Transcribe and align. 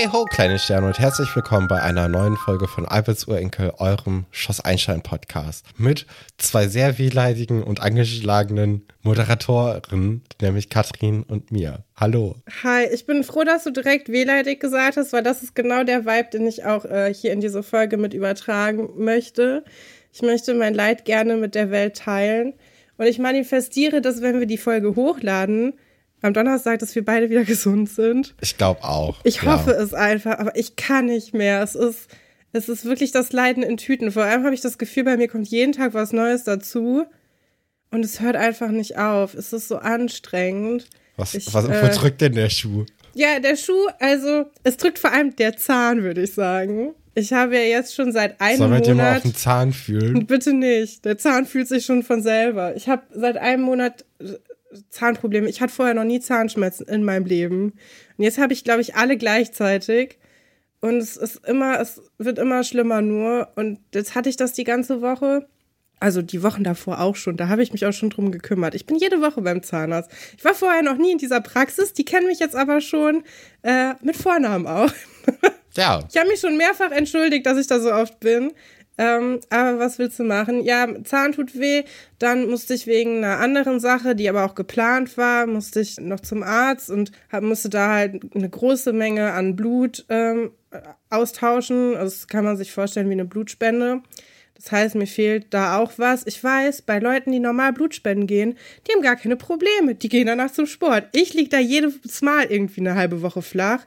Hey 0.00 0.06
ho, 0.12 0.26
kleine 0.26 0.60
Sterne 0.60 0.86
und 0.86 1.00
herzlich 1.00 1.34
willkommen 1.34 1.66
bei 1.66 1.82
einer 1.82 2.06
neuen 2.06 2.36
Folge 2.36 2.68
von 2.68 2.86
Alberts 2.86 3.26
Urenkel, 3.26 3.72
eurem 3.78 4.26
Schoss 4.30 4.60
Einstein 4.60 5.02
Podcast. 5.02 5.66
Mit 5.76 6.06
zwei 6.36 6.68
sehr 6.68 6.98
wehleidigen 6.98 7.64
und 7.64 7.82
angeschlagenen 7.82 8.86
Moderatoren, 9.02 10.22
nämlich 10.40 10.68
Katrin 10.68 11.24
und 11.24 11.50
mir. 11.50 11.82
Hallo. 11.96 12.36
Hi, 12.62 12.84
ich 12.84 13.06
bin 13.06 13.24
froh, 13.24 13.42
dass 13.42 13.64
du 13.64 13.72
direkt 13.72 14.08
wehleidig 14.08 14.60
gesagt 14.60 14.98
hast, 14.98 15.12
weil 15.12 15.24
das 15.24 15.42
ist 15.42 15.56
genau 15.56 15.82
der 15.82 16.06
Vibe, 16.06 16.28
den 16.32 16.46
ich 16.46 16.64
auch 16.64 16.84
äh, 16.84 17.12
hier 17.12 17.32
in 17.32 17.40
diese 17.40 17.64
Folge 17.64 17.96
mit 17.96 18.14
übertragen 18.14 18.90
möchte. 19.04 19.64
Ich 20.12 20.22
möchte 20.22 20.54
mein 20.54 20.74
Leid 20.74 21.06
gerne 21.06 21.34
mit 21.34 21.56
der 21.56 21.72
Welt 21.72 21.96
teilen. 21.96 22.54
Und 22.98 23.06
ich 23.06 23.18
manifestiere, 23.18 24.00
dass 24.00 24.22
wenn 24.22 24.38
wir 24.38 24.46
die 24.46 24.58
Folge 24.58 24.94
hochladen, 24.94 25.72
am 26.22 26.32
Donnerstag, 26.32 26.78
dass 26.80 26.94
wir 26.94 27.04
beide 27.04 27.30
wieder 27.30 27.44
gesund 27.44 27.88
sind. 27.88 28.34
Ich 28.40 28.56
glaube 28.56 28.82
auch. 28.84 29.20
Ich 29.24 29.42
hoffe 29.42 29.70
ja. 29.70 29.76
es 29.82 29.94
einfach, 29.94 30.38
aber 30.38 30.56
ich 30.56 30.76
kann 30.76 31.06
nicht 31.06 31.34
mehr. 31.34 31.62
Es 31.62 31.74
ist, 31.74 32.08
es 32.52 32.68
ist 32.68 32.84
wirklich 32.84 33.12
das 33.12 33.32
Leiden 33.32 33.62
in 33.62 33.76
Tüten. 33.76 34.10
Vor 34.10 34.24
allem 34.24 34.44
habe 34.44 34.54
ich 34.54 34.60
das 34.60 34.78
Gefühl, 34.78 35.04
bei 35.04 35.16
mir 35.16 35.28
kommt 35.28 35.48
jeden 35.48 35.72
Tag 35.72 35.94
was 35.94 36.12
Neues 36.12 36.44
dazu. 36.44 37.04
Und 37.90 38.04
es 38.04 38.20
hört 38.20 38.36
einfach 38.36 38.68
nicht 38.68 38.98
auf. 38.98 39.34
Es 39.34 39.52
ist 39.52 39.68
so 39.68 39.76
anstrengend. 39.76 40.88
Was, 41.16 41.34
ich, 41.34 41.52
was 41.52 41.66
äh, 41.66 41.90
drückt 41.90 42.20
denn 42.20 42.34
der 42.34 42.50
Schuh? 42.50 42.84
Ja, 43.14 43.40
der 43.40 43.56
Schuh, 43.56 43.88
also 43.98 44.44
es 44.62 44.76
drückt 44.76 44.98
vor 44.98 45.10
allem 45.10 45.34
der 45.34 45.56
Zahn, 45.56 46.02
würde 46.02 46.22
ich 46.22 46.34
sagen. 46.34 46.94
Ich 47.14 47.32
habe 47.32 47.56
ja 47.56 47.62
jetzt 47.62 47.94
schon 47.94 48.12
seit 48.12 48.40
einem 48.40 48.58
Sollen 48.58 48.70
wir 48.70 48.78
Monat. 48.78 48.86
Dir 48.86 48.94
mal 48.94 49.16
auf 49.16 49.22
den 49.22 49.34
Zahn 49.34 49.72
fühlen? 49.72 50.26
Bitte 50.26 50.52
nicht. 50.52 51.04
Der 51.04 51.18
Zahn 51.18 51.46
fühlt 51.46 51.66
sich 51.66 51.84
schon 51.84 52.04
von 52.04 52.22
selber. 52.22 52.76
Ich 52.76 52.88
habe 52.88 53.02
seit 53.12 53.36
einem 53.36 53.64
Monat 53.64 54.04
Zahnprobleme. 54.90 55.48
Ich 55.48 55.60
hatte 55.60 55.72
vorher 55.72 55.94
noch 55.94 56.04
nie 56.04 56.20
Zahnschmerzen 56.20 56.86
in 56.86 57.04
meinem 57.04 57.26
Leben. 57.26 57.72
Und 58.16 58.24
jetzt 58.24 58.38
habe 58.38 58.52
ich, 58.52 58.64
glaube 58.64 58.80
ich, 58.80 58.94
alle 58.96 59.16
gleichzeitig. 59.16 60.18
Und 60.80 60.96
es 60.98 61.16
ist 61.16 61.46
immer, 61.46 61.80
es 61.80 62.00
wird 62.18 62.38
immer 62.38 62.62
schlimmer 62.64 63.00
nur. 63.00 63.48
Und 63.56 63.80
jetzt 63.94 64.14
hatte 64.14 64.28
ich 64.28 64.36
das 64.36 64.52
die 64.52 64.64
ganze 64.64 65.00
Woche. 65.02 65.48
Also 66.00 66.22
die 66.22 66.42
Wochen 66.42 66.62
davor 66.62 67.00
auch 67.00 67.16
schon. 67.16 67.36
Da 67.36 67.48
habe 67.48 67.62
ich 67.62 67.72
mich 67.72 67.84
auch 67.84 67.92
schon 67.92 68.10
drum 68.10 68.30
gekümmert. 68.30 68.74
Ich 68.74 68.86
bin 68.86 68.96
jede 68.96 69.20
Woche 69.20 69.42
beim 69.42 69.62
Zahnarzt. 69.62 70.10
Ich 70.36 70.44
war 70.44 70.54
vorher 70.54 70.82
noch 70.82 70.96
nie 70.96 71.12
in 71.12 71.18
dieser 71.18 71.40
Praxis. 71.40 71.92
Die 71.92 72.04
kennen 72.04 72.28
mich 72.28 72.38
jetzt 72.38 72.54
aber 72.54 72.80
schon 72.80 73.24
äh, 73.62 73.94
mit 74.02 74.16
Vornamen 74.16 74.66
auch. 74.66 74.92
Ja. 75.76 76.00
Ich 76.10 76.16
habe 76.16 76.28
mich 76.28 76.40
schon 76.40 76.56
mehrfach 76.56 76.90
entschuldigt, 76.90 77.46
dass 77.46 77.56
ich 77.56 77.68
da 77.68 77.78
so 77.78 77.92
oft 77.92 78.18
bin. 78.18 78.52
Ähm, 78.98 79.38
aber 79.48 79.78
was 79.78 80.00
willst 80.00 80.18
du 80.18 80.24
machen? 80.24 80.62
Ja, 80.62 80.88
Zahn 81.04 81.30
tut 81.30 81.58
weh. 81.58 81.84
Dann 82.18 82.50
musste 82.50 82.74
ich 82.74 82.88
wegen 82.88 83.18
einer 83.18 83.38
anderen 83.38 83.78
Sache, 83.78 84.16
die 84.16 84.28
aber 84.28 84.44
auch 84.44 84.56
geplant 84.56 85.16
war, 85.16 85.46
musste 85.46 85.80
ich 85.80 86.00
noch 86.00 86.18
zum 86.20 86.42
Arzt 86.42 86.90
und 86.90 87.12
hab, 87.30 87.44
musste 87.44 87.70
da 87.70 87.94
halt 87.94 88.22
eine 88.34 88.50
große 88.50 88.92
Menge 88.92 89.32
an 89.32 89.54
Blut 89.54 90.04
ähm, 90.08 90.50
austauschen. 91.10 91.96
Also 91.96 92.16
das 92.16 92.26
kann 92.26 92.44
man 92.44 92.56
sich 92.56 92.72
vorstellen 92.72 93.08
wie 93.08 93.12
eine 93.12 93.24
Blutspende. 93.24 94.02
Das 94.56 94.72
heißt, 94.72 94.96
mir 94.96 95.06
fehlt 95.06 95.54
da 95.54 95.78
auch 95.78 95.92
was. 95.98 96.26
Ich 96.26 96.42
weiß, 96.42 96.82
bei 96.82 96.98
Leuten, 96.98 97.30
die 97.30 97.38
normal 97.38 97.72
Blutspenden 97.72 98.26
gehen, 98.26 98.58
die 98.86 98.92
haben 98.92 99.02
gar 99.02 99.14
keine 99.14 99.36
Probleme. 99.36 99.94
Die 99.94 100.08
gehen 100.08 100.26
danach 100.26 100.50
zum 100.50 100.66
Sport. 100.66 101.04
Ich 101.12 101.32
liege 101.34 101.50
da 101.50 101.60
jedes 101.60 102.20
Mal 102.22 102.46
irgendwie 102.46 102.80
eine 102.80 102.96
halbe 102.96 103.22
Woche 103.22 103.42
flach. 103.42 103.86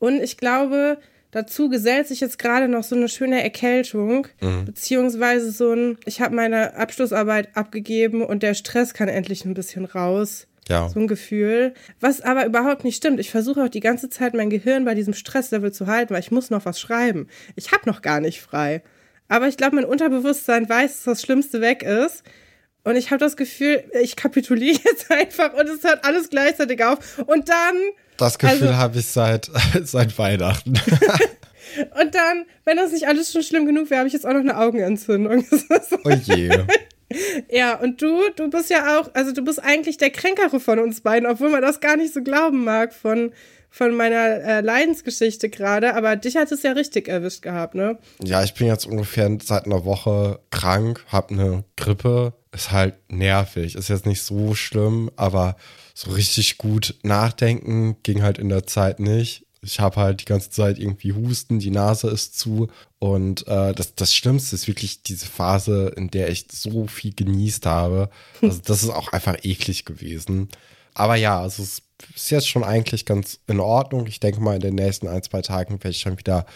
Und 0.00 0.20
ich 0.20 0.36
glaube, 0.36 0.98
Dazu 1.32 1.68
gesellt 1.68 2.08
sich 2.08 2.20
jetzt 2.20 2.38
gerade 2.38 2.66
noch 2.66 2.82
so 2.82 2.96
eine 2.96 3.08
schöne 3.08 3.42
Erkältung, 3.42 4.26
mhm. 4.40 4.64
beziehungsweise 4.64 5.52
so 5.52 5.72
ein, 5.72 5.98
ich 6.04 6.20
habe 6.20 6.34
meine 6.34 6.74
Abschlussarbeit 6.74 7.56
abgegeben 7.56 8.22
und 8.22 8.42
der 8.42 8.54
Stress 8.54 8.94
kann 8.94 9.08
endlich 9.08 9.44
ein 9.44 9.54
bisschen 9.54 9.84
raus. 9.84 10.48
Ja. 10.68 10.88
So 10.88 11.00
ein 11.00 11.08
Gefühl. 11.08 11.74
Was 12.00 12.20
aber 12.20 12.46
überhaupt 12.46 12.84
nicht 12.84 12.96
stimmt. 12.96 13.18
Ich 13.18 13.30
versuche 13.30 13.64
auch 13.64 13.68
die 13.68 13.80
ganze 13.80 14.08
Zeit 14.08 14.34
mein 14.34 14.50
Gehirn 14.50 14.84
bei 14.84 14.94
diesem 14.94 15.14
Stresslevel 15.14 15.72
zu 15.72 15.86
halten, 15.86 16.14
weil 16.14 16.20
ich 16.20 16.30
muss 16.30 16.50
noch 16.50 16.64
was 16.64 16.78
schreiben. 16.80 17.28
Ich 17.56 17.72
habe 17.72 17.88
noch 17.88 18.02
gar 18.02 18.20
nicht 18.20 18.40
frei. 18.40 18.82
Aber 19.28 19.48
ich 19.48 19.56
glaube, 19.56 19.76
mein 19.76 19.84
Unterbewusstsein 19.84 20.68
weiß, 20.68 20.96
dass 20.96 21.04
das 21.04 21.22
Schlimmste 21.22 21.60
weg 21.60 21.82
ist. 21.82 22.24
Und 22.82 22.96
ich 22.96 23.10
habe 23.10 23.18
das 23.18 23.36
Gefühl, 23.36 23.84
ich 24.00 24.16
kapituliere 24.16 24.78
jetzt 24.84 25.10
einfach 25.10 25.52
und 25.54 25.68
es 25.68 25.84
hört 25.84 26.04
alles 26.04 26.30
gleichzeitig 26.30 26.82
auf. 26.84 27.18
Und 27.26 27.48
dann 27.48 27.76
das 28.16 28.38
Gefühl 28.38 28.68
also, 28.68 28.76
habe 28.76 28.98
ich 28.98 29.06
seit, 29.06 29.50
seit 29.84 30.18
Weihnachten. 30.18 30.74
Und 32.00 32.16
dann, 32.16 32.46
wenn 32.64 32.78
das 32.78 32.90
nicht 32.90 33.06
alles 33.06 33.32
schon 33.32 33.44
schlimm 33.44 33.64
genug 33.64 33.90
wäre, 33.90 34.00
habe 34.00 34.08
ich 34.08 34.12
jetzt 34.12 34.26
auch 34.26 34.32
noch 34.32 34.40
eine 34.40 34.58
Augenentzündung. 34.58 35.46
oh 36.04 36.10
je. 36.10 36.50
Ja, 37.48 37.74
und 37.74 38.02
du, 38.02 38.28
du 38.34 38.50
bist 38.50 38.70
ja 38.70 38.98
auch, 38.98 39.10
also 39.14 39.32
du 39.32 39.44
bist 39.44 39.62
eigentlich 39.62 39.96
der 39.96 40.10
Kränkere 40.10 40.60
von 40.60 40.78
uns 40.78 41.00
beiden, 41.00 41.28
obwohl 41.28 41.50
man 41.50 41.62
das 41.62 41.80
gar 41.80 41.96
nicht 41.96 42.12
so 42.12 42.22
glauben 42.22 42.64
mag 42.64 42.92
von, 42.92 43.32
von 43.70 43.94
meiner 43.94 44.42
äh, 44.42 44.60
Leidensgeschichte 44.60 45.48
gerade. 45.48 45.94
Aber 45.94 46.16
dich 46.16 46.36
hat 46.36 46.52
es 46.52 46.62
ja 46.62 46.72
richtig 46.72 47.08
erwischt 47.08 47.42
gehabt, 47.42 47.74
ne? 47.74 47.98
Ja, 48.22 48.42
ich 48.42 48.54
bin 48.54 48.66
jetzt 48.66 48.86
ungefähr 48.86 49.30
seit 49.42 49.66
einer 49.66 49.84
Woche 49.84 50.40
krank, 50.50 51.04
habe 51.08 51.34
eine 51.34 51.64
Grippe. 51.76 52.34
Ist 52.52 52.72
halt 52.72 52.96
nervig. 53.08 53.76
Ist 53.76 53.88
jetzt 53.88 54.06
nicht 54.06 54.22
so 54.22 54.54
schlimm, 54.54 55.10
aber 55.14 55.56
so 55.94 56.10
richtig 56.10 56.58
gut 56.58 56.96
nachdenken 57.02 57.96
ging 58.02 58.22
halt 58.22 58.38
in 58.38 58.48
der 58.48 58.66
Zeit 58.66 58.98
nicht. 58.98 59.46
Ich 59.62 59.78
habe 59.78 59.96
halt 59.96 60.22
die 60.22 60.24
ganze 60.24 60.50
Zeit 60.50 60.78
irgendwie 60.78 61.12
Husten, 61.12 61.58
die 61.58 61.70
Nase 61.70 62.08
ist 62.08 62.38
zu. 62.38 62.68
Und 62.98 63.46
äh, 63.46 63.74
das, 63.74 63.94
das 63.94 64.14
Schlimmste 64.14 64.56
ist 64.56 64.66
wirklich 64.66 65.02
diese 65.02 65.26
Phase, 65.26 65.92
in 65.96 66.10
der 66.10 66.30
ich 66.30 66.46
so 66.50 66.86
viel 66.86 67.14
genießt 67.14 67.66
habe. 67.66 68.08
Also 68.42 68.60
das 68.64 68.82
ist 68.82 68.90
auch 68.90 69.12
einfach 69.12 69.36
eklig 69.42 69.84
gewesen. 69.84 70.48
Aber 70.94 71.16
ja, 71.16 71.40
also 71.40 71.62
es 71.62 71.82
ist 72.14 72.30
jetzt 72.30 72.48
schon 72.48 72.64
eigentlich 72.64 73.04
ganz 73.06 73.40
in 73.46 73.60
Ordnung. 73.60 74.06
Ich 74.06 74.20
denke 74.20 74.40
mal, 74.40 74.54
in 74.54 74.60
den 74.60 74.74
nächsten 74.74 75.08
ein, 75.08 75.22
zwei 75.22 75.42
Tagen 75.42 75.74
werde 75.74 75.90
ich 75.90 76.00
schon 76.00 76.18
wieder 76.18 76.46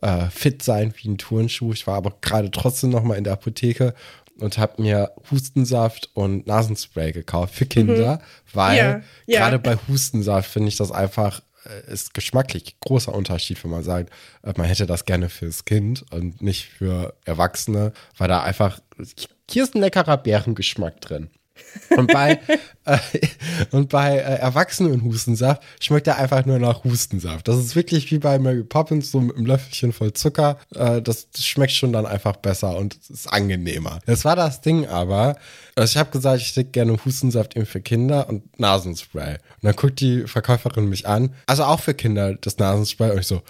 äh, 0.00 0.26
fit 0.30 0.62
sein 0.62 0.94
wie 0.96 1.08
ein 1.08 1.18
Turnschuh. 1.18 1.72
Ich 1.72 1.86
war 1.86 1.96
aber 1.96 2.14
gerade 2.20 2.50
trotzdem 2.50 2.90
noch 2.90 3.02
mal 3.02 3.16
in 3.16 3.24
der 3.24 3.34
Apotheke 3.34 3.94
und 4.38 4.58
habe 4.58 4.80
mir 4.80 5.12
Hustensaft 5.30 6.10
und 6.14 6.46
Nasenspray 6.46 7.12
gekauft 7.12 7.54
für 7.54 7.66
Kinder, 7.66 8.16
mhm. 8.16 8.20
weil 8.54 8.78
ja, 8.78 9.00
ja. 9.26 9.40
gerade 9.40 9.58
bei 9.58 9.76
Hustensaft 9.88 10.50
finde 10.50 10.68
ich 10.68 10.76
das 10.76 10.90
einfach 10.90 11.42
äh, 11.64 11.92
ist 11.92 12.14
geschmacklich 12.14 12.76
großer 12.80 13.14
Unterschied, 13.14 13.62
wenn 13.62 13.70
man 13.70 13.82
sagt, 13.82 14.10
äh, 14.42 14.52
man 14.56 14.66
hätte 14.66 14.86
das 14.86 15.04
gerne 15.04 15.28
fürs 15.28 15.64
Kind 15.64 16.04
und 16.10 16.40
nicht 16.40 16.66
für 16.66 17.14
Erwachsene, 17.24 17.92
weil 18.16 18.28
da 18.28 18.42
einfach 18.42 18.80
hier 19.50 19.64
ist 19.64 19.74
ein 19.74 19.80
leckerer 19.80 20.16
Bärengeschmack 20.16 21.00
drin. 21.00 21.28
Und 21.96 22.12
bei, 22.12 22.38
äh, 22.84 22.98
und 23.70 23.88
bei 23.88 24.16
äh, 24.16 24.38
Erwachsenen 24.38 25.02
Hustensaft 25.02 25.62
schmeckt 25.80 26.06
er 26.06 26.18
einfach 26.18 26.46
nur 26.46 26.58
nach 26.58 26.84
Hustensaft. 26.84 27.48
Das 27.48 27.56
ist 27.56 27.76
wirklich 27.76 28.10
wie 28.10 28.18
bei 28.18 28.38
Mary 28.38 28.62
Poppins, 28.62 29.10
so 29.10 29.20
mit 29.20 29.36
einem 29.36 29.46
Löffelchen 29.46 29.92
voll 29.92 30.12
Zucker. 30.12 30.58
Äh, 30.74 31.02
das, 31.02 31.30
das, 31.30 31.44
schmeckt 31.46 31.72
schon 31.72 31.92
dann 31.92 32.06
einfach 32.06 32.36
besser 32.36 32.76
und 32.76 32.96
ist 33.08 33.32
angenehmer. 33.32 34.00
Das 34.06 34.24
war 34.24 34.36
das 34.36 34.60
Ding 34.60 34.86
aber. 34.86 35.36
Also 35.74 35.92
ich 35.92 35.96
habe 35.96 36.10
gesagt, 36.10 36.42
ich 36.42 36.56
hätte 36.56 36.70
gerne 36.70 36.96
Hustensaft 37.04 37.56
eben 37.56 37.66
für 37.66 37.80
Kinder 37.80 38.28
und 38.28 38.58
Nasenspray. 38.58 39.34
Und 39.34 39.40
dann 39.62 39.76
guckt 39.76 40.00
die 40.00 40.26
Verkäuferin 40.26 40.88
mich 40.88 41.06
an. 41.06 41.34
Also 41.46 41.64
auch 41.64 41.80
für 41.80 41.94
Kinder 41.94 42.34
das 42.34 42.58
Nasenspray. 42.58 43.10
Und 43.10 43.20
ich 43.20 43.26
so, 43.26 43.42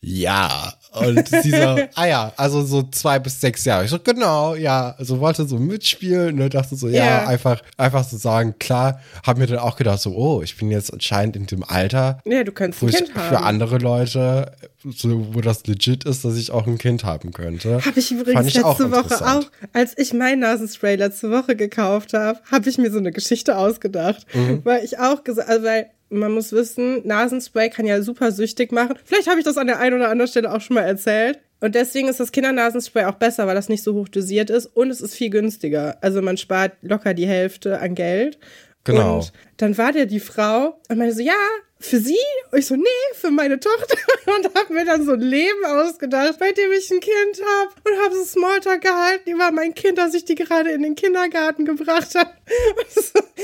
ja. 0.00 0.72
Und 0.92 1.28
sie 1.28 1.50
so, 1.50 1.56
ah 1.94 2.06
ja, 2.06 2.32
also 2.36 2.64
so 2.64 2.82
zwei 2.82 3.18
bis 3.18 3.40
sechs 3.40 3.64
Jahre. 3.64 3.84
Ich 3.84 3.90
so, 3.90 3.98
genau, 3.98 4.54
ja. 4.54 4.94
Also 4.98 5.20
wollte 5.20 5.46
so 5.46 5.58
mitspielen, 5.58 6.36
ne, 6.36 6.48
dachte 6.48 6.76
so, 6.76 6.88
ja, 6.88 7.04
yeah. 7.04 7.28
einfach, 7.28 7.62
einfach 7.76 8.04
so 8.04 8.16
sagen, 8.16 8.54
klar. 8.58 9.00
Hab 9.26 9.38
mir 9.38 9.46
dann 9.46 9.58
auch 9.58 9.76
gedacht, 9.76 10.00
so, 10.00 10.14
oh, 10.14 10.42
ich 10.42 10.56
bin 10.56 10.70
jetzt 10.70 10.92
anscheinend 10.92 11.36
in 11.36 11.46
dem 11.46 11.64
Alter. 11.64 12.20
Ja, 12.24 12.44
du 12.44 12.52
kannst 12.52 12.82
ein 12.82 12.88
Kind 12.88 13.14
haben. 13.14 13.28
Für 13.28 13.42
andere 13.42 13.78
Leute, 13.78 14.52
so, 14.84 15.34
wo 15.34 15.40
das 15.40 15.66
legit 15.66 16.04
ist, 16.04 16.24
dass 16.24 16.36
ich 16.36 16.50
auch 16.50 16.66
ein 16.66 16.78
Kind 16.78 17.04
haben 17.04 17.32
könnte. 17.32 17.84
Habe 17.84 17.98
ich 17.98 18.10
übrigens 18.10 18.46
ich 18.46 18.54
letzte 18.54 18.90
Woche 18.90 19.26
auch, 19.26 19.44
als 19.72 19.96
ich 19.96 20.14
mein 20.14 20.38
Nasenspray 20.40 20.96
letzte 20.96 21.30
Woche 21.30 21.56
gekauft 21.56 22.14
habe, 22.14 22.38
habe 22.50 22.68
ich 22.68 22.78
mir 22.78 22.90
so 22.90 22.98
eine 22.98 23.12
Geschichte 23.12 23.56
ausgedacht. 23.56 24.26
Mhm. 24.34 24.64
Weil 24.64 24.84
ich 24.84 24.98
auch 24.98 25.24
gesagt, 25.24 25.48
also 25.48 25.64
weil 25.64 25.90
man 26.10 26.32
muss 26.32 26.52
wissen, 26.52 27.06
Nasenspray 27.06 27.70
kann 27.70 27.86
ja 27.86 28.02
super 28.02 28.32
süchtig 28.32 28.72
machen. 28.72 28.96
Vielleicht 29.04 29.28
habe 29.28 29.38
ich 29.38 29.44
das 29.44 29.58
an 29.58 29.66
der 29.66 29.78
einen 29.78 29.96
oder 29.96 30.08
anderen 30.08 30.30
Stelle 30.30 30.52
auch 30.52 30.60
schon 30.60 30.74
mal 30.74 30.82
erzählt. 30.82 31.40
Und 31.60 31.74
deswegen 31.74 32.08
ist 32.08 32.20
das 32.20 32.32
Kindernasenspray 32.32 33.04
auch 33.06 33.16
besser, 33.16 33.46
weil 33.46 33.54
das 33.54 33.68
nicht 33.68 33.82
so 33.82 33.94
hoch 33.94 34.08
dosiert 34.08 34.48
ist 34.48 34.66
und 34.66 34.90
es 34.90 35.00
ist 35.00 35.14
viel 35.14 35.30
günstiger. 35.30 35.98
Also 36.02 36.22
man 36.22 36.36
spart 36.36 36.72
locker 36.82 37.14
die 37.14 37.26
Hälfte 37.26 37.80
an 37.80 37.94
Geld. 37.94 38.38
Genau. 38.84 39.18
Und 39.18 39.32
dann 39.56 39.76
war 39.76 39.92
der 39.92 40.06
die 40.06 40.20
Frau 40.20 40.80
und 40.88 40.98
meinte 40.98 41.16
so, 41.16 41.22
ja, 41.22 41.34
für 41.80 42.00
sie? 42.00 42.16
Und 42.50 42.58
ich 42.58 42.66
so, 42.66 42.76
nee, 42.76 42.84
für 43.14 43.30
meine 43.30 43.60
Tochter. 43.60 43.96
Und 44.26 44.54
habe 44.54 44.72
mir 44.72 44.84
dann 44.84 45.04
so 45.04 45.12
ein 45.12 45.20
Leben 45.20 45.64
ausgedacht, 45.64 46.38
bei 46.38 46.52
dem 46.52 46.72
ich 46.72 46.90
ein 46.90 47.00
Kind 47.00 47.40
habe. 47.40 47.70
Und 47.84 48.04
habe 48.04 48.14
so 48.14 48.24
Smalltalk 48.24 48.82
gehalten 48.82 49.30
über 49.30 49.50
mein 49.52 49.74
Kind, 49.74 49.98
das 49.98 50.14
ich 50.14 50.24
die 50.24 50.34
gerade 50.34 50.70
in 50.70 50.82
den 50.82 50.94
Kindergarten 50.94 51.64
gebracht 51.64 52.14
habe. 52.14 52.30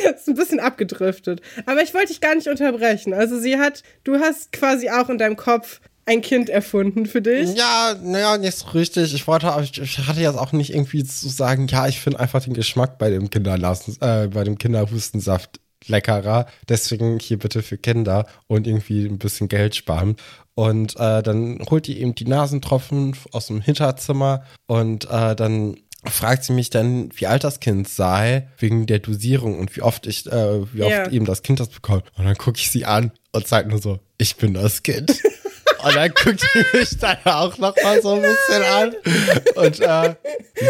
Das 0.03 0.23
ist 0.23 0.29
ein 0.29 0.35
bisschen 0.35 0.59
abgedriftet. 0.59 1.41
Aber 1.67 1.83
ich 1.83 1.95
wollte 1.95 2.09
dich 2.09 2.21
gar 2.21 2.35
nicht 2.35 2.49
unterbrechen. 2.49 3.15
Also 3.15 3.39
sie 3.39 3.59
hat, 3.59 3.83
du 4.03 4.19
hast 4.19 4.51
quasi 4.53 4.91
auch 4.91 5.09
in 5.09 5.19
deinem 5.19 5.37
Kopf 5.37 5.81
ein 6.07 6.21
Kind 6.21 6.51
erfunden 6.51 7.07
für 7.07 7.23
dich? 7.23 7.55
Ja, 7.55 7.95
naja, 8.03 8.37
nicht 8.37 8.57
so 8.57 8.69
richtig. 8.69 9.15
Ich 9.15 9.27
wollte, 9.27 9.55
ich, 9.63 9.81
ich 9.81 9.99
hatte 10.07 10.21
jetzt 10.21 10.37
auch 10.37 10.53
nicht 10.53 10.75
irgendwie 10.75 11.05
zu 11.05 11.29
sagen, 11.29 11.67
ja, 11.69 11.87
ich 11.87 12.01
finde 12.01 12.21
einfach 12.21 12.43
den 12.43 12.55
Geschmack 12.55 12.99
bei 12.99 13.11
dem 13.11 13.31
Kinderlassen, 13.31 13.97
äh, 14.01 14.29
bei 14.29 14.45
dem 14.45 14.59
Kinderhustensaft 14.59 15.61
leckerer. 15.89 16.47
Deswegen 16.69 17.19
hier 17.19 17.39
bitte 17.39 17.63
für 17.63 17.79
Kinder 17.79 18.27
und 18.47 18.67
irgendwie 18.67 19.05
ein 19.07 19.19
bisschen 19.19 19.49
Geld 19.49 19.75
sparen. 19.75 20.17
Und 20.55 20.95
äh, 21.01 21.23
dann 21.23 21.61
holt 21.71 21.87
die 21.87 22.01
eben 22.01 22.15
die 22.15 22.27
Nasentropfen 22.27 23.17
aus 23.33 23.47
dem 23.49 23.61
Hinterzimmer 23.61 24.45
und 24.67 25.11
äh, 25.11 25.35
dann 25.35 25.77
fragt 26.07 26.45
sie 26.45 26.53
mich 26.53 26.69
dann, 26.71 27.09
wie 27.15 27.27
alt 27.27 27.45
das 27.45 27.61
Kind 27.61 27.89
sei, 27.89 28.47
wegen 28.59 28.87
der 28.87 28.99
Dosierung 28.99 29.59
und 29.59 29.75
wie 29.75 29.81
oft 29.83 30.07
ich, 30.07 30.27
äh, 30.31 30.73
wie 30.75 30.83
oft 30.83 30.91
Ja. 30.93 31.11
eben 31.11 31.25
das 31.25 31.43
Kind 31.43 31.61
das 31.61 31.71
bekommt. 31.71 32.05
Und 32.17 32.27
dann 32.27 32.37
gucke 32.37 32.59
ich 32.59 32.71
sie 32.71 32.85
an 32.85 33.11
und 33.33 33.47
zeigt 33.49 33.69
nur 33.71 33.81
so, 33.81 33.99
ich 34.19 34.37
bin 34.37 34.53
das 34.55 34.83
Kind. 34.83 35.19
Und 35.85 35.97
dann 35.97 36.11
guckt 36.15 36.41
sie 36.41 36.79
mich 36.79 36.99
dann 36.99 37.17
auch 37.25 37.59
noch 37.59 37.75
mal 37.83 38.01
so 38.03 38.15
ein 38.15 38.23
bisschen 38.23 38.63
an. 38.63 38.95
Und 39.57 39.81
äh, 39.81 40.15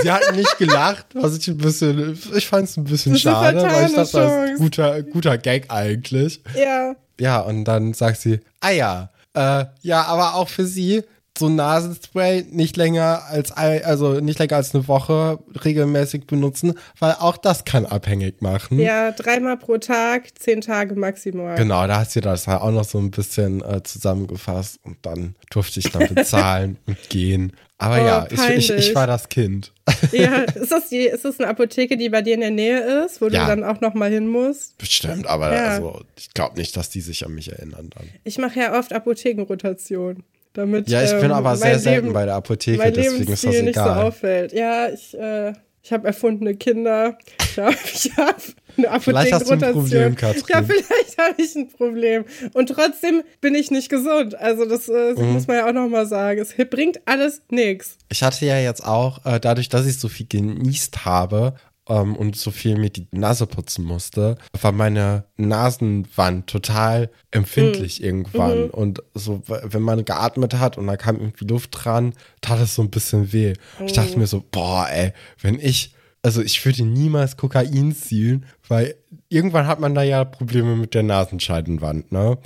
sie 0.02 0.10
hat 0.10 0.34
nicht 0.34 0.58
gelacht, 0.58 1.06
was 1.14 1.36
ich 1.36 1.48
ein 1.48 1.58
bisschen, 1.58 2.18
ich 2.34 2.46
fand 2.46 2.64
es 2.68 2.76
ein 2.76 2.84
bisschen 2.84 3.12
Das 3.12 3.22
schade, 3.22 3.62
weil 3.62 3.86
ich 3.86 3.94
dachte, 3.94 3.94
das 3.94 4.08
ist 4.08 4.16
ein 4.16 4.56
guter, 4.56 5.02
guter 5.02 5.38
Gag 5.38 5.66
eigentlich. 5.70 6.40
Ja. 6.54 6.94
Ja, 7.20 7.40
und 7.40 7.64
dann 7.64 7.94
sagt 7.94 8.20
sie, 8.20 8.40
ah 8.60 8.70
ja, 8.70 9.10
äh, 9.34 9.66
ja, 9.82 10.02
aber 10.02 10.34
auch 10.34 10.48
für 10.48 10.66
sie 10.66 11.04
so 11.36 11.46
ein 11.46 11.56
Nasenspray 11.56 12.44
nicht 12.50 12.76
länger 12.76 13.24
als 13.28 13.50
also 13.50 14.20
nicht 14.20 14.38
länger 14.38 14.54
als 14.56 14.72
eine 14.74 14.86
Woche 14.86 15.40
regelmäßig 15.64 16.26
benutzen, 16.28 16.74
weil 17.00 17.12
auch 17.18 17.36
das 17.36 17.64
kann 17.64 17.86
abhängig 17.86 18.40
machen. 18.40 18.78
Ja, 18.78 19.10
dreimal 19.10 19.56
pro 19.56 19.78
Tag, 19.78 20.38
zehn 20.38 20.60
Tage 20.60 20.94
maximal. 20.94 21.56
Genau, 21.56 21.86
da 21.88 22.00
hat 22.00 22.10
sie 22.12 22.20
das 22.20 22.46
halt 22.46 22.60
auch 22.60 22.70
noch 22.70 22.84
so 22.84 22.98
ein 22.98 23.10
bisschen 23.10 23.62
äh, 23.62 23.82
zusammengefasst 23.82 24.78
und 24.84 24.98
dann 25.02 25.34
durfte 25.50 25.80
ich 25.80 25.90
dann 25.90 26.14
bezahlen 26.14 26.78
und 26.86 26.98
gehen. 27.08 27.52
Aber 27.78 27.96
Oh, 28.00 28.06
ja, 28.06 28.26
ich, 28.30 28.48
ich, 28.48 28.70
ich 28.70 28.94
war 28.94 29.08
das 29.08 29.28
Kind. 29.28 29.72
Ja, 30.12 30.42
ist 30.54 30.70
das, 30.70 30.88
die, 30.88 30.98
ist 31.00 31.24
das 31.24 31.40
eine 31.40 31.48
Apotheke, 31.50 31.96
die 31.96 32.08
bei 32.08 32.22
dir 32.22 32.34
in 32.34 32.40
der 32.40 32.52
Nähe 32.52 33.04
ist, 33.04 33.20
wo 33.20 33.26
Ja. 33.26 33.40
du 33.42 33.46
dann 33.56 33.64
auch 33.64 33.80
noch 33.80 33.94
mal 33.94 34.08
hin 34.10 34.28
musst? 34.28 34.78
Bestimmt, 34.78 35.26
aber 35.26 35.52
Ja. 35.52 35.64
also, 35.70 36.00
ich 36.16 36.32
glaube 36.32 36.56
nicht, 36.56 36.76
dass 36.76 36.90
die 36.90 37.00
sich 37.00 37.26
an 37.26 37.34
mich 37.34 37.50
erinnern 37.50 37.90
dann. 37.92 38.08
Ich 38.22 38.38
mache 38.38 38.60
ja 38.60 38.78
oft 38.78 38.92
Apothekenrotation. 38.92 40.22
Damit, 40.54 40.88
Ja, 40.88 41.02
ich 41.04 41.10
bin 41.12 41.24
ähm, 41.26 41.32
aber 41.32 41.50
mein 41.50 41.58
sehr 41.58 41.78
selten 41.78 42.06
Leben- 42.06 42.14
bei 42.14 42.24
der 42.24 42.34
Apotheke, 42.36 42.78
mein 42.78 42.94
deswegen 42.94 43.32
ist 43.32 43.44
das 43.44 43.50
nicht 43.52 43.74
so 43.74 43.80
egal. 43.82 44.02
auffällt. 44.06 44.52
Ja, 44.52 44.88
ich, 44.88 45.12
äh, 45.18 45.52
ich 45.82 45.92
habe 45.92 46.06
erfundene 46.06 46.54
Kinder. 46.54 47.18
Ich 47.40 47.58
habe 47.58 47.74
ich 47.92 48.10
hab 48.16 48.36
eine 48.76 49.00
Vielleicht 49.00 49.32
hast 49.32 49.48
du 49.48 49.52
ein 49.52 49.62
Apothekenrotation. 49.62 49.82
Problem, 49.82 50.14
Katrin. 50.16 50.44
Ja, 50.48 50.62
vielleicht 50.62 51.18
habe 51.18 51.34
ich 51.42 51.54
ein 51.56 51.68
Problem. 51.68 52.24
Und 52.54 52.68
trotzdem 52.70 53.22
bin 53.40 53.54
ich 53.54 53.70
nicht 53.70 53.88
gesund. 53.88 54.34
Also 54.36 54.64
das 54.64 54.88
äh, 54.88 55.14
Mhm. 55.16 55.32
muss 55.34 55.46
man 55.46 55.56
ja 55.58 55.68
auch 55.68 55.72
noch 55.72 55.88
mal 55.88 56.06
sagen. 56.06 56.40
Es 56.40 56.54
bringt 56.70 57.00
alles 57.04 57.42
nichts. 57.50 57.98
Ich 58.08 58.22
hatte 58.22 58.46
ja 58.46 58.58
jetzt 58.58 58.84
auch, 58.84 59.24
äh, 59.26 59.38
dadurch, 59.40 59.68
dass 59.68 59.86
ich 59.86 59.98
so 60.00 60.08
viel 60.08 60.26
genießt 60.26 61.04
habe 61.04 61.54
ähm, 61.88 62.16
und 62.16 62.36
so 62.36 62.50
viel 62.50 62.78
mir 62.78 62.90
die 62.90 63.06
Nase 63.10 63.46
putzen 63.46 63.84
musste, 63.84 64.36
war 64.60 64.72
meine 64.72 65.24
Nasenwand 65.36 66.46
total 66.46 67.10
empfindlich 67.30 68.02
irgendwann. 68.02 68.70
Und 68.70 69.02
so, 69.14 69.42
wenn 69.46 69.82
man 69.82 70.04
geatmet 70.04 70.54
hat 70.54 70.78
und 70.78 70.86
da 70.86 70.96
kam 70.96 71.16
irgendwie 71.16 71.46
Luft 71.46 71.70
dran, 71.72 72.14
tat 72.40 72.60
es 72.60 72.74
so 72.74 72.82
ein 72.82 72.90
bisschen 72.90 73.32
weh. 73.32 73.54
Ich 73.84 73.92
dachte 73.92 74.18
mir 74.18 74.26
so, 74.26 74.42
boah, 74.50 74.88
ey, 74.90 75.12
wenn 75.40 75.58
ich, 75.58 75.94
also 76.22 76.40
ich 76.40 76.64
würde 76.64 76.84
niemals 76.84 77.36
Kokain 77.36 77.94
ziehen, 77.94 78.46
weil 78.68 78.94
irgendwann 79.28 79.66
hat 79.66 79.80
man 79.80 79.94
da 79.94 80.02
ja 80.02 80.24
Probleme 80.24 80.76
mit 80.76 80.94
der 80.94 81.02
Nasenscheidenwand, 81.02 82.12
ne? 82.12 82.38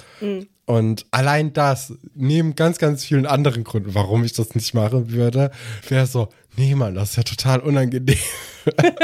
Und 0.66 1.06
allein 1.12 1.54
das, 1.54 1.94
neben 2.14 2.54
ganz, 2.54 2.76
ganz 2.76 3.02
vielen 3.02 3.24
anderen 3.24 3.64
Gründen, 3.64 3.94
warum 3.94 4.22
ich 4.24 4.34
das 4.34 4.54
nicht 4.54 4.74
machen 4.74 5.10
würde, 5.12 5.50
wäre 5.88 6.06
so, 6.06 6.28
nee, 6.58 6.74
Mann, 6.74 6.94
das 6.94 7.10
ist 7.10 7.16
ja 7.16 7.22
total 7.22 7.60
unangenehm. 7.60 8.18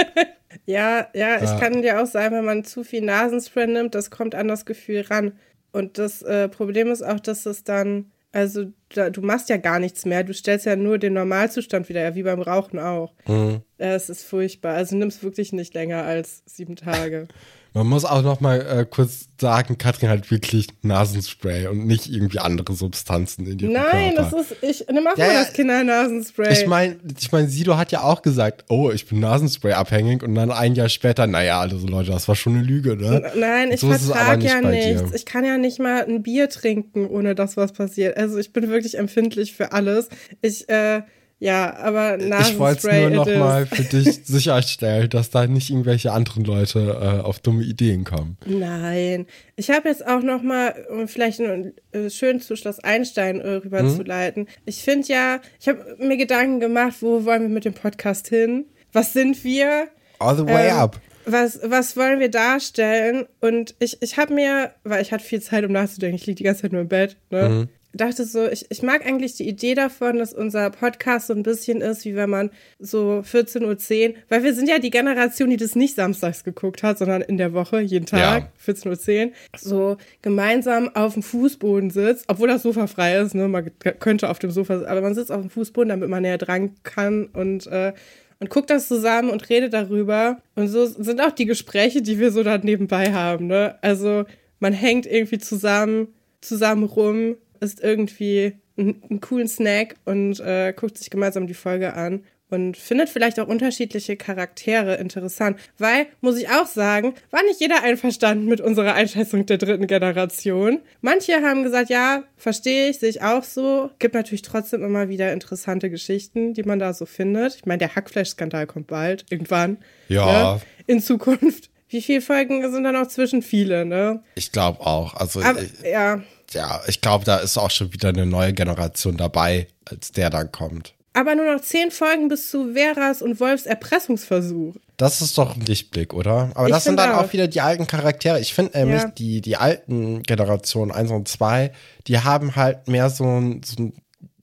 Ja, 0.67 1.09
ja, 1.15 1.43
ich 1.43 1.61
kann 1.61 1.83
dir 1.83 2.03
auch 2.03 2.07
sagen, 2.07 2.37
wenn 2.37 2.45
man 2.45 2.65
zu 2.65 2.85
viel 2.85 3.03
Nasenspray 3.03 3.67
nimmt, 3.67 3.95
das 3.95 4.11
kommt 4.11 4.35
an 4.35 4.49
das 4.49 4.65
Gefühl 4.65 5.03
ran. 5.03 5.33
Und 5.73 5.99
das 5.99 6.23
äh, 6.23 6.49
Problem 6.49 6.91
ist 6.91 7.03
auch, 7.03 7.21
dass 7.21 7.45
es 7.45 7.65
dann, 7.65 8.11
also 8.33 8.73
da, 8.89 9.11
du 9.11 9.21
machst 9.21 9.49
ja 9.51 9.59
gar 9.59 9.79
nichts 9.79 10.07
mehr, 10.07 10.25
du 10.25 10.33
stellst 10.33 10.65
ja 10.65 10.77
nur 10.77 10.99
den 10.99 11.13
Normalzustand 11.15 11.89
wieder, 11.89 12.03
ja, 12.03 12.15
wie 12.15 12.23
beim 12.23 12.41
Rauchen 12.41 12.79
auch. 12.79 13.13
Mhm. 13.27 13.61
Es 13.77 14.09
ist 14.09 14.25
furchtbar. 14.25 14.75
Also 14.75 14.97
nimm 14.97 15.09
es 15.09 15.23
wirklich 15.23 15.53
nicht 15.53 15.75
länger 15.75 16.05
als 16.05 16.43
sieben 16.47 16.77
Tage. 16.77 17.29
Man 17.77 17.89
muss 17.89 18.05
auch 18.05 18.23
noch 18.23 18.41
mal 18.41 18.61
äh, 18.61 18.87
kurz 18.89 19.29
sagen, 19.41 19.77
Katrin 19.79 20.09
hat 20.09 20.31
wirklich 20.31 20.69
Nasenspray 20.83 21.67
und 21.67 21.87
nicht 21.89 22.09
irgendwie 22.09 22.39
andere 22.39 22.73
Substanzen 22.73 23.47
in 23.49 23.59
ihrem 23.59 23.73
Nein, 23.73 24.15
Körper. 24.15 24.31
das 24.41 24.51
ist, 24.53 24.57
ich 24.63 24.87
nimm 24.93 25.05
auch 25.09 25.17
Ja, 25.19 25.27
mal 25.27 25.35
das 25.35 25.53
Kindernasenspray. 25.55 26.53
ich 26.53 26.67
meine, 26.69 26.97
ich 27.19 27.33
mein, 27.33 27.49
Sido 27.49 27.77
hat 27.77 27.91
ja 27.91 28.03
auch 28.03 28.23
gesagt, 28.23 28.65
oh, 28.69 28.93
ich 28.93 29.07
bin 29.07 29.19
Nasenspray 29.19 29.73
abhängig 29.73 30.23
und 30.23 30.37
dann 30.37 30.53
ein 30.53 30.77
Jahr 30.77 30.89
später, 30.89 31.27
naja, 31.27 31.59
also 31.59 31.85
Leute, 31.87 32.13
das 32.13 32.29
war 32.29 32.37
schon 32.37 32.55
eine 32.55 32.63
Lüge, 32.63 32.97
ne? 32.97 33.33
Nein, 33.37 33.73
ich 33.73 33.81
So 33.81 33.91
vertrag 33.93 34.39
nicht 34.39 34.53
ja 34.53 34.61
nichts. 34.61 35.03
dir. 35.11 35.15
Ich 35.17 35.27
kann 35.27 35.45
ja 35.45 35.59
nicht 35.59 35.81
mal 35.81 36.05
ein 36.05 36.23
Bier 36.23 36.49
trinken, 36.49 37.09
ohne 37.09 37.35
dass 37.35 37.57
was 37.57 37.73
passiert. 37.73 38.17
Also 38.17 38.39
ich 38.39 38.53
bin 38.53 38.69
wirklich 38.69 38.97
empfindlich 38.99 39.53
für 39.53 39.73
alles. 39.73 40.09
Ich, 40.43 40.69
äh, 40.69 41.03
ja, 41.39 41.77
aber 41.77 42.17
Nasenspray. 42.17 42.53
Ich 42.53 42.59
wollte 42.59 42.89
es 42.89 42.95
nur 43.01 43.09
it 43.09 43.15
noch 43.15 43.27
is. 43.27 43.39
mal 43.39 43.67
für 43.67 43.83
dich 43.99 44.21
sicherstellen, 44.25 45.11
dass 45.11 45.31
da 45.31 45.47
nicht 45.47 45.71
irgendwelche 45.71 46.13
anderen 46.13 46.45
Leute 46.45 46.81
äh, 47.01 47.23
auf 47.23 47.41
dumme 47.41 47.63
Ideen 47.65 48.05
kommen. 48.05 48.39
Nein. 48.47 49.27
Ich 49.57 49.71
habe 49.71 49.89
jetzt 49.89 50.07
auch 50.07 50.23
noch 50.23 50.43
mal, 50.43 50.75
um 50.91 51.07
vielleicht 51.09 51.41
einen, 51.41 51.75
äh, 51.93 52.09
schön 52.11 52.41
zu 52.41 52.57
Schloss 52.57 52.79
Einstein 52.81 53.41
äh, 53.41 53.49
rüberzuleiten. 53.57 54.49
Ich 54.65 54.83
finde 54.83 55.09
ja, 55.09 55.41
ich 55.61 55.69
habe 55.69 55.97
mir 55.99 56.17
Gedanken 56.17 56.61
gemacht, 56.61 56.95
wo 57.01 57.25
wollen 57.25 57.43
wir 57.43 57.49
mit 57.49 57.65
dem 57.65 57.75
Podcast 57.75 58.29
hin? 58.29 58.67
Was 58.93 59.13
sind 59.13 59.43
wir? 59.45 59.89
All 60.21 60.37
the 60.37 60.47
way 60.47 60.69
Ähm, 60.71 60.77
up. 60.77 61.01
Was, 61.27 61.59
was 61.65 61.97
wollen 61.97 62.21
wir 62.21 62.31
darstellen? 62.31 63.27
Und 63.41 63.75
ich, 63.79 64.01
ich 64.03 64.19
habe 64.19 64.35
mir, 64.35 64.73
weil 64.85 65.01
ich 65.03 65.11
hatte 65.11 65.25
viel 65.25 65.41
Zeit, 65.41 65.65
um 65.65 65.73
nachzudenken, 65.73 66.17
ich 66.17 66.27
liege 66.27 66.37
die 66.37 66.45
ganze 66.45 66.63
Zeit 66.63 66.73
nur 66.73 66.83
im 66.83 66.89
Bett, 66.89 67.17
ne? 67.31 67.69
Dachte 67.95 68.25
so, 68.25 68.47
ich, 68.49 68.67
ich 68.71 68.83
mag 68.83 69.07
eigentlich 69.07 69.35
die 69.37 69.49
Idee 69.49 69.75
davon, 69.75 70.19
dass 70.19 70.33
unser 70.33 70.71
Podcast 70.71 71.29
so 71.29 71.33
ein 71.35 71.43
bisschen 71.43 71.81
ist, 71.81 72.05
wie 72.05 72.15
wenn 72.17 72.31
man 72.31 72.51
so 72.79 73.23
14.10 73.25 74.09
Uhr, 74.11 74.15
weil 74.29 74.43
wir 74.43 74.55
sind 74.55 74.69
ja 74.69 74.79
die 74.79 74.91
Generation, 74.91 75.51
die 75.51 75.57
das 75.57 75.77
nicht 75.77 75.95
samstags 75.95 76.45
geguckt 76.45 76.83
hat, 76.83 76.99
sondern 76.99 77.23
in 77.23 77.37
der 77.39 77.53
Woche, 77.53 77.81
jeden 77.81 78.07
Tag, 78.07 78.51
Ja. 78.67 78.73
14.10 78.73 79.27
Uhr, 79.27 79.33
so 79.57 79.97
gemeinsam 80.23 80.95
auf 80.95 81.15
dem 81.15 81.23
Fußboden 81.23 81.91
sitzt, 81.91 82.25
obwohl 82.29 82.49
das 82.49 82.63
Sofa 82.63 82.87
frei 82.87 83.17
ist, 83.19 83.35
ne? 83.35 83.49
Man 83.49 83.71
könnte 84.01 84.31
auf 84.31 84.39
dem 84.39 84.51
Sofa, 84.51 84.85
aber 84.87 85.01
man 85.01 85.15
sitzt 85.15 85.31
auf 85.31 85.41
dem 85.41 85.51
Fußboden, 85.51 85.89
damit 85.89 86.09
man 86.09 86.23
näher 86.23 86.39
dran 86.39 86.75
kann 86.83 87.27
und 87.27 87.67
äh, 87.67 87.93
und 88.41 88.51
guckt 88.51 88.69
das 88.69 88.89
zusammen 88.89 89.31
und 89.31 89.49
redet 89.49 89.73
darüber. 89.73 90.39
Und 90.57 90.67
so 90.69 90.85
sind 90.87 91.21
auch 91.21 91.31
die 91.31 91.47
Gespräche, 91.47 92.03
die 92.03 92.19
wir 92.19 92.33
so 92.33 92.43
dann 92.43 92.63
nebenbei 92.63 93.13
haben. 93.13 93.47
Ne? 93.47 93.79
Also 93.81 94.25
man 94.59 94.73
hängt 94.73 95.07
irgendwie 95.07 95.39
zusammen, 95.39 96.09
zusammen 96.41 96.83
rum, 96.85 97.37
isst 97.65 97.83
irgendwie 97.83 98.55
einen, 98.77 99.03
einen 99.09 99.21
coolen 99.21 99.49
Snack 99.49 99.97
und 100.05 100.39
äh, 100.41 100.73
guckt 100.77 100.99
sich 100.99 101.11
gemeinsam 101.11 101.47
die 101.47 101.55
Folge 101.55 101.95
an 101.95 102.25
und 102.51 102.77
findet 102.77 103.09
vielleicht 103.09 103.41
auch 103.41 103.49
unterschiedliche 103.49 104.17
Charaktere 104.17 104.97
interessant. 104.97 105.59
Weil, 105.79 106.07
muss 106.21 106.39
ich 106.39 106.49
auch 106.51 106.67
sagen, 106.67 107.15
war 107.31 107.43
nicht 107.43 107.61
jeder 107.61 107.83
einverstanden 107.83 108.47
mit 108.47 108.61
unserer 108.61 108.95
Einschätzung 108.95 109.47
der 109.47 109.59
dritten 109.59 109.87
Generation. 109.87 110.81
Manche 111.01 111.43
haben 111.43 111.63
gesagt, 111.63 111.91
ja, 111.91 112.25
verstehe 112.37 112.91
ich, 112.91 112.99
sehe 112.99 113.09
ich 113.09 113.23
auch 113.23 113.43
so. 113.43 113.91
Gibt 113.99 114.15
natürlich 114.15 114.43
trotzdem 114.43 114.85
immer 114.85 115.09
wieder 115.09 115.33
interessante 115.33 115.91
Geschichten, 115.91 116.55
die 116.55 116.63
man 116.63 116.79
da 116.79 116.93
so 116.93 117.07
findet. 117.07 117.57
Ich 117.57 117.67
meine, 117.67 117.79
der 117.79 117.97
Hackfleisch-Skandal 117.97 118.67
kommt 118.67 118.87
bald, 118.87 119.25
irgendwann. 119.31 119.79
Ja. 120.09 120.55
Ne? 120.55 120.61
In 120.87 121.01
Zukunft. 121.01 121.71
Wie 121.89 122.03
viele 122.03 122.23
Folgen 122.23 122.73
sind 122.73 122.85
da 122.85 122.93
noch 122.93 123.07
zwischen 123.07 123.41
viele, 123.43 123.85
ne? 123.85 124.23
Ich 124.35 124.51
glaube 124.51 124.81
auch. 124.81 125.15
Also 125.15 125.41
Aber, 125.43 125.63
ich, 125.63 125.71
ja. 125.85 126.23
Ja, 126.55 126.81
ich 126.87 127.01
glaube, 127.01 127.25
da 127.25 127.37
ist 127.39 127.59
auch 127.59 127.71
schon 127.71 127.93
wieder 127.93 128.09
eine 128.11 128.27
neue 128.27 128.53
Generation 128.53 129.17
dabei, 129.17 129.67
als 129.85 130.13
der 130.13 130.31
dann 130.31 130.51
kommt. 130.53 130.95
Aber 131.17 131.35
nur 131.37 131.55
noch 131.55 131.61
zehn 131.63 131.91
Folgen 131.93 132.27
bis 132.29 132.51
zu 132.51 132.73
Veras 132.75 133.23
und 133.23 133.39
Wolfs 133.39 133.67
Erpressungsversuch. 133.67 134.75
Das 134.97 135.21
ist 135.21 135.39
doch 135.39 135.55
ein 135.55 135.61
Lichtblick, 135.65 136.13
oder? 136.13 136.51
Aber 136.55 136.67
Ich 136.67 136.75
das 136.75 136.85
sind 136.85 136.97
dann 136.99 137.13
auch. 137.13 137.25
auch. 137.25 137.33
wieder 137.33 137.47
die 137.47 137.61
alten 137.61 137.87
Charaktere. 137.87 138.41
Ich 138.41 138.53
finde 138.55 138.77
nämlich, 138.79 139.03
Ja. 139.03 139.09
die, 139.11 139.41
die 139.41 139.57
alten 139.57 140.23
Generationen 140.25 140.91
1 140.91 141.11
und 141.13 141.29
2, 141.29 141.73
die 142.09 142.19
haben 142.21 142.57
halt 142.57 142.89
mehr 142.89 143.11
so 143.11 143.25
ein, 143.25 143.63
so 143.65 143.83
ein 143.83 143.93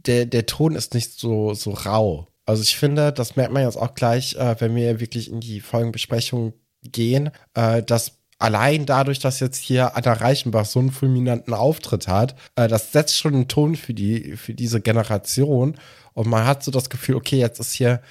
der, 0.06 0.26
der 0.26 0.46
Ton 0.46 0.76
ist 0.76 0.94
nicht 0.94 1.20
so, 1.20 1.54
so 1.54 1.72
rau. 1.72 2.28
Also 2.46 2.64
ich 2.64 2.76
finde, 2.78 3.12
das 3.14 3.36
merkt 3.36 3.54
man 3.54 3.64
jetzt 3.64 3.76
auch 3.78 3.94
gleich, 3.94 4.36
äh, 4.36 4.56
wenn 4.60 4.76
wir 4.76 5.00
wirklich 5.00 5.30
in 5.30 5.42
die 5.42 5.60
Folgenbesprechung 5.60 6.54
gehen, 6.84 7.32
äh, 7.54 7.84
dass 7.84 8.14
allein 8.42 8.86
dadurch, 8.86 9.20
dass 9.20 9.40
jetzt 9.40 9.58
hier 9.58 9.96
Anna 9.96 10.14
Reichenbach 10.14 10.66
so 10.66 10.80
einen 10.80 10.92
fulminanten 10.92 11.54
Auftritt 11.54 12.08
hat, 12.08 12.36
äh, 12.56 12.68
das 12.68 12.92
setzt 12.92 13.18
schon 13.18 13.36
einen 13.36 13.48
Ton 13.48 13.76
für 13.76 13.94
die, 13.94 14.36
für 14.38 14.54
diese 14.54 14.82
Generation. 14.82 15.76
Und 16.14 16.28
man 16.28 16.46
hat 16.46 16.64
so 16.64 16.72
das 16.72 16.90
Gefühl, 16.90 17.16
okay, 17.16 17.38
jetzt 17.38 17.60
ist 17.60 17.74
hier 17.74 18.02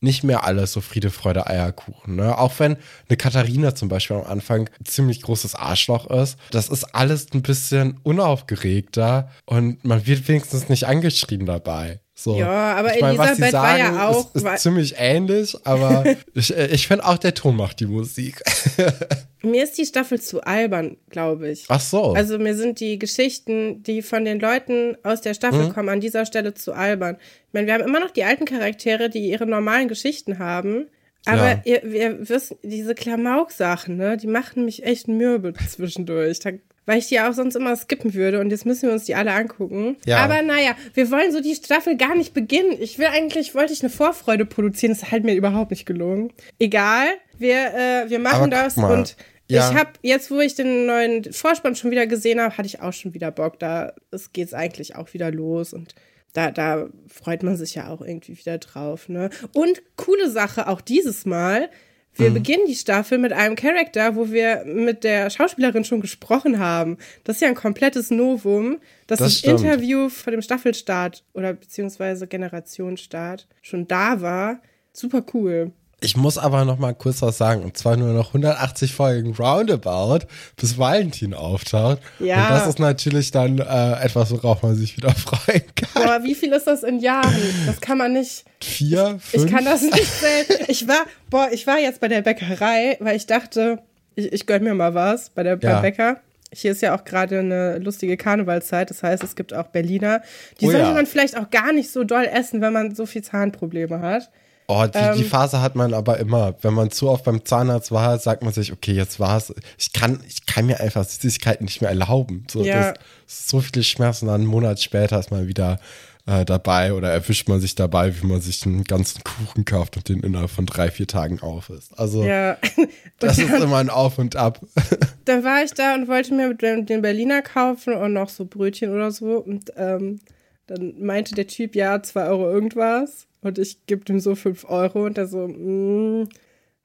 nicht 0.00 0.22
mehr 0.22 0.44
alles 0.44 0.72
so 0.72 0.80
Friede, 0.80 1.10
Freude, 1.10 1.46
Eierkuchen. 1.46 2.16
Ne? 2.16 2.38
Auch 2.38 2.58
wenn 2.58 2.76
eine 3.08 3.16
Katharina 3.16 3.74
zum 3.74 3.88
Beispiel 3.88 4.16
am 4.16 4.26
Anfang 4.26 4.70
ein 4.80 4.84
ziemlich 4.84 5.22
großes 5.22 5.54
Arschloch 5.54 6.06
ist, 6.08 6.38
das 6.50 6.68
ist 6.68 6.94
alles 6.94 7.26
ein 7.32 7.42
bisschen 7.42 7.98
unaufgeregter 8.02 9.30
und 9.44 9.84
man 9.84 10.06
wird 10.06 10.28
wenigstens 10.28 10.68
nicht 10.68 10.86
angeschrien 10.86 11.46
dabei. 11.46 12.00
So. 12.20 12.36
Ja, 12.36 12.74
aber 12.74 12.96
ich 12.96 13.00
mein, 13.00 13.14
Elisabeth 13.16 13.52
war 13.52 13.78
sagen, 13.78 13.78
ja 13.94 14.08
auch- 14.08 14.34
Ist, 14.34 14.42
war- 14.44 14.54
ist 14.56 14.62
ziemlich 14.62 14.94
ähnlich, 14.98 15.56
aber 15.62 16.04
ich, 16.34 16.52
äh, 16.56 16.66
ich 16.66 16.88
finde 16.88 17.04
auch 17.06 17.16
der 17.16 17.32
Ton 17.32 17.54
macht 17.54 17.78
die 17.78 17.86
Musik. 17.86 18.42
Mir 19.42 19.62
ist 19.62 19.78
die 19.78 19.86
Staffel 19.86 20.20
zu 20.20 20.40
albern, 20.42 20.96
glaube 21.10 21.48
ich. 21.48 21.66
Ach 21.68 21.80
so. 21.80 22.14
Also 22.14 22.40
mir 22.40 22.56
sind 22.56 22.80
die 22.80 22.98
Geschichten, 22.98 23.84
die 23.84 24.02
von 24.02 24.24
den 24.24 24.40
Leuten 24.40 24.96
aus 25.04 25.20
der 25.20 25.32
Staffel 25.32 25.66
Mhm. 25.68 25.72
kommen, 25.74 25.88
an 25.90 26.00
dieser 26.00 26.26
Stelle 26.26 26.54
zu 26.54 26.72
albern. 26.72 27.18
Ich 27.46 27.52
meine, 27.54 27.68
wir 27.68 27.74
haben 27.74 27.84
immer 27.84 28.00
noch 28.00 28.10
die 28.10 28.24
alten 28.24 28.46
Charaktere, 28.46 29.08
die 29.10 29.30
ihre 29.30 29.46
normalen 29.46 29.86
Geschichten 29.86 30.40
haben. 30.40 30.88
Aber 31.24 31.50
Ja. 31.50 31.60
ihr, 31.64 31.82
wir 31.84 32.28
wissen, 32.28 32.56
diese 32.64 32.96
Klamauk-Sachen, 32.96 33.96
ne, 33.96 34.16
die 34.16 34.26
machen 34.26 34.64
mich 34.64 34.82
echt 34.82 35.06
mürbe 35.06 35.52
zwischendurch. 35.68 36.40
Da, 36.40 36.50
weil 36.88 37.00
ich 37.00 37.08
die 37.08 37.20
auch 37.20 37.34
sonst 37.34 37.54
immer 37.54 37.76
skippen 37.76 38.14
würde 38.14 38.40
und 38.40 38.48
jetzt 38.48 38.64
müssen 38.64 38.88
wir 38.88 38.94
uns 38.94 39.04
die 39.04 39.14
alle 39.14 39.32
angucken. 39.32 39.98
Ja. 40.06 40.24
Aber 40.24 40.40
naja, 40.40 40.74
wir 40.94 41.10
wollen 41.10 41.32
so 41.32 41.42
die 41.42 41.54
Staffel 41.54 41.98
gar 41.98 42.14
nicht 42.14 42.32
beginnen. 42.32 42.74
Ich 42.80 42.98
will 42.98 43.08
eigentlich, 43.08 43.54
wollte 43.54 43.74
ich 43.74 43.82
eine 43.82 43.90
Vorfreude 43.90 44.46
produzieren, 44.46 44.92
das 44.92 45.02
ist 45.02 45.12
halt 45.12 45.22
mir 45.22 45.34
überhaupt 45.34 45.70
nicht 45.70 45.84
gelungen. 45.84 46.32
Egal, 46.58 47.08
wir, 47.36 47.74
äh, 47.74 48.08
wir 48.08 48.18
machen 48.18 48.44
Aber 48.44 48.48
das 48.48 48.78
und 48.78 49.16
Ja. 49.48 49.70
ich 49.70 49.76
habe 49.76 49.90
jetzt, 50.00 50.30
wo 50.30 50.40
ich 50.40 50.54
den 50.54 50.86
neuen 50.86 51.30
Vorspann 51.30 51.76
schon 51.76 51.90
wieder 51.90 52.06
gesehen 52.06 52.40
habe, 52.40 52.56
hatte 52.56 52.66
ich 52.66 52.80
auch 52.80 52.94
schon 52.94 53.12
wieder 53.12 53.30
Bock. 53.32 53.58
Da 53.58 53.92
es 54.10 54.32
geht's 54.32 54.54
eigentlich 54.54 54.96
auch 54.96 55.12
wieder 55.12 55.30
los 55.30 55.74
und 55.74 55.94
da, 56.32 56.50
da 56.50 56.88
freut 57.06 57.42
man 57.42 57.58
sich 57.58 57.74
ja 57.74 57.88
auch 57.88 58.00
irgendwie 58.00 58.38
wieder 58.38 58.56
drauf. 58.56 59.10
Ne? 59.10 59.28
Und 59.52 59.82
coole 59.96 60.30
Sache 60.30 60.68
auch 60.68 60.80
dieses 60.80 61.26
Mal. 61.26 61.68
Mhm. 62.16 62.22
Wir 62.24 62.30
beginnen 62.30 62.66
die 62.66 62.74
Staffel 62.74 63.18
mit 63.18 63.32
einem 63.32 63.56
Charakter, 63.56 64.16
wo 64.16 64.30
wir 64.30 64.64
mit 64.64 65.04
der 65.04 65.30
Schauspielerin 65.30 65.84
schon 65.84 66.00
gesprochen 66.00 66.58
haben. 66.58 66.98
Das 67.24 67.36
ist 67.36 67.42
ja 67.42 67.48
ein 67.48 67.54
komplettes 67.54 68.10
Novum, 68.10 68.78
dass 69.06 69.18
Das 69.18 69.42
das. 69.42 69.50
Interview 69.62 70.08
vor 70.08 70.30
dem 70.30 70.42
Staffelstart 70.42 71.24
oder 71.34 71.52
beziehungsweise 71.54 72.26
Generationsstart 72.26 73.46
schon 73.62 73.86
da 73.86 74.20
war. 74.20 74.60
Super 74.92 75.24
cool. 75.34 75.72
Ich 76.00 76.16
muss 76.16 76.38
aber 76.38 76.64
noch 76.64 76.78
mal 76.78 76.94
kurz 76.94 77.22
was 77.22 77.38
sagen. 77.38 77.62
Und 77.64 77.76
zwar 77.76 77.96
nur 77.96 78.12
noch 78.12 78.28
180 78.28 78.94
Folgen 78.94 79.34
Roundabout, 79.34 80.26
bis 80.56 80.78
Valentin 80.78 81.34
auftaucht. 81.34 81.98
Ja. 82.20 82.44
Und 82.44 82.50
das 82.50 82.68
ist 82.68 82.78
natürlich 82.78 83.32
dann 83.32 83.58
äh, 83.58 83.92
etwas, 84.04 84.30
worauf 84.30 84.62
man 84.62 84.76
sich 84.76 84.96
wieder 84.96 85.10
freuen 85.14 85.62
kann. 85.74 86.04
Boah, 86.04 86.22
wie 86.22 86.36
viel 86.36 86.52
ist 86.52 86.68
das 86.68 86.84
in 86.84 87.00
Jahren? 87.00 87.34
Das 87.66 87.80
kann 87.80 87.98
man 87.98 88.12
nicht. 88.12 88.44
Vier, 88.62 89.18
fünf? 89.20 89.44
Ich 89.44 89.50
kann 89.50 89.64
das 89.64 89.82
nicht 89.82 90.12
zählen. 90.20 90.60
Ich 90.68 90.86
war, 90.86 91.04
boah, 91.30 91.48
ich 91.50 91.66
war 91.66 91.78
jetzt 91.80 92.00
bei 92.00 92.06
der 92.08 92.22
Bäckerei, 92.22 92.96
weil 93.00 93.16
ich 93.16 93.26
dachte, 93.26 93.80
ich, 94.14 94.32
ich 94.32 94.46
gönn 94.46 94.62
mir 94.62 94.74
mal 94.74 94.94
was 94.94 95.30
bei 95.30 95.42
der, 95.42 95.58
Ja. 95.60 95.80
Bäcker. 95.80 96.20
Hier 96.52 96.72
ist 96.72 96.80
ja 96.80 96.94
auch 96.96 97.04
gerade 97.04 97.40
eine 97.40 97.78
lustige 97.78 98.16
Karnevalszeit, 98.16 98.88
das 98.88 99.02
heißt, 99.02 99.22
es 99.22 99.36
gibt 99.36 99.52
auch 99.52 99.66
Berliner. 99.66 100.22
Die 100.60 100.66
Oh 100.66 100.70
sollte 100.70 100.86
ja. 100.86 100.94
man 100.94 101.04
vielleicht 101.06 101.36
auch 101.36 101.50
gar 101.50 101.72
nicht 101.72 101.90
so 101.92 102.04
doll 102.04 102.24
essen, 102.24 102.60
wenn 102.62 102.72
man 102.72 102.94
so 102.94 103.04
viel 103.04 103.22
Zahnprobleme 103.22 104.00
hat. 104.00 104.30
Oh, 104.70 104.84
die, 104.86 104.98
Ähm. 104.98 105.16
die 105.16 105.24
Phase 105.24 105.62
hat 105.62 105.76
man 105.76 105.94
aber 105.94 106.18
immer. 106.18 106.54
Wenn 106.60 106.74
man 106.74 106.90
zu 106.90 107.08
oft 107.08 107.24
beim 107.24 107.42
Zahnarzt 107.44 107.90
war, 107.90 108.18
sagt 108.18 108.42
man 108.42 108.52
sich, 108.52 108.70
okay, 108.70 108.92
jetzt 108.92 109.18
war's. 109.18 109.52
Ich 109.78 109.94
kann, 109.94 110.20
ich 110.28 110.44
kann 110.44 110.66
mir 110.66 110.78
einfach 110.80 111.04
Süßigkeiten 111.04 111.64
nicht 111.64 111.80
mehr 111.80 111.88
erlauben. 111.90 112.44
So, 112.50 112.62
Ja. 112.62 112.92
das, 112.92 113.48
so 113.48 113.60
viele 113.60 113.82
Schmerzen, 113.82 114.26
dann 114.26 114.42
einen 114.42 114.46
Monat 114.46 114.80
später 114.80 115.18
ist 115.18 115.30
man 115.30 115.48
wieder 115.48 115.80
äh, 116.26 116.44
dabei 116.44 116.92
oder 116.92 117.10
erwischt 117.10 117.48
man 117.48 117.60
sich 117.60 117.74
dabei, 117.76 118.14
wie 118.20 118.26
man 118.26 118.42
sich 118.42 118.66
einen 118.66 118.84
ganzen 118.84 119.22
Kuchen 119.24 119.64
kauft 119.64 119.96
und 119.96 120.06
den 120.10 120.20
innerhalb 120.20 120.50
von 120.50 120.66
drei, 120.66 120.90
vier 120.90 121.06
Tagen 121.06 121.40
auf 121.40 121.70
ist. 121.70 121.98
Also, 121.98 122.22
Ja. 122.24 122.58
das 123.20 123.38
Und 123.38 123.44
ist 123.44 123.50
immer 123.62 123.78
ein 123.78 123.88
Auf 123.88 124.18
und 124.18 124.36
Ab. 124.36 124.60
dann 125.24 125.44
war 125.44 125.62
ich 125.64 125.72
da 125.72 125.94
und 125.94 126.08
wollte 126.08 126.34
mir 126.34 126.52
den, 126.52 127.00
Berliner 127.00 127.40
kaufen 127.40 127.94
und 127.94 128.12
noch 128.12 128.28
so 128.28 128.44
Brötchen 128.44 128.92
oder 128.94 129.10
so. 129.12 129.38
Und 129.38 129.72
ähm, 129.78 130.20
dann 130.66 130.92
meinte 131.02 131.34
der 131.34 131.46
Typ, 131.46 131.74
ja, 131.74 132.02
2 132.02 132.26
Euro 132.26 132.50
irgendwas. 132.50 133.24
Und 133.40 133.58
ich 133.58 133.86
gebe 133.86 134.04
dem 134.04 134.20
so 134.20 134.34
5 134.34 134.64
Euro 134.68 135.06
und 135.06 135.16
der 135.16 135.26
so, 135.26 135.46
mm, 135.48 136.28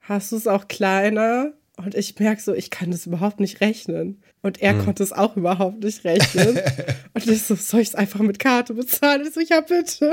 hast 0.00 0.32
du 0.32 0.36
es 0.36 0.46
auch 0.46 0.68
kleiner? 0.68 1.52
Und 1.76 1.94
ich 1.96 2.18
merke 2.20 2.40
so, 2.40 2.54
ich 2.54 2.70
kann 2.70 2.92
das 2.92 3.06
überhaupt 3.06 3.40
nicht 3.40 3.60
rechnen. 3.60 4.22
Und 4.42 4.62
er 4.62 4.74
konnte 4.74 5.02
es 5.02 5.12
auch 5.12 5.36
überhaupt 5.36 5.82
nicht 5.82 6.04
rechnen. 6.04 6.60
und 7.14 7.26
ich 7.26 7.42
so, 7.42 7.56
soll 7.56 7.80
ich 7.80 7.88
es 7.88 7.94
einfach 7.96 8.20
mit 8.20 8.38
Karte 8.38 8.74
bezahlen? 8.74 9.22
Ich 9.26 9.34
so, 9.34 9.40
ja, 9.40 9.60
bitte. 9.60 10.12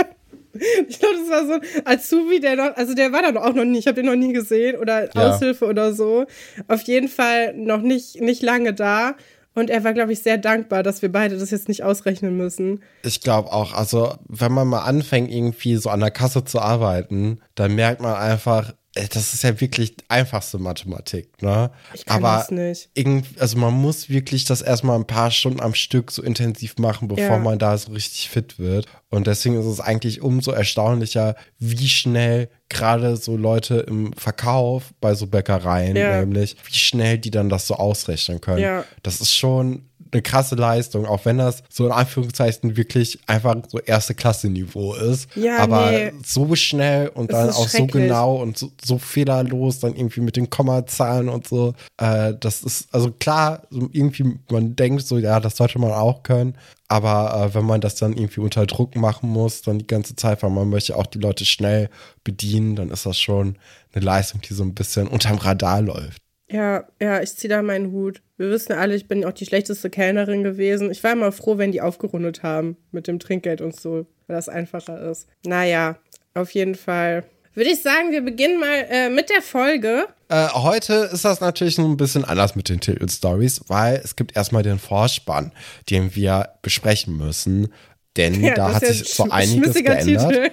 Ich 0.88 1.00
glaube, 1.00 1.16
das 1.20 1.30
war 1.30 1.46
so 1.48 1.54
ein 1.54 1.62
Azubi, 1.86 2.40
der 2.40 2.56
noch, 2.56 2.76
also 2.76 2.94
der 2.94 3.12
war 3.14 3.22
da 3.22 3.40
auch 3.40 3.54
noch 3.54 3.64
nie, 3.64 3.78
ich 3.80 3.88
habe 3.88 3.96
den 3.96 4.08
noch 4.08 4.16
nie 4.16 4.34
gesehen 4.34 4.78
oder 4.78 5.06
Ja. 5.16 5.30
Aushilfe 5.30 5.66
oder 5.66 5.94
so. 5.94 6.26
Auf 6.68 6.82
jeden 6.84 7.08
Fall 7.08 7.54
noch 7.56 7.82
nicht, 7.82 8.20
nicht 8.20 8.42
lange 8.42 8.74
da. 8.74 9.16
Und 9.54 9.70
er 9.70 9.84
war, 9.84 9.94
glaube 9.94 10.14
ich, 10.14 10.24
sehr 10.24 10.38
dankbar, 10.38 10.82
dass 10.82 11.02
wir 11.02 11.12
beide 11.12 11.38
das 11.38 11.52
jetzt 11.52 11.68
nicht 11.68 11.84
ausrechnen 11.84 12.38
müssen. 12.38 12.82
Ich 13.04 13.22
glaube 13.22 13.52
auch, 13.52 13.74
also 13.74 14.16
wenn 14.28 14.52
man 14.52 14.68
mal 14.68 14.84
anfängt, 14.84 15.30
irgendwie 15.30 15.76
so 15.76 15.90
an 15.90 16.00
der 16.00 16.12
Kasse 16.12 16.46
zu 16.46 16.60
arbeiten, 16.60 17.42
dann 17.56 17.76
merkt 17.76 18.02
man 18.02 18.16
einfach, 18.16 18.74
das 18.94 19.34
ist 19.34 19.44
ja 19.44 19.60
wirklich 19.62 19.96
einfachste 20.10 20.58
Mathematik, 20.60 21.42
ne? 21.42 21.72
Ich 21.94 22.06
kann 22.06 22.18
Aber 22.24 22.38
das 22.40 22.52
nicht. 22.52 22.90
irgend- 22.94 23.40
also 23.40 23.58
man 23.58 23.74
muss 23.74 24.10
wirklich 24.10 24.44
das 24.44 24.62
erstmal 24.62 24.98
ein 24.98 25.08
paar 25.08 25.32
Stunden 25.32 25.62
am 25.62 25.74
Stück 25.76 26.12
so 26.12 26.22
intensiv 26.22 26.78
machen, 26.78 27.08
bevor 27.08 27.24
Ja. 27.24 27.38
man 27.40 27.58
da 27.58 27.78
so 27.78 27.94
richtig 27.94 28.30
fit 28.30 28.60
wird. 28.60 28.88
Und 29.10 29.28
deswegen 29.28 29.58
ist 29.60 29.66
es 29.66 29.80
eigentlich 29.80 30.22
umso 30.22 30.52
erstaunlicher, 30.52 31.36
wie 31.58 31.88
schnell 31.88 32.50
gerade 32.68 33.16
so 33.18 33.38
Leute 33.38 33.76
im 33.88 34.12
Verkauf 34.14 34.94
bei 35.00 35.14
so 35.16 35.28
Bäckereien, 35.28 35.96
Ja. 35.96 36.20
nämlich, 36.20 36.56
wie 36.66 36.74
schnell 36.78 37.18
die 37.18 37.32
dann 37.32 37.48
das 37.50 37.68
so 37.68 37.76
ausrechnen 37.76 38.42
können. 38.42 38.60
Ja. 38.62 38.84
Das 39.04 39.22
ist 39.22 39.34
schon 39.34 39.90
eine 40.12 40.22
krasse 40.22 40.56
Leistung, 40.56 41.06
auch 41.06 41.26
wenn 41.26 41.38
das 41.38 41.64
so 41.70 41.86
in 41.86 41.92
Anführungszeichen 41.92 42.76
wirklich 42.76 43.20
einfach 43.28 43.56
so 43.68 43.80
erste 43.80 44.14
Klasse 44.14 44.50
Niveau 44.50 44.94
ist. 44.94 45.30
Ja, 45.36 45.60
aber 45.60 45.92
nee. 45.92 46.12
so 46.26 46.56
schnell 46.56 47.08
und 47.10 47.32
Das 47.32 47.48
dann 47.48 47.56
auch 47.56 47.68
so 47.68 47.88
genau 47.88 48.36
und 48.36 48.58
so, 48.58 48.72
so 48.84 48.98
fehlerlos 48.98 49.80
dann 49.80 49.96
irgendwie 49.96 50.22
mit 50.22 50.36
den 50.36 50.50
Kommazahlen 50.50 51.30
und 51.30 51.48
so. 51.48 51.74
Äh, 51.98 52.34
das 52.40 52.64
ist, 52.64 52.88
also 52.94 53.12
klar, 53.12 53.64
irgendwie, 53.72 54.38
man 54.50 54.76
denkt 54.76 55.06
so, 55.06 55.18
ja, 55.18 55.40
das 55.40 55.58
sollte 55.58 55.80
man 55.80 55.92
auch 55.92 56.24
können. 56.24 56.56
Aber 56.88 57.34
äh, 57.34 57.54
wenn 57.54 57.66
man 57.66 57.80
das 57.80 57.96
dann 57.96 58.18
irgendwie 58.18 58.42
unter 58.42 58.66
Druck 58.66 58.98
machen 58.98 59.30
muss, 59.30 59.62
dann 59.62 59.80
die 59.80 59.88
ganze 59.88 60.18
Zeit, 60.18 60.44
weil 60.44 60.50
man 60.50 60.70
möchte 60.70 60.98
auch 60.98 61.06
die 61.06 61.20
Leute 61.20 61.46
schnell 61.46 61.90
bedienen, 62.26 62.76
dann 62.76 62.90
ist 62.90 63.06
das 63.06 63.18
schon 63.18 63.56
eine 63.94 64.04
Leistung, 64.04 64.42
die 64.42 64.54
so 64.54 64.64
ein 64.64 64.74
bisschen 64.74 65.08
unterm 65.08 65.38
Radar 65.38 65.82
läuft. 65.82 66.21
Ja, 66.52 66.84
ja, 67.02 67.22
ich 67.22 67.36
ziehe 67.36 67.50
da 67.50 67.62
meinen 67.62 67.92
Hut. 67.92 68.22
Wir 68.38 68.50
wissen 68.50 68.74
alle, 68.74 68.96
ich 68.96 69.08
bin 69.08 69.24
auch 69.24 69.32
die 69.32 69.46
schlechteste 69.46 69.90
Kellnerin 69.90 70.44
gewesen. 70.44 70.92
Ich 70.92 71.04
war 71.04 71.14
immer 71.14 71.32
froh, 71.32 71.58
wenn 71.58 71.72
die 71.72 71.82
aufgerundet 71.82 72.44
haben 72.44 72.78
mit 72.92 73.08
dem 73.08 73.20
Trinkgeld 73.20 73.62
und 73.62 73.80
so, 73.80 74.06
weil 74.28 74.36
das 74.36 74.50
einfacher 74.50 75.00
ist. 75.10 75.28
Naja, 75.46 75.98
auf 76.34 76.52
jeden 76.52 76.76
Fall. 76.76 77.24
Würde 77.54 77.70
ich 77.70 77.82
sagen, 77.82 78.12
wir 78.12 78.22
beginnen 78.22 78.60
mal 78.60 78.86
äh, 78.90 79.10
mit 79.10 79.30
der 79.30 79.42
Folge. 79.42 80.08
Äh, 80.30 80.48
heute 80.54 81.10
ist 81.12 81.26
das 81.26 81.42
natürlich 81.42 81.78
ein 81.78 81.98
bisschen 81.98 82.24
anders 82.24 82.56
mit 82.56 82.70
den 82.70 82.80
Titelstories, 82.80 83.62
weil 83.68 84.02
es 84.04 84.16
gibt 84.16 84.36
erstmal 84.36 84.64
den 84.64 84.80
Vorspann, 84.80 85.52
den 85.90 86.16
wir 86.16 86.50
besprechen 86.62 87.18
müssen. 87.18 87.74
Denn 88.18 88.42
Ja, 88.42 88.56
da 88.56 88.74
hat 88.76 88.86
sich 88.86 89.14
so 89.14 89.24
ein 89.24 89.32
einiges 89.32 89.74
geändert. 89.76 90.30
Titel. 90.32 90.52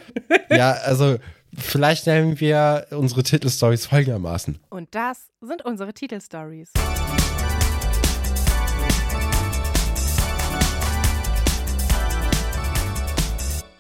Ja, 0.51 0.73
also 0.73 1.19
vielleicht 1.57 2.07
nennen 2.07 2.41
wir 2.41 2.87
unsere 2.91 3.23
Titelstories 3.23 3.87
folgendermaßen. 3.87 4.59
Und 4.71 4.95
das 4.95 5.29
sind 5.41 5.65
unsere 5.65 5.93
Titelstories. 5.93 6.71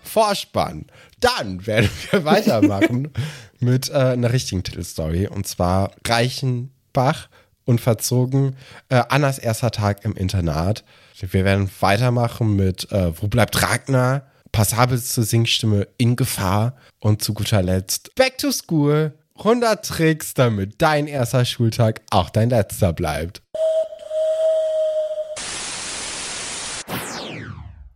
Vorspann. 0.02 0.86
Dann 1.20 1.66
werden 1.66 1.90
wir 2.10 2.24
weitermachen 2.24 3.12
mit 3.60 3.90
äh, 3.90 3.94
einer 3.94 4.32
richtigen 4.32 4.62
Titelstory. 4.62 5.28
Und 5.28 5.46
zwar 5.46 5.92
Reichenbach 6.06 7.28
und 7.64 7.80
verzogen 7.80 8.56
äh, 8.88 9.02
Annas 9.08 9.38
erster 9.38 9.70
Tag 9.70 10.04
im 10.04 10.14
Internat. 10.16 10.84
Wir 11.20 11.44
werden 11.44 11.70
weitermachen 11.80 12.56
mit 12.56 12.90
äh, 12.90 13.12
Wo 13.20 13.28
bleibt 13.28 13.62
Ragnar? 13.62 14.26
Passabelste 14.50 15.22
Singstimme 15.22 15.86
in 15.98 16.16
Gefahr. 16.16 16.74
Und 17.00 17.22
zu 17.22 17.34
guter 17.34 17.62
Letzt 17.62 18.14
Back 18.14 18.38
to 18.38 18.50
School. 18.50 19.12
100 19.36 19.84
Tricks, 19.84 20.34
damit 20.34 20.82
dein 20.82 21.06
erster 21.06 21.44
Schultag 21.44 22.00
auch 22.10 22.28
dein 22.28 22.50
letzter 22.50 22.92
bleibt. 22.92 23.40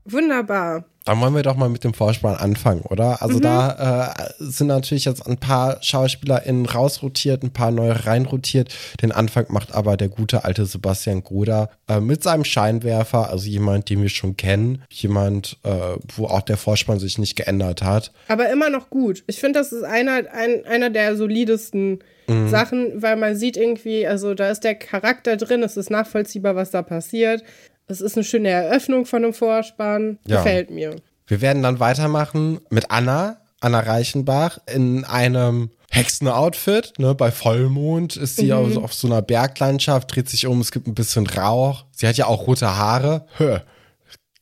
Wunderbar. 0.05 0.85
Dann 1.05 1.21
wollen 1.21 1.35
wir 1.35 1.43
doch 1.43 1.57
mal 1.57 1.69
mit 1.69 1.85
dem 1.85 1.95
Vorspann 1.95 2.37
anfangen, 2.37 2.83
oder? 2.83 3.23
Also 3.23 3.41
da 3.41 4.13
äh, 4.13 4.33
sind 4.39 4.69
natürlich 4.69 5.05
jetzt 5.05 5.27
ein 5.27 5.37
paar 5.37 5.83
SchauspielerInnen 5.83 6.67
rausrotiert, 6.67 7.43
ein 7.43 7.53
paar 7.53 7.71
neue 7.71 8.07
reinrotiert. 8.07 8.75
Den 9.03 9.13
Anfang 9.13 9.47
macht 9.49 9.75
aber 9.75 9.97
der 9.97 10.09
gute 10.09 10.45
alte 10.45 10.67
Sebastian 10.67 11.23
Gruder 11.23 11.71
äh, 11.89 12.01
mit 12.01 12.23
seinem 12.23 12.45
Scheinwerfer, 12.45 13.31
also 13.31 13.49
jemand, 13.49 13.91
den 13.91 14.03
wir 14.03 14.09
schon 14.09 14.37
kennen, 14.37 14.83
jemand, 14.91 15.59
äh, 15.65 15.71
wo 16.15 16.27
auch 16.27 16.43
der 16.43 16.57
Vorspann 16.57 16.99
sich 16.99 17.19
nicht 17.19 17.37
geändert 17.37 17.83
hat. 17.83 18.13
Aber 18.29 18.51
immer 18.51 18.71
noch 18.71 18.91
gut. 18.91 19.25
Ich 19.27 19.41
finde, 19.41 19.59
das 19.59 19.73
ist 19.73 19.85
einer, 19.85 20.23
ein, 20.33 20.65
einer 20.67 20.91
der 20.91 21.17
solidesten 21.17 22.01
Mhm. 22.29 22.49
Sachen, 22.49 23.03
weil 23.03 23.17
man 23.17 23.37
sieht 23.37 23.57
irgendwie, 23.57 24.07
also 24.07 24.35
da 24.35 24.51
ist 24.51 24.65
der 24.65 24.75
Charakter 24.75 25.37
drin, 25.37 25.63
es 25.63 25.77
ist 25.77 25.91
nachvollziehbar, 25.91 26.55
was 26.55 26.71
da 26.71 26.83
passiert. 26.83 27.43
Es 27.87 28.01
ist 28.01 28.17
eine 28.17 28.25
schöne 28.25 28.49
Eröffnung 28.49 29.07
von 29.07 29.25
einem 29.25 29.35
Vorspann. 29.35 30.19
Ja. 30.27 30.39
Gefällt 30.39 30.71
mir. 30.71 30.97
Wir 31.27 31.41
werden 31.41 31.63
dann 31.63 31.81
weitermachen 31.81 32.61
mit 32.71 32.91
Anna, 32.91 33.39
Anna 33.61 33.81
Reichenbach, 33.81 34.59
in 34.67 35.05
einem 35.05 35.71
Hexen-Outfit. 35.91 36.95
Ne? 36.99 37.15
Bei 37.15 37.31
Vollmond 37.31 38.17
ist 38.17 38.37
sie 38.37 38.47
mhm. 38.47 38.53
auf, 38.53 38.77
auf 38.85 38.95
so 38.95 39.07
einer 39.07 39.23
Berglandschaft, 39.23 40.15
dreht 40.15 40.29
sich 40.29 40.47
um, 40.47 40.61
es 40.61 40.73
gibt 40.73 40.87
ein 40.87 40.95
bisschen 40.95 41.27
Rauch. 41.27 41.85
Sie 41.93 42.07
hat 42.07 42.17
ja 42.17 42.27
auch 42.27 42.47
rote 42.47 42.77
Haare. 42.77 43.27
Hö 43.37 43.59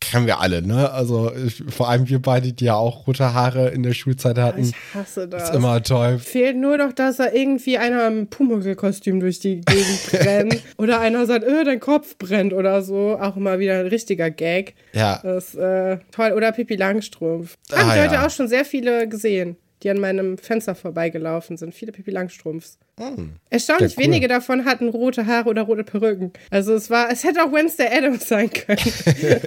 kennen 0.01 0.27
wir 0.27 0.41
alle, 0.41 0.63
ne? 0.63 0.91
Also 0.91 1.33
ich, 1.35 1.63
vor 1.69 1.89
allem 1.89 2.09
wir 2.09 2.21
beide, 2.21 2.53
die 2.53 2.65
ja 2.65 2.75
auch 2.75 3.07
rote 3.07 3.35
Haare 3.35 3.69
in 3.69 3.83
der 3.83 3.93
Schulzeit 3.93 4.39
hatten. 4.39 4.63
Ich 4.63 4.75
hasse 4.95 5.29
das. 5.29 5.51
Ist 5.51 5.55
immer 5.55 5.83
toll. 5.83 6.19
Fehlt 6.19 6.57
nur 6.57 6.79
noch, 6.79 6.93
dass 6.93 7.19
da 7.19 7.31
irgendwie 7.31 7.79
einer 7.79 8.07
im 8.07 8.27
Pumuckl-Kostüm 8.29 9.21
durch 9.21 9.39
die 9.39 9.61
Gegend 9.61 10.11
brennt. 10.11 10.63
oder 10.79 11.01
einer 11.01 11.27
sagt, 11.27 11.45
öh, 11.45 11.65
dein 11.65 11.81
Kopf 11.81 12.17
brennt 12.19 12.53
oder 12.53 12.83
so. 12.83 13.19
Auch 13.21 13.37
immer 13.37 13.59
wieder 13.59 13.81
ein 13.81 13.87
richtiger 13.87 14.31
Gag. 14.31 14.75
Ja. 14.93 15.21
Das 15.23 15.55
äh, 15.55 15.99
toll. 16.11 16.33
Oder 16.33 16.53
Pippi 16.53 16.77
Langstrumpf. 16.77 17.57
Haben 17.73 17.91
ah, 17.91 17.95
ich 17.95 18.03
heute 18.03 18.15
ja. 18.15 18.27
auch 18.27 18.31
schon 18.31 18.49
sehr 18.49 18.65
viele 18.65 19.09
gesehen 19.09 19.57
die 19.83 19.91
an 19.91 19.99
meinem 19.99 20.39
Fenster 20.39 20.75
vorbeigelaufen 20.75 21.57
sind. 21.57 21.75
Viele 21.75 21.93
Pippi 21.93 22.11
Langstrumpfs. 22.11 22.79
Hm. 22.99 23.33
Erstaunlich 23.49 23.97
cool. 23.97 24.05
wenige 24.05 24.29
davon 24.29 24.65
hatten 24.65 24.89
rote 24.89 25.27
Haare 25.27 25.49
oder 25.49 25.63
rote 25.63 25.85
Perücken. 25.85 26.33
Also 26.51 26.75
es 26.75 26.91
war, 26.91 27.11
es 27.11 27.25
hätte 27.25 27.43
auch 27.43 27.53
Wednesday 27.53 27.89
Adams 27.91 28.29
sein 28.29 28.51
können. 28.51 28.79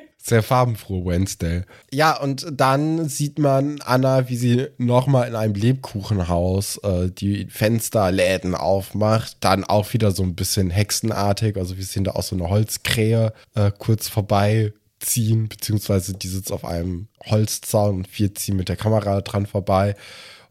Sehr 0.24 0.44
farbenfroh, 0.44 1.04
Wednesday. 1.04 1.62
Ja, 1.90 2.16
und 2.16 2.46
dann 2.52 3.08
sieht 3.08 3.40
man 3.40 3.80
Anna, 3.84 4.28
wie 4.28 4.36
sie 4.36 4.68
nochmal 4.78 5.26
in 5.26 5.34
einem 5.34 5.54
Lebkuchenhaus 5.54 6.78
äh, 6.84 7.10
die 7.10 7.46
Fensterläden 7.46 8.54
aufmacht. 8.54 9.38
Dann 9.40 9.64
auch 9.64 9.92
wieder 9.92 10.12
so 10.12 10.22
ein 10.22 10.36
bisschen 10.36 10.70
hexenartig. 10.70 11.56
Also 11.56 11.76
wir 11.76 11.84
sehen 11.84 12.04
da 12.04 12.12
auch 12.12 12.22
so 12.22 12.36
eine 12.36 12.48
Holzkrähe 12.48 13.32
äh, 13.56 13.72
kurz 13.76 14.08
vorbei 14.08 14.72
ziehen, 15.02 15.48
beziehungsweise 15.48 16.14
die 16.14 16.28
sitzt 16.28 16.52
auf 16.52 16.64
einem 16.64 17.08
Holzzaun 17.26 17.96
und 17.96 18.18
wir 18.18 18.34
ziehen 18.34 18.56
mit 18.56 18.68
der 18.68 18.76
Kamera 18.76 19.20
dran 19.20 19.46
vorbei. 19.46 19.94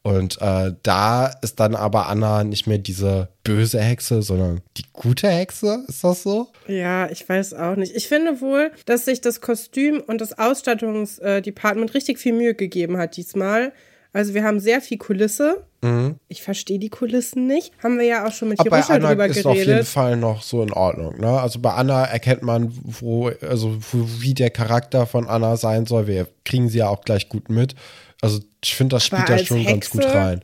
Und 0.03 0.41
äh, 0.41 0.73
da 0.81 1.27
ist 1.43 1.59
dann 1.59 1.75
aber 1.75 2.07
Anna 2.07 2.43
nicht 2.43 2.65
mehr 2.65 2.79
diese 2.79 3.29
böse 3.43 3.79
Hexe, 3.79 4.23
sondern 4.23 4.61
die 4.77 4.85
gute 4.93 5.29
Hexe. 5.29 5.85
Ist 5.87 6.03
das 6.03 6.23
so? 6.23 6.47
Ja, 6.67 7.09
ich 7.11 7.27
weiß 7.27 7.53
auch 7.53 7.75
nicht. 7.75 7.95
Ich 7.95 8.07
finde 8.07 8.41
wohl, 8.41 8.71
dass 8.85 9.05
sich 9.05 9.21
das 9.21 9.41
Kostüm 9.41 10.01
und 10.01 10.19
das 10.19 10.37
Ausstattungsdepartment 10.37 11.93
richtig 11.93 12.17
viel 12.17 12.33
Mühe 12.33 12.55
gegeben 12.55 12.97
hat 12.97 13.15
diesmal. 13.15 13.73
Also 14.11 14.33
wir 14.33 14.43
haben 14.43 14.59
sehr 14.59 14.81
viel 14.81 14.97
Kulisse. 14.97 15.63
Mhm. 15.81 16.19
Ich 16.27 16.43
verstehe 16.43 16.77
die 16.77 16.89
Kulissen 16.89 17.47
nicht. 17.47 17.71
Haben 17.81 17.97
wir 17.97 18.05
ja 18.05 18.27
auch 18.27 18.31
schon 18.31 18.49
mit 18.49 18.59
Aber 18.59 18.69
Jerusha 18.69 18.99
drüber 18.99 19.27
geredet. 19.27 19.37
ist 19.37 19.45
auf 19.45 19.55
jeden 19.55 19.85
Fall 19.85 20.15
noch 20.15 20.43
so 20.43 20.61
in 20.61 20.71
Ordnung. 20.71 21.19
Ne? 21.19 21.39
Also 21.39 21.59
bei 21.59 21.73
Anna 21.73 22.05
erkennt 22.05 22.43
man, 22.43 22.71
wo, 22.83 23.29
also 23.41 23.77
wie 23.89 24.33
der 24.33 24.51
Charakter 24.51 25.07
von 25.07 25.27
Anna 25.27 25.57
sein 25.57 25.87
soll. 25.87 26.07
Wir 26.07 26.27
kriegen 26.45 26.69
sie 26.69 26.79
ja 26.79 26.89
auch 26.89 27.01
gleich 27.01 27.29
gut 27.29 27.49
mit. 27.49 27.75
Also 28.21 28.39
ich 28.63 28.75
finde, 28.75 28.95
das 28.95 29.05
spielt 29.05 29.27
da 29.27 29.39
schon 29.39 29.57
Hexe, 29.57 29.71
ganz 29.71 29.89
gut 29.89 30.05
rein. 30.05 30.41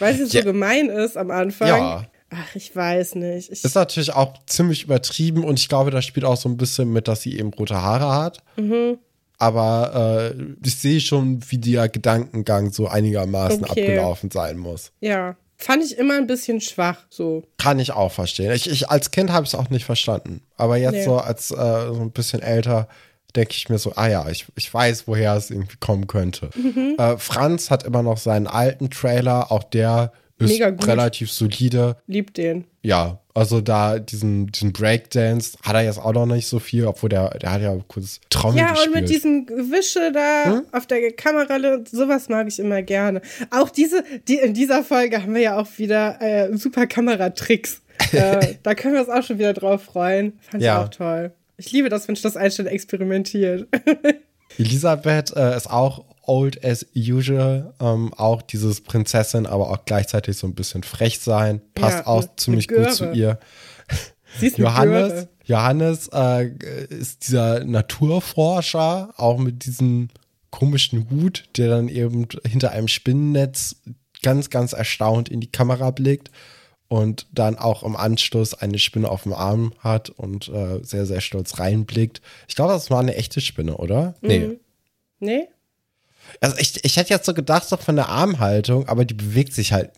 Weil 0.00 0.14
sie 0.14 0.24
ja. 0.24 0.42
so 0.42 0.42
gemein 0.42 0.88
ist 0.88 1.16
am 1.16 1.30
Anfang. 1.30 1.68
Ja. 1.68 2.06
Ach, 2.30 2.54
ich 2.54 2.74
weiß 2.74 3.16
nicht. 3.16 3.50
Ich 3.50 3.64
ist 3.64 3.74
natürlich 3.74 4.12
auch 4.12 4.34
ziemlich 4.46 4.84
übertrieben 4.84 5.44
und 5.44 5.58
ich 5.58 5.68
glaube, 5.68 5.90
das 5.90 6.04
spielt 6.04 6.24
auch 6.24 6.36
so 6.36 6.48
ein 6.48 6.56
bisschen 6.56 6.92
mit, 6.92 7.06
dass 7.06 7.22
sie 7.22 7.38
eben 7.38 7.52
rote 7.52 7.80
Haare 7.80 8.12
hat. 8.12 8.38
Mhm 8.56 8.98
aber 9.40 10.34
äh, 10.36 10.42
ich 10.64 10.76
sehe 10.76 11.00
schon, 11.00 11.40
wie 11.48 11.58
der 11.58 11.88
Gedankengang 11.88 12.72
so 12.72 12.86
einigermaßen 12.86 13.64
okay. 13.64 13.82
abgelaufen 13.82 14.30
sein 14.30 14.58
muss. 14.58 14.92
Ja. 15.00 15.36
Fand 15.56 15.84
ich 15.84 15.98
immer 15.98 16.14
ein 16.14 16.26
bisschen 16.26 16.62
schwach, 16.62 17.04
so. 17.10 17.42
Kann 17.58 17.78
ich 17.78 17.92
auch 17.92 18.12
verstehen. 18.12 18.50
Ich, 18.52 18.70
ich 18.70 18.88
als 18.88 19.10
Kind 19.10 19.30
habe 19.30 19.44
ich 19.44 19.52
es 19.52 19.54
auch 19.54 19.68
nicht 19.68 19.84
verstanden. 19.84 20.40
Aber 20.56 20.78
jetzt 20.78 20.92
nee. 20.92 21.04
so 21.04 21.18
als 21.18 21.50
äh, 21.50 21.54
so 21.54 22.00
ein 22.00 22.12
bisschen 22.12 22.40
älter 22.40 22.88
denke 23.36 23.52
ich 23.52 23.68
mir 23.68 23.78
so, 23.78 23.92
ah 23.94 24.08
ja, 24.08 24.28
ich, 24.28 24.46
ich 24.56 24.72
weiß, 24.72 25.06
woher 25.06 25.34
es 25.34 25.50
irgendwie 25.50 25.76
kommen 25.78 26.06
könnte. 26.06 26.50
Mhm. 26.56 26.96
Äh, 26.98 27.18
Franz 27.18 27.70
hat 27.70 27.82
immer 27.84 28.02
noch 28.02 28.16
seinen 28.16 28.46
alten 28.46 28.90
Trailer, 28.90 29.52
auch 29.52 29.64
der 29.64 30.12
ist 30.40 30.60
relativ 30.86 31.30
solide. 31.30 31.96
Liebt 32.06 32.36
den. 32.36 32.64
Ja, 32.82 33.20
also 33.34 33.60
da 33.60 33.98
diesen, 33.98 34.48
diesen 34.48 34.72
Breakdance 34.72 35.56
hat 35.62 35.74
er 35.74 35.82
jetzt 35.82 35.98
auch 35.98 36.12
noch 36.12 36.26
nicht 36.26 36.46
so 36.46 36.58
viel, 36.58 36.86
obwohl 36.86 37.08
der, 37.08 37.30
der 37.38 37.52
hat 37.52 37.62
ja 37.62 37.76
kurz 37.88 38.20
Trommel 38.30 38.58
Ja, 38.58 38.70
gespielt. 38.70 38.88
und 38.88 39.00
mit 39.00 39.10
diesem 39.10 39.48
Wische 39.48 40.12
da 40.12 40.44
hm? 40.44 40.62
auf 40.72 40.86
der 40.86 41.12
Kamera, 41.12 41.78
sowas 41.90 42.28
mag 42.28 42.48
ich 42.48 42.58
immer 42.58 42.82
gerne. 42.82 43.20
Auch 43.50 43.70
diese, 43.70 44.02
die, 44.28 44.36
in 44.36 44.54
dieser 44.54 44.82
Folge 44.82 45.22
haben 45.22 45.34
wir 45.34 45.42
ja 45.42 45.58
auch 45.58 45.68
wieder 45.76 46.20
äh, 46.20 46.56
super 46.56 46.86
Kameratricks. 46.86 47.82
äh, 48.12 48.54
da 48.62 48.74
können 48.74 48.94
wir 48.94 49.00
uns 49.00 49.10
auch 49.10 49.22
schon 49.22 49.38
wieder 49.38 49.52
drauf 49.52 49.82
freuen. 49.82 50.38
Fand 50.50 50.62
ja. 50.62 50.80
ich 50.80 50.86
auch 50.86 50.90
toll. 50.90 51.32
Ich 51.58 51.70
liebe 51.72 51.90
das, 51.90 52.08
wenn 52.08 52.16
das 52.20 52.36
Einstein 52.36 52.66
experimentiert. 52.66 53.68
Elisabeth 54.58 55.36
äh, 55.36 55.56
ist 55.56 55.70
auch 55.70 56.04
old 56.30 56.64
as 56.64 56.86
usual. 56.94 57.74
Ähm, 57.80 58.14
auch 58.14 58.40
dieses 58.40 58.80
Prinzessin, 58.80 59.46
aber 59.46 59.70
auch 59.70 59.84
gleichzeitig 59.84 60.36
so 60.36 60.46
ein 60.46 60.54
bisschen 60.54 60.84
frech 60.84 61.18
sein. 61.18 61.60
Passt 61.74 61.98
ja, 61.98 62.06
auch 62.06 62.24
ziemlich 62.36 62.68
gut 62.68 62.92
zu 62.92 63.10
ihr. 63.10 63.38
Johannes, 64.56 65.26
Johannes 65.44 66.08
äh, 66.12 66.50
ist 66.88 67.26
dieser 67.26 67.64
Naturforscher, 67.64 69.12
auch 69.16 69.38
mit 69.38 69.64
diesem 69.64 70.08
komischen 70.50 71.10
Hut, 71.10 71.48
der 71.56 71.68
dann 71.68 71.88
eben 71.88 72.28
hinter 72.46 72.70
einem 72.70 72.86
Spinnennetz 72.86 73.76
ganz, 74.22 74.50
ganz 74.50 74.72
erstaunt 74.72 75.28
in 75.28 75.40
die 75.40 75.50
Kamera 75.50 75.90
blickt 75.90 76.30
und 76.86 77.26
dann 77.32 77.56
auch 77.58 77.82
im 77.82 77.96
Anschluss 77.96 78.54
eine 78.54 78.78
Spinne 78.78 79.08
auf 79.08 79.24
dem 79.24 79.32
Arm 79.32 79.72
hat 79.80 80.10
und 80.10 80.48
äh, 80.48 80.78
sehr, 80.84 81.06
sehr 81.06 81.20
stolz 81.20 81.58
reinblickt. 81.58 82.22
Ich 82.46 82.54
glaube, 82.54 82.72
das 82.72 82.88
war 82.88 83.00
eine 83.00 83.16
echte 83.16 83.40
Spinne, 83.40 83.76
oder? 83.76 84.14
Mhm. 84.20 84.28
Nee. 84.28 84.58
Nee? 85.18 85.48
Also 86.40 86.56
ich, 86.58 86.84
ich 86.84 86.96
hätte 86.96 87.10
jetzt 87.10 87.26
so 87.26 87.34
gedacht, 87.34 87.70
doch 87.70 87.80
von 87.80 87.96
der 87.96 88.08
Armhaltung, 88.08 88.88
aber 88.88 89.04
die 89.04 89.14
bewegt 89.14 89.52
sich 89.52 89.72
halt 89.72 89.90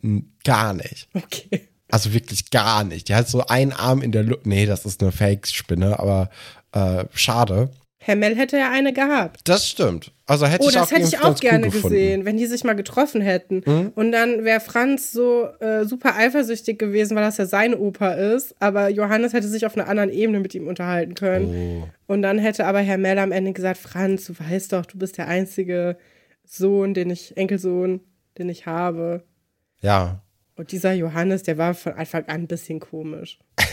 gar 0.45 0.75
nicht. 0.75 1.09
Okay. 1.15 1.69
Also 1.91 2.15
wirklich 2.15 2.51
gar 2.51 2.85
nicht. 2.85 3.09
Die 3.09 3.15
hat 3.15 3.29
so 3.29 3.47
einen 3.47 3.73
Arm 3.73 4.01
in 4.01 4.13
der 4.13 4.23
Luft. 4.23 4.47
Nee, 4.47 4.65
das 4.65 4.87
ist 4.87 5.03
eine 5.03 5.13
Fake-Spinne, 5.13 5.99
aber 5.99 6.31
äh, 6.73 7.05
schade. 7.13 7.71
Herr 8.05 8.17
Mell 8.17 8.35
hätte 8.35 8.57
ja 8.57 8.71
eine 8.73 8.93
gehabt. 8.93 9.43
Das 9.45 9.69
stimmt. 9.69 10.11
Also 10.27 10.47
hätte 10.47 10.65
oh, 10.65 10.69
ich 10.69 10.75
das 10.75 10.89
auch, 10.89 10.91
hätte 10.91 11.07
ich 11.07 11.21
auch 11.21 11.39
gerne 11.39 11.67
cool 11.67 11.83
gesehen, 11.83 12.25
wenn 12.25 12.37
die 12.37 12.47
sich 12.47 12.65
mal 12.65 12.73
getroffen 12.73 13.21
hätten. 13.21 13.63
Mhm. 13.65 13.93
Und 13.95 14.11
dann 14.11 14.45
wäre 14.45 14.59
Franz 14.59 15.13
so 15.13 15.47
äh, 15.61 15.85
super 15.85 16.17
eifersüchtig 16.17 16.79
gewesen, 16.79 17.15
weil 17.15 17.23
das 17.23 17.37
ja 17.37 17.47
sein 17.47 17.75
Opa 17.75 18.13
ist. 18.13 18.57
Aber 18.59 18.89
Johannes 18.89 19.35
hätte 19.35 19.47
sich 19.47 19.67
auf 19.67 19.77
einer 19.77 19.89
anderen 19.89 20.11
Ebene 20.11 20.41
mit 20.41 20.53
ihm 20.55 20.67
unterhalten 20.67 21.15
können. 21.15 21.85
Oh. 21.85 22.13
Und 22.13 22.23
dann 22.23 22.39
hätte 22.39 22.67
aber 22.67 22.81
Herr 22.81 22.99
Mell 22.99 23.19
am 23.19 23.31
Ende 23.31 23.53
gesagt: 23.53 23.79
Franz, 23.79 24.25
du 24.25 24.33
weißt 24.37 24.73
doch, 24.73 24.85
du 24.85 24.99
bist 24.99 25.19
der 25.19 25.29
einzige 25.29 25.97
Sohn, 26.53 26.93
den 26.93 27.09
ich, 27.09 27.37
Enkelsohn, 27.37 28.01
den 28.37 28.49
ich 28.51 28.67
habe. 28.67 29.25
Ja. 29.81 30.21
Und 30.55 30.73
dieser 30.73 30.93
Johannes, 30.93 31.43
der 31.43 31.57
war 31.57 31.73
von 31.73 31.95
Anfang 31.95 32.25
an 32.27 32.43
ein 32.43 32.47
bisschen 32.47 32.79
komisch. 32.79 33.39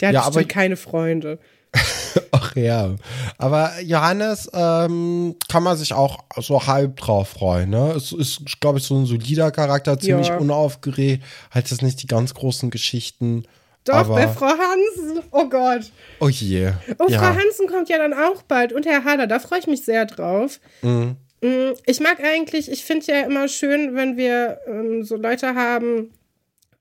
Der 0.00 0.08
hat 0.08 0.14
ja, 0.14 0.26
bestimmt 0.28 0.48
keine 0.48 0.76
Freunde. 0.76 1.40
Ach 2.30 2.54
ja. 2.54 2.94
Aber 3.36 3.72
Johannes 3.82 4.48
ähm, 4.54 5.34
kann 5.48 5.64
man 5.64 5.76
sich 5.76 5.92
auch 5.92 6.22
so 6.36 6.68
halb 6.68 6.96
drauf 6.96 7.30
freuen. 7.30 7.70
Ne? 7.70 7.92
Es 7.96 8.12
ist, 8.12 8.60
glaube 8.60 8.78
ich, 8.78 8.84
so 8.84 8.96
ein 8.96 9.06
solider 9.06 9.50
Charakter, 9.50 9.98
ziemlich 9.98 10.28
ja. 10.28 10.36
unaufgeregt, 10.36 11.24
halt 11.50 11.68
jetzt 11.68 11.82
nicht 11.82 12.00
die 12.00 12.06
ganz 12.06 12.32
großen 12.34 12.70
Geschichten. 12.70 13.42
Doch, 13.84 13.94
aber 13.94 14.14
bei 14.14 14.28
Frau 14.28 14.46
Hansen. 14.46 15.24
Oh 15.32 15.48
Gott. 15.48 15.90
Oh 16.20 16.28
je. 16.28 16.70
Oh, 17.00 17.06
ja. 17.08 17.18
Frau 17.18 17.34
Hansen 17.34 17.66
kommt 17.66 17.88
ja 17.88 17.98
dann 17.98 18.14
auch 18.14 18.42
bald. 18.42 18.72
Und 18.72 18.86
Herr 18.86 19.02
Hader, 19.02 19.26
da 19.26 19.40
freue 19.40 19.58
ich 19.58 19.66
mich 19.66 19.84
sehr 19.84 20.06
drauf. 20.06 20.60
Mhm. 20.82 21.16
Mm, 21.40 21.72
ich 21.86 22.00
mag 22.00 22.22
eigentlich, 22.22 22.70
ich 22.70 22.84
finde 22.84 23.06
ja 23.06 23.20
immer 23.22 23.48
schön, 23.48 23.94
wenn 23.94 24.16
wir 24.16 24.60
ähm, 24.66 25.02
so 25.04 25.16
Leute 25.16 25.54
haben, 25.54 26.12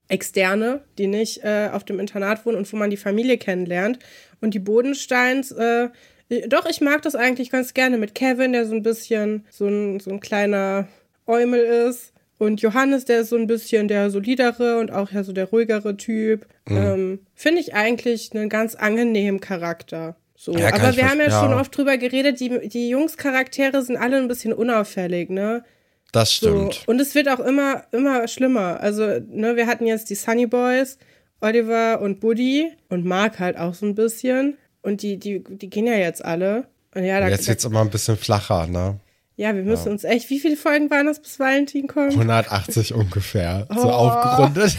Externe, 0.07 0.81
die 0.97 1.07
nicht 1.07 1.43
äh, 1.43 1.69
auf 1.71 1.83
dem 1.83 1.99
Internat 1.99 2.45
wohnen 2.45 2.57
und 2.57 2.71
wo 2.71 2.77
man 2.77 2.89
die 2.89 2.97
Familie 2.97 3.37
kennenlernt. 3.37 3.99
Und 4.39 4.53
die 4.53 4.59
Bodensteins, 4.59 5.51
äh, 5.51 5.89
doch, 6.47 6.65
ich 6.67 6.81
mag 6.81 7.01
das 7.01 7.15
eigentlich 7.15 7.49
ganz 7.49 7.73
gerne 7.73 7.97
mit 7.97 8.15
Kevin, 8.15 8.53
der 8.53 8.65
so 8.65 8.75
ein 8.75 8.83
bisschen 8.83 9.45
so 9.49 9.67
ein, 9.67 9.99
so 9.99 10.11
ein 10.11 10.19
kleiner 10.19 10.87
Eumel 11.25 11.61
ist. 11.61 12.13
Und 12.37 12.61
Johannes, 12.61 13.05
der 13.05 13.21
ist 13.21 13.29
so 13.29 13.37
ein 13.37 13.47
bisschen 13.47 13.87
der 13.87 14.09
solidere 14.09 14.79
und 14.79 14.91
auch 14.91 15.11
ja 15.11 15.23
so 15.23 15.31
der 15.31 15.45
ruhigere 15.45 15.95
Typ. 15.95 16.45
Mhm. 16.67 16.77
Ähm, 16.77 17.19
Finde 17.33 17.61
ich 17.61 17.73
eigentlich 17.73 18.31
einen 18.33 18.49
ganz 18.49 18.75
angenehmen 18.75 19.39
Charakter. 19.39 20.17
So. 20.45 20.51
Ja, 20.51 20.71
Aber 20.75 20.95
wir 20.95 21.09
haben 21.09 21.17
ja, 21.17 21.29
ja, 21.29 21.39
schon 21.39 21.53
oft 21.53 21.75
drüber 21.75 21.97
geredet, 21.97 22.39
die, 22.39 22.69
die 22.69 22.89
Jungs-Charaktere 22.89 23.81
sind 23.81 23.97
alle 23.97 24.17
ein 24.17 24.27
bisschen 24.27 24.53
unauffällig, 24.53 25.31
ne? 25.31 25.63
Das 26.11 26.33
stimmt. 26.33 26.75
So. 26.75 26.81
Und 26.85 27.01
es 27.01 27.15
wird 27.15 27.29
auch 27.29 27.39
immer, 27.39 27.85
immer 27.91 28.27
schlimmer. 28.27 28.79
Also, 28.79 29.07
ne, 29.27 29.55
wir 29.55 29.65
hatten 29.65 29.87
jetzt 29.87 30.11
die 30.11 30.15
Sunny 30.15 30.45
Boys, 30.45 30.99
Oliver 31.41 31.99
und 31.99 32.19
Buddy 32.19 32.71
und 32.89 33.05
Mark 33.05 33.39
halt 33.39 33.57
auch 33.57 33.73
so 33.73 33.87
ein 33.87 33.95
bisschen. 33.95 34.55
Und 34.83 35.01
die, 35.01 35.17
die, 35.17 35.43
die 35.43 35.67
gehen 35.67 35.87
ja 35.87 35.95
jetzt 35.95 36.23
alle. 36.23 36.67
Und 36.93 37.05
ja, 37.05 37.19
da, 37.19 37.27
jetzt 37.27 37.47
wird 37.47 37.57
es 37.57 37.65
immer 37.65 37.81
ein 37.81 37.89
bisschen 37.89 38.15
flacher, 38.15 38.67
ne? 38.67 38.99
Ja, 39.37 39.55
wir 39.55 39.63
müssen 39.63 39.87
ja. 39.87 39.91
uns 39.93 40.03
echt, 40.03 40.29
wie 40.29 40.39
viele 40.39 40.57
Folgen 40.57 40.91
waren 40.91 41.07
das, 41.07 41.19
bis 41.19 41.39
Valentin 41.39 41.87
kommt? 41.87 42.11
180 42.11 42.93
ungefähr, 42.93 43.67
oh. 43.75 43.81
so 43.81 43.89
aufgerundet. 43.89 44.77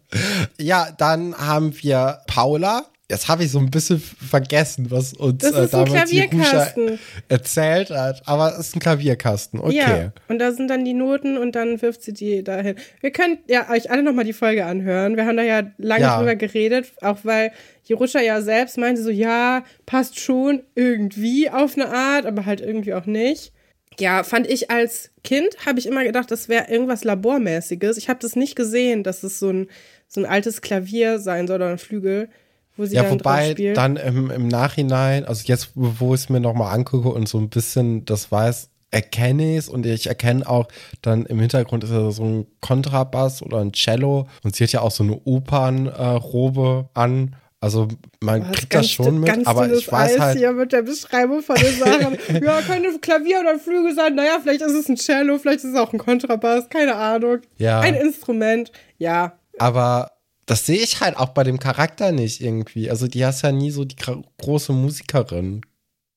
ja, 0.58 0.88
dann 0.98 1.38
haben 1.38 1.72
wir 1.80 2.18
Paula, 2.26 2.84
Jetzt 3.14 3.28
habe 3.28 3.44
ich 3.44 3.50
so 3.50 3.58
ein 3.58 3.70
bisschen 3.70 4.00
vergessen, 4.00 4.90
was 4.90 5.12
uns 5.14 5.38
Das 5.42 5.52
äh, 5.52 5.68
damals 5.68 6.10
Klavierkasten. 6.10 6.98
erzählt 7.28 7.90
hat. 7.90 8.22
Aber 8.26 8.52
es 8.52 8.68
ist 8.68 8.76
ein 8.76 8.80
Klavierkasten. 8.80 9.60
Okay. 9.60 9.74
Ja, 9.76 10.12
und 10.28 10.38
da 10.38 10.52
sind 10.52 10.68
dann 10.68 10.84
die 10.84 10.94
Noten 10.94 11.38
und 11.38 11.54
dann 11.54 11.80
wirft 11.80 12.02
sie 12.02 12.12
die 12.12 12.42
dahin. 12.44 12.74
Wir 13.00 13.10
können 13.12 13.38
ja 13.48 13.70
euch 13.70 13.90
alle 13.90 14.02
nochmal 14.02 14.24
die 14.24 14.32
Folge 14.32 14.64
anhören. 14.66 15.16
Wir 15.16 15.26
haben 15.26 15.36
da 15.36 15.42
ja 15.42 15.62
lange 15.78 16.02
Ja. 16.02 16.18
drüber 16.18 16.36
geredet, 16.36 16.92
auch 17.00 17.18
weil 17.22 17.52
Jerusha 17.84 18.20
ja 18.20 18.40
selbst 18.42 18.78
meinte 18.78 19.02
so, 19.02 19.10
ja, 19.10 19.62
passt 19.86 20.18
schon 20.18 20.62
irgendwie 20.74 21.50
auf 21.50 21.74
eine 21.76 21.88
Art, 21.94 22.26
aber 22.26 22.46
halt 22.46 22.60
irgendwie 22.60 22.94
auch 22.94 23.06
nicht. 23.06 23.52
Ja, 24.00 24.24
fand 24.24 24.48
ich 24.48 24.70
als 24.72 25.10
Kind, 25.22 25.48
habe 25.66 25.78
ich 25.78 25.86
immer 25.86 26.02
gedacht, 26.02 26.30
das 26.30 26.48
wäre 26.48 26.68
irgendwas 26.68 27.04
Labormäßiges. 27.04 27.96
Ich 27.96 28.08
habe 28.08 28.18
das 28.20 28.34
nicht 28.34 28.56
gesehen, 28.56 29.04
dass 29.04 29.22
es 29.22 29.38
so 29.38 29.50
ein, 29.50 29.68
so 30.08 30.20
ein 30.20 30.26
altes 30.26 30.62
Klavier 30.62 31.20
sein 31.20 31.46
soll 31.46 31.56
oder 31.56 31.68
ein 31.70 31.78
Flügel, 31.78 32.28
wo 32.76 32.84
sie 32.84 32.96
Ja, 32.96 33.02
dann 33.02 33.12
wobei 33.12 33.54
dann 33.74 33.96
im, 33.96 34.30
im 34.30 34.48
Nachhinein, 34.48 35.24
also 35.24 35.42
jetzt, 35.46 35.70
wo 35.74 36.14
ich 36.14 36.22
es 36.22 36.28
mir 36.28 36.40
nochmal 36.40 36.74
angucke 36.74 37.08
und 37.08 37.28
so 37.28 37.38
ein 37.38 37.48
bisschen 37.48 38.04
das 38.04 38.30
weiß, 38.30 38.70
erkenne 38.94 39.52
ich 39.52 39.58
es 39.58 39.68
und 39.68 39.84
ich 39.84 40.06
erkenne 40.06 40.48
auch 40.48 40.68
dann 41.02 41.26
im 41.26 41.40
Hintergrund 41.40 41.84
ist 41.84 41.90
ja 41.90 42.10
so 42.10 42.24
ein 42.24 42.46
Kontrabass 42.60 43.42
oder 43.42 43.58
ein 43.58 43.72
Cello 43.72 44.28
und 44.42 44.54
sie 44.54 44.64
hat 44.64 44.72
ja 44.72 44.80
auch 44.80 44.92
so 44.92 45.02
eine 45.02 45.20
Opernrobe 45.24 46.88
an. 46.94 47.36
Also 47.60 47.88
man 48.20 48.42
Was, 48.42 48.52
kriegt 48.52 48.74
das 48.74 48.90
schon 48.90 49.20
mit, 49.20 49.28
ganz 49.30 49.46
aber 49.46 49.72
ich 49.72 49.90
weiß 49.90 50.12
Eis 50.12 50.20
halt, 50.20 50.38
hier 50.38 50.52
mit 50.52 50.70
der 50.70 50.82
Beschreibung 50.82 51.42
von 51.42 51.56
den 51.56 51.78
Sachen. 51.78 52.18
ja, 52.44 52.60
könnte 52.60 52.98
Klavier 53.00 53.40
oder 53.40 53.52
ein 53.52 53.58
Flügel 53.58 53.94
sein. 53.94 54.14
Naja, 54.14 54.38
vielleicht 54.42 54.60
ist 54.60 54.74
es 54.74 54.88
ein 54.88 54.96
Cello, 54.96 55.38
vielleicht 55.38 55.60
ist 55.60 55.72
es 55.72 55.76
auch 55.76 55.92
ein 55.92 55.98
Kontrabass, 55.98 56.68
keine 56.68 56.94
Ahnung. 56.94 57.38
Ja. 57.56 57.80
Ein 57.80 57.94
Instrument. 57.94 58.70
Ja. 58.98 59.38
aber 59.58 60.10
das 60.46 60.66
sehe 60.66 60.78
ich 60.78 61.00
halt 61.00 61.16
auch 61.16 61.30
bei 61.30 61.44
dem 61.44 61.58
Charakter 61.58 62.12
nicht 62.12 62.40
irgendwie. 62.40 62.90
Also 62.90 63.06
die 63.08 63.24
hast 63.24 63.42
ja 63.42 63.52
nie 63.52 63.70
so 63.70 63.84
die 63.84 63.96
große 64.38 64.72
Musikerin, 64.72 65.62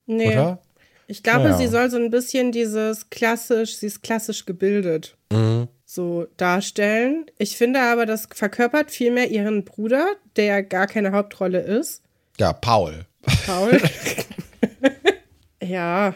Nee. 0.06 0.32
oder? 0.34 0.60
Ich 1.08 1.24
glaube, 1.24 1.50
Ja. 1.50 1.58
sie 1.58 1.68
soll 1.68 1.90
so 1.90 1.98
ein 1.98 2.10
bisschen 2.12 2.52
dieses 2.52 3.10
klassisch, 3.10 3.78
sie 3.78 3.86
ist 3.88 4.04
klassisch 4.04 4.46
gebildet. 4.46 5.16
Mhm. 5.32 5.70
So 5.86 6.28
darstellen. 6.36 7.26
Ich 7.38 7.56
finde 7.56 7.80
aber, 7.82 8.06
das 8.06 8.28
verkörpert 8.34 8.92
vielmehr 8.92 9.32
ihren 9.32 9.64
Bruder, 9.64 10.06
der 10.36 10.46
ja 10.46 10.62
gar 10.62 10.86
keine 10.88 11.14
Hauptrolle 11.14 11.62
ist. 11.62 12.02
Ja, 12.38 12.52
Paul. 12.52 13.06
Paul. 13.46 13.80
ja. 15.64 16.14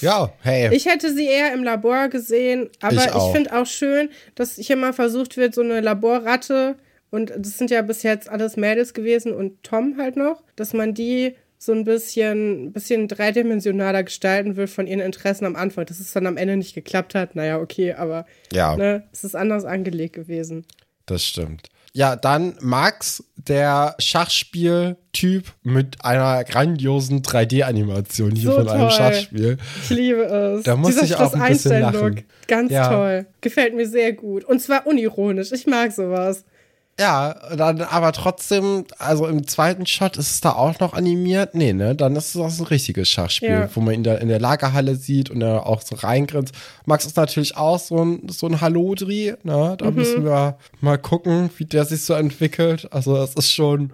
Ja, 0.00 0.32
hey. 0.42 0.74
Ich 0.74 0.86
hätte 0.86 1.14
sie 1.14 1.26
eher 1.26 1.52
im 1.54 1.62
Labor 1.64 2.08
gesehen, 2.08 2.68
aber 2.80 2.94
Ich 2.96 3.06
ich, 3.14 3.32
finde 3.32 3.56
auch 3.56 3.66
schön, 3.66 4.10
dass 4.34 4.56
hier 4.56 4.76
mal 4.76 4.92
versucht 4.92 5.36
wird, 5.36 5.54
so 5.54 5.60
eine 5.62 5.80
Laborratte, 5.80 6.76
und 7.10 7.32
das 7.36 7.58
sind 7.58 7.70
ja 7.70 7.82
bis 7.82 8.02
jetzt 8.02 8.28
alles 8.28 8.56
Mädels 8.56 8.94
gewesen 8.94 9.32
und 9.32 9.62
Tom 9.62 9.96
halt 9.98 10.16
noch, 10.16 10.42
dass 10.56 10.72
man 10.72 10.94
die 10.94 11.34
so 11.58 11.72
ein 11.72 11.84
bisschen, 11.84 12.72
bisschen 12.72 13.06
dreidimensionaler 13.06 14.02
gestalten 14.02 14.56
will 14.56 14.66
von 14.66 14.86
ihren 14.86 15.00
Interessen 15.00 15.44
am 15.44 15.56
Anfang. 15.56 15.84
Dass 15.84 16.00
es 16.00 16.12
dann 16.12 16.26
am 16.26 16.38
Ende 16.38 16.56
nicht 16.56 16.74
geklappt 16.74 17.14
hat, 17.14 17.36
naja, 17.36 17.58
okay, 17.58 17.92
aber 17.92 18.24
ja. 18.50 18.76
ne, 18.76 19.04
es 19.12 19.24
ist 19.24 19.36
anders 19.36 19.66
angelegt 19.66 20.14
gewesen. 20.14 20.64
Das 21.04 21.22
stimmt. 21.22 21.68
Ja, 21.92 22.14
dann 22.14 22.56
Max, 22.60 23.24
der 23.36 23.96
Schachspieltyp 23.98 25.52
mit 25.62 26.04
einer 26.04 26.44
grandiosen 26.44 27.22
3D-Animation 27.22 28.30
hier 28.30 28.50
So 28.50 28.56
von 28.58 28.68
einem 28.68 28.80
toll. 28.82 28.90
Schachspiel. 28.92 29.58
Ich 29.82 29.90
liebe 29.90 30.22
es. 30.22 30.62
Da 30.62 30.76
muss 30.76 30.92
Dieser 30.92 31.04
ich 31.04 31.16
auch 31.16 31.34
ein 31.34 31.52
bisschen 31.52 31.80
lachen. 31.80 32.24
Ganz 32.46 32.70
Ja. 32.70 32.88
toll. 32.88 33.26
Gefällt 33.40 33.74
mir 33.74 33.88
sehr 33.88 34.12
gut. 34.12 34.44
Und 34.44 34.60
zwar 34.60 34.86
unironisch. 34.86 35.52
Ich 35.52 35.66
mag 35.66 35.92
sowas. 35.92 36.44
Ja, 37.00 37.34
dann 37.56 37.80
aber 37.80 38.12
trotzdem, 38.12 38.84
also 38.98 39.26
im 39.26 39.46
zweiten 39.46 39.86
Shot 39.86 40.16
ist 40.18 40.30
es 40.30 40.40
da 40.40 40.52
auch 40.52 40.78
noch 40.80 40.92
animiert. 40.92 41.54
Nee, 41.54 41.72
ne? 41.72 41.94
Dann 41.96 42.14
ist 42.14 42.34
es 42.34 42.40
auch 42.40 42.50
so 42.50 42.62
ein 42.64 42.66
richtiges 42.66 43.08
Schachspiel, 43.08 43.48
Ja. 43.48 43.68
wo 43.74 43.80
man 43.80 43.94
ihn 43.94 44.02
da 44.04 44.14
in 44.16 44.28
der 44.28 44.38
Lagerhalle 44.38 44.94
sieht 44.96 45.30
und 45.30 45.40
er 45.42 45.66
auch 45.66 45.80
so 45.82 45.96
reingrinst. 45.96 46.54
Max 46.84 47.06
ist 47.06 47.16
natürlich 47.16 47.56
auch 47.56 47.78
so 47.78 48.04
ein, 48.04 48.28
so 48.28 48.46
ein 48.46 48.60
Hallodri, 48.60 49.34
ne? 49.42 49.74
Da 49.78 49.90
Mhm. 49.90 49.94
müssen 49.96 50.24
wir 50.24 50.58
mal 50.80 50.98
gucken, 50.98 51.50
wie 51.56 51.64
der 51.64 51.84
sich 51.86 52.04
so 52.04 52.14
entwickelt. 52.14 52.86
Also, 52.92 53.16
es 53.16 53.34
ist 53.34 53.50
schon, 53.52 53.92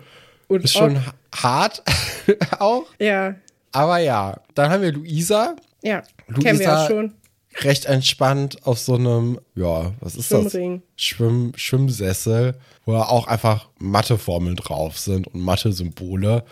Und 0.48 0.64
ist 0.64 0.72
schon 0.74 0.98
hart 1.34 1.82
auch. 2.58 2.84
Ja, 2.98 3.34
Aber 3.72 3.98
ja, 3.98 4.40
dann 4.54 4.70
haben 4.70 4.82
wir 4.82 4.92
Luisa, 4.92 5.54
ja. 5.82 6.02
Kennen 6.42 6.58
wir 6.58 6.64
ja 6.66 6.74
Luisa- 6.74 6.86
schon. 6.88 7.14
Recht 7.60 7.86
entspannt 7.86 8.58
auf 8.64 8.78
so 8.78 8.94
einem, 8.94 9.38
ja, 9.54 9.92
was 10.00 10.16
ist 10.16 10.28
Schwimmring. 10.28 10.82
das? 10.96 11.04
Schwimm, 11.04 11.52
Schwimmsessel, 11.56 12.54
wo 12.84 12.94
auch 12.94 13.26
einfach 13.26 13.68
Matheformeln 13.78 14.56
drauf 14.56 14.98
sind 14.98 15.26
und 15.28 15.40
Mathe-Symbole. 15.40 16.44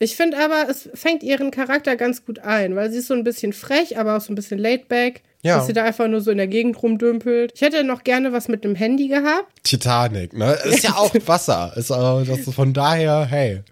Ich 0.00 0.16
finde 0.16 0.38
aber, 0.38 0.68
es 0.70 0.88
fängt 0.94 1.22
ihren 1.22 1.50
Charakter 1.50 1.96
ganz 1.96 2.24
gut 2.24 2.38
ein, 2.38 2.76
weil 2.76 2.90
sie 2.90 2.98
ist 2.98 3.08
so 3.08 3.14
ein 3.14 3.24
bisschen 3.24 3.52
frech, 3.52 3.98
aber 3.98 4.16
auch 4.16 4.20
so 4.20 4.32
ein 4.32 4.36
bisschen 4.36 4.58
laid 4.58 4.88
back. 4.88 5.22
Ja. 5.42 5.56
Dass 5.56 5.66
sie 5.68 5.72
da 5.72 5.84
einfach 5.84 6.08
nur 6.08 6.20
so 6.20 6.32
in 6.32 6.36
der 6.36 6.48
Gegend 6.48 6.82
rumdümpelt. 6.82 7.52
Ich 7.54 7.60
hätte 7.60 7.84
noch 7.84 8.02
gerne 8.02 8.32
was 8.32 8.48
mit 8.48 8.64
dem 8.64 8.74
Handy 8.74 9.06
gehabt. 9.06 9.46
Titanic, 9.62 10.32
ne? 10.32 10.52
Ist 10.64 10.82
ja 10.82 10.96
auch 10.96 11.14
Wasser. 11.26 11.72
Ist 11.76 11.90
ist 11.90 12.54
von 12.54 12.72
daher, 12.72 13.24
hey. 13.24 13.62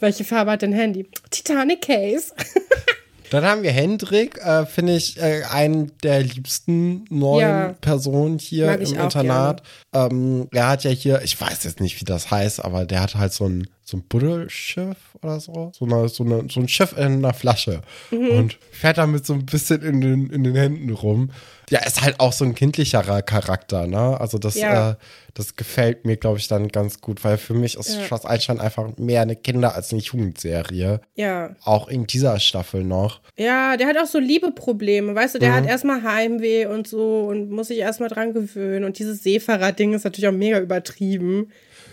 Welche 0.00 0.24
Farbe 0.24 0.50
hat 0.50 0.62
denn 0.62 0.72
Handy? 0.72 1.08
Titanic 1.30 1.82
Case. 1.82 2.32
Dann 3.32 3.46
haben 3.46 3.62
wir 3.62 3.72
Hendrik, 3.72 4.36
äh, 4.44 4.66
finde 4.66 4.94
ich, 4.94 5.18
äh, 5.18 5.44
einen 5.50 5.90
der 6.02 6.22
liebsten 6.22 7.06
neuen 7.08 7.40
Ja. 7.40 7.74
Personen 7.80 8.38
hier 8.38 8.74
im 8.74 8.82
Internat. 8.82 9.62
Ähm, 9.94 10.48
er 10.52 10.68
hat 10.68 10.84
ja 10.84 10.90
hier, 10.90 11.22
ich 11.22 11.40
weiß 11.40 11.64
jetzt 11.64 11.80
nicht, 11.80 11.98
wie 11.98 12.04
das 12.04 12.30
heißt, 12.30 12.62
aber 12.62 12.84
der 12.84 13.00
hat 13.00 13.14
halt 13.14 13.32
so 13.32 13.46
ein, 13.48 13.66
so 13.84 13.96
ein 13.96 14.04
Buddelschiff 14.08 14.96
oder 15.22 15.40
so. 15.40 15.72
So, 15.74 15.84
eine, 15.84 16.08
so, 16.08 16.24
eine, 16.24 16.46
so 16.48 16.60
ein 16.60 16.68
Schiff 16.68 16.92
in 16.96 17.04
einer 17.04 17.34
Flasche. 17.34 17.82
Mhm. 18.10 18.28
Und 18.30 18.58
fährt 18.70 18.98
damit 18.98 19.26
so 19.26 19.34
ein 19.34 19.44
bisschen 19.46 19.82
in 19.82 20.00
den, 20.00 20.30
in 20.30 20.44
den 20.44 20.54
Händen 20.54 20.90
rum. 20.90 21.30
Ja, 21.70 21.80
ist 21.86 22.02
halt 22.02 22.20
auch 22.20 22.32
so 22.32 22.44
ein 22.44 22.54
kindlicherer 22.54 23.22
Charakter, 23.22 23.86
ne? 23.86 24.20
Also 24.20 24.38
das, 24.38 24.54
Ja. 24.56 24.90
äh, 24.90 24.94
das 25.34 25.56
gefällt 25.56 26.04
mir, 26.04 26.16
glaube 26.16 26.38
ich, 26.38 26.46
dann 26.48 26.68
ganz 26.68 27.00
gut, 27.00 27.24
weil 27.24 27.38
für 27.38 27.54
mich 27.54 27.76
ist 27.76 27.94
Ja. 27.96 28.02
Schloss 28.04 28.26
Einstein 28.26 28.60
einfach 28.60 28.96
mehr 28.98 29.22
eine 29.22 29.36
Kinder- 29.36 29.74
als 29.74 29.92
eine 29.92 30.02
Jugendserie. 30.02 31.00
ja. 31.14 31.56
Auch 31.64 31.88
in 31.88 32.06
dieser 32.06 32.38
Staffel 32.40 32.84
noch. 32.84 33.20
Ja, 33.36 33.76
der 33.76 33.86
hat 33.86 33.96
auch 33.96 34.06
so 34.06 34.18
Liebeprobleme, 34.18 35.14
weißt 35.14 35.36
du, 35.36 35.38
der 35.38 35.50
Mhm. 35.50 35.54
hat 35.54 35.66
erstmal 35.66 36.02
Heimweh 36.02 36.66
und 36.66 36.86
so 36.86 37.26
und 37.28 37.50
muss 37.50 37.68
sich 37.68 37.78
erstmal 37.78 38.08
dran 38.10 38.34
gewöhnen. 38.34 38.84
Und 38.84 38.98
dieses 38.98 39.22
Seefahrer-Ding 39.22 39.94
ist 39.94 40.04
natürlich 40.04 40.28
auch 40.28 40.32
mega 40.32 40.58
übertrieben. 40.60 41.50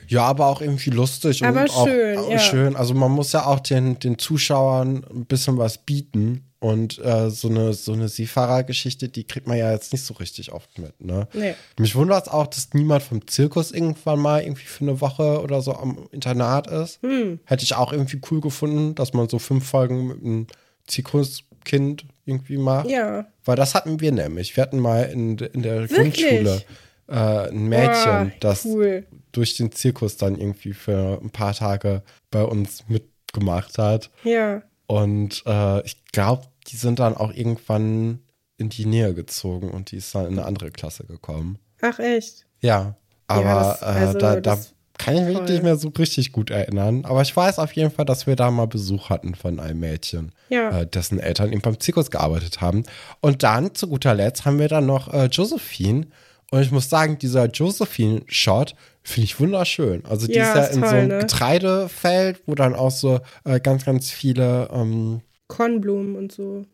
Ja, 0.09 0.23
aber 0.23 0.47
auch 0.47 0.61
irgendwie 0.61 0.89
lustig 0.89 1.45
Aber 1.45 1.61
und 1.61 1.69
auch 1.69 1.87
schön, 1.87 2.17
auch 2.17 2.31
ja. 2.31 2.39
schön. 2.39 2.75
Also 2.75 2.93
man 2.93 3.11
muss 3.11 3.31
ja 3.31 3.45
auch 3.45 3.59
den, 3.59 3.99
den 3.99 4.17
Zuschauern 4.17 5.05
ein 5.09 5.25
bisschen 5.25 5.57
was 5.57 5.77
bieten. 5.77 6.45
Und 6.61 6.99
äh, 6.99 7.29
so 7.29 7.47
eine, 7.47 7.71
so 7.71 7.93
eine 7.93 8.09
Seefahrergeschichte, 8.09 9.07
die 9.07 9.23
kriegt 9.23 9.47
man 9.47 9.57
ja 9.57 9.71
jetzt 9.71 9.93
nicht 9.93 10.03
so 10.03 10.13
richtig 10.15 10.51
oft 10.51 10.77
mit, 10.77 10.99
ne? 10.99 11.25
Nee. 11.31 11.55
Mich 11.79 11.95
wundert 11.95 12.27
es 12.27 12.33
auch, 12.33 12.47
dass 12.47 12.73
niemand 12.73 13.01
vom 13.01 13.25
Zirkus 13.27 13.71
irgendwann 13.71 14.19
mal 14.19 14.41
irgendwie 14.41 14.65
für 14.65 14.83
eine 14.83 14.99
Woche 14.99 15.41
oder 15.41 15.61
so 15.61 15.73
am 15.73 16.09
Internat 16.11 16.67
ist. 16.67 17.01
Hm. 17.01 17.39
Hätte 17.45 17.63
ich 17.63 17.75
auch 17.75 17.93
irgendwie 17.93 18.19
cool 18.29 18.41
gefunden, 18.41 18.93
dass 18.93 19.13
man 19.13 19.29
so 19.29 19.39
fünf 19.39 19.69
Folgen 19.69 20.07
mit 20.07 20.21
einem 20.21 20.47
Zirkuskind 20.85 22.03
irgendwie 22.25 22.57
macht. 22.57 22.89
Ja. 22.89 23.27
Weil 23.45 23.55
das 23.55 23.73
hatten 23.73 24.01
wir 24.01 24.11
nämlich. 24.11 24.57
Wir 24.57 24.63
hatten 24.63 24.79
mal 24.79 25.03
in, 25.03 25.37
in 25.37 25.61
der 25.63 25.89
Wirklich? 25.89 26.27
Grundschule 26.27 26.61
äh, 27.09 27.49
ein 27.49 27.67
Mädchen, 27.67 28.29
Boah, 28.29 28.31
das 28.39 28.65
cool. 28.65 29.05
Durch 29.31 29.55
den 29.57 29.71
Zirkus 29.71 30.17
dann 30.17 30.35
irgendwie 30.37 30.73
für 30.73 31.19
ein 31.21 31.29
paar 31.29 31.53
Tage 31.53 32.03
bei 32.31 32.43
uns 32.43 32.83
mitgemacht 32.87 33.77
hat. 33.77 34.09
Ja. 34.23 34.61
Und 34.87 35.43
äh, 35.45 35.81
ich 35.85 36.03
glaube, 36.11 36.43
die 36.67 36.75
sind 36.77 36.99
dann 36.99 37.15
auch 37.15 37.33
irgendwann 37.33 38.19
in 38.57 38.69
die 38.69 38.85
Nähe 38.85 39.13
gezogen 39.13 39.69
und 39.71 39.91
die 39.91 39.97
ist 39.97 40.13
dann 40.15 40.25
in 40.25 40.33
eine 40.33 40.45
andere 40.45 40.71
Klasse 40.71 41.05
gekommen. 41.05 41.59
Ach, 41.81 41.99
echt? 41.99 42.45
Ja, 42.61 42.95
aber 43.27 43.43
das- 43.43 43.83
also 43.83 44.17
äh, 44.17 44.21
da, 44.21 44.39
da 44.41 44.57
kann 44.97 45.15
ich 45.15 45.21
mich 45.23 45.37
toll. 45.37 45.45
nicht 45.49 45.63
mehr 45.63 45.77
so 45.77 45.87
richtig 45.97 46.33
gut 46.33 46.49
erinnern. 46.49 47.05
Aber 47.05 47.21
ich 47.21 47.33
weiß 47.33 47.57
auf 47.59 47.71
jeden 47.71 47.89
Fall, 47.89 48.03
dass 48.03 48.27
wir 48.27 48.35
da 48.35 48.51
mal 48.51 48.65
Besuch 48.67 49.09
hatten 49.09 49.33
von 49.33 49.59
einem 49.61 49.79
Mädchen, 49.79 50.33
Ja. 50.49 50.81
äh, 50.81 50.87
dessen 50.87 51.19
Eltern 51.19 51.53
eben 51.53 51.61
beim 51.61 51.79
Zirkus 51.79 52.11
gearbeitet 52.11 52.59
haben. 52.59 52.83
Und 53.21 53.43
dann, 53.43 53.73
zu 53.75 53.87
guter 53.87 54.13
Letzt, 54.13 54.43
haben 54.43 54.59
wir 54.59 54.67
dann 54.67 54.87
noch 54.87 55.13
äh, 55.13 55.25
Josephine. 55.27 56.07
Und 56.51 56.61
ich 56.61 56.71
muss 56.71 56.89
sagen, 56.89 57.17
dieser 57.19 57.45
Josephine-Shot 57.45 58.75
finde 59.03 59.25
ich 59.25 59.39
wunderschön. 59.39 60.03
Also 60.05 60.27
die 60.27 60.33
Ja, 60.33 60.51
ist 60.53 60.55
ja 60.55 60.63
ist 60.63 60.75
in 60.75 60.81
so 60.81 60.85
toll, 60.89 60.95
einem 60.99 61.07
ne? 61.09 61.19
Getreidefeld, 61.19 62.41
wo 62.47 62.55
dann 62.55 62.73
auch 62.75 62.91
so 62.91 63.19
äh, 63.45 63.59
ganz, 63.59 63.85
ganz 63.85 64.09
viele 64.09 64.67
ähm, 64.73 65.21
Kornblumen 65.47 66.15
und 66.15 66.31
so. 66.31 66.65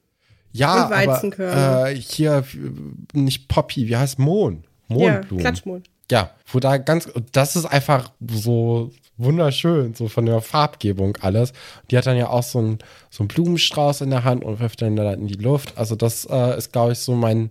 ja, 0.54 0.86
Und 0.86 0.92
Weizenkörner. 0.92 1.56
aber 1.62 1.92
äh, 1.92 1.96
hier 1.96 2.44
äh, 2.54 3.18
nicht 3.20 3.48
Poppy, 3.48 3.88
wie 3.88 3.98
heißt 3.98 4.20
Mohn? 4.20 4.64
Ja, 4.88 4.96
Mohnblumen. 4.96 5.42
Klatschmond. 5.42 5.90
Ja, 6.12 6.32
wo 6.52 6.60
da 6.60 6.78
ganz, 6.78 7.10
das 7.32 7.56
ist 7.56 7.66
einfach 7.66 8.12
so 8.30 8.92
wunderschön, 9.18 9.94
so 9.96 10.08
von 10.08 10.26
der 10.26 10.42
Farbgebung 10.42 11.18
alles. 11.22 11.52
Die 11.90 11.98
hat 11.98 12.06
dann 12.06 12.18
ja 12.18 12.30
auch 12.30 12.44
so 12.44 12.60
einen 12.60 12.80
so 13.10 13.24
einen 13.24 13.28
Blumenstrauß 13.30 14.02
in 14.02 14.10
der 14.12 14.24
Hand 14.24 14.44
und 14.44 14.60
wirft 14.60 14.82
dann 14.82 14.98
in 14.98 15.28
die 15.28 15.34
Luft. 15.36 15.78
Also 15.78 15.96
das 15.96 16.26
äh, 16.30 16.58
ist, 16.58 16.72
glaube 16.74 16.92
ich, 16.92 17.00
so 17.00 17.14
mein 17.16 17.50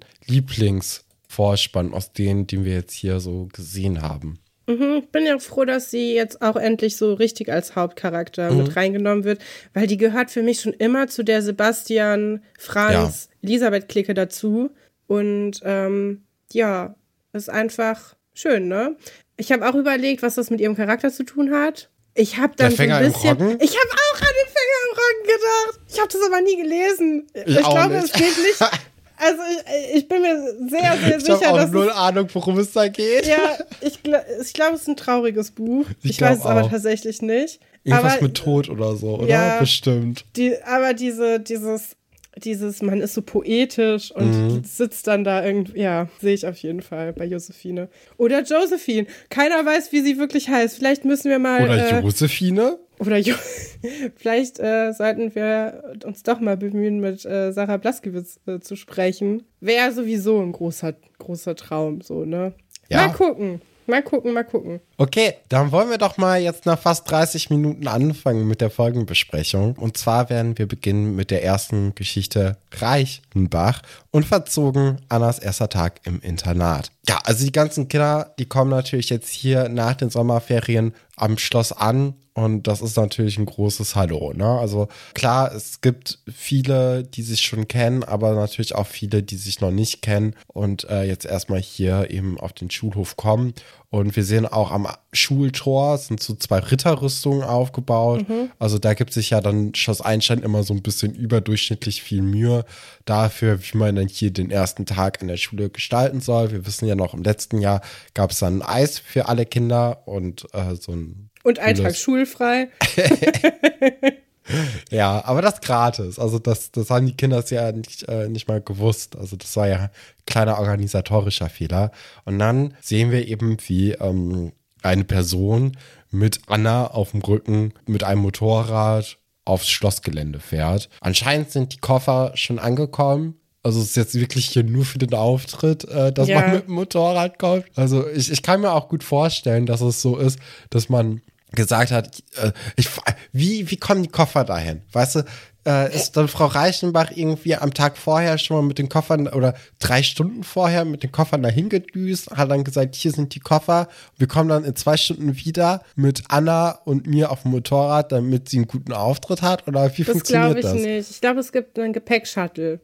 Lieblingsvorspann 1.38 1.92
aus 1.92 2.12
denen, 2.12 2.46
den 2.46 2.64
wir 2.64 2.74
jetzt 2.74 2.92
hier 2.92 3.20
so 3.20 3.48
gesehen 3.52 4.02
haben. 4.02 4.38
Mhm, 4.66 5.00
ich 5.04 5.10
bin 5.10 5.26
ja 5.26 5.38
froh, 5.38 5.64
dass 5.66 5.90
sie 5.90 6.14
jetzt 6.14 6.40
auch 6.40 6.56
endlich 6.56 6.96
so 6.96 7.12
richtig 7.14 7.50
als 7.52 7.76
Hauptcharakter 7.76 8.50
Mhm. 8.50 8.58
mit 8.58 8.76
reingenommen 8.76 9.24
wird, 9.24 9.40
weil 9.74 9.86
die 9.86 9.98
gehört 9.98 10.30
für 10.30 10.42
mich 10.42 10.60
schon 10.60 10.72
immer 10.72 11.06
zu 11.06 11.22
der 11.22 11.42
Sebastian, 11.42 12.42
Franz, 12.58 13.28
Elisabeth-Clique 13.42 14.14
dazu. 14.14 14.70
Und 15.06 15.60
ähm, 15.64 16.22
ja, 16.52 16.94
ist 17.34 17.50
einfach 17.50 18.16
schön, 18.32 18.68
ne? 18.68 18.96
Ich 19.36 19.52
habe 19.52 19.68
auch 19.68 19.74
überlegt, 19.74 20.22
was 20.22 20.36
das 20.36 20.48
mit 20.48 20.60
ihrem 20.60 20.76
Charakter 20.76 21.10
zu 21.12 21.24
tun 21.24 21.52
hat. 21.52 21.90
Ich 22.14 22.38
habe 22.38 22.54
dann 22.56 22.70
so 22.70 22.82
ein 22.82 22.88
bisschen. 22.88 23.36
Ich 23.60 23.76
habe 23.76 23.90
auch 23.90 24.20
an 24.20 24.34
den 24.40 24.50
Fänger 24.54 24.80
im 24.84 24.96
Roggen 24.96 25.24
gedacht. 25.24 25.80
Ich 25.92 25.98
habe 25.98 26.08
das 26.10 26.20
aber 26.26 26.40
nie 26.40 26.56
gelesen. 26.56 27.26
Ich 27.44 27.64
auch 27.64 27.74
glaube, 27.74 27.96
es 27.96 28.12
geht 28.12 28.22
nicht. 28.38 28.60
Also 29.16 29.40
ich, 29.50 29.96
ich 29.96 30.08
bin 30.08 30.22
mir 30.22 30.36
sehr, 30.68 30.80
sehr 30.80 30.92
Ich 30.92 31.12
habe 31.12 31.20
sicher, 31.20 31.52
auch 31.52 31.56
dass 31.56 31.70
null 31.70 31.88
es 31.88 31.94
Ahnung, 31.96 32.28
worum 32.32 32.58
es 32.58 32.72
da 32.72 32.88
geht. 32.88 33.26
ja, 33.26 33.56
ich, 33.80 34.00
ich 34.40 34.52
glaube, 34.52 34.74
es 34.74 34.82
ist 34.82 34.88
ein 34.88 34.96
trauriges 34.96 35.50
Buch. 35.52 35.86
Ich 36.02 36.10
Ich, 36.12 36.20
weiß 36.20 36.38
es 36.38 36.46
aber 36.46 36.62
auch. 36.64 36.70
tatsächlich 36.70 37.22
nicht. 37.22 37.60
Irgendwas 37.84 38.14
aber, 38.14 38.22
mit 38.22 38.36
Tod 38.36 38.68
oder 38.70 38.96
so, 38.96 39.18
oder? 39.18 39.28
Ja. 39.28 39.58
Bestimmt. 39.60 40.24
die, 40.36 40.56
aber 40.64 40.94
diese, 40.94 41.38
dieses, 41.38 41.96
dieses, 42.42 42.82
man 42.82 43.00
ist 43.00 43.14
so 43.14 43.22
poetisch 43.22 44.10
und 44.10 44.30
Mhm. 44.54 44.64
sitzt 44.64 45.06
dann 45.06 45.24
da 45.24 45.44
irgendwie, 45.44 45.80
ja, 45.80 46.08
sehe 46.20 46.34
ich 46.34 46.46
auf 46.46 46.56
jeden 46.58 46.82
Fall 46.82 47.12
bei 47.12 47.24
Josephine. 47.26 47.88
Oder 48.16 48.42
Josephine. 48.42 49.06
Keiner 49.30 49.64
weiß, 49.64 49.92
wie 49.92 50.00
sie 50.00 50.18
wirklich 50.18 50.48
heißt. 50.48 50.76
Vielleicht 50.76 51.04
müssen 51.04 51.30
wir 51.30 51.38
mal. 51.38 51.64
Oder 51.64 51.98
äh, 51.98 52.00
Josephine? 52.00 52.78
oder 53.00 53.16
jo 53.18 53.34
Vielleicht 54.16 54.60
äh, 54.60 54.92
sollten 54.92 55.34
wir 55.34 55.94
uns 56.04 56.22
doch 56.22 56.40
mal 56.40 56.56
bemühen, 56.56 57.00
mit 57.00 57.24
äh, 57.24 57.52
Sarah 57.52 57.76
Blaskewitz 57.76 58.38
äh, 58.46 58.60
zu 58.60 58.76
sprechen. 58.76 59.42
Wäre 59.60 59.92
sowieso 59.92 60.40
ein 60.40 60.52
großer, 60.52 60.94
großer 61.18 61.56
Traum, 61.56 62.00
so, 62.00 62.24
ne? 62.24 62.52
Ja. 62.88 63.08
Mal 63.08 63.12
gucken. 63.14 63.60
Mal 63.86 64.02
gucken, 64.02 64.32
mal 64.32 64.44
gucken. 64.44 64.80
Okay, 64.96 65.34
dann 65.48 65.70
wollen 65.70 65.90
wir 65.90 65.98
doch 65.98 66.16
mal 66.16 66.40
jetzt 66.40 66.64
nach 66.64 66.78
fast 66.78 67.10
30 67.10 67.50
Minuten 67.50 67.86
anfangen 67.86 68.48
mit 68.48 68.60
der 68.60 68.70
Folgenbesprechung. 68.70 69.74
Und 69.74 69.98
zwar 69.98 70.30
werden 70.30 70.56
wir 70.56 70.66
beginnen 70.66 71.14
mit 71.14 71.30
der 71.30 71.44
ersten 71.44 71.94
Geschichte 71.94 72.56
Reichenbach 72.72 73.82
und 74.10 74.24
verzogen 74.24 75.02
Annas 75.08 75.38
erster 75.38 75.68
Tag 75.68 76.00
im 76.04 76.20
Internat. 76.20 76.90
Ja, 77.06 77.18
also 77.24 77.44
die 77.44 77.52
ganzen 77.52 77.88
Kinder, 77.88 78.34
die 78.38 78.46
kommen 78.46 78.70
natürlich 78.70 79.10
jetzt 79.10 79.30
hier 79.30 79.68
nach 79.68 79.94
den 79.94 80.08
Sommerferien 80.08 80.94
am 81.16 81.38
Schloss 81.38 81.72
an 81.72 82.14
und 82.34 82.66
das 82.66 82.80
ist 82.80 82.96
natürlich 82.96 83.38
ein 83.38 83.46
großes 83.46 83.94
Hallo. 83.94 84.32
Ne? 84.34 84.46
Also 84.46 84.88
klar, 85.14 85.54
es 85.54 85.80
gibt 85.80 86.18
viele, 86.32 87.04
die 87.04 87.22
sich 87.22 87.42
schon 87.42 87.68
kennen, 87.68 88.02
aber 88.02 88.34
natürlich 88.34 88.74
auch 88.74 88.88
viele, 88.88 89.22
die 89.22 89.36
sich 89.36 89.60
noch 89.60 89.70
nicht 89.70 90.02
kennen 90.02 90.34
und 90.48 90.84
äh, 90.90 91.04
jetzt 91.04 91.26
erstmal 91.26 91.60
hier 91.60 92.10
eben 92.10 92.38
auf 92.40 92.52
den 92.52 92.70
Schulhof 92.70 93.16
kommen. 93.16 93.54
Und 93.94 94.16
wir 94.16 94.24
sehen 94.24 94.44
auch 94.44 94.72
am 94.72 94.88
Schultor 95.12 95.98
sind 95.98 96.20
so 96.20 96.34
zwei 96.34 96.58
Ritterrüstungen 96.58 97.44
aufgebaut. 97.44 98.26
Also 98.58 98.80
da 98.80 98.92
gibt 98.92 99.12
sich 99.12 99.30
ja 99.30 99.40
dann 99.40 99.72
Schloss 99.72 100.00
Einstein 100.00 100.40
immer 100.40 100.64
so 100.64 100.74
ein 100.74 100.82
bisschen 100.82 101.14
überdurchschnittlich 101.14 102.02
viel 102.02 102.20
Mühe 102.20 102.64
dafür, 103.04 103.60
wie 103.62 103.78
man 103.78 103.94
dann 103.94 104.08
hier 104.08 104.32
den 104.32 104.50
ersten 104.50 104.84
Tag 104.84 105.22
an 105.22 105.28
der 105.28 105.36
Schule 105.36 105.70
gestalten 105.70 106.18
soll. 106.18 106.50
Wir 106.50 106.66
wissen 106.66 106.88
ja 106.88 106.96
noch, 106.96 107.14
im 107.14 107.22
letzten 107.22 107.60
Jahr 107.60 107.82
gab 108.14 108.32
es 108.32 108.40
dann 108.40 108.62
Eis 108.62 108.98
für 108.98 109.28
alle 109.28 109.46
Kinder 109.46 110.08
und 110.08 110.44
äh, 110.52 110.74
so 110.74 110.90
ein 110.90 111.30
Und 111.44 111.60
ein. 111.60 111.76
Tag 111.76 111.94
schulfrei. 111.94 112.70
Ja, 114.90 115.24
aber 115.24 115.42
das 115.42 115.60
gratis. 115.60 116.18
Also 116.18 116.38
das, 116.38 116.70
das 116.70 116.90
haben 116.90 117.06
die 117.06 117.16
Kinder 117.16 117.42
ja 117.48 117.72
nicht, 117.72 118.08
äh, 118.08 118.28
nicht 118.28 118.48
mal 118.48 118.60
gewusst. 118.60 119.16
Also 119.16 119.36
das 119.36 119.56
war 119.56 119.68
ja 119.68 119.76
ein 119.84 119.90
kleiner 120.26 120.58
organisatorischer 120.58 121.48
Fehler. 121.48 121.90
Und 122.24 122.38
dann 122.38 122.74
sehen 122.80 123.10
wir 123.10 123.26
eben, 123.26 123.56
wie 123.66 123.92
ähm, 123.92 124.52
eine 124.82 125.04
Person 125.04 125.76
mit 126.10 126.42
Anna 126.46 126.88
auf 126.88 127.10
dem 127.12 127.22
Rücken 127.22 127.72
mit 127.86 128.04
einem 128.04 128.20
Motorrad 128.22 129.16
aufs 129.44 129.68
Schlossgelände 129.68 130.40
fährt. 130.40 130.88
Anscheinend 131.00 131.50
sind 131.50 131.72
die 131.72 131.78
Koffer 131.78 132.32
schon 132.34 132.58
angekommen. 132.58 133.34
Also 133.62 133.80
es 133.80 133.88
ist 133.88 133.96
jetzt 133.96 134.14
wirklich 134.14 134.46
hier 134.50 134.62
nur 134.62 134.84
für 134.84 134.98
den 134.98 135.14
Auftritt, 135.14 135.84
äh, 135.88 136.12
dass 136.12 136.28
Ja. 136.28 136.40
man 136.42 136.52
mit 136.52 136.66
dem 136.68 136.74
Motorrad 136.74 137.38
kommt. 137.38 137.64
Also 137.76 138.06
ich, 138.08 138.30
ich 138.30 138.42
kann 138.42 138.60
mir 138.60 138.72
auch 138.72 138.88
gut 138.88 139.02
vorstellen, 139.02 139.64
dass 139.66 139.80
es 139.80 140.02
so 140.02 140.18
ist, 140.18 140.38
dass 140.70 140.88
man 140.90 141.22
gesagt 141.54 141.90
hat, 141.90 142.22
äh, 142.36 142.52
ich, 142.76 142.88
wie, 143.32 143.70
wie 143.70 143.76
kommen 143.76 144.02
die 144.02 144.08
Koffer 144.10 144.44
dahin? 144.44 144.82
Weißt 144.92 145.16
du, 145.16 145.24
äh, 145.66 145.94
ist 145.96 146.12
dann 146.18 146.28
Frau 146.28 146.44
Reichenbach 146.46 147.10
irgendwie 147.14 147.56
am 147.56 147.72
Tag 147.72 147.96
vorher 147.96 148.36
schon 148.36 148.58
mal 148.58 148.62
mit 148.62 148.76
den 148.78 148.90
Koffern 148.90 149.28
oder 149.28 149.54
drei 149.78 150.02
Stunden 150.02 150.44
vorher 150.44 150.84
mit 150.84 151.02
den 151.02 151.10
Koffern 151.10 151.42
dahin 151.42 151.70
gedüst, 151.70 152.30
hat 152.32 152.50
dann 152.50 152.64
gesagt, 152.64 152.94
hier 152.94 153.12
sind 153.12 153.34
die 153.34 153.40
Koffer. 153.40 153.88
Wir 154.18 154.26
kommen 154.28 154.50
dann 154.50 154.64
in 154.64 154.76
zwei 154.76 154.98
Stunden 154.98 155.34
wieder 155.36 155.82
mit 155.96 156.24
Anna 156.28 156.72
und 156.84 157.06
mir 157.06 157.30
auf 157.30 157.42
dem 157.42 157.52
Motorrad, 157.52 158.12
damit 158.12 158.50
sie 158.50 158.58
einen 158.58 158.68
guten 158.68 158.92
Auftritt 158.92 159.40
hat? 159.40 159.66
Oder 159.66 159.96
wie 159.96 160.04
Das 160.04 160.12
funktioniert 160.12 160.58
glaube 160.58 160.60
ich 160.60 160.64
das? 160.66 160.74
nicht. 160.74 161.10
Ich 161.10 161.20
glaube, 161.22 161.40
es 161.40 161.50
gibt 161.50 161.78
einen 161.78 161.94
Gepäckshuttle. 161.94 162.80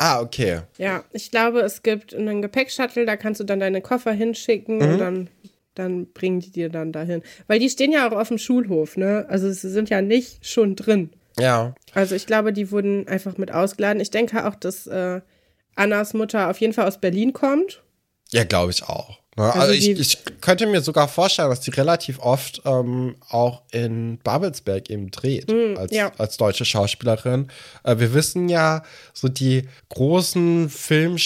Ah, 0.00 0.20
okay. 0.20 0.60
Ja, 0.76 1.02
ich 1.12 1.30
glaube, 1.32 1.60
es 1.60 1.82
gibt 1.82 2.14
einen 2.14 2.40
Gepäckshuttle, 2.40 3.04
da 3.04 3.16
kannst 3.16 3.40
du 3.40 3.44
dann 3.44 3.58
deine 3.58 3.80
Koffer 3.80 4.12
hinschicken 4.12 4.78
Mhm. 4.78 4.82
und 4.92 4.98
dann, 4.98 5.30
dann 5.78 6.12
bringen 6.12 6.40
die 6.40 6.50
dir 6.50 6.68
dann 6.68 6.92
dahin. 6.92 7.22
Weil 7.46 7.58
die 7.58 7.70
stehen 7.70 7.92
ja 7.92 8.08
auch 8.08 8.16
auf 8.16 8.28
dem 8.28 8.38
Schulhof, 8.38 8.96
ne? 8.96 9.26
Also 9.28 9.50
sie 9.50 9.70
sind 9.70 9.90
ja 9.90 10.02
nicht 10.02 10.46
schon 10.46 10.76
drin. 10.76 11.10
Ja. 11.38 11.74
Also 11.94 12.14
ich 12.14 12.26
glaube, 12.26 12.52
die 12.52 12.70
wurden 12.70 13.06
einfach 13.08 13.38
mit 13.38 13.52
ausgeladen. 13.52 14.00
Ich 14.00 14.10
denke 14.10 14.46
auch, 14.46 14.54
dass 14.54 14.86
äh, 14.86 15.20
Annas 15.74 16.14
Mutter 16.14 16.50
auf 16.50 16.60
jeden 16.60 16.72
Fall 16.72 16.86
aus 16.86 16.98
Berlin 17.00 17.32
kommt. 17.32 17.82
Ja, 18.30 18.44
glaube 18.44 18.72
ich 18.72 18.82
auch. 18.82 19.20
Ne? 19.38 19.44
Also, 19.44 19.58
Also 19.60 19.72
ich, 19.74 19.88
ich 19.88 20.18
könnte 20.40 20.66
mir 20.66 20.80
sogar 20.82 21.08
vorstellen, 21.08 21.48
dass 21.50 21.60
die 21.60 21.70
relativ 21.70 22.18
oft 22.18 22.60
ähm, 22.64 23.16
auch 23.30 23.62
in 23.72 24.18
Babelsberg 24.24 24.90
eben 24.90 25.10
dreht, 25.10 25.48
als, 25.78 25.90
Hm, 25.92 25.96
ja. 25.96 26.12
als 26.18 26.36
deutsche 26.36 26.64
Schauspielerin. 26.64 27.48
Äh, 27.84 27.98
wir 27.98 28.12
wissen 28.14 28.48
ja, 28.48 28.82
so 29.14 29.28
die 29.28 29.68
großen 29.88 30.68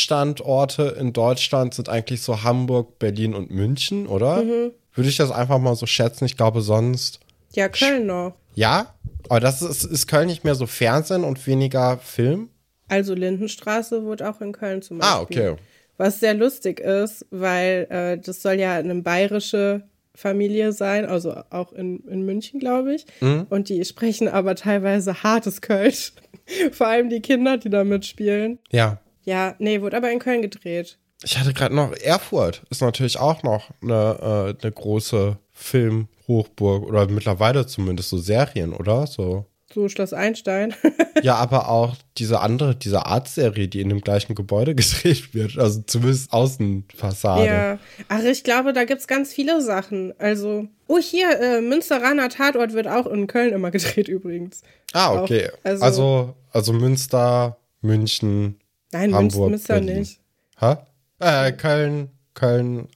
Filmstandorte 0.02 0.96
in 0.98 1.12
Deutschland 1.12 1.74
sind 1.74 1.88
eigentlich 1.88 2.22
so 2.22 2.42
Hamburg, 2.42 2.98
Berlin 2.98 3.34
und 3.34 3.50
München, 3.50 4.06
oder? 4.06 4.42
Mhm. 4.42 4.72
Würde 4.94 5.08
ich 5.08 5.16
das 5.16 5.30
einfach 5.30 5.58
mal 5.58 5.74
so 5.74 5.86
schätzen? 5.86 6.24
Ich 6.26 6.36
glaube 6.36 6.60
sonst. 6.60 7.20
Ja, 7.54 7.68
Köln 7.68 8.06
noch. 8.06 8.34
Ja, 8.54 8.94
aber 9.28 9.40
das 9.40 9.62
ist, 9.62 9.84
ist 9.84 10.06
Köln 10.06 10.26
nicht 10.26 10.44
mehr 10.44 10.54
so 10.54 10.66
Fernsehen 10.66 11.24
und 11.24 11.46
weniger 11.46 11.98
Film? 11.98 12.48
Also 12.88 13.14
Lindenstraße 13.14 14.04
wurde 14.04 14.28
auch 14.28 14.40
in 14.42 14.52
Köln 14.52 14.82
zum 14.82 14.98
Beispiel. 14.98 15.16
Ah, 15.16 15.20
okay. 15.22 15.56
Was 15.96 16.20
sehr 16.20 16.34
lustig 16.34 16.80
ist, 16.80 17.26
weil 17.30 17.86
äh, 17.90 18.18
das 18.18 18.42
soll 18.42 18.54
ja 18.54 18.76
eine 18.76 18.94
bayerische 18.96 19.84
Familie 20.14 20.72
sein, 20.72 21.04
also 21.06 21.34
auch 21.50 21.72
in, 21.72 22.00
in 22.06 22.22
München, 22.22 22.60
glaube 22.60 22.94
ich. 22.94 23.06
Mhm. 23.20 23.46
Und 23.48 23.68
die 23.68 23.84
sprechen 23.84 24.28
aber 24.28 24.54
teilweise 24.54 25.22
hartes 25.22 25.60
Kölsch. 25.60 26.12
Vor 26.72 26.88
allem 26.88 27.08
die 27.08 27.20
Kinder, 27.20 27.56
die 27.56 27.70
da 27.70 27.84
mitspielen. 27.84 28.58
Ja. 28.70 28.98
Ja, 29.24 29.54
nee, 29.58 29.80
wurde 29.80 29.96
aber 29.96 30.10
in 30.10 30.18
Köln 30.18 30.42
gedreht. 30.42 30.98
Ich 31.24 31.38
hatte 31.38 31.54
gerade 31.54 31.74
noch 31.74 31.92
Erfurt 31.92 32.64
ist 32.70 32.82
natürlich 32.82 33.18
auch 33.18 33.42
noch 33.44 33.70
eine, 33.80 34.54
äh, 34.58 34.62
eine 34.62 34.72
große 34.72 35.38
Filmhochburg 35.52 36.84
oder 36.84 37.08
mittlerweile 37.08 37.66
zumindest 37.66 38.08
so 38.08 38.18
Serien, 38.18 38.72
oder? 38.72 39.06
So. 39.06 39.46
So 39.74 39.88
Schloss 39.88 40.12
Einstein. 40.12 40.74
Ja, 41.22 41.36
aber 41.36 41.68
auch 41.68 41.94
diese 42.18 42.40
andere, 42.40 42.74
diese 42.74 43.06
Art-Serie, 43.06 43.68
die 43.68 43.80
in 43.80 43.90
dem 43.90 44.00
gleichen 44.00 44.34
Gebäude 44.34 44.74
gedreht 44.74 45.34
wird, 45.34 45.56
also 45.56 45.80
zumindest 45.86 46.32
Außenfassade. 46.32 47.46
ja. 47.46 47.78
Ach, 48.08 48.24
ich 48.24 48.42
glaube, 48.42 48.72
da 48.72 48.84
gibt's 48.84 49.06
ganz 49.06 49.32
viele 49.32 49.62
Sachen. 49.62 50.12
Also, 50.18 50.66
oh, 50.88 50.98
hier, 50.98 51.38
äh, 51.40 51.60
Münsteraner 51.60 52.28
Tatort 52.28 52.72
wird 52.72 52.88
auch 52.88 53.06
in 53.06 53.28
Köln 53.28 53.52
immer 53.52 53.70
gedreht 53.70 54.08
übrigens. 54.08 54.62
Ah, 54.92 55.14
okay. 55.22 55.48
Auch, 55.48 55.58
also- 55.64 55.84
also, 55.84 56.34
also, 56.50 56.72
Münster, 56.72 57.56
München, 57.82 58.58
Nein, 58.90 59.14
Hamburg, 59.14 59.50
Münster 59.50 59.74
Berlin. 59.74 59.98
nicht. 60.00 60.18
Hä? 60.58 60.74
Äh, 61.20 61.52
Köln, 61.52 62.10
Köln, 62.34 62.88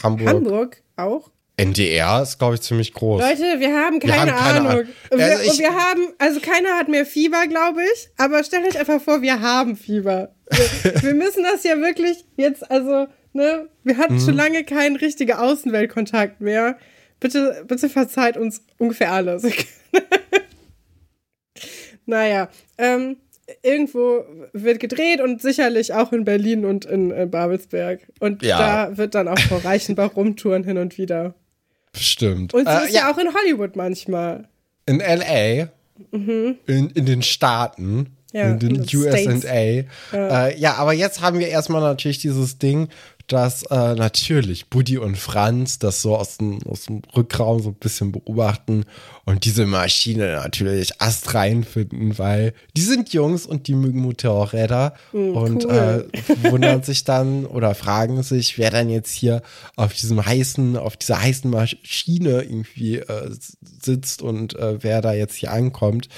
Hamburg. 0.00 0.28
Hamburg 0.28 0.82
auch? 0.96 1.30
NDR 1.56 2.22
ist, 2.22 2.38
glaube 2.38 2.54
ich, 2.54 2.62
ziemlich 2.62 2.92
groß. 2.94 3.20
Leute, 3.20 3.60
wir 3.60 3.74
haben 3.76 4.00
keine, 4.00 4.14
haben 4.16 4.30
keine 4.30 4.40
Ahnung. 4.60 4.66
Ahnung. 4.72 4.84
Wir, 5.10 5.24
Also 5.24 5.42
ich- 5.52 5.58
wir 5.58 5.74
haben, 5.74 6.08
also 6.18 6.40
keiner 6.40 6.70
hat 6.78 6.88
mehr 6.88 7.04
Fieber, 7.06 7.46
glaube 7.46 7.80
ich. 7.94 8.08
Aber 8.16 8.42
stellt 8.42 8.66
euch 8.66 8.78
einfach 8.78 9.00
vor, 9.02 9.20
wir 9.22 9.40
haben 9.40 9.76
Fieber. 9.76 10.34
Wir, 10.50 11.02
wir 11.02 11.14
müssen 11.14 11.42
das 11.42 11.62
ja 11.64 11.78
wirklich 11.78 12.24
jetzt, 12.36 12.68
also, 12.70 13.06
ne, 13.34 13.68
wir 13.84 13.98
hatten 13.98 14.14
Mhm. 14.14 14.20
schon 14.20 14.34
lange 14.34 14.64
keinen 14.64 14.96
richtigen 14.96 15.32
Außenweltkontakt 15.34 16.40
mehr. 16.40 16.78
Bitte, 17.20 17.64
bitte 17.68 17.88
verzeiht 17.88 18.36
uns 18.36 18.62
ungefähr 18.78 19.12
alles. 19.12 19.44
naja, 22.06 22.48
ähm, 22.78 23.16
irgendwo 23.62 24.24
wird 24.52 24.80
gedreht 24.80 25.20
und 25.20 25.40
sicherlich 25.42 25.92
auch 25.92 26.12
in 26.12 26.24
Berlin 26.24 26.64
und 26.64 26.84
in, 26.84 27.10
äh, 27.10 27.26
Babelsberg. 27.26 28.00
Und 28.20 28.42
Ja. 28.42 28.88
da 28.88 28.96
wird 28.96 29.14
dann 29.14 29.28
auch 29.28 29.38
Frau 29.38 29.58
Reichenbach 29.58 30.16
rumtouren 30.16 30.64
hin 30.64 30.78
und 30.78 30.96
wieder. 30.98 31.34
Bestimmt. 31.92 32.54
Und 32.54 32.66
sie 32.66 32.72
Äh, 32.74 32.84
ist 32.86 32.94
ja. 32.94 33.10
auch 33.12 33.18
in 33.18 33.28
Hollywood 33.34 33.76
manchmal. 33.76 34.48
In 34.86 34.98
LA, 35.00 35.68
Mhm. 36.10 36.56
in, 36.66 36.90
in 36.90 37.06
den 37.06 37.22
Staaten. 37.22 38.16
Ja, 38.32 38.50
in 38.50 38.58
den. 38.58 38.80
USA. 38.80 39.52
Ja. 40.12 40.46
Äh, 40.48 40.58
ja, 40.58 40.74
aber 40.76 40.94
jetzt 40.94 41.20
haben 41.20 41.38
wir 41.38 41.48
erstmal 41.48 41.82
natürlich 41.82 42.18
dieses 42.18 42.56
Ding, 42.58 42.88
dass 43.26 43.62
äh, 43.64 43.94
natürlich 43.94 44.68
Buddy 44.68 44.98
und 44.98 45.16
Franz 45.16 45.78
das 45.78 46.02
so 46.02 46.16
aus 46.16 46.38
dem, 46.38 46.60
aus 46.66 46.86
dem 46.86 47.02
Rückraum 47.16 47.62
so 47.62 47.70
ein 47.70 47.74
bisschen 47.74 48.12
beobachten 48.12 48.84
und 49.24 49.44
diese 49.44 49.66
Maschine 49.66 50.32
natürlich 50.32 51.00
astrein 51.00 51.64
finden, 51.64 52.18
weil 52.18 52.54
die 52.76 52.82
sind 52.82 53.12
Jungs 53.12 53.46
und 53.46 53.68
die 53.68 53.74
mögen 53.74 54.00
Motorräder 54.00 54.94
Mm, 55.12 55.36
und 55.36 55.64
cool. 55.64 56.08
äh, 56.12 56.50
wundern 56.50 56.82
sich 56.82 57.04
dann 57.04 57.46
oder 57.46 57.74
fragen 57.74 58.22
sich, 58.22 58.58
wer 58.58 58.70
dann 58.70 58.88
jetzt 58.88 59.12
hier 59.12 59.42
auf 59.76 59.92
diesem 59.94 60.24
heißen, 60.24 60.76
auf 60.76 60.96
dieser 60.96 61.20
heißen 61.20 61.50
Maschine 61.50 62.42
irgendwie 62.42 62.96
äh, 62.96 63.30
sitzt 63.60 64.22
und 64.22 64.54
äh, 64.56 64.82
wer 64.82 65.00
da 65.00 65.12
jetzt 65.12 65.36
hier 65.36 65.52
ankommt 65.52 66.08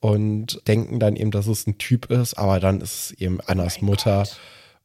und 0.00 0.66
denken 0.66 0.98
dann 0.98 1.16
eben, 1.16 1.30
dass 1.30 1.46
es 1.46 1.66
ein 1.66 1.78
Typ 1.78 2.10
ist, 2.10 2.34
aber 2.34 2.60
dann 2.60 2.80
ist 2.80 3.12
es 3.12 3.20
eben 3.20 3.40
Annas 3.46 3.80
Mutter 3.82 4.26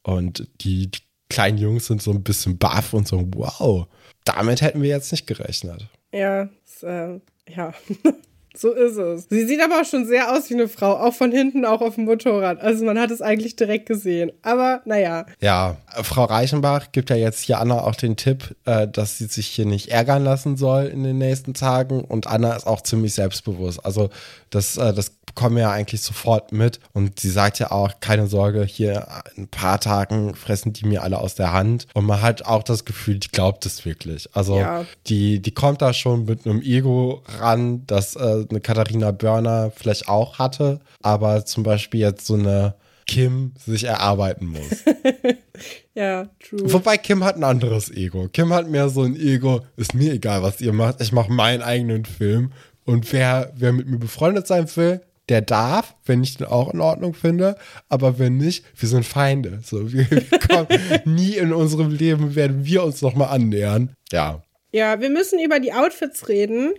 und 0.04 0.48
die, 0.62 0.92
die 0.92 1.00
kleinen 1.30 1.58
Jungs 1.58 1.88
sind 1.88 2.02
so 2.02 2.12
ein 2.12 2.24
bisschen 2.24 2.58
baff 2.58 2.94
und 2.94 3.08
so, 3.08 3.24
wow, 3.36 3.88
damit 4.24 4.62
hätten 4.62 4.82
wir 4.82 4.90
jetzt 4.90 5.12
nicht 5.12 5.28
gerechnet. 5.28 5.88
Ja, 6.12 6.50
es, 6.66 6.84
äh, 6.84 7.20
ja. 7.50 7.74
so 8.56 8.72
ist 8.72 8.98
es. 8.98 9.28
Sie 9.30 9.46
sieht 9.46 9.62
aber 9.62 9.82
auch 9.82 9.86
schon 9.86 10.06
sehr 10.06 10.34
aus 10.34 10.50
wie 10.50 10.54
eine 10.54 10.68
Frau, 10.68 10.94
auch 10.94 11.14
von 11.14 11.32
hinten, 11.32 11.66
auch 11.66 11.82
auf 11.82 11.96
dem 11.96 12.06
Motorrad. 12.06 12.62
Also 12.62 12.86
man 12.86 13.00
hat 13.00 13.12
es 13.12 13.22
eigentlich 13.22 13.56
direkt 13.56 13.86
gesehen. 13.86 14.32
Aber 14.42 14.82
naja, 14.86 15.26
Ja, 15.42 15.78
Frau 16.04 16.26
Reichenbach 16.26 16.92
gibt 16.92 17.10
ja 17.10 17.16
jetzt 17.16 17.42
hier 17.42 17.60
Anna 17.60 17.82
auch 17.82 17.96
den 17.96 18.16
Tipp, 18.16 18.56
äh, 18.66 18.88
dass 18.88 19.18
sie 19.18 19.26
sich 19.26 19.48
hier 19.48 19.66
nicht 19.66 19.90
ärgern 19.90 20.24
lassen 20.24 20.58
soll 20.58 20.86
in 20.86 21.04
den 21.04 21.18
nächsten 21.18 21.54
Tagen. 21.54 22.04
Und 22.04 22.28
Anna 22.28 22.56
ist 22.56 22.68
auch 22.68 22.82
ziemlich 22.82 23.14
selbstbewusst. 23.14 23.86
Also 23.86 24.10
das, 24.50 24.78
äh, 24.78 24.94
das 24.94 25.12
bekommen 25.36 25.58
wir 25.58 25.64
ja 25.64 25.72
eigentlich 25.72 26.02
sofort 26.02 26.52
mit. 26.54 26.80
Und 26.94 27.20
sie 27.20 27.30
sagt 27.30 27.60
ja 27.60 27.72
auch, 27.72 28.00
keine 28.00 28.28
Sorge, 28.28 28.64
hier 28.64 29.06
in 29.36 29.44
ein 29.44 29.48
paar 29.50 29.80
Tagen 29.82 30.34
fressen 30.34 30.72
die 30.74 30.86
mir 30.86 31.04
alle 31.04 31.20
aus 31.20 31.36
der 31.36 31.52
Hand. 31.52 31.88
Und 31.94 32.06
man 32.06 32.22
hat 32.22 32.46
auch 32.46 32.64
das 32.64 32.86
Gefühl, 32.86 33.20
die 33.20 33.28
glaubt 33.28 33.66
es 33.66 33.84
wirklich. 33.86 34.30
Also 34.34 34.58
Ja. 34.60 34.86
die, 35.08 35.42
die 35.42 35.52
kommt 35.52 35.82
da 35.82 35.94
schon 35.94 36.24
mit 36.26 36.46
einem 36.48 36.62
Ego 36.62 37.22
ran, 37.40 37.84
das 37.86 38.16
äh, 38.16 38.46
eine 38.50 38.62
Katharina 38.62 39.12
Börner 39.12 39.72
vielleicht 39.76 40.08
auch 40.08 40.40
hatte. 40.40 40.80
Aber 41.02 41.46
zum 41.46 41.64
Beispiel 41.64 42.00
jetzt 42.00 42.26
so 42.26 42.36
eine 42.36 42.76
Kim 43.06 43.52
sich 43.64 43.84
erarbeiten 43.84 44.48
muss. 44.48 44.84
ja, 45.94 46.28
true. 46.48 46.72
Wobei 46.74 46.98
Kim 46.98 47.24
hat 47.24 47.36
ein 47.36 47.44
anderes 47.44 47.92
Ego. 47.92 48.30
Kim 48.32 48.54
hat 48.54 48.70
mehr 48.70 48.90
so 48.90 49.04
ein 49.04 49.16
Ego, 49.16 49.62
ist 49.76 49.94
mir 49.94 50.14
egal, 50.14 50.42
was 50.44 50.62
ihr 50.62 50.74
macht. 50.74 51.02
Ich 51.02 51.12
mache 51.12 51.32
meinen 51.32 51.62
eigenen 51.62 52.06
Film. 52.06 52.52
Und 52.86 53.12
wer, 53.14 53.52
wer 53.56 53.74
mit 53.74 53.88
mir 53.88 53.98
befreundet 53.98 54.48
sein 54.48 54.68
will, 54.76 55.02
der 55.30 55.42
darf, 55.42 55.96
wenn 56.06 56.24
ich 56.24 56.38
den 56.38 56.48
auch 56.48 56.74
in 56.74 56.82
Ordnung 56.82 57.14
finde. 57.14 57.56
Aber 57.90 58.20
wenn 58.20 58.38
nicht, 58.38 58.66
wir 58.80 58.90
sind 58.90 59.06
Feinde. 59.06 59.60
So, 59.64 59.92
wir, 59.92 60.10
wir 60.10 60.40
kommen, 60.48 60.68
nie 61.06 61.36
in 61.36 61.54
unserem 61.54 61.92
Leben 61.92 62.36
werden 62.36 62.66
wir 62.66 62.84
uns 62.84 63.02
nochmal 63.02 63.30
annähern. 63.30 63.96
Ja. 64.12 64.42
Ja, 64.72 65.00
wir 65.00 65.10
müssen 65.10 65.40
über 65.40 65.60
die 65.62 65.72
Outfits 65.72 66.28
reden 66.28 66.74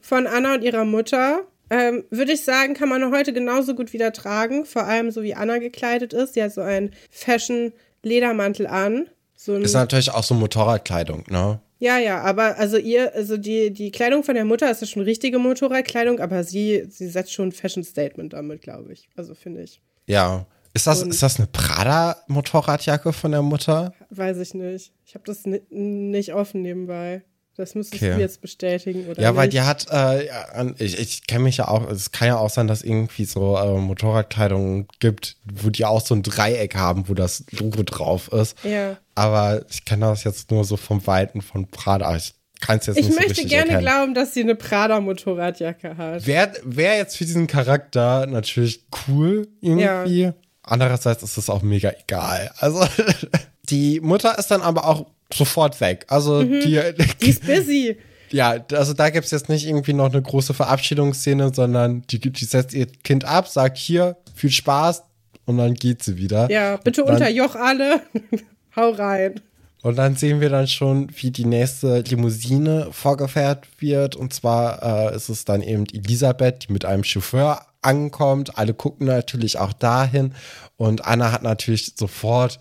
von 0.00 0.26
Anna 0.26 0.54
und 0.54 0.62
ihrer 0.62 0.86
Mutter. 0.86 1.42
Ähm, 1.68 2.04
Würde 2.10 2.32
ich 2.32 2.44
sagen, 2.44 2.74
kann 2.74 2.88
man 2.88 3.12
heute 3.12 3.32
genauso 3.32 3.74
gut 3.74 3.92
wieder 3.92 4.12
tragen. 4.12 4.64
Vor 4.64 4.84
allem 4.84 5.10
so 5.10 5.22
wie 5.22 5.34
Anna 5.34 5.58
gekleidet 5.58 6.12
ist. 6.14 6.34
Sie 6.34 6.42
hat 6.42 6.52
so 6.54 6.62
einen 6.62 6.92
Fashion-Ledermantel 7.10 8.66
an. 8.66 9.08
So 9.36 9.56
Ist 9.56 9.74
natürlich 9.74 10.10
auch 10.10 10.22
so 10.22 10.34
Motorradkleidung, 10.34 11.24
ne? 11.28 11.60
Ja, 11.84 11.98
ja, 11.98 12.20
aber 12.22 12.56
also 12.58 12.76
ihr, 12.78 13.14
also 13.14 13.36
die, 13.36 13.70
die 13.70 13.90
Kleidung 13.90 14.22
von 14.24 14.34
der 14.34 14.44
Mutter 14.46 14.70
ist 14.70 14.80
ja 14.80 14.86
schon 14.86 15.02
richtige 15.02 15.38
Motorradkleidung, 15.38 16.18
aber 16.20 16.42
sie, 16.42 16.86
sie 16.88 17.08
setzt 17.08 17.32
schon 17.32 17.48
ein 17.48 17.52
Fashion-Statement 17.52 18.32
damit, 18.32 18.62
glaube 18.62 18.92
ich. 18.94 19.08
Also 19.16 19.34
finde 19.34 19.62
ich. 19.62 19.80
Ja. 20.06 20.46
Ist 20.76 20.86
das, 20.86 21.02
Und- 21.02 21.10
ist 21.10 21.22
das 21.22 21.38
eine 21.38 21.46
Prada-Motorradjacke 21.46 23.12
von 23.12 23.30
der 23.32 23.42
Mutter? 23.42 23.92
Weiß 24.10 24.38
ich 24.38 24.54
nicht. 24.54 24.92
Ich 25.04 25.14
habe 25.14 25.24
das 25.26 25.44
ni 25.46 25.60
nicht 25.70 26.34
offen 26.34 26.62
nebenbei. 26.62 27.22
Das 27.56 27.74
müsstest 27.74 28.02
Okay. 28.02 28.14
du 28.14 28.20
jetzt 28.20 28.40
bestätigen, 28.40 29.06
oder? 29.08 29.22
Ja, 29.22 29.36
weil 29.36 29.46
nicht? 29.46 29.54
die 29.58 29.60
hat, 29.62 29.86
äh, 29.90 30.26
ja, 30.26 30.66
ich, 30.78 30.98
ich 30.98 31.26
kenne 31.26 31.44
mich 31.44 31.58
ja 31.58 31.68
auch, 31.68 31.88
es 31.90 32.10
kann 32.10 32.28
ja 32.28 32.36
auch 32.36 32.50
sein, 32.50 32.66
dass 32.66 32.82
irgendwie 32.82 33.24
so 33.24 33.56
äh, 33.56 33.78
Motorradkleidung 33.78 34.88
gibt, 34.98 35.36
wo 35.44 35.70
die 35.70 35.84
auch 35.84 36.00
so 36.04 36.14
ein 36.14 36.22
Dreieck 36.22 36.74
haben, 36.74 37.08
wo 37.08 37.14
das 37.14 37.44
Logo 37.52 37.82
drauf 37.84 38.28
ist. 38.32 38.56
Ja. 38.64 38.96
Aber 39.14 39.64
ich 39.70 39.84
kenne 39.84 40.06
das 40.06 40.24
jetzt 40.24 40.50
nur 40.50 40.64
so 40.64 40.76
vom 40.76 41.06
Weiten 41.06 41.42
von 41.42 41.68
Prada. 41.70 42.16
Ich 42.16 42.34
kann 42.60 42.78
es 42.78 42.86
jetzt 42.86 42.96
Ich 42.98 43.04
nicht 43.06 43.14
so 43.14 43.20
möchte 43.20 43.30
richtig 43.32 43.48
gerne 43.50 43.70
erkennen. 43.70 43.82
glauben, 43.84 44.14
dass 44.14 44.34
sie 44.34 44.40
eine 44.42 44.54
Prada-Motorradjacke 44.56 45.96
hat. 45.96 46.26
Wäre 46.26 46.52
wär 46.64 46.96
jetzt 46.96 47.16
für 47.16 47.24
diesen 47.24 47.46
Charakter 47.46 48.26
natürlich 48.26 48.84
cool 49.06 49.46
irgendwie. 49.60 50.32
Andererseits 50.62 51.22
ist 51.22 51.36
es 51.36 51.50
auch 51.50 51.62
mega 51.62 51.92
egal. 52.02 52.50
Also 52.58 52.84
die 53.70 54.00
Mutter 54.00 54.38
ist 54.38 54.50
dann 54.50 54.62
aber 54.62 54.86
auch 54.86 55.06
sofort 55.34 55.80
weg. 55.80 56.06
Also 56.08 56.42
die, 56.42 56.78
Mhm. 56.78 56.94
Die 57.20 57.28
ist 57.28 57.46
busy. 57.46 57.96
Ja, 58.30 58.56
also 58.72 58.94
da 58.94 59.10
gibt's 59.10 59.30
jetzt 59.30 59.48
nicht 59.48 59.66
irgendwie 59.66 59.92
noch 59.92 60.10
eine 60.12 60.20
große 60.20 60.54
Verabschiedungsszene, 60.54 61.52
sondern 61.54 62.02
die, 62.10 62.18
die 62.18 62.44
setzt 62.44 62.74
ihr 62.74 62.86
Kind 62.86 63.24
ab, 63.24 63.46
sagt 63.48 63.76
hier, 63.76 64.16
viel 64.34 64.50
Spaß 64.50 65.04
und 65.44 65.58
dann 65.58 65.74
geht 65.74 66.02
sie 66.02 66.16
wieder. 66.16 66.50
Ja, 66.50 66.76
bitte 66.76 67.04
dann, 67.04 67.14
unterjoch 67.14 67.54
alle. 67.54 68.00
Hau 68.76 68.90
rein. 68.90 69.40
Und 69.82 69.96
dann 69.96 70.16
sehen 70.16 70.40
wir 70.40 70.48
dann 70.48 70.66
schon, 70.66 71.10
wie 71.14 71.30
die 71.30 71.44
nächste 71.44 72.00
Limousine 72.00 72.88
vorgefährt 72.90 73.68
wird. 73.80 74.16
Und 74.16 74.32
zwar 74.32 75.10
äh, 75.12 75.14
ist 75.14 75.28
es 75.28 75.44
dann 75.44 75.60
eben 75.60 75.84
Elisabeth, 75.92 76.66
die 76.68 76.72
mit 76.72 76.86
einem 76.86 77.04
Chauffeur 77.04 77.66
ankommt. 77.82 78.56
Alle 78.56 78.72
gucken 78.72 79.06
natürlich 79.06 79.58
auch 79.58 79.74
dahin. 79.74 80.34
Und 80.76 81.04
Anna 81.04 81.32
hat 81.32 81.42
natürlich 81.42 81.92
sofort 81.96 82.58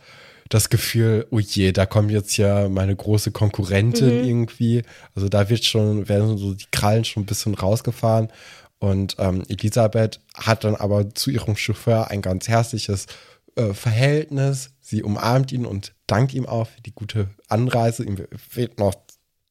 das 0.54 0.70
Gefühl, 0.70 1.26
oh 1.32 1.40
je, 1.40 1.72
da 1.72 1.86
kommt 1.86 2.12
jetzt 2.12 2.38
ja 2.38 2.70
meine 2.70 2.96
große 2.96 3.32
Konkurrentin 3.32 4.24
irgendwie. 4.24 4.84
Also 5.16 5.28
da 5.30 5.50
wird 5.50 5.66
schon, 5.66 6.08
werden 6.08 6.38
so 6.38 6.54
die 6.54 6.66
Krallen 6.72 7.06
schon 7.06 7.24
ein 7.24 7.26
bisschen 7.26 7.56
rausgefahren. 7.56 8.30
Und 8.80 9.16
ähm, 9.18 9.44
Elisabeth 9.48 10.20
hat 10.36 10.64
dann 10.64 10.76
aber 10.76 11.14
zu 11.16 11.32
ihrem 11.32 11.56
Chauffeur 11.56 12.12
ein 12.12 12.22
ganz 12.22 12.48
herzliches 12.48 13.08
äh, 13.56 13.74
Verhältnis. 13.74 14.72
Sie 14.82 15.02
umarmt 15.02 15.52
ihn 15.52 15.66
und 15.66 15.94
dankt 16.06 16.34
ihm 16.34 16.46
auch 16.46 16.68
für 16.68 16.82
die 16.82 16.94
gute 16.94 17.30
Anreise. 17.48 18.04
Ihm 18.04 18.18
wird 18.54 18.78
noch 18.78 18.94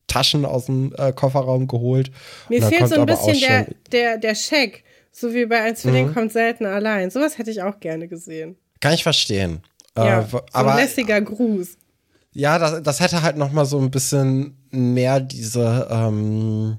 Taschen 0.07 0.45
aus 0.45 0.67
dem 0.67 0.95
äh, 0.99 1.13
Kofferraum 1.13 1.67
geholt. 1.67 2.13
Mir 2.49 2.63
fehlt 2.63 2.89
so 2.89 3.01
ein 3.01 3.07
bisschen 3.07 3.41
der, 3.41 3.61
Mhm. 3.63 3.67
der, 3.91 4.19
der 4.19 4.35
Scheck. 4.35 4.85
So 5.11 5.35
wie 5.35 5.47
bei 5.47 5.63
Ein 5.63 5.77
Zwilling 5.77 6.13
kommt 6.15 6.33
selten 6.33 6.65
allein. 6.65 7.11
Sowas 7.11 7.39
hätte 7.39 7.51
ich 7.51 7.63
auch 7.63 7.81
gerne 7.81 8.09
gesehen. 8.09 8.57
Kann 8.81 8.95
ich 8.95 9.03
verstehen. 9.03 9.63
Ja, 9.97 10.21
Äh, 10.21 10.27
so 10.31 10.41
aber 10.53 10.73
ein 10.75 10.79
lässiger 10.79 11.21
Gruß. 11.21 11.77
ja, 12.33 12.59
das, 12.59 12.83
das 12.83 13.01
hätte 13.01 13.23
halt 13.23 13.37
noch 13.37 13.53
mal 13.53 13.67
so 13.67 13.79
ein 13.79 13.91
bisschen 13.91 14.57
mehr 14.71 15.21
diese, 15.21 15.87
ähm, 15.91 16.79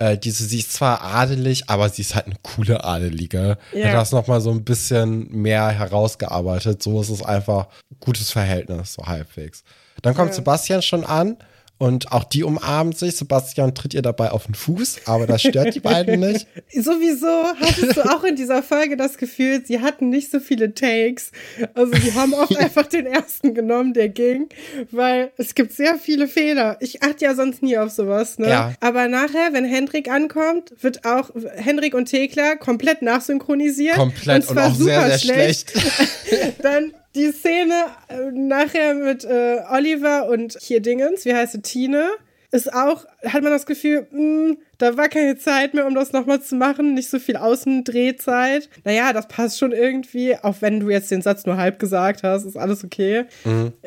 äh, 0.00 0.16
diese, 0.18 0.44
sie 0.44 0.58
ist 0.60 0.72
zwar 0.72 1.02
adelig, 1.02 1.68
aber 1.70 1.88
sie 1.88 2.02
ist 2.02 2.14
halt 2.14 2.26
eine 2.26 2.36
coole 2.42 2.82
Adelige. 2.84 3.58
Ja. 3.72 3.84
Hätte 3.84 3.96
das 3.96 4.12
noch 4.12 4.26
mal 4.26 4.40
so 4.40 4.50
ein 4.50 4.64
bisschen 4.64 5.28
mehr 5.30 5.68
herausgearbeitet. 5.68 6.82
So 6.82 7.00
ist 7.00 7.10
es 7.10 7.22
einfach 7.22 7.68
gutes 8.00 8.30
Verhältnis, 8.30 8.94
so 8.94 9.04
halbwegs. 9.06 9.62
Dann 10.02 10.14
kommt 10.14 10.30
Ja. 10.30 10.34
Sebastian 10.36 10.82
schon 10.82 11.04
an 11.04 11.36
und 11.78 12.10
auch 12.12 12.24
die 12.24 12.42
umarmen 12.42 12.92
sich. 12.92 13.16
Sebastian 13.16 13.74
tritt 13.74 13.94
ihr 13.94 14.02
dabei 14.02 14.32
auf 14.32 14.46
den 14.46 14.54
Fuß, 14.54 15.02
aber 15.06 15.26
das 15.26 15.42
stört 15.42 15.74
die 15.74 15.80
beiden 15.80 16.20
nicht. 16.20 16.46
Sowieso 16.74 17.44
hattest 17.60 17.96
du 17.96 18.02
auch 18.02 18.24
in 18.24 18.36
dieser 18.36 18.62
Folge 18.62 18.96
das 18.96 19.16
Gefühl, 19.16 19.62
sie 19.64 19.80
hatten 19.80 20.10
nicht 20.10 20.30
so 20.30 20.40
viele 20.40 20.74
Takes. 20.74 21.30
Also 21.74 21.92
die 21.92 22.12
haben 22.14 22.34
auch 22.34 22.50
einfach 22.56 22.86
den 22.86 23.06
ersten 23.06 23.54
genommen, 23.54 23.94
der 23.94 24.08
ging, 24.08 24.48
weil 24.90 25.30
es 25.36 25.54
gibt 25.54 25.72
sehr 25.72 25.96
viele 25.96 26.26
Fehler. 26.26 26.76
Ich 26.80 27.02
achte 27.02 27.24
ja 27.24 27.34
sonst 27.34 27.62
nie 27.62 27.78
auf 27.78 27.90
sowas, 27.90 28.38
ne? 28.38 28.48
Ja. 28.48 28.74
Aber 28.80 29.06
nachher, 29.08 29.52
wenn 29.52 29.64
Hendrik 29.64 30.10
ankommt, 30.10 30.72
wird 30.80 31.04
auch 31.04 31.30
Hendrik 31.56 31.94
und 31.94 32.06
Thekla 32.06 32.56
komplett 32.56 33.02
nachsynchronisiert. 33.02 33.96
Komplett 33.96 34.48
und, 34.48 34.54
zwar 34.54 34.68
auch 34.68 34.74
sehr, 34.74 35.06
sehr 35.06 35.18
schlecht. 35.18 35.72
Dann 36.62 36.92
die 37.18 37.32
Szene 37.32 37.86
äh, 38.08 38.30
nachher 38.32 38.94
mit 38.94 39.24
äh, 39.24 39.60
Oliver 39.70 40.28
und 40.28 40.56
hier 40.60 40.80
Dingens, 40.80 41.24
wie 41.24 41.34
heißt 41.34 41.52
sie, 41.52 41.62
Tine, 41.62 42.08
ist 42.50 42.72
auch, 42.72 43.04
hat 43.24 43.42
man 43.42 43.52
das 43.52 43.66
Gefühl, 43.66 44.06
mh, 44.10 44.56
da 44.78 44.96
war 44.96 45.08
keine 45.08 45.36
Zeit 45.36 45.74
mehr, 45.74 45.86
um 45.86 45.94
das 45.94 46.12
nochmal 46.12 46.40
zu 46.40 46.54
machen, 46.54 46.94
nicht 46.94 47.10
so 47.10 47.18
viel 47.18 47.36
Außendrehzeit. 47.36 48.70
Naja, 48.84 49.12
das 49.12 49.28
passt 49.28 49.58
schon 49.58 49.72
irgendwie, 49.72 50.34
auch 50.36 50.56
wenn 50.60 50.80
du 50.80 50.88
jetzt 50.88 51.10
den 51.10 51.20
Satz 51.20 51.44
nur 51.44 51.58
halb 51.58 51.78
gesagt 51.78 52.22
hast, 52.22 52.46
ist 52.46 52.56
alles 52.56 52.84
okay. 52.84 53.24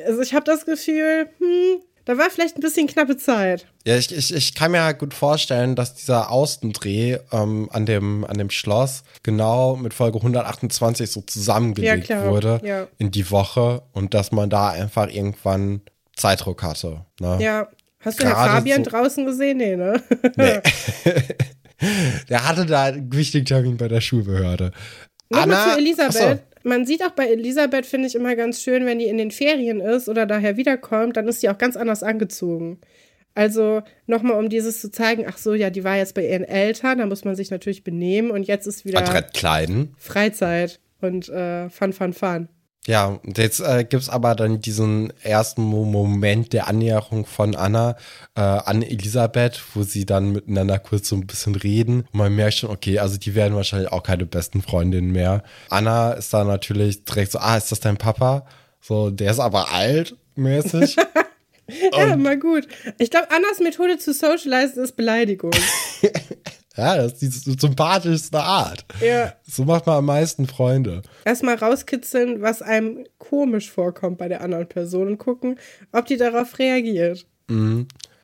Also 0.05 0.21
ich 0.21 0.35
habe 0.35 0.45
das 0.45 0.65
Gefühl, 0.65 1.27
hm, 1.39 1.81
da 2.05 2.17
war 2.17 2.29
vielleicht 2.29 2.57
ein 2.57 2.61
bisschen 2.61 2.87
knappe 2.87 3.17
Zeit. 3.17 3.65
Ja, 3.85 3.95
ich, 3.97 4.15
ich, 4.15 4.33
ich 4.33 4.55
kann 4.55 4.71
mir 4.71 4.83
halt 4.83 4.99
gut 4.99 5.13
vorstellen, 5.13 5.75
dass 5.75 5.93
dieser 5.95 6.31
Außendreh 6.31 7.17
ähm, 7.31 7.69
an, 7.71 7.85
dem, 7.85 8.25
an 8.25 8.37
dem 8.37 8.49
Schloss 8.49 9.03
genau 9.23 9.75
mit 9.75 9.93
Folge 9.93 10.17
128 10.17 11.09
so 11.11 11.21
zusammengelegt 11.21 12.09
Ja, 12.09 12.27
wurde 12.29 12.59
Ja. 12.63 12.87
in 12.97 13.11
die 13.11 13.29
Woche 13.31 13.83
und 13.93 14.13
dass 14.13 14.31
man 14.31 14.49
da 14.49 14.69
einfach 14.69 15.07
irgendwann 15.09 15.81
Zeitdruck 16.15 16.63
hatte. 16.63 17.05
Ne? 17.19 17.37
Ja. 17.39 17.67
Hast 18.03 18.19
du 18.19 18.25
Herr 18.25 18.35
Fabian 18.35 18.83
so- 18.83 18.89
draußen 18.89 19.25
gesehen? 19.25 19.57
Nee, 19.57 19.75
ne? 19.75 20.01
Der 22.29 22.47
hatte 22.47 22.65
da 22.65 22.83
einen 22.85 23.11
wichtigen 23.13 23.45
Termin 23.45 23.77
bei 23.77 23.87
der 23.87 24.01
Schulbehörde. 24.01 24.71
Nochmal 25.29 25.55
Anna- 25.55 25.73
zu 25.73 25.79
Elisabeth. 25.79 26.43
Man 26.63 26.85
sieht 26.85 27.03
auch 27.03 27.11
bei 27.11 27.27
Elisabeth, 27.27 27.85
finde 27.85 28.07
ich 28.07 28.15
immer 28.15 28.35
ganz 28.35 28.61
schön, 28.61 28.85
wenn 28.85 28.99
die 28.99 29.05
in 29.05 29.17
den 29.17 29.31
Ferien 29.31 29.79
ist 29.79 30.09
oder 30.09 30.25
daher 30.25 30.57
wiederkommt, 30.57 31.17
dann 31.17 31.27
ist 31.27 31.43
die 31.43 31.49
auch 31.49 31.57
ganz 31.57 31.75
anders 31.75 32.03
angezogen. 32.03 32.79
Also 33.33 33.81
nochmal, 34.07 34.37
um 34.37 34.49
dieses 34.49 34.81
zu 34.81 34.91
zeigen, 34.91 35.25
ach 35.27 35.37
so, 35.37 35.53
ja, 35.53 35.69
die 35.69 35.83
war 35.83 35.97
jetzt 35.97 36.15
bei 36.15 36.27
ihren 36.27 36.43
Eltern, 36.43 36.97
da 36.97 37.05
muss 37.05 37.23
man 37.23 37.35
sich 37.35 37.49
natürlich 37.49 37.83
benehmen 37.83 38.29
und 38.29 38.43
jetzt 38.43 38.67
ist 38.67 38.83
wieder 38.83 38.99
Adrettkleiden. 38.99 39.95
Freizeit 39.97 40.79
und 40.99 41.29
äh, 41.29 41.69
Fun, 41.69 41.93
Fun, 41.93 42.13
Fun. 42.13 42.49
Ja, 42.87 43.19
jetzt 43.37 43.59
äh, 43.59 43.83
gibt's 43.87 44.09
aber 44.09 44.33
dann 44.33 44.59
diesen 44.59 45.13
ersten 45.21 45.61
Mo- 45.61 45.85
Moment 45.85 46.51
der 46.51 46.67
Annäherung 46.67 47.27
von 47.27 47.55
Anna 47.55 47.95
äh, 48.35 48.41
an 48.41 48.81
Elisabeth, 48.81 49.61
wo 49.75 49.83
sie 49.83 50.07
dann 50.07 50.31
miteinander 50.31 50.79
kurz 50.79 51.09
so 51.09 51.15
ein 51.15 51.27
bisschen 51.27 51.53
reden. 51.53 52.01
Und 52.11 52.15
man 52.15 52.35
merkt 52.35 52.55
schon, 52.55 52.71
okay, 52.71 52.97
also 52.97 53.17
die 53.17 53.35
werden 53.35 53.55
wahrscheinlich 53.55 53.91
auch 53.91 54.01
keine 54.01 54.25
besten 54.25 54.63
Freundinnen 54.63 55.11
mehr. 55.11 55.43
Anna 55.69 56.13
ist 56.13 56.33
da 56.33 56.43
natürlich 56.43 57.05
direkt 57.05 57.31
so, 57.33 57.37
ah, 57.39 57.55
ist 57.55 57.71
das 57.71 57.81
dein 57.81 57.97
Papa? 57.97 58.47
So, 58.81 59.11
der 59.11 59.29
ist 59.31 59.39
aber 59.39 59.71
alt, 59.71 60.15
mäßig. 60.35 60.95
Ja, 61.97 62.17
mal 62.17 62.37
gut. 62.37 62.67
Ich 62.97 63.11
glaube, 63.11 63.27
Annas 63.31 63.59
Methode 63.63 63.97
zu 63.97 64.11
socializen 64.13 64.83
ist 64.83 64.97
Beleidigung. 64.97 65.51
ja, 66.77 66.95
das 66.97 67.21
ist 67.21 67.45
die 67.45 67.57
sympathischste 67.59 68.39
Art. 68.39 68.85
ja. 69.01 69.33
So 69.47 69.65
macht 69.65 69.85
man 69.87 69.97
am 69.97 70.05
meisten 70.05 70.47
Freunde. 70.47 71.01
Erstmal 71.25 71.55
rauskitzeln, 71.55 72.41
was 72.41 72.61
einem 72.61 73.05
komisch 73.17 73.69
vorkommt 73.69 74.17
bei 74.17 74.27
der 74.29 74.41
anderen 74.41 74.67
Person 74.67 75.07
und 75.07 75.17
gucken, 75.17 75.57
ob 75.91 76.05
die 76.05 76.17
darauf 76.17 76.57
reagiert. 76.59 77.25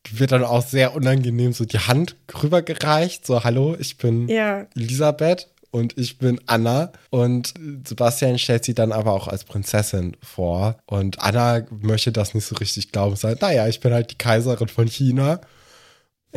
Wird 0.10 0.32
dann 0.32 0.44
auch 0.46 0.66
sehr 0.66 0.96
unangenehm 0.96 1.52
so 1.52 1.66
die 1.66 1.80
Hand 1.80 2.16
rübergereicht. 2.42 3.26
So, 3.28 3.44
hallo, 3.44 3.76
ich 3.78 3.98
bin 3.98 4.30
Ja. 4.30 4.66
Elisabeth 4.76 5.50
und 5.72 5.98
ich 5.98 6.18
bin 6.18 6.40
Anna. 6.46 6.94
Und 7.10 7.54
Sebastian 7.86 8.40
stellt 8.40 8.64
sie 8.64 8.74
dann 8.74 8.94
aber 8.94 9.12
auch 9.12 9.28
als 9.28 9.44
Prinzessin 9.44 10.16
vor. 10.24 10.78
Und 10.86 11.22
Anna 11.22 11.66
möchte 11.82 12.14
das 12.14 12.34
nicht 12.34 12.46
so 12.46 12.56
richtig 12.56 12.94
glauben. 12.94 13.18
Sagt, 13.18 13.42
naja, 13.42 13.68
ich 13.68 13.82
bin 13.82 13.92
halt 13.92 14.12
die 14.12 14.18
Kaiserin 14.18 14.70
von 14.70 14.88
China. 14.88 15.42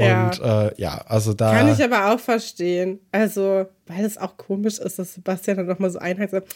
Ja. 0.01 0.27
Und 0.27 0.41
äh, 0.41 0.73
ja, 0.81 0.99
also 1.07 1.33
da. 1.35 1.53
Kann 1.53 1.69
ich 1.73 1.83
aber 1.83 2.13
auch 2.13 2.21
verstehen. 2.21 3.01
Also, 3.13 3.67
weil 3.87 4.05
es 4.05 4.19
auch 4.19 4.37
komisch 4.37 4.79
ist, 4.79 4.99
dass 4.99 5.15
Sebastian 5.15 5.57
dann 5.59 5.67
nochmal 5.67 5.91
so 5.91 5.99
einhakt. 5.99 6.31
sagt, 6.33 6.49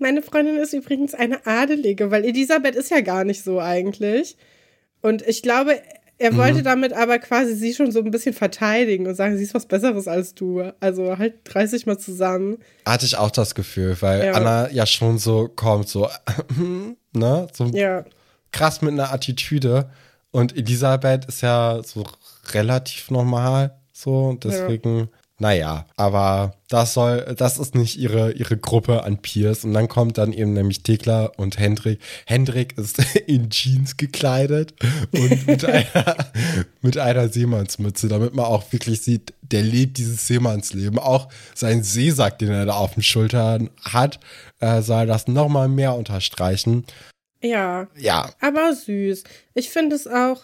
Meine 0.00 0.22
Freundin 0.22 0.56
ist 0.58 0.72
übrigens 0.74 1.14
eine 1.14 1.44
Adelige, 1.46 2.10
weil 2.10 2.24
Elisabeth 2.24 2.76
ist 2.76 2.90
ja 2.90 3.00
gar 3.00 3.24
nicht 3.24 3.42
so 3.42 3.60
eigentlich. 3.60 4.36
Und 5.02 5.22
ich 5.26 5.42
glaube, 5.42 5.80
er 6.20 6.32
Mhm. 6.32 6.36
wollte 6.36 6.62
damit 6.64 6.92
aber 6.92 7.18
quasi 7.20 7.54
sie 7.54 7.72
schon 7.74 7.92
so 7.92 8.00
ein 8.00 8.10
bisschen 8.10 8.34
verteidigen 8.34 9.06
und 9.06 9.14
sagen, 9.14 9.36
sie 9.36 9.44
ist 9.44 9.54
was 9.54 9.66
Besseres 9.66 10.08
als 10.08 10.34
du. 10.34 10.72
Also 10.80 11.16
halt 11.18 11.34
30 11.44 11.86
mal 11.86 11.98
zusammen. 11.98 12.58
hatte 12.84 13.06
ich 13.06 13.16
auch 13.16 13.30
das 13.30 13.54
Gefühl, 13.54 13.96
weil 14.00 14.24
Ja. 14.26 14.32
Anna 14.32 14.70
ja 14.70 14.86
schon 14.86 15.18
so 15.18 15.48
kommt, 15.48 15.88
so, 15.88 16.08
ne, 17.12 17.46
so 17.52 17.64
Ja. 17.66 18.04
krass 18.52 18.82
mit 18.82 18.92
einer 18.92 19.12
Attitüde. 19.12 19.90
Und 20.30 20.56
Elisabeth 20.56 21.24
ist 21.26 21.40
ja 21.40 21.80
so 21.84 22.04
relativ 22.54 23.10
normal, 23.10 23.78
so, 23.92 24.38
deswegen, 24.42 25.08
naja, 25.40 25.86
aber 25.96 26.54
das 26.68 26.94
soll, 26.94 27.34
das 27.36 27.58
ist 27.58 27.74
nicht 27.74 27.98
ihre, 27.98 28.32
ihre 28.32 28.56
Gruppe 28.56 29.04
an 29.04 29.18
Peers. 29.18 29.64
Und 29.64 29.74
dann 29.74 29.88
kommt 29.88 30.18
dann 30.18 30.32
eben 30.32 30.52
nämlich 30.52 30.82
Thekla 30.82 31.26
und 31.36 31.58
Hendrik. 31.58 32.00
Hendrik 32.26 32.76
ist 32.76 32.98
in 33.26 33.50
Jeans 33.50 33.96
gekleidet 33.96 34.74
und 35.12 35.46
mit 35.46 35.64
einer, 35.94 36.16
mit 36.80 36.98
einer 36.98 37.28
Seemannsmütze, 37.28 38.08
damit 38.08 38.34
man 38.34 38.46
auch 38.46 38.72
wirklich 38.72 39.00
sieht, 39.02 39.32
der 39.42 39.62
lebt 39.62 39.98
dieses 39.98 40.26
Seemannsleben. 40.26 40.98
Auch 40.98 41.28
sein 41.54 41.82
Seesack, 41.82 42.38
den 42.38 42.50
er 42.50 42.66
da 42.66 42.74
auf 42.74 42.94
den 42.94 43.02
Schultern 43.02 43.70
hat, 43.82 44.20
äh, 44.60 44.82
soll 44.82 45.06
das 45.06 45.28
nochmal 45.28 45.68
mehr 45.68 45.94
unterstreichen. 45.94 46.84
Ja. 47.42 47.86
Ja, 47.96 48.30
Aber 48.40 48.74
süß. 48.74 49.24
Ich 49.54 49.70
finde 49.70 49.94
es 49.94 50.06
auch 50.06 50.40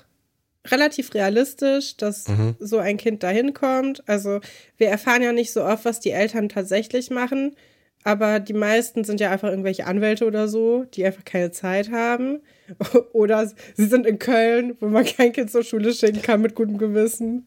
relativ 0.70 1.12
realistisch, 1.14 1.96
dass 1.96 2.28
Mhm. 2.28 2.56
so 2.58 2.78
ein 2.78 2.96
Kind 2.96 3.22
dahin 3.22 3.52
kommt. 3.54 4.02
Also 4.08 4.40
wir 4.78 4.88
erfahren 4.88 5.22
ja 5.22 5.32
nicht 5.32 5.52
so 5.52 5.62
oft, 5.64 5.84
was 5.84 6.00
die 6.00 6.10
Eltern 6.10 6.48
tatsächlich 6.48 7.10
machen, 7.10 7.54
aber 8.02 8.38
die 8.40 8.52
meisten 8.54 9.04
sind 9.04 9.20
ja 9.20 9.30
einfach 9.30 9.48
irgendwelche 9.48 9.86
Anwälte 9.86 10.26
oder 10.26 10.48
so, 10.48 10.84
die 10.94 11.04
einfach 11.04 11.24
keine 11.24 11.50
Zeit 11.50 11.90
haben. 11.90 12.40
Oder 13.12 13.46
sie 13.74 13.86
sind 13.86 14.06
in 14.06 14.18
Köln, 14.18 14.74
wo 14.80 14.86
man 14.86 15.04
kein 15.04 15.32
Kind 15.34 15.50
zur 15.50 15.62
Schule 15.62 15.92
schicken 15.92 16.22
kann 16.22 16.40
mit 16.40 16.54
gutem 16.54 16.78
Gewissen. 16.78 17.46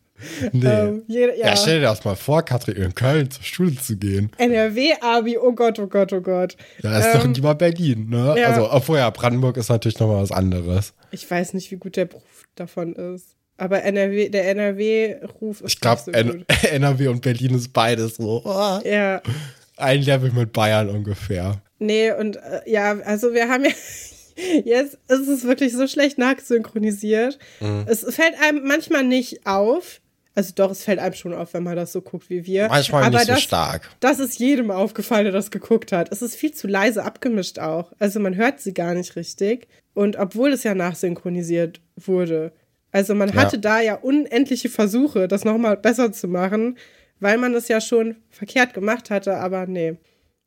nee. 0.51 0.67
Ähm, 0.67 1.03
jede, 1.07 1.35
Ja, 1.39 1.47
ja. 1.47 1.55
stell 1.55 1.79
dir 1.79 1.87
das 1.87 2.05
mal 2.05 2.15
vor, 2.15 2.43
Katrin, 2.43 2.75
in 2.75 2.93
Köln 2.93 3.29
zur 3.31 3.43
Schule 3.43 3.75
zu 3.75 3.97
gehen. 3.97 4.31
NRW-Abi, 4.37 5.37
oh 5.39 5.53
Gott, 5.53 5.79
oh 5.79 5.87
Gott, 5.87 6.13
oh 6.13 6.21
Gott. 6.21 6.55
Ja, 6.83 6.99
ist 6.99 7.15
doch 7.15 7.25
Ähm, 7.25 7.33
lieber 7.33 7.55
Berlin, 7.55 8.09
ne? 8.09 8.35
ja. 8.37 8.47
Also, 8.49 8.71
obwohl 8.71 8.97
ja, 8.99 9.09
Brandenburg 9.09 9.57
ist 9.57 9.69
natürlich 9.69 9.99
nochmal 9.99 10.21
was 10.21 10.31
anderes. 10.31 10.93
Ich 11.11 11.29
weiß 11.29 11.53
nicht, 11.55 11.71
wie 11.71 11.77
gut 11.77 11.95
der 11.95 12.05
Beruf 12.05 12.36
davon 12.59 12.93
ist. 12.93 13.35
Aber 13.57 13.83
NRW, 13.83 14.29
der 14.29 14.49
NRW-Ruf 14.49 15.61
ist 15.61 15.73
Ich 15.73 15.79
glaube, 15.79 16.01
so. 16.05 16.11
NRW 16.11 17.07
und 17.07 17.21
Berlin 17.21 17.55
ist 17.55 17.73
beides 17.73 18.17
so. 18.17 18.41
oh, 18.45 18.79
Ja, 18.87 19.21
ein 19.77 20.01
Level 20.01 20.31
mit 20.31 20.53
Bayern 20.53 20.89
ungefähr. 20.89 21.61
nee, 21.79 22.11
und 22.11 22.37
äh, 22.37 22.61
ja, 22.65 22.97
also 22.99 23.33
wir 23.33 23.49
haben 23.49 23.65
ja. 23.65 23.71
Jetzt 24.65 24.99
ist 25.07 25.27
es 25.27 25.45
wirklich 25.45 25.73
so 25.73 25.87
schlecht 25.87 26.19
nachsynchronisiert. 26.19 27.39
Mhm. 27.59 27.85
Es 27.87 28.01
fällt 28.13 28.35
einem 28.39 28.67
manchmal 28.67 29.03
nicht 29.03 29.47
auf. 29.47 29.99
Also 30.35 30.51
doch, 30.53 30.69
es 30.69 30.83
fällt 30.83 30.99
einem 30.99 31.15
schon 31.15 31.33
auf, 31.33 31.55
wenn 31.55 31.63
man 31.63 31.75
das 31.75 31.91
so 31.91 32.01
guckt 32.01 32.29
wie 32.29 32.45
wir. 32.45 32.67
Manchmal 32.67 33.05
Aber 33.05 33.17
nicht 33.17 33.25
so 33.25 33.33
das, 33.33 33.41
stark. 33.41 33.89
Das 33.99 34.19
ist 34.19 34.37
jedem 34.37 34.69
aufgefallen, 34.69 35.23
der 35.23 35.33
das 35.33 35.49
geguckt 35.49 35.91
hat. 35.91 36.11
Es 36.11 36.21
ist 36.21 36.35
viel 36.35 36.53
zu 36.53 36.67
leise 36.67 37.03
abgemischt 37.03 37.57
auch. 37.57 37.91
Also 37.97 38.19
man 38.19 38.35
hört 38.35 38.59
sie 38.59 38.75
gar 38.75 38.93
nicht 38.93 39.15
richtig. 39.15 39.67
Und 39.97 40.15
obwohl 40.17 40.51
es 40.51 40.63
ja 40.63 40.75
nachsynchronisiert 40.75 41.81
wurde. 41.95 42.51
Also 42.91 43.15
man 43.15 43.29
Ja. 43.29 43.35
hatte 43.35 43.57
da 43.57 43.81
ja 43.81 43.95
unendliche 43.95 44.69
Versuche, 44.69 45.27
das 45.27 45.43
nochmal 45.43 45.75
besser 45.75 46.11
zu 46.11 46.27
machen, 46.27 46.77
weil 47.19 47.39
man 47.39 47.55
es 47.55 47.67
ja 47.67 47.81
schon 47.81 48.17
verkehrt 48.29 48.75
gemacht 48.75 49.09
hatte, 49.09 49.37
aber 49.37 49.65
nee. 49.65 49.97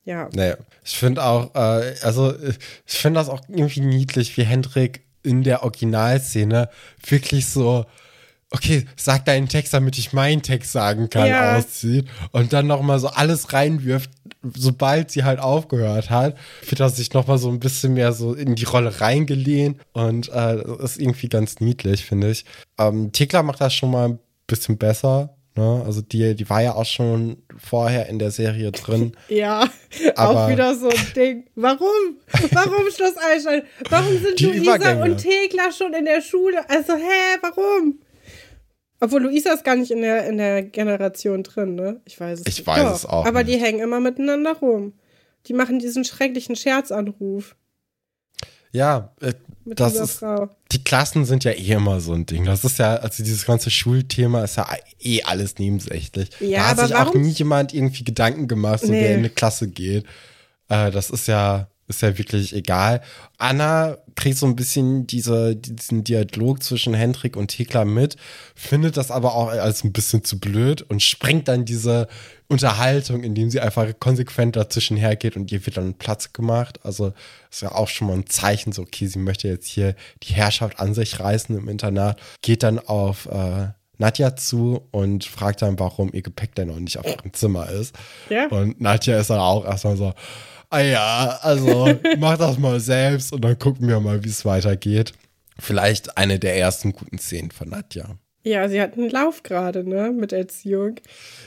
Ja. 0.05 0.29
Nee, 0.37 0.55
ich 0.85 0.97
finde 0.97 1.25
auch, 1.25 1.53
äh, 1.57 1.95
also 2.03 2.33
ich 2.87 2.97
finde 2.99 3.19
das 3.19 3.29
auch 3.29 3.41
irgendwie 3.49 3.81
niedlich, 3.81 4.37
wie 4.37 4.45
Hendrik 4.45 5.03
in 5.25 5.43
der 5.43 5.65
Originalszene 5.65 6.69
wirklich 7.05 7.47
so, 7.49 7.87
okay, 8.51 8.87
sag 8.97 9.25
deinen 9.25 9.49
Text, 9.49 9.73
damit 9.75 9.97
ich 9.99 10.13
meinen 10.13 10.43
Text 10.43 10.73
sagen 10.73 11.09
kann, 11.11 11.29
Ja. 11.29 11.57
aussieht. 11.57 12.07
Und 12.33 12.53
dann 12.53 12.67
nochmal 12.67 12.99
so 12.99 13.09
alles 13.09 13.53
reinwirft, 13.53 14.11
sobald 14.55 15.11
sie 15.11 15.25
halt 15.25 15.39
aufgehört 15.39 16.11
hat. 16.11 16.37
Wird 16.69 16.81
er 16.81 16.91
sich 16.91 17.13
nochmal 17.13 17.39
so 17.39 17.49
ein 17.49 17.61
bisschen 17.61 17.95
mehr 17.95 18.13
so 18.13 18.35
in 18.35 18.55
die 18.57 18.65
Rolle 18.65 19.01
reingelehnt. 19.01 19.81
Und 19.93 20.29
äh, 20.31 20.63
das 20.79 20.93
ist 20.93 21.01
irgendwie 21.01 21.29
ganz 21.29 21.61
niedlich, 21.61 22.05
finde 22.05 22.31
ich. 22.31 22.45
Ähm, 22.79 23.13
Thekla 23.13 23.43
macht 23.43 23.61
das 23.61 23.75
schon 23.75 23.91
mal 23.91 24.09
ein 24.09 24.19
bisschen 24.47 24.79
besser. 24.79 25.37
Ne? 25.57 25.83
Also 25.85 26.01
die, 26.01 26.35
die 26.35 26.49
war 26.49 26.63
ja 26.63 26.75
auch 26.75 26.87
schon 26.87 27.39
vorher 27.59 28.09
in 28.09 28.19
der 28.19 28.31
Serie 28.31 28.73
drin. 28.73 29.13
Ja, 29.29 29.69
auch 30.17 30.49
wieder 30.49 30.75
so 30.77 30.89
ein 30.89 31.13
Ding. 31.15 31.45
Warum? 31.55 32.17
Warum 32.53 32.91
Schloss 32.95 33.17
Einstein? 33.17 33.63
Warum 33.91 34.19
sind 34.19 34.41
Luisa 34.41 35.03
und 35.03 35.19
Thekla 35.19 35.71
schon 35.77 35.93
in 35.95 36.05
der 36.05 36.21
Schule? 36.21 36.69
Also, 36.69 36.95
hä, 36.95 37.39
warum? 37.43 37.99
Obwohl 39.01 39.23
Luisa 39.23 39.53
ist 39.53 39.65
gar 39.65 39.77
nicht 39.77 39.91
in 39.91 40.03
der, 40.03 40.27
in 40.29 40.37
der 40.39 40.63
Generation 40.63 41.43
drin, 41.43 41.75
ne? 41.75 42.01
Ich 42.05 42.21
weiß 42.21 42.41
es 42.41 42.47
Ich 42.47 42.59
nicht. 42.59 42.67
weiß 42.67 42.83
Doch, 42.85 42.95
es 42.95 43.07
auch 43.07 43.25
Aber 43.27 43.43
nicht. 43.43 43.57
die 43.57 43.63
hängen 43.65 43.81
immer 43.81 43.99
miteinander 44.01 44.53
rum. 44.55 44.93
Die 45.47 45.55
machen 45.55 45.79
diesen 45.79 46.05
schrecklichen 46.05 46.55
Scherzanruf 46.55 47.57
Ja, 48.73 49.13
äh, 49.21 49.33
mit 49.65 49.81
das 49.81 49.93
dieser 49.93 50.05
ist, 50.05 50.19
Frau. 50.19 50.51
die 50.71 50.85
Klassen 50.85 51.25
sind 51.25 51.45
ja 51.45 51.53
eh 51.53 51.73
immer 51.73 52.01
so 52.01 52.13
ein 52.13 52.27
Ding. 52.27 52.45
Das 52.45 52.65
ist 52.65 52.79
ja, 52.79 52.97
also 52.97 53.23
dieses 53.23 53.47
ganze 53.47 53.71
Schulthema 53.71 54.45
ist 54.45 54.57
ja 54.57 54.67
eh 55.01 55.23
alles 55.23 55.59
nebensächlich. 55.59 56.29
Ja, 56.41 56.59
da 56.59 56.69
hat 56.69 56.79
aber 56.79 56.87
sich 56.89 56.97
auch 56.97 57.07
warum- 57.07 57.23
nie 57.23 57.31
jemand 57.31 57.73
irgendwie 57.75 58.05
Gedanken 58.05 58.49
gemacht, 58.49 58.81
so 58.83 58.93
Nee. 58.93 59.01
wer 59.03 59.13
in 59.13 59.19
eine 59.21 59.31
Klasse 59.31 59.67
geht. 59.69 60.05
Äh, 60.69 60.91
das 60.91 61.11
ist 61.11 61.27
ja, 61.27 61.69
ist 61.91 62.03
ja 62.03 62.17
wirklich 62.17 62.55
egal. 62.55 63.03
Anna 63.37 63.99
kriegt 64.15 64.39
so 64.39 64.47
ein 64.47 64.57
bisschen 64.57 65.07
diese, 65.07 65.57
diesen 65.57 66.05
Dialog 66.05 66.63
zwischen 66.63 66.95
Hendrik 66.95 67.37
und 67.37 67.49
Thekla 67.49 67.85
mit, 67.85 68.17
findet 68.55 68.97
das 68.97 69.11
aber 69.11 69.35
auch 69.35 69.49
als 69.49 69.85
ein 69.85 69.93
bisschen 69.93 70.25
zu 70.25 70.39
blöd 70.39 70.83
und 70.83 71.03
sprengt 71.03 71.49
dann 71.49 71.65
diese 71.65 72.09
Unterhaltung, 72.49 73.23
indem 73.23 73.51
sie 73.51 73.61
einfach 73.61 73.87
konsequent 73.99 74.57
dazwischen 74.57 74.97
hergeht 74.97 75.37
und 75.37 75.53
ihr 75.53 75.67
wird 75.67 75.77
dann 75.77 75.95
Platz 75.95 76.33
gemacht. 76.33 76.81
Also 76.85 77.13
ist 77.51 77.63
ja 77.63 77.73
auch 77.73 77.89
schon 77.89 78.07
mal 78.09 78.15
ein 78.15 78.27
Zeichen, 78.27 78.73
so 78.73 78.83
okay, 78.83 79.07
sie 79.07 79.19
möchte 79.19 79.49
jetzt 79.49 79.67
hier 79.67 79.95
die 80.23 80.33
Herrschaft 80.33 80.81
an 80.81 80.95
sich 80.95 81.21
reißen 81.21 81.57
im 81.57 81.69
Internat, 81.69 82.21
geht 82.41 82.63
dann 82.63 82.79
auf 82.79 83.27
äh, 83.27 83.69
Nadja 83.99 84.35
zu 84.35 84.89
und 84.93 85.25
fragt 85.25 85.61
dann, 85.63 85.79
warum 85.79 86.11
ihr 86.13 86.23
Gepäck 86.23 86.55
denn 86.55 86.69
noch 86.69 86.81
nicht 86.81 86.99
auf 86.99 87.07
ihrem 87.07 87.33
Zimmer 87.35 87.69
ist. 87.69 87.95
Ja. 88.31 88.47
Und 88.47 88.81
Nadja 88.81 89.19
ist 89.19 89.31
dann 89.31 89.41
auch 89.41 89.65
erstmal 89.65 89.97
so, 89.97 90.15
ah 90.71 90.81
ja, 90.81 91.39
also 91.43 91.93
mach 92.19 92.39
das 92.39 92.59
mal 92.59 92.81
selbst 92.81 93.33
und 93.33 93.43
dann 93.43 93.59
gucken 93.59 93.89
wir 93.89 94.01
mal, 94.01 94.25
wie 94.25 94.29
es 94.29 94.45
weitergeht. 94.45 95.13
Vielleicht 95.59 96.17
eine 96.17 96.39
der 96.39 96.57
ersten 96.57 96.93
guten 96.93 97.19
Szenen 97.19 97.51
von 97.51 97.69
Nadja. 97.69 98.17
Ja, 98.43 98.67
sie 98.69 98.81
hat 98.81 98.95
einen 98.95 99.11
Lauf 99.11 99.43
gerade, 99.43 99.87
ne, 99.87 100.11
mit 100.11 100.33
Erziehung. 100.33 100.97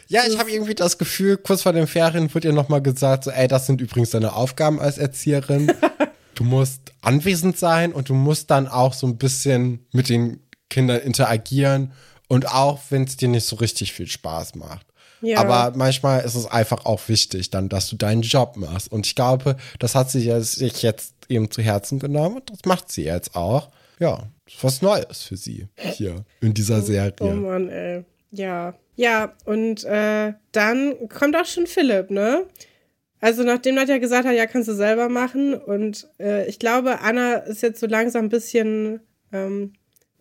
Ja, 0.08 0.22
ich 0.28 0.38
habe 0.38 0.52
irgendwie 0.52 0.76
das 0.76 1.00
Gefühl, 1.00 1.38
kurz 1.38 1.64
vor 1.64 1.74
den 1.74 1.88
Ferien 1.88 2.32
wird 2.32 2.46
ihr 2.46 2.54
nochmal 2.54 2.84
gesagt, 2.84 3.24
so, 3.24 3.32
ey, 3.32 3.48
das 3.48 3.66
sind 3.66 3.82
übrigens 3.82 4.12
deine 4.12 4.34
Aufgaben 4.34 4.80
als 4.80 5.00
Erzieherin. 5.00 5.72
du 6.36 6.44
musst 6.44 6.94
anwesend 7.02 7.58
sein 7.58 7.94
und 7.94 8.10
du 8.10 8.14
musst 8.14 8.52
dann 8.52 8.68
auch 8.68 8.94
so 8.94 9.08
ein 9.08 9.18
bisschen 9.18 9.88
mit 9.92 10.10
den 10.10 10.42
Kindern 10.70 11.00
interagieren 11.00 11.94
und 12.28 12.48
auch, 12.48 12.80
wenn 12.90 13.06
es 13.06 13.18
dir 13.18 13.28
nicht 13.28 13.46
so 13.46 13.56
richtig 13.56 13.94
viel 13.94 14.08
Spaß 14.08 14.56
macht. 14.56 14.86
Ja. 15.24 15.40
Aber 15.40 15.76
manchmal 15.76 16.24
ist 16.26 16.36
es 16.36 16.46
einfach 16.46 16.86
auch 16.86 17.08
wichtig, 17.08 17.50
dann, 17.50 17.70
dass 17.70 17.90
du 17.90 17.96
deinen 17.96 18.22
Job 18.22 18.58
machst. 18.58 18.92
Und 18.92 19.08
ich 19.08 19.16
glaube, 19.16 19.56
das 19.80 19.96
hat 19.96 20.12
sie 20.12 20.30
sich 20.42 20.82
jetzt 20.82 21.14
eben 21.30 21.50
zu 21.50 21.62
Herzen 21.62 21.98
genommen 21.98 22.36
und 22.36 22.50
das 22.50 22.60
macht 22.66 22.92
sie 22.92 23.06
jetzt 23.06 23.36
auch. 23.36 23.70
Ja, 24.00 24.28
ist 24.46 24.64
was 24.64 24.82
Neues 24.82 25.24
für 25.24 25.38
sie 25.38 25.68
hier 25.78 26.26
in 26.42 26.54
dieser 26.54 26.82
Serie. 26.82 27.14
Oh 27.22 27.32
Mann, 27.32 27.70
ey. 27.70 28.04
Ja. 28.32 28.74
Ja, 28.96 29.34
und 29.46 29.86
äh, 29.86 30.34
dann 30.52 31.10
kommt 31.10 31.36
auch 31.36 31.46
schon 31.46 31.66
Philipp, 31.66 32.12
ne? 32.12 32.46
Also 33.20 33.44
nachdem 33.44 33.76
Nadja 33.76 34.00
gesagt 34.00 34.28
hat, 34.28 34.36
ja, 34.36 34.46
kannst 34.46 34.68
du 34.68 34.74
selber 34.74 35.08
machen. 35.08 35.54
Und 35.54 36.10
äh, 36.20 36.46
ich 36.48 36.60
glaube, 36.60 37.00
Anna 37.00 37.36
ist 37.36 37.62
jetzt 37.64 37.80
so 37.80 37.88
langsam 37.88 38.26
ein 38.26 38.30
bisschen 38.30 39.00
ähm, 39.32 39.74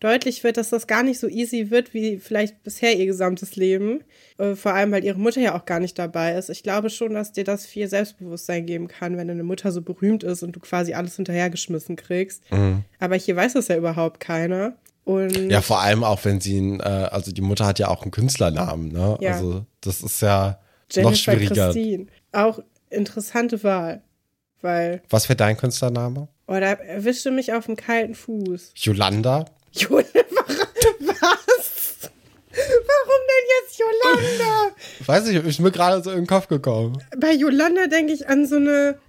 deutlich 0.03 0.43
wird, 0.43 0.57
dass 0.57 0.69
das 0.69 0.87
gar 0.87 1.01
nicht 1.03 1.19
so 1.19 1.27
easy 1.27 1.71
wird, 1.71 1.93
wie 1.93 2.17
vielleicht 2.17 2.61
bisher 2.63 2.97
ihr 2.97 3.05
gesamtes 3.05 3.55
Leben. 3.55 4.01
Äh, 4.37 4.55
vor 4.55 4.73
allem, 4.73 4.91
weil 4.91 5.03
ihre 5.03 5.17
Mutter 5.17 5.39
ja 5.39 5.55
auch 5.55 5.65
gar 5.65 5.79
nicht 5.79 5.97
dabei 5.97 6.33
ist. 6.33 6.49
Ich 6.49 6.63
glaube 6.63 6.89
schon, 6.89 7.13
dass 7.13 7.31
dir 7.31 7.43
das 7.43 7.65
viel 7.65 7.87
Selbstbewusstsein 7.87 8.65
geben 8.65 8.87
kann, 8.87 9.17
wenn 9.17 9.27
deine 9.27 9.43
Mutter 9.43 9.71
so 9.71 9.81
berühmt 9.81 10.23
ist 10.23 10.43
und 10.43 10.55
du 10.55 10.59
quasi 10.59 10.93
alles 10.93 11.15
hinterhergeschmissen 11.15 11.95
kriegst. 11.95 12.43
Mhm. 12.51 12.83
Aber 12.99 13.15
hier 13.15 13.35
weiß 13.35 13.53
das 13.53 13.69
ja 13.69 13.77
überhaupt 13.77 14.19
keiner. 14.19 14.75
Und 15.05 15.49
Ja, 15.51 15.61
vor 15.61 15.81
allem 15.81 16.03
auch, 16.03 16.23
wenn 16.25 16.41
sie, 16.41 16.59
ein, 16.59 16.79
äh, 16.79 16.83
also 16.83 17.31
die 17.31 17.41
Mutter 17.41 17.65
hat 17.65 17.79
ja 17.79 17.87
auch 17.87 18.01
einen 18.03 18.11
Künstlernamen, 18.11 18.89
ne? 18.91 19.17
Ja. 19.21 19.33
Also 19.33 19.65
das 19.81 20.01
ist 20.01 20.21
ja 20.21 20.59
noch 20.95 20.95
Jennifer 20.95 21.15
schwieriger. 21.15 21.65
Christine. 21.65 22.07
Auch 22.31 22.59
interessante 22.89 23.63
Wahl. 23.63 24.01
Weil, 24.61 25.01
Was 25.09 25.27
wäre 25.27 25.35
dein 25.37 25.57
Künstlername? 25.57 26.27
oh, 26.47 26.53
da 26.53 26.73
erwischte 26.73 27.31
mich 27.31 27.53
auf 27.53 27.65
dem 27.65 27.75
kalten 27.75 28.15
Fuß. 28.15 28.73
Yolanda? 28.75 29.45
Jule, 29.73 30.05
was? 30.99 32.09
Warum 32.51 33.21
denn 33.29 33.47
jetzt 33.61 33.79
Jolanda? 33.79 34.75
Weiß 35.05 35.27
ich, 35.27 35.35
ist 35.43 35.59
mir 35.59 35.71
gerade 35.71 36.03
so 36.03 36.11
in 36.11 36.17
den 36.17 36.27
Kopf 36.27 36.47
gekommen. 36.47 36.97
Bei 37.17 37.33
Jolanda 37.33 37.87
denke 37.87 38.13
ich 38.13 38.27
an 38.29 38.45
so 38.45 38.57
eine, 38.57 38.99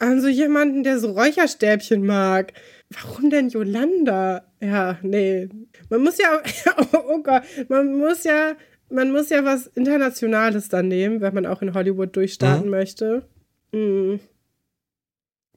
an 0.00 0.20
so 0.20 0.28
jemanden, 0.28 0.82
der 0.82 0.98
so 0.98 1.12
Räucherstäbchen 1.12 2.04
mag. 2.04 2.52
Warum 2.90 3.30
denn 3.30 3.48
Jolanda? 3.48 4.44
Ja, 4.60 4.98
nee. 5.02 5.48
Man 5.88 6.02
muss 6.02 6.18
ja, 6.18 6.42
oh, 6.92 7.18
Gott, 7.22 7.42
man 7.68 7.94
muss 7.96 8.24
ja, 8.24 8.56
man 8.90 9.12
muss 9.12 9.30
ja 9.30 9.44
was 9.44 9.68
Internationales 9.68 10.68
dann 10.68 10.88
nehmen, 10.88 11.20
wenn 11.20 11.34
man 11.34 11.46
auch 11.46 11.62
in 11.62 11.74
Hollywood 11.74 12.16
durchstarten 12.16 12.64
Mhm. 12.64 12.70
möchte. 12.70 13.28
Hm. 13.72 14.18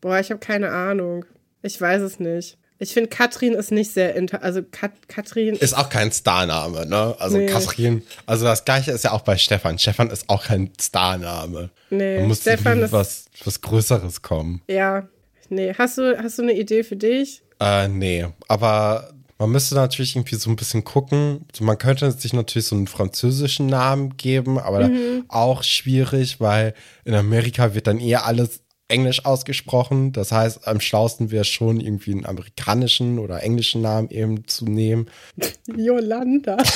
Boah, 0.01 0.19
ich 0.19 0.29
habe 0.29 0.39
keine 0.39 0.69
Ahnung. 0.69 1.25
Ich 1.63 1.79
weiß 1.81 2.03
es 2.03 2.19
nicht. 2.19 2.59
Ich 2.79 2.93
finde, 2.93 3.09
Katrin 3.09 3.53
ist 3.53 3.71
nicht 3.71 3.91
sehr 3.93 4.15
inter, 4.15 4.43
also 4.43 4.61
Kat 4.69 4.91
Katrin 5.07 5.55
Ist 5.55 5.73
auch 5.77 5.89
kein 5.89 6.11
Starname, 6.11 6.85
ne? 6.85 7.15
Also 7.19 7.37
Nee. 7.37 7.45
Katrin, 7.45 8.01
also 8.25 8.45
das 8.45 8.65
gleiche 8.65 8.91
ist 8.91 9.03
ja 9.03 9.11
auch 9.11 9.21
bei 9.21 9.37
Stefan. 9.37 9.79
Stefan 9.79 10.09
ist 10.09 10.29
auch 10.29 10.43
kein 10.43 10.69
Starname. 10.81 11.69
Nee, 11.89 12.17
Da 12.17 12.23
muss 12.23 12.41
Stefan 12.41 12.81
ist- 12.81 12.91
was, 12.91 13.25
was 13.45 13.61
Größeres 13.61 14.21
kommen. 14.21 14.61
Ja, 14.67 15.07
nee. 15.49 15.73
Hast 15.77 15.97
du, 15.97 16.17
hast 16.21 16.39
du 16.39 16.41
eine 16.41 16.53
Idee 16.53 16.83
für 16.83 16.95
dich? 16.97 17.41
Äh, 17.59 17.87
nee, 17.87 18.25
aber 18.47 19.13
man 19.37 19.51
müsste 19.51 19.75
natürlich 19.75 20.15
irgendwie 20.15 20.35
so 20.35 20.49
ein 20.49 20.55
bisschen 20.55 20.83
gucken. 20.83 21.45
Man 21.59 21.77
könnte 21.77 22.11
sich 22.11 22.33
natürlich 22.33 22.67
so 22.67 22.75
einen 22.75 22.87
französischen 22.87 23.67
Namen 23.67 24.17
geben, 24.17 24.57
aber 24.59 24.87
Mhm. 24.89 25.25
auch 25.27 25.63
schwierig, 25.63 26.39
weil 26.39 26.73
in 27.05 27.13
Amerika 27.13 27.73
wird 27.75 27.87
dann 27.87 27.99
eher 27.99 28.25
alles 28.25 28.61
Englisch 28.93 29.25
ausgesprochen. 29.25 30.11
Das 30.13 30.31
heißt, 30.31 30.67
am 30.67 30.79
schlausten 30.79 31.31
wäre 31.31 31.43
schon 31.43 31.79
irgendwie 31.81 32.11
einen 32.11 32.25
amerikanischen 32.25 33.19
oder 33.19 33.41
englischen 33.43 33.81
Namen 33.81 34.09
eben 34.09 34.47
zu 34.47 34.65
nehmen. 34.65 35.09
Yolanda. 35.75 36.57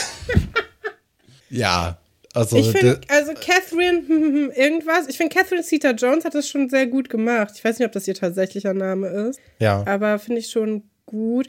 Ja, 1.49 1.97
also 2.33 2.57
Ich 2.57 2.69
finde, 2.71 2.99
de- 2.99 3.07
also 3.09 3.31
Catherine, 3.33 4.03
hm, 4.05 4.07
hm, 4.07 4.33
hm, 4.33 4.51
irgendwas. 4.51 5.07
Ich 5.07 5.17
finde, 5.17 5.33
Catherine 5.33 5.63
Zeta 5.63 5.91
Jones 5.91 6.25
hat 6.25 6.35
das 6.35 6.49
schon 6.49 6.69
sehr 6.69 6.87
gut 6.87 7.09
gemacht. 7.09 7.53
Ich 7.55 7.63
weiß 7.63 7.79
nicht, 7.79 7.85
ob 7.85 7.93
das 7.93 8.07
ihr 8.07 8.15
tatsächlicher 8.15 8.73
Name 8.73 9.07
ist, 9.07 9.39
ja. 9.59 9.83
aber 9.87 10.19
finde 10.19 10.41
ich 10.41 10.49
schon 10.49 10.83
gut. 11.05 11.47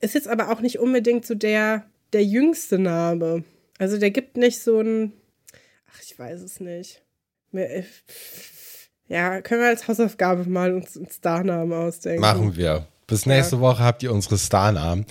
Ist 0.00 0.14
jetzt 0.14 0.28
aber 0.28 0.50
auch 0.50 0.60
nicht 0.60 0.78
unbedingt 0.78 1.26
so 1.26 1.34
der, 1.34 1.84
der 2.12 2.24
jüngste 2.24 2.78
Name. 2.78 3.42
Also 3.78 3.98
der 3.98 4.12
gibt 4.12 4.36
nicht 4.36 4.60
so 4.62 4.80
ein, 4.80 5.12
ach, 5.92 6.00
ich 6.00 6.16
weiß 6.16 6.42
es 6.42 6.60
nicht. 6.60 7.02
Mir, 7.50 7.84
ja, 9.08 9.40
können 9.40 9.60
wir 9.60 9.68
als 9.68 9.86
Hausaufgabe 9.88 10.48
mal 10.48 10.72
uns 10.74 10.96
einen 10.96 11.08
Starnamen 11.10 11.72
ausdenken. 11.72 12.20
Machen 12.20 12.56
wir. 12.56 12.86
Bis 13.06 13.26
nächste 13.26 13.60
Woche 13.60 13.82
habt 13.82 14.02
ihr 14.02 14.12
unsere 14.12 14.38
Starnamen. 14.38 15.04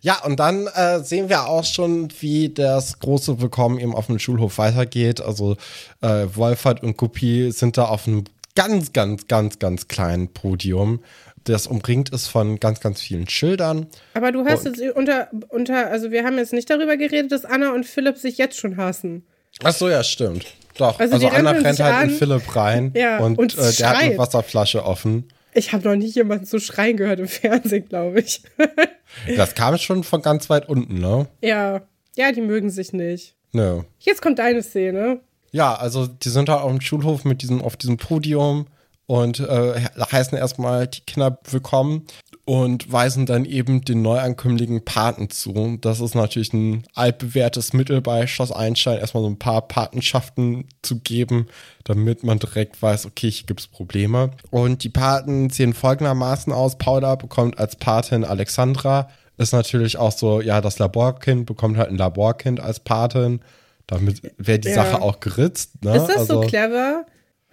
Ja, 0.00 0.22
und 0.24 0.38
dann 0.38 0.66
äh, 0.68 1.00
sehen 1.00 1.28
wir 1.28 1.46
auch 1.46 1.64
schon, 1.64 2.08
wie 2.20 2.48
das 2.48 2.98
große 3.00 3.40
Willkommen 3.40 3.78
eben 3.80 3.94
auf 3.94 4.06
dem 4.06 4.18
Schulhof 4.18 4.58
weitergeht. 4.58 5.20
Also 5.20 5.56
äh, 6.00 6.26
Wolfert 6.34 6.82
und 6.82 6.96
Guppi 6.96 7.50
sind 7.52 7.76
da 7.76 7.86
auf 7.86 8.06
einem 8.06 8.24
ganz, 8.54 8.92
ganz, 8.92 9.28
ganz, 9.28 9.58
ganz 9.60 9.86
kleinen 9.88 10.32
Podium, 10.32 11.00
das 11.44 11.66
umringt 11.68 12.10
ist 12.10 12.26
von 12.26 12.58
ganz, 12.60 12.80
ganz 12.80 13.00
vielen 13.00 13.28
Schildern. 13.28 13.86
Aber 14.14 14.32
du 14.32 14.44
hast 14.44 14.66
Und- 14.66 14.76
jetzt 14.78 14.96
unter, 14.96 15.28
unter, 15.48 15.86
also 15.88 16.10
wir 16.10 16.24
haben 16.24 16.38
jetzt 16.38 16.52
nicht 16.52 16.68
darüber 16.68 16.96
geredet, 16.96 17.32
dass 17.32 17.44
Anna 17.44 17.72
und 17.72 17.86
Philipp 17.86 18.18
sich 18.18 18.36
jetzt 18.36 18.58
schon 18.58 18.76
hassen. 18.76 19.24
Ach 19.62 19.72
so, 19.72 19.88
ja, 19.88 20.02
stimmt. 20.04 20.44
Doch, 20.78 20.98
Also 20.98 21.14
also, 21.14 21.28
Anna 21.28 21.50
rennt 21.50 21.78
halt 21.80 22.04
in 22.04 22.10
an. 22.10 22.10
Philipp 22.10 22.56
rein 22.56 22.92
Ja, 22.96 23.18
und, 23.18 23.38
und 23.38 23.58
äh, 23.58 23.72
der 23.72 23.88
hat 23.90 23.96
eine. 23.98 24.16
Wasserflasche 24.18 24.84
offen. 24.84 25.28
Ich 25.52 25.72
habe 25.72 25.86
noch 25.88 25.96
nie 25.96 26.06
jemanden 26.06 26.46
so 26.46 26.58
schreien 26.58 26.96
gehört 26.96 27.20
im 27.20 27.28
Fernsehen, 27.28 27.88
glaube 27.88 28.20
ich. 28.20 28.42
Das 29.36 29.54
kam 29.54 29.76
schon 29.78 30.04
von 30.04 30.20
ganz 30.22 30.48
weit 30.50 30.68
unten, 30.68 30.98
ne? 31.00 31.26
ja. 31.42 31.82
Ja, 32.16 32.32
die 32.32 32.40
mögen 32.40 32.68
sich 32.68 32.92
nicht. 32.92 33.36
Nö. 33.52 33.82
Jetzt 34.00 34.20
kommt 34.22 34.38
deine 34.40 34.62
Szene. 34.62 35.20
Ja, 35.52 35.74
also 35.76 36.06
die 36.08 36.28
sind 36.30 36.48
da 36.48 36.60
auf 36.60 36.70
dem 36.70 36.80
Schulhof 36.80 37.24
mit 37.24 37.42
diesem, 37.42 37.62
auf 37.62 37.76
diesem 37.76 37.96
Podium 37.96 38.66
und 39.06 39.38
äh, 39.40 39.80
heißen 40.12 40.36
erstmal 40.36 40.88
die 40.88 41.00
Kinder 41.02 41.38
willkommen 41.48 42.06
und 42.48 42.90
weisen 42.90 43.26
dann 43.26 43.44
eben 43.44 43.84
den 43.84 44.00
Neuankömmlingen 44.00 44.82
Paten 44.82 45.28
zu. 45.28 45.76
Das 45.82 46.00
ist 46.00 46.14
natürlich 46.14 46.54
ein 46.54 46.82
altbewährtes 46.94 47.74
Mittel 47.74 48.00
bei 48.00 48.26
Schloss 48.26 48.52
Einstein, 48.52 49.00
erstmal 49.00 49.22
so 49.22 49.28
ein 49.28 49.38
paar 49.38 49.68
Patenschaften 49.68 50.64
zu 50.80 50.98
geben, 51.00 51.48
damit 51.84 52.24
man 52.24 52.38
direkt 52.38 52.80
weiß, 52.80 53.04
okay, 53.04 53.30
hier 53.30 53.44
gibt's 53.46 53.66
Probleme. 53.66 54.30
Und 54.48 54.82
die 54.82 54.88
Paten 54.88 55.50
sehen 55.50 55.74
folgendermaßen 55.74 56.50
aus. 56.50 56.78
Paula 56.78 57.16
bekommt 57.16 57.58
als 57.58 57.76
Patin 57.76 58.24
Alexandra. 58.24 59.10
Ist 59.36 59.52
natürlich 59.52 59.98
auch 59.98 60.12
so, 60.12 60.40
ja, 60.40 60.62
das 60.62 60.78
Laborkind 60.78 61.44
bekommt 61.44 61.76
halt 61.76 61.90
ein 61.90 61.98
Laborkind 61.98 62.60
als 62.60 62.80
Patin. 62.80 63.40
Damit 63.86 64.22
wäre 64.38 64.58
die 64.58 64.68
Ja. 64.68 64.76
Sache 64.76 65.02
auch 65.02 65.20
geritzt. 65.20 65.84
Ne? 65.84 65.94
Ist 65.98 66.06
das 66.06 66.16
also, 66.16 66.40
so 66.40 66.48
clever? 66.48 67.04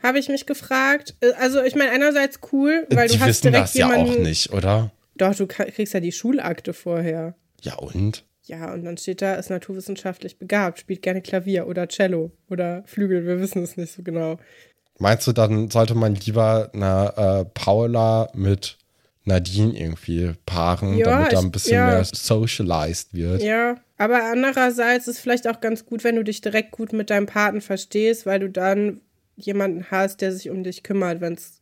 Habe 0.05 0.19
ich 0.19 0.29
mich 0.29 0.45
gefragt. 0.45 1.15
Äh, 1.21 1.31
Also, 1.39 1.63
ich 1.63 1.75
meine, 1.75 1.91
einerseits 1.91 2.39
cool, 2.51 2.85
weil 2.91 3.07
die 3.07 3.15
du 3.15 3.19
hast 3.21 3.27
wissen 3.29 3.51
direkt 3.51 3.63
das 3.69 3.73
ja 3.73 3.89
jemanden. 3.89 4.11
auch 4.11 4.17
nicht, 4.19 4.53
oder? 4.53 4.91
Doch, 5.17 5.33
du 5.35 5.47
kriegst 5.47 5.93
ja 5.93 5.99
die 5.99 6.11
Schulakte 6.11 6.73
vorher. 6.73 7.35
Ja, 7.61 7.75
und? 7.75 8.23
Ja, 8.43 8.71
und 8.73 8.83
dann 8.83 8.97
steht 8.97 9.21
da, 9.23 9.35
ist 9.35 9.49
naturwissenschaftlich 9.49 10.37
begabt, 10.37 10.79
spielt 10.79 11.01
gerne 11.01 11.21
Klavier 11.21 11.65
oder 11.67 11.87
Cello 11.87 12.31
oder 12.49 12.83
Flügel, 12.85 13.25
wir 13.25 13.39
wissen 13.39 13.63
es 13.63 13.75
nicht 13.77 13.91
so 13.93 14.03
genau. 14.03 14.37
Meinst 14.99 15.25
du, 15.25 15.31
dann 15.31 15.71
sollte 15.71 15.95
man 15.95 16.13
lieber 16.13 16.69
eine 16.73 17.13
äh, 17.17 17.45
Paula 17.53 18.29
mit 18.35 18.77
Nadine 19.23 19.75
irgendwie 19.75 20.33
paaren, 20.45 20.97
Ja, 20.97 21.05
damit 21.05 21.33
da 21.33 21.39
ich- 21.39 21.45
ein 21.45 21.51
bisschen 21.51 21.73
ja. 21.73 21.85
mehr 21.87 22.05
socialized 22.05 23.13
wird? 23.15 23.41
Ja, 23.41 23.77
aber 23.97 24.23
andererseits 24.25 25.07
ist 25.07 25.19
vielleicht 25.19 25.47
auch 25.47 25.59
ganz 25.59 25.85
gut, 25.85 26.03
wenn 26.03 26.15
du 26.15 26.23
dich 26.23 26.41
direkt 26.41 26.69
gut 26.71 26.93
mit 26.93 27.09
deinem 27.09 27.25
Paten 27.25 27.61
verstehst, 27.61 28.25
weil 28.27 28.39
du 28.41 28.49
dann 28.49 29.01
jemanden 29.35 29.85
hast, 29.91 30.21
der 30.21 30.31
sich 30.31 30.49
um 30.49 30.63
dich 30.63 30.83
kümmert, 30.83 31.21
wenn 31.21 31.33
es 31.33 31.61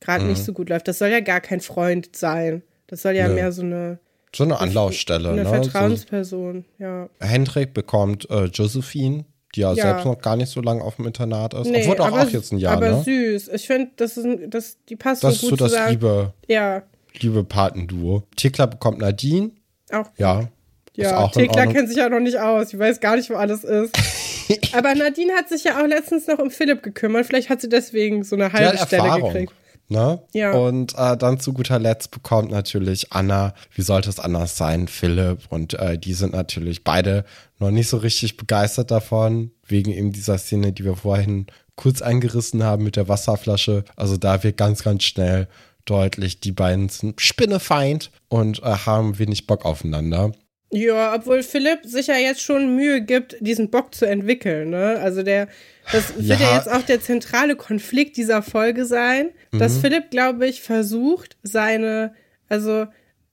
gerade 0.00 0.24
Mhm. 0.24 0.30
nicht 0.30 0.44
so 0.44 0.52
gut 0.52 0.68
läuft. 0.68 0.88
Das 0.88 0.98
soll 0.98 1.08
ja 1.08 1.20
gar 1.20 1.40
kein 1.40 1.60
Freund 1.60 2.14
sein. 2.16 2.62
Das 2.86 3.02
soll 3.02 3.12
ja 3.14 3.28
Nö. 3.28 3.34
mehr 3.34 3.52
so 3.52 3.62
eine, 3.62 3.98
So 4.34 4.44
eine 4.44 4.58
Anlaufstelle, 4.58 5.30
eine 5.30 5.42
ne? 5.44 5.48
Vertrauensperson, 5.48 6.64
ja. 6.78 7.08
So, 7.20 7.26
Hendrik 7.26 7.74
bekommt 7.74 8.28
äh, 8.30 8.44
Josephine, 8.44 9.24
die 9.54 9.60
ja, 9.60 9.72
Ja. 9.74 9.82
selbst 9.84 10.04
noch 10.06 10.18
gar 10.20 10.36
nicht 10.36 10.50
so 10.50 10.60
lange 10.62 10.82
auf 10.82 10.96
dem 10.96 11.06
Internat 11.06 11.52
ist. 11.54 11.66
Nee, 11.68 11.82
Obwohl 11.82 11.96
doch 11.96 12.06
aber, 12.06 12.22
auch 12.22 12.30
jetzt 12.30 12.52
ein 12.52 12.58
Jahr, 12.58 12.76
aber 12.78 12.90
ne? 12.90 13.02
süß. 13.02 13.48
Ich 13.48 13.66
finde, 13.66 13.90
das 13.96 14.16
ist, 14.16 14.26
das, 14.48 14.78
die 14.88 14.96
passt 14.96 15.22
Das 15.24 15.34
ist 15.34 15.40
so 15.42 15.46
so 15.48 15.50
gut 15.52 15.60
das 15.62 15.72
zusammen. 15.72 15.90
liebe, 15.90 16.32
Ja, 16.48 16.82
liebe 17.20 17.44
Patenduo. 17.44 18.22
Tekla 18.36 18.66
bekommt 18.66 18.98
Nadine, 18.98 19.50
auch 19.92 20.06
ja. 20.16 20.40
ist 20.40 20.48
Ja, 20.96 21.24
in 21.26 21.30
Thekla 21.32 21.66
kennt 21.66 21.88
sich 21.88 21.98
ja 21.98 22.08
noch 22.08 22.20
nicht 22.20 22.38
aus. 22.38 22.72
Ich 22.72 22.78
weiß 22.78 23.00
gar 23.00 23.16
nicht, 23.16 23.28
wo 23.30 23.34
alles 23.34 23.64
ist. 23.64 23.92
Aber 24.72 24.94
Nadine 24.94 25.34
hat 25.34 25.48
sich 25.48 25.64
ja 25.64 25.80
auch 25.82 25.86
letztens 25.86 26.26
noch 26.26 26.38
um 26.38 26.50
Philipp 26.50 26.82
gekümmert. 26.82 27.26
Vielleicht 27.26 27.48
hat 27.48 27.60
sie 27.60 27.68
deswegen 27.68 28.24
so 28.24 28.36
eine 28.36 28.52
halbe 28.52 28.78
Stelle 28.78 29.02
Erfahrung. 29.02 29.32
gekriegt. 29.32 29.52
Ne? 29.88 30.22
Ja. 30.32 30.52
Und 30.52 30.94
äh, 30.96 31.16
dann 31.16 31.38
zu 31.38 31.52
guter 31.52 31.78
Letzt 31.78 32.10
bekommt 32.12 32.50
natürlich 32.50 33.12
Anna, 33.12 33.52
wie 33.74 33.82
sollte 33.82 34.08
es 34.08 34.18
anders 34.18 34.56
sein, 34.56 34.88
Philipp. 34.88 35.40
Und 35.50 35.74
äh, 35.74 35.98
die 35.98 36.14
sind 36.14 36.32
natürlich 36.32 36.82
beide 36.82 37.24
noch 37.58 37.70
nicht 37.70 37.88
so 37.88 37.98
richtig 37.98 38.36
begeistert 38.38 38.90
davon, 38.90 39.50
wegen 39.66 39.92
eben 39.92 40.12
dieser 40.12 40.38
Szene, 40.38 40.72
die 40.72 40.84
wir 40.84 40.96
vorhin 40.96 41.46
kurz 41.76 42.00
eingerissen 42.00 42.62
haben 42.62 42.84
mit 42.84 42.96
der 42.96 43.08
Wasserflasche. 43.08 43.84
Also 43.96 44.16
da 44.16 44.42
wird 44.42 44.56
ganz, 44.56 44.82
ganz 44.82 45.04
schnell 45.04 45.46
deutlich, 45.84 46.40
die 46.40 46.52
beiden 46.52 46.88
sind 46.88 47.20
Spinnefeind 47.20 48.10
und 48.28 48.62
äh, 48.62 48.76
haben 48.86 49.18
wenig 49.18 49.46
Bock 49.46 49.64
aufeinander. 49.64 50.32
Ja, 50.74 51.14
obwohl 51.14 51.42
Philipp 51.42 51.80
sich 51.84 52.06
ja 52.06 52.16
jetzt 52.16 52.40
schon 52.40 52.74
Mühe 52.76 53.02
gibt, 53.02 53.36
diesen 53.40 53.70
Bock 53.70 53.94
zu 53.94 54.06
entwickeln. 54.06 54.70
Ne? 54.70 54.98
Also 55.00 55.22
der, 55.22 55.48
das 55.92 56.14
wird 56.16 56.40
ja. 56.40 56.50
Ja. 56.50 56.56
jetzt 56.56 56.70
auch 56.70 56.82
der 56.82 57.00
zentrale 57.00 57.56
Konflikt 57.56 58.16
dieser 58.16 58.42
Folge 58.42 58.86
sein, 58.86 59.30
dass 59.52 59.76
Philipp, 59.78 60.10
glaube 60.10 60.46
ich, 60.46 60.62
versucht, 60.62 61.36
seine, 61.42 62.14
also 62.48 62.86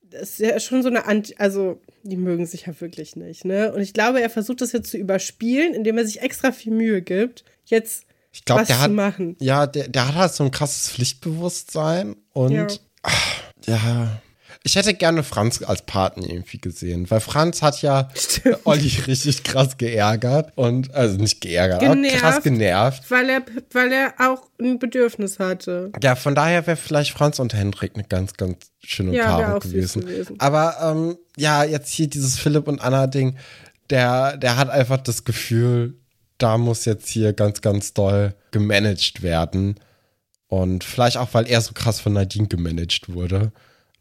das 0.09 0.31
ist 0.31 0.39
ja 0.39 0.59
schon 0.59 0.83
so 0.83 0.89
eine 0.89 1.05
Anti, 1.05 1.35
also 1.37 1.79
die 2.03 2.17
mögen 2.17 2.45
sich 2.45 2.65
ja 2.65 2.73
wirklich 2.81 3.15
nicht, 3.15 3.45
ne? 3.45 3.71
Und 3.73 3.81
ich 3.81 3.93
glaube, 3.93 4.21
er 4.21 4.29
versucht 4.29 4.59
das 4.61 4.71
jetzt 4.73 4.89
zu 4.91 4.97
überspielen, 4.97 5.73
indem 5.73 5.97
er 5.97 6.05
sich 6.05 6.21
extra 6.21 6.51
viel 6.51 6.73
Mühe 6.73 7.01
gibt, 7.01 7.43
jetzt 7.65 8.05
Ich 8.33 8.43
glaube, 8.43 8.61
was 8.61 8.67
der 8.67 8.77
zu 8.77 8.81
hat, 8.83 8.91
machen. 8.91 9.35
ja, 9.39 9.65
der, 9.67 9.87
der 9.87 10.07
hat 10.09 10.15
halt 10.15 10.33
so 10.33 10.43
ein 10.43 10.51
krasses 10.51 10.89
Pflichtbewusstsein 10.91 12.15
und 12.33 12.51
Ja. 12.53 12.67
ach, 13.03 13.41
ja. 13.65 14.21
Ich 14.63 14.75
hätte 14.75 14.93
gerne 14.93 15.23
Franz 15.23 15.61
als 15.63 15.83
Paten 15.83 16.21
irgendwie 16.21 16.57
gesehen, 16.59 17.09
weil 17.09 17.21
Franz 17.21 17.61
hat 17.61 17.81
ja 17.81 18.09
Stimmt. 18.13 18.59
Olli 18.65 18.89
richtig 19.07 19.43
krass 19.43 19.77
geärgert 19.77 20.51
und, 20.57 20.93
also 20.93 21.17
nicht 21.17 21.39
geärgert, 21.39 21.79
Genervt. 21.79 22.13
aber 22.15 22.31
krass 22.31 22.43
genervt. 22.43 23.09
Weil 23.09 23.29
er, 23.29 23.41
weil 23.71 23.91
er 23.93 24.13
auch 24.19 24.47
ein 24.59 24.77
Bedürfnis 24.77 25.39
hatte. 25.39 25.91
Ja, 26.03 26.15
von 26.15 26.35
daher 26.35 26.67
wäre 26.67 26.75
vielleicht 26.75 27.11
Franz 27.11 27.39
und 27.39 27.53
Hendrik 27.53 27.93
eine 27.95 28.03
ganz, 28.03 28.33
ganz 28.33 28.71
schöne 28.83 29.15
Ja, 29.15 29.37
Paarung 29.37 29.59
gewesen. 29.61 30.01
gewesen. 30.01 30.35
Aber 30.39 30.75
ähm, 30.81 31.17
ja, 31.37 31.63
jetzt 31.63 31.91
hier 31.93 32.07
dieses 32.07 32.37
Philipp 32.37 32.67
und 32.67 32.81
Anna-Ding, 32.81 33.37
der, 33.89 34.35
der 34.35 34.57
hat 34.57 34.69
einfach 34.69 34.97
das 34.97 35.23
Gefühl, 35.23 35.95
da 36.37 36.57
muss 36.57 36.83
jetzt 36.85 37.07
hier 37.07 37.31
ganz, 37.31 37.61
ganz 37.61 37.93
doll 37.93 38.35
gemanagt 38.51 39.21
werden. 39.21 39.75
Und 40.47 40.83
vielleicht 40.83 41.15
auch, 41.17 41.29
weil 41.33 41.47
er 41.47 41.61
so 41.61 41.73
krass 41.73 41.99
von 42.01 42.13
Nadine 42.13 42.47
gemanagt 42.47 43.13
wurde. 43.13 43.51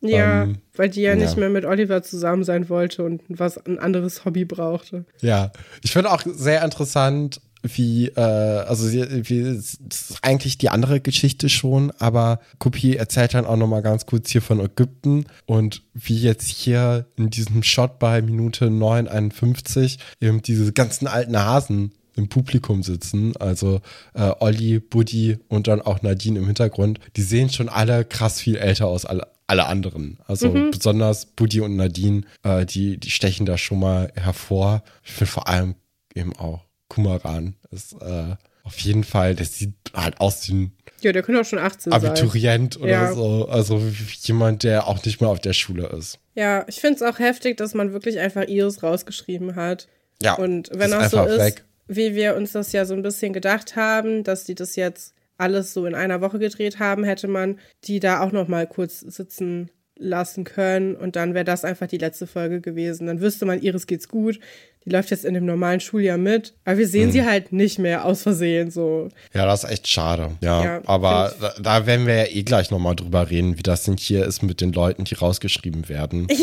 Ja, 0.00 0.44
Ähm, 0.44 0.58
weil 0.76 0.88
die 0.90 1.00
ja, 1.02 1.10
ja. 1.10 1.16
nicht 1.16 1.36
mehr 1.36 1.48
mit 1.48 1.64
Oliver 1.64 2.02
zusammen 2.02 2.44
sein 2.44 2.68
wollte 2.68 3.02
und 3.02 3.22
was 3.28 3.58
ein 3.58 3.78
anderes 3.78 4.24
Hobby 4.24 4.44
brauchte. 4.44 5.04
Ja, 5.20 5.50
ich 5.82 5.90
finde 5.92 6.12
auch 6.12 6.22
sehr 6.24 6.64
interessant, 6.64 7.40
wie, 7.64 8.06
äh, 8.10 8.20
also 8.20 8.86
sie- 8.86 9.28
wie, 9.28 9.42
das 9.42 9.74
ist 9.74 10.18
eigentlich 10.22 10.56
die 10.58 10.68
andere 10.68 11.00
Geschichte 11.00 11.48
schon, 11.48 11.90
aber 11.98 12.38
Kopie 12.60 12.94
erzählt 12.94 13.34
dann 13.34 13.44
auch 13.46 13.56
nochmal 13.56 13.82
ganz 13.82 14.06
kurz 14.06 14.30
hier 14.30 14.42
von 14.42 14.60
Ägypten 14.60 15.24
und 15.46 15.82
wie 15.94 16.16
jetzt 16.18 16.46
hier 16.46 17.06
in 17.16 17.30
diesem 17.30 17.64
Shot 17.64 17.98
bei 17.98 18.22
Minute 18.22 18.70
9,51 18.70 19.98
eben 20.20 20.42
diese 20.42 20.72
ganzen 20.72 21.06
alten 21.06 21.36
Hasen 21.36 21.92
im 22.16 22.28
Publikum 22.28 22.82
sitzen, 22.82 23.36
also 23.38 23.80
äh, 24.14 24.30
Olli, 24.40 24.80
Buddy 24.80 25.38
und 25.48 25.68
dann 25.68 25.80
auch 25.80 26.02
Nadine 26.02 26.38
im 26.38 26.46
Hintergrund, 26.46 26.98
die 27.16 27.22
sehen 27.22 27.48
schon 27.50 27.68
alle 27.68 28.04
krass 28.04 28.40
viel 28.40 28.56
älter 28.56 28.86
aus, 28.86 29.04
alle, 29.04 29.26
alle 29.48 29.66
anderen. 29.66 30.18
Also 30.26 30.50
besonders 30.70 31.26
Buddy 31.26 31.60
und 31.60 31.76
Nadine, 31.76 32.22
äh, 32.44 32.64
die, 32.64 32.98
die 32.98 33.10
stechen 33.10 33.46
da 33.46 33.58
schon 33.58 33.80
mal 33.80 34.12
hervor. 34.14 34.82
Ich 35.04 35.10
finde 35.12 35.32
vor 35.32 35.48
allem 35.48 35.74
eben 36.14 36.34
auch 36.36 36.64
Kumaran 36.88 37.56
ist 37.70 37.94
äh, 38.00 38.36
auf 38.62 38.78
jeden 38.80 39.04
Fall, 39.04 39.34
der 39.34 39.46
sieht 39.46 39.72
halt 39.94 40.20
aus 40.20 40.46
wie 40.48 40.52
ein 40.54 40.72
Ja, 41.00 41.12
der 41.12 41.22
könnte 41.22 41.40
auch 41.40 41.44
schon 41.46 41.58
18 41.58 41.90
sein. 41.92 41.92
Abiturient 41.92 42.78
oder 42.78 42.90
Ja. 42.90 43.12
so. 43.14 43.48
Also 43.48 43.82
jemand, 44.22 44.62
der 44.62 44.86
auch 44.86 45.02
nicht 45.04 45.20
mehr 45.20 45.30
auf 45.30 45.40
der 45.40 45.52
Schule 45.54 45.86
ist. 45.88 46.18
Ja, 46.34 46.64
ich 46.68 46.76
finde 46.80 46.96
es 46.96 47.02
auch 47.02 47.18
heftig, 47.18 47.56
dass 47.56 47.74
man 47.74 47.92
wirklich 47.92 48.18
einfach 48.18 48.44
Iris 48.46 48.82
rausgeschrieben 48.82 49.56
hat. 49.56 49.88
Ja, 50.22 50.34
Und 50.34 50.68
wenn 50.72 50.90
ist 50.92 50.98
das 50.98 51.10
so 51.12 51.24
ist, 51.24 51.38
weg. 51.38 51.64
wie 51.86 52.14
wir 52.14 52.36
uns 52.36 52.52
das 52.52 52.72
ja 52.72 52.84
so 52.84 52.94
ein 52.94 53.02
bisschen 53.02 53.32
gedacht 53.32 53.76
haben, 53.76 54.24
dass 54.24 54.44
die 54.44 54.54
das 54.54 54.76
jetzt 54.76 55.14
alles 55.38 55.72
so 55.72 55.86
in 55.86 55.94
einer 55.94 56.20
Woche 56.20 56.38
gedreht 56.38 56.78
haben, 56.78 57.04
hätte 57.04 57.28
man 57.28 57.58
die 57.84 58.00
da 58.00 58.20
auch 58.20 58.32
noch 58.32 58.48
mal 58.48 58.66
kurz 58.66 59.00
sitzen 59.00 59.70
lassen 60.00 60.44
können 60.44 60.94
und 60.94 61.16
dann 61.16 61.34
wäre 61.34 61.44
das 61.44 61.64
einfach 61.64 61.88
die 61.88 61.98
letzte 61.98 62.28
Folge 62.28 62.60
gewesen. 62.60 63.08
Dann 63.08 63.20
wüsste 63.20 63.46
man, 63.46 63.60
Iris 63.60 63.86
geht's 63.88 64.08
gut. 64.08 64.38
Die 64.84 64.90
läuft 64.90 65.10
jetzt 65.10 65.24
in 65.24 65.34
dem 65.34 65.44
normalen 65.44 65.80
Schuljahr 65.80 66.18
mit, 66.18 66.54
aber 66.64 66.78
wir 66.78 66.84
Hm. 66.84 66.90
sehen 66.92 67.12
sie 67.12 67.24
halt 67.24 67.52
nicht 67.52 67.80
mehr 67.80 68.04
aus 68.04 68.22
Versehen 68.22 68.70
so. 68.70 69.08
Ja, 69.34 69.44
das 69.44 69.64
ist 69.64 69.70
echt 69.70 69.88
schade. 69.88 70.36
Ja, 70.40 70.64
Ja, 70.64 70.80
aber 70.86 71.32
da, 71.40 71.52
da 71.60 71.86
werden 71.86 72.06
wir 72.06 72.14
ja 72.14 72.24
eh 72.30 72.44
gleich 72.44 72.70
nochmal 72.70 72.94
drüber 72.94 73.28
reden, 73.28 73.58
wie 73.58 73.62
das 73.64 73.82
denn 73.82 73.96
hier 73.96 74.24
ist 74.24 74.42
mit 74.42 74.60
den 74.60 74.72
Leuten, 74.72 75.02
die 75.04 75.14
rausgeschrieben 75.14 75.88
werden. 75.88 76.28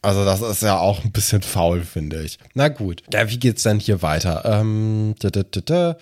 Also 0.00 0.24
das 0.24 0.40
ist 0.40 0.62
ja 0.62 0.78
auch 0.78 1.04
ein 1.04 1.10
bisschen 1.10 1.42
faul, 1.42 1.82
finde 1.82 2.22
ich. 2.22 2.38
Na 2.54 2.68
gut. 2.68 3.02
Ja, 3.12 3.28
wie 3.30 3.38
geht's 3.38 3.64
denn 3.64 3.80
hier 3.80 4.00
weiter? 4.00 4.42
Ähm, 4.44 5.16
da, 5.18 5.28
da, 5.28 5.42
da, 5.42 5.60
da. 5.60 5.96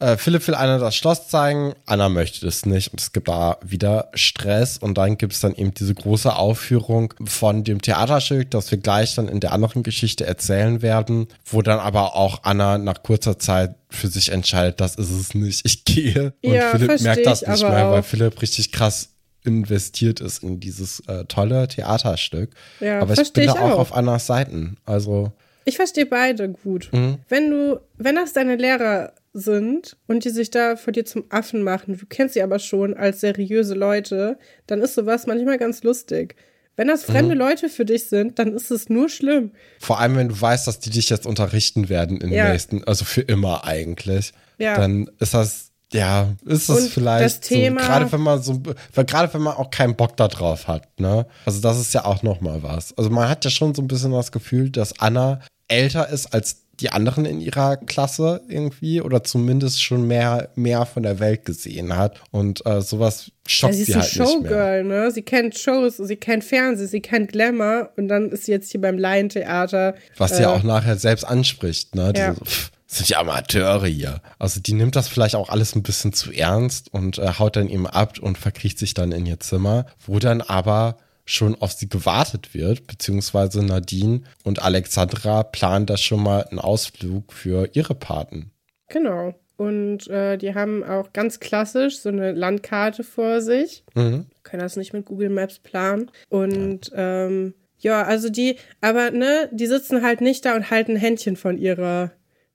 Äh, 0.00 0.16
Philipp 0.16 0.46
will 0.48 0.54
Anna 0.54 0.78
das 0.78 0.96
Schloss 0.96 1.28
zeigen, 1.28 1.74
Anna 1.84 2.08
möchte 2.08 2.44
das 2.44 2.64
nicht 2.64 2.88
und 2.92 3.00
es 3.00 3.12
gibt 3.12 3.28
da 3.28 3.58
wieder 3.62 4.08
Stress 4.14 4.78
und 4.78 4.96
dann 4.96 5.18
gibt 5.18 5.34
es 5.34 5.40
dann 5.40 5.54
eben 5.54 5.74
diese 5.74 5.94
große 5.94 6.34
Aufführung 6.34 7.12
von 7.24 7.64
dem 7.64 7.82
Theaterstück, 7.82 8.50
das 8.50 8.70
wir 8.70 8.78
gleich 8.78 9.14
dann 9.14 9.28
in 9.28 9.40
der 9.40 9.52
anderen 9.52 9.82
Geschichte 9.82 10.26
erzählen 10.26 10.80
werden, 10.80 11.28
wo 11.44 11.60
dann 11.60 11.78
aber 11.78 12.16
auch 12.16 12.44
Anna 12.44 12.78
nach 12.78 13.02
kurzer 13.02 13.38
Zeit 13.38 13.74
für 13.90 14.08
sich 14.08 14.30
entscheidet, 14.32 14.80
das 14.80 14.94
ist 14.96 15.10
es 15.10 15.34
nicht, 15.34 15.66
ich 15.66 15.84
gehe. 15.84 16.32
Und 16.42 16.54
Ja, 16.54 16.70
Philipp 16.70 17.00
merkt 17.02 17.26
das 17.26 17.42
ich 17.42 17.48
nicht 17.48 17.62
mehr, 17.62 17.90
weil 17.90 18.00
auch. 18.00 18.04
Philipp 18.04 18.40
richtig 18.40 18.72
krass 18.72 19.10
investiert 19.44 20.20
ist 20.20 20.42
in 20.42 20.60
dieses 20.60 21.00
äh, 21.08 21.24
tolle 21.26 21.68
Theaterstück. 21.68 22.50
Ja, 22.80 23.00
aber 23.00 23.18
ich 23.18 23.32
bin 23.32 23.46
da 23.46 23.52
auch. 23.52 23.78
auf 23.78 23.94
Annas 23.94 24.26
Seiten. 24.26 24.76
Also 24.84 25.32
Ich 25.64 25.76
verstehe 25.76 26.06
beide 26.06 26.48
gut. 26.48 26.88
Mhm. 26.92 27.18
Wenn 27.28 27.50
du, 27.50 27.80
wenn 27.98 28.14
das 28.16 28.32
deine 28.32 28.56
Lehrer 28.56 29.12
sind 29.32 29.96
und 30.08 30.24
die 30.24 30.30
sich 30.30 30.50
da 30.50 30.76
vor 30.76 30.92
dir 30.92 31.04
zum 31.04 31.24
Affen 31.28 31.62
machen, 31.62 31.96
du 31.98 32.06
kennst 32.06 32.34
sie 32.34 32.42
aber 32.42 32.58
schon 32.58 32.94
als 32.94 33.20
seriöse 33.20 33.74
Leute, 33.74 34.38
dann 34.66 34.80
ist 34.80 34.94
sowas 34.94 35.26
manchmal 35.26 35.58
ganz 35.58 35.82
lustig. 35.82 36.34
Wenn 36.76 36.88
das 36.88 37.06
Mhm. 37.06 37.12
fremde 37.12 37.34
Leute 37.34 37.68
für 37.68 37.84
dich 37.84 38.06
sind, 38.08 38.38
dann 38.38 38.54
ist 38.54 38.70
es 38.70 38.88
nur 38.88 39.08
schlimm. 39.08 39.52
Vor 39.80 40.00
allem, 40.00 40.16
wenn 40.16 40.28
du 40.30 40.40
weißt, 40.40 40.66
dass 40.66 40.80
die 40.80 40.90
dich 40.90 41.10
jetzt 41.10 41.26
unterrichten 41.26 41.88
werden 41.88 42.20
in 42.20 42.32
Ja. 42.32 42.44
den 42.46 42.52
nächsten, 42.52 42.84
also 42.84 43.04
für 43.04 43.20
immer 43.20 43.64
eigentlich, 43.64 44.32
Ja. 44.58 44.76
dann 44.76 45.10
ist 45.20 45.34
das, 45.34 45.69
ja, 45.92 46.28
ist 46.46 46.68
das 46.68 46.78
Und 46.82 46.88
vielleicht 46.90 47.24
das 47.24 47.40
Thema- 47.40 47.80
so, 47.80 47.86
gerade 47.86 48.12
wenn 48.12 48.20
man 48.20 48.42
so, 48.42 48.60
gerade 48.94 49.34
wenn 49.34 49.42
man 49.42 49.54
auch 49.56 49.70
keinen 49.70 49.96
Bock 49.96 50.16
da 50.16 50.28
drauf 50.28 50.68
hat, 50.68 51.00
ne? 51.00 51.26
Also 51.46 51.60
das 51.60 51.78
ist 51.80 51.92
ja 51.94 52.04
auch 52.04 52.22
noch 52.22 52.40
mal 52.40 52.62
was. 52.62 52.96
Also 52.96 53.10
man 53.10 53.28
hat 53.28 53.44
ja 53.44 53.50
schon 53.50 53.74
so 53.74 53.82
ein 53.82 53.88
bisschen 53.88 54.12
das 54.12 54.30
Gefühl, 54.32 54.70
dass 54.70 54.98
Anna 55.00 55.40
älter 55.68 56.08
ist 56.08 56.32
als 56.34 56.62
die 56.80 56.90
anderen 56.90 57.26
in 57.26 57.42
ihrer 57.42 57.76
Klasse 57.76 58.40
irgendwie 58.48 59.02
oder 59.02 59.22
zumindest 59.22 59.82
schon 59.82 60.06
mehr, 60.06 60.48
mehr 60.54 60.86
von 60.86 61.02
der 61.02 61.18
Welt 61.18 61.44
gesehen 61.44 61.94
hat 61.94 62.18
und 62.30 62.64
äh, 62.64 62.80
sowas 62.80 63.30
schockt 63.46 63.74
Ja, 63.74 63.76
sie 63.76 63.82
ist 63.82 63.86
sie 63.88 63.94
halt 63.94 64.04
nicht 64.04 64.16
mehr. 64.16 64.50
Showgirl, 64.50 64.84
ne? 64.84 65.10
Sie 65.10 65.20
kennt 65.22 65.58
Shows, 65.58 65.98
sie 65.98 66.16
kennt 66.16 66.42
Fernsehen, 66.42 66.88
sie 66.88 67.00
kennt 67.02 67.32
Glamour 67.32 67.90
und 67.98 68.08
dann 68.08 68.30
ist 68.30 68.44
sie 68.46 68.52
jetzt 68.52 68.70
hier 68.70 68.80
beim 68.80 68.96
Laientheater. 68.96 69.94
Was 70.16 70.36
sie 70.36 70.42
ja 70.42 70.54
auch 70.54 70.62
nachher 70.62 70.96
selbst 70.96 71.24
anspricht, 71.24 71.94
ne? 71.94 72.12
Ja. 72.16 72.30
Diese, 72.30 72.44
so, 72.44 72.44
sind 72.90 73.08
ja 73.08 73.20
Amateure 73.20 73.86
hier. 73.86 74.20
Also 74.38 74.60
die 74.60 74.72
nimmt 74.72 74.96
das 74.96 75.08
vielleicht 75.08 75.36
auch 75.36 75.48
alles 75.48 75.76
ein 75.76 75.82
bisschen 75.82 76.12
zu 76.12 76.32
ernst 76.32 76.92
und 76.92 77.18
äh, 77.18 77.34
haut 77.38 77.56
dann 77.56 77.68
eben 77.68 77.86
ab 77.86 78.18
und 78.18 78.36
verkriecht 78.36 78.78
sich 78.78 78.94
dann 78.94 79.12
in 79.12 79.26
ihr 79.26 79.40
Zimmer, 79.40 79.86
wo 80.04 80.18
dann 80.18 80.40
aber 80.40 80.96
schon 81.24 81.54
auf 81.54 81.72
sie 81.72 81.88
gewartet 81.88 82.54
wird, 82.54 82.88
beziehungsweise 82.88 83.64
Nadine 83.64 84.22
und 84.42 84.62
Alexandra 84.62 85.44
planen 85.44 85.86
da 85.86 85.96
schon 85.96 86.22
mal 86.22 86.44
einen 86.44 86.58
Ausflug 86.58 87.32
für 87.32 87.70
ihre 87.72 87.94
Paten. 87.94 88.50
Genau. 88.88 89.34
Und 89.56 90.08
äh, 90.08 90.38
die 90.38 90.54
haben 90.54 90.82
auch 90.82 91.12
ganz 91.12 91.38
klassisch 91.38 91.98
so 91.98 92.08
eine 92.08 92.32
Landkarte 92.32 93.04
vor 93.04 93.40
sich. 93.42 93.84
Mhm. 93.94 94.26
Können 94.42 94.62
das 94.62 94.76
nicht 94.76 94.92
mit 94.92 95.04
Google 95.04 95.28
Maps 95.28 95.58
planen. 95.58 96.10
Und 96.28 96.90
ähm, 96.94 97.54
ja, 97.78 98.02
also 98.02 98.30
die, 98.30 98.56
aber 98.80 99.10
ne, 99.10 99.48
die 99.52 99.66
sitzen 99.66 100.02
halt 100.02 100.22
nicht 100.22 100.44
da 100.44 100.56
und 100.56 100.70
halten 100.70 100.96
Händchen 100.96 101.36
von 101.36 101.58
ihrer, 101.58 102.10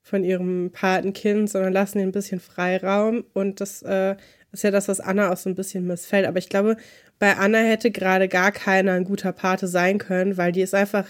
von 0.06 0.24
ihrem 0.24 0.70
Patenkind, 0.72 1.50
sondern 1.50 1.74
lassen 1.74 1.98
ihnen 1.98 2.10
ein 2.10 2.14
bisschen 2.14 2.40
Freiraum. 2.40 3.26
Und 3.34 3.60
das 3.60 3.82
äh, 3.82 4.16
ist 4.52 4.64
ja 4.64 4.70
das, 4.70 4.88
was 4.88 5.00
Anna 5.00 5.34
auch 5.34 5.38
so 5.38 5.50
ein 5.50 5.56
bisschen 5.56 5.88
missfällt. 5.88 6.28
Aber 6.28 6.38
ich 6.38 6.48
glaube, 6.48 6.78
bei 7.18 7.36
Anna 7.36 7.58
hätte 7.58 7.90
gerade 7.90 8.28
gar 8.28 8.52
keiner 8.52 8.94
ein 8.94 9.04
guter 9.04 9.32
Pate 9.32 9.68
sein 9.68 9.98
können, 9.98 10.38
weil 10.38 10.52
die 10.52 10.62
ist 10.62 10.76
einfach 10.76 11.08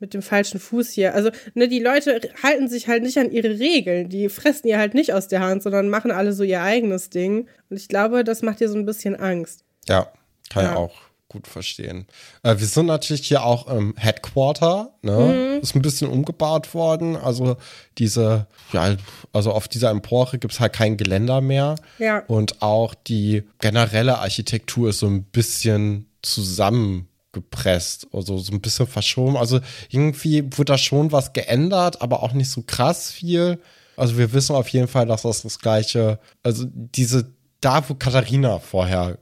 mit 0.00 0.14
dem 0.14 0.22
falschen 0.22 0.60
Fuß 0.60 0.92
hier. 0.92 1.14
Also, 1.14 1.30
ne, 1.52 1.68
die 1.68 1.80
Leute 1.80 2.20
halten 2.42 2.68
sich 2.68 2.88
halt 2.88 3.02
nicht 3.02 3.18
an 3.18 3.30
ihre 3.30 3.58
Regeln. 3.58 4.08
Die 4.08 4.30
fressen 4.30 4.66
ihr 4.66 4.78
halt 4.78 4.94
nicht 4.94 5.12
aus 5.12 5.28
der 5.28 5.40
Hand, 5.40 5.62
sondern 5.62 5.90
machen 5.90 6.10
alle 6.10 6.32
so 6.32 6.42
ihr 6.42 6.62
eigenes 6.62 7.10
Ding. 7.10 7.48
Und 7.68 7.76
ich 7.76 7.88
glaube, 7.88 8.24
das 8.24 8.40
macht 8.40 8.62
ihr 8.62 8.70
so 8.70 8.78
ein 8.78 8.86
bisschen 8.86 9.14
Angst. 9.14 9.66
Ja, 9.86 10.10
kann 10.48 10.64
ja. 10.64 10.70
Ja. 10.70 10.76
auch 10.76 11.07
gut 11.28 11.46
verstehen. 11.46 12.06
Äh, 12.42 12.58
wir 12.58 12.66
sind 12.66 12.86
natürlich 12.86 13.26
hier 13.26 13.44
auch 13.44 13.66
im 13.66 13.94
Headquarter, 13.96 14.94
ne? 15.02 15.56
Mhm. 15.56 15.62
Ist 15.62 15.74
ein 15.74 15.82
bisschen 15.82 16.08
umgebaut 16.08 16.72
worden. 16.74 17.16
Also 17.16 17.56
diese, 17.98 18.46
ja, 18.72 18.96
also 19.32 19.52
auf 19.52 19.68
dieser 19.68 19.90
Empore 19.90 20.38
gibt 20.38 20.54
es 20.54 20.60
halt 20.60 20.72
kein 20.72 20.96
Geländer 20.96 21.40
mehr. 21.40 21.74
Ja. 21.98 22.22
Und 22.26 22.62
auch 22.62 22.94
die 22.94 23.42
generelle 23.60 24.18
Architektur 24.18 24.90
ist 24.90 25.00
so 25.00 25.06
ein 25.06 25.24
bisschen 25.24 26.08
zusammengepresst, 26.22 28.08
also 28.12 28.38
so 28.38 28.52
ein 28.52 28.60
bisschen 28.60 28.86
verschoben. 28.86 29.36
Also 29.36 29.60
irgendwie 29.90 30.44
wurde 30.56 30.72
da 30.72 30.78
schon 30.78 31.12
was 31.12 31.32
geändert, 31.32 32.00
aber 32.00 32.22
auch 32.22 32.32
nicht 32.32 32.50
so 32.50 32.62
krass 32.62 33.10
viel. 33.10 33.60
Also 33.96 34.16
wir 34.16 34.32
wissen 34.32 34.54
auf 34.54 34.68
jeden 34.68 34.88
Fall, 34.88 35.06
dass 35.06 35.22
das 35.22 35.42
das 35.42 35.58
gleiche, 35.58 36.20
also 36.42 36.64
diese, 36.66 37.32
da 37.60 37.86
wo 37.88 37.94
Katharina 37.94 38.60
vorher 38.60 39.18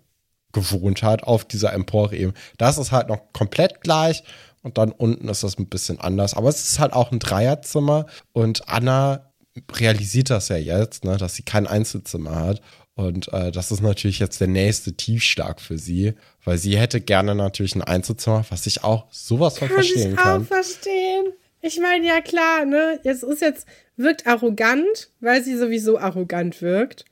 gewohnt 0.57 1.02
hat, 1.02 1.22
auf 1.22 1.44
dieser 1.44 1.72
Empore 1.72 2.16
eben, 2.16 2.32
das 2.59 2.78
ist 2.78 2.90
halt 2.90 3.09
noch 3.09 3.32
komplett 3.32 3.80
gleich. 3.82 4.24
Und 4.62 4.78
dann 4.78 4.90
unten 4.90 5.28
ist 5.28 5.44
das 5.44 5.59
ein 5.59 5.68
bisschen 5.68 6.00
anders. 6.00 6.34
Aber 6.34 6.48
es 6.48 6.68
ist 6.68 6.80
halt 6.80 6.92
auch 6.92 7.12
ein 7.12 7.20
Dreierzimmer. 7.20 8.07
Und 8.32 8.68
Anna 8.68 9.30
realisiert 9.72 10.30
das 10.30 10.48
ja 10.48 10.57
jetzt, 10.57 11.04
ne, 11.04 11.16
dass 11.18 11.36
sie 11.36 11.44
kein 11.44 11.68
Einzelzimmer 11.68 12.34
hat. 12.34 12.61
Und 12.96 13.32
äh, 13.32 13.52
das 13.52 13.70
ist 13.70 13.82
natürlich 13.82 14.18
jetzt 14.18 14.40
der 14.40 14.48
nächste 14.48 14.94
Tiefschlag 14.94 15.61
für 15.61 15.78
sie, 15.78 16.14
weil 16.44 16.59
sie 16.59 16.78
hätte 16.78 17.00
gerne 17.00 17.34
natürlich 17.34 17.76
ein 17.76 17.82
Einzelzimmer, 17.82 18.44
was 18.48 18.66
ich 18.66 18.82
auch 18.82 19.07
sowas 19.11 19.59
von 19.59 19.68
Kann 19.68 19.76
verstehen 19.76 20.12
ich 20.12 20.16
kann. 20.16 20.42
auch 20.42 20.46
verstehen. 20.46 21.32
Ich 21.61 21.78
meine, 21.78 22.07
ja 22.07 22.20
klar, 22.20 22.64
ne? 22.64 22.98
Jetzt 23.04 23.22
ist 23.22 23.42
jetzt, 23.42 23.66
wirkt 23.96 24.26
arrogant, 24.26 25.11
weil 25.20 25.44
sie 25.44 25.57
sowieso 25.57 25.98
arrogant 25.98 26.61
wirkt. 26.62 27.04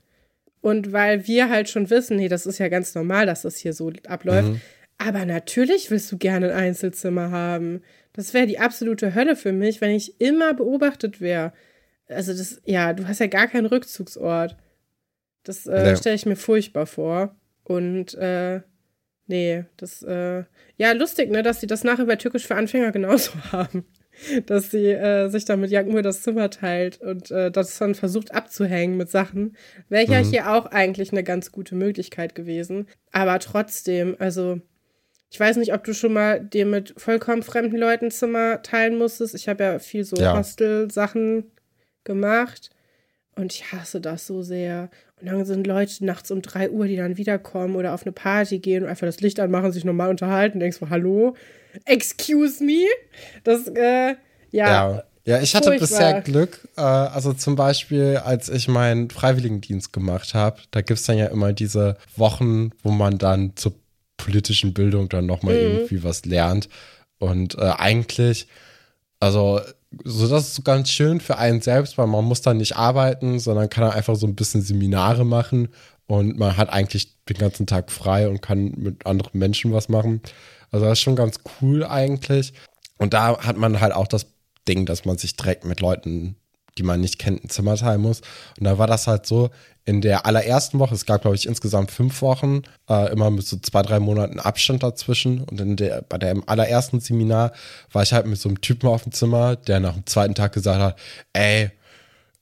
Und 0.65 0.93
weil 0.93 1.27
wir 1.27 1.51
halt 1.51 1.69
schon 1.69 1.91
wissen, 1.91 2.17
nee, 2.17 2.29
das 2.29 2.47
ist 2.47 2.57
ja 2.57 2.69
ganz 2.69 2.95
normal, 2.95 3.27
dass 3.27 3.43
das 3.43 3.59
hier 3.59 3.75
so 3.75 3.93
abläuft. 4.09 4.49
Mhm. 4.49 4.61
Aber 4.97 5.27
natürlich 5.27 5.91
willst 5.91 6.11
du 6.11 6.17
gerne 6.17 6.55
ein 6.55 6.69
Einzelzimmer 6.69 7.31
haben. 7.31 7.83
Das 8.15 8.33
wäre 8.33 8.47
die 8.47 8.59
absolute 8.59 9.15
Hölle 9.15 9.37
für 9.37 9.53
mich, 9.53 9.83
wenn 9.83 9.91
ich 9.91 10.19
immer 10.23 10.55
beobachtet 10.55 11.21
wäre. 11.21 11.53
Also 12.09 12.33
das, 12.33 12.62
ja, 12.65 12.95
du 12.95 13.07
hast 13.07 13.21
ja 13.21 13.27
gar 13.27 13.47
keinen 13.47 13.67
Rückzugsort. 13.67 14.57
Das 15.43 15.67
äh, 15.67 15.83
Nee. 15.91 15.97
stelle 15.97 16.17
ich 16.17 16.25
mir 16.25 16.37
furchtbar 16.37 16.87
vor. 16.87 17.37
Und 17.65 18.15
äh, 18.15 18.62
nee, 19.27 19.67
das, 19.77 20.03
äh, 20.03 20.45
ja, 20.79 20.93
lustig, 20.93 21.31
ne, 21.31 21.43
dass 21.43 21.61
sie 21.61 21.67
das 21.67 21.85
nachher 21.85 22.07
bei 22.07 22.17
Türkisch 22.17 22.47
für 22.47 22.55
Anfänger 22.55 22.91
genauso 22.91 23.33
haben. 23.53 23.85
Dass 24.47 24.71
sie 24.71 24.87
äh, 24.91 25.29
sich 25.29 25.45
dann 25.45 25.61
mit 25.61 25.71
Jankmur 25.71 26.03
das 26.03 26.23
Zimmer 26.23 26.51
teilt 26.51 27.01
und 27.01 27.31
äh, 27.31 27.51
das 27.51 27.77
dann 27.79 27.95
versucht 27.95 28.33
abzuhängen 28.35 28.97
mit 28.97 29.11
Sachen. 29.11 29.57
Wäre 29.89 30.11
ja 30.11 30.21
Mhm. 30.23 30.31
hier 30.31 30.51
auch 30.53 30.67
eigentlich 30.67 31.12
eine 31.12 31.25
ganz 31.25 31.51
gute 31.53 31.75
Möglichkeit 31.75 32.35
gewesen. 32.35 32.87
Aber 33.12 33.39
trotzdem, 33.41 34.17
also, 34.19 34.61
ich 35.31 35.41
weiß 35.41 35.57
nicht, 35.57 35.75
ob 35.75 35.83
du 35.85 35.95
schon 35.95 36.12
mal 36.12 36.41
dir 36.41 36.65
mit 36.65 36.95
vollkommen 36.97 37.43
fremden 37.43 37.77
Leuten 37.77 38.11
Zimmer 38.11 38.62
teilen 38.62 38.99
musstest. 38.99 39.35
Ich 39.35 39.49
habe 39.49 39.65
ja 39.65 39.79
viel 39.81 40.05
so 40.05 40.17
Ja. 40.17 40.39
Hostel-Sachen 40.39 41.51
gemacht. 42.05 42.71
Und 43.37 43.53
ich 43.53 43.72
hasse 43.72 44.01
das 44.01 44.26
so 44.26 44.43
sehr. 44.43 44.91
Und 45.20 45.26
dann 45.26 45.45
sind 45.45 45.66
Leute 45.66 46.05
nachts 46.05 46.30
um 46.30 46.41
3 46.43 46.70
Uhr, 46.70 46.87
die 46.87 46.97
dann 46.97 47.16
wiederkommen 47.16 47.74
oder 47.76 47.93
auf 47.95 48.03
eine 48.05 48.12
Party 48.12 48.59
gehen 48.61 48.85
und 48.85 48.89
einfach 48.89 49.07
das 49.07 49.20
Licht 49.20 49.41
anmachen, 49.41 49.72
sich 49.72 49.85
normal 49.85 50.11
unterhalten. 50.11 50.55
Und 50.57 50.61
denkst 50.61 50.78
so, 50.78 50.91
hallo? 50.91 51.35
Excuse 51.85 52.62
me? 52.62 52.85
Das, 53.43 53.66
äh, 53.68 54.14
ja. 54.51 54.66
Ja. 54.93 55.03
Ja, 55.26 55.41
ich 55.41 55.55
hatte 55.55 55.68
Furchtbar. 55.70 55.89
bisher 55.89 56.20
Glück. 56.20 56.68
Äh, 56.76 56.82
also 56.82 57.32
zum 57.32 57.57
Beispiel, 57.57 58.18
als 58.22 58.51
ich 58.51 58.68
meinen 58.68 59.09
Freiwilligendienst 59.09 59.91
gemacht 59.91 60.35
habe, 60.35 60.61
da 60.70 60.82
gibt 60.82 61.01
es 61.01 61.07
dann 61.07 61.16
ja 61.16 61.26
immer 61.26 61.55
diese 61.55 61.97
Wochen, 62.16 62.70
wo 62.82 62.91
man 62.91 63.16
dann 63.16 63.57
zur 63.57 63.72
politischen 64.18 64.74
Bildung 64.74 65.09
dann 65.09 65.24
nochmal 65.24 65.55
Mhm. 65.55 65.61
irgendwie 65.76 66.05
was 66.05 66.26
lernt. 66.26 66.68
Und 67.18 67.57
äh, 67.57 67.72
eigentlich, 67.78 68.49
also, 69.18 69.61
so 70.05 70.28
das 70.28 70.49
ist 70.49 70.64
ganz 70.64 70.90
schön 70.90 71.20
für 71.20 71.38
einen 71.38 71.61
selbst, 71.61 71.99
weil 71.99 72.07
man 72.07 72.24
muss 72.24 72.42
dann 72.42 72.57
nicht 72.57 72.76
arbeiten, 72.76 73.38
sondern 73.38 73.68
kann 73.68 73.84
einfach 73.90 74.16
so 74.16 74.26
ein 74.26 74.34
bisschen 74.34 74.62
Seminare 74.62 75.24
machen 75.24 75.68
und 76.07 76.38
man 76.38 76.57
hat 76.57 76.70
eigentlich 76.70 77.16
den 77.26 77.38
ganzen 77.38 77.66
Tag 77.66 77.90
frei 77.90 78.28
und 78.28 78.42
kann 78.42 78.72
mit 78.76 79.07
anderen 79.07 79.38
Menschen 79.38 79.72
was 79.72 79.88
machen. 79.88 80.20
Also 80.70 80.86
das 80.86 80.99
ist 80.99 81.03
schon 81.03 81.16
ganz 81.16 81.38
cool 81.61 81.84
eigentlich. 81.84 82.53
Und 82.99 83.14
da 83.14 83.38
hat 83.38 83.57
man 83.57 83.80
halt 83.80 83.92
auch 83.92 84.07
das 84.09 84.26
Ding, 84.68 84.86
dass 84.86 85.05
man 85.05 85.18
sich 85.18 85.36
direkt 85.36 85.64
mit 85.64 85.80
Leuten, 85.80 86.36
die 86.78 86.82
man 86.82 87.01
nicht 87.01 87.18
kennt, 87.18 87.45
ein 87.45 87.49
Zimmer 87.51 87.76
teilen 87.76 88.03
muss. 88.03 88.20
Und 88.59 88.64
da 88.64 88.78
war 88.78 88.86
das 88.86 89.07
halt 89.07 89.26
so, 89.26 89.51
in 89.87 90.01
der 90.01 90.24
allerersten 90.24 90.78
Woche, 90.78 90.95
es 90.95 91.05
gab, 91.05 91.22
glaube 91.22 91.37
ich, 91.37 91.47
insgesamt 91.47 91.91
fünf 91.91 92.22
Wochen, 92.22 92.62
äh, 92.89 93.12
immer 93.12 93.30
mit 93.30 93.47
so 93.47 93.59
zwei, 93.59 93.82
drei 93.82 94.01
Monaten 94.01 94.41
Abstand 94.41 94.82
dazwischen. 94.82 95.43
Und 95.45 95.61
in 95.61 95.76
der, 95.76 96.03
bei 96.03 96.16
dem 96.16 96.43
allerersten 96.49 97.01
Seminar 97.01 97.53
war 97.93 98.03
ich 98.03 98.12
halt 98.12 98.26
mit 98.26 98.39
so 98.39 98.49
einem 98.49 98.61
Typen 98.61 98.89
auf 98.89 99.03
dem 99.03 99.12
Zimmer, 99.12 99.57
der 99.57 99.80
nach 99.80 99.95
dem 99.95 100.07
zweiten 100.07 100.35
Tag 100.35 100.53
gesagt 100.53 100.80
hat, 100.80 100.99
ey, 101.35 101.70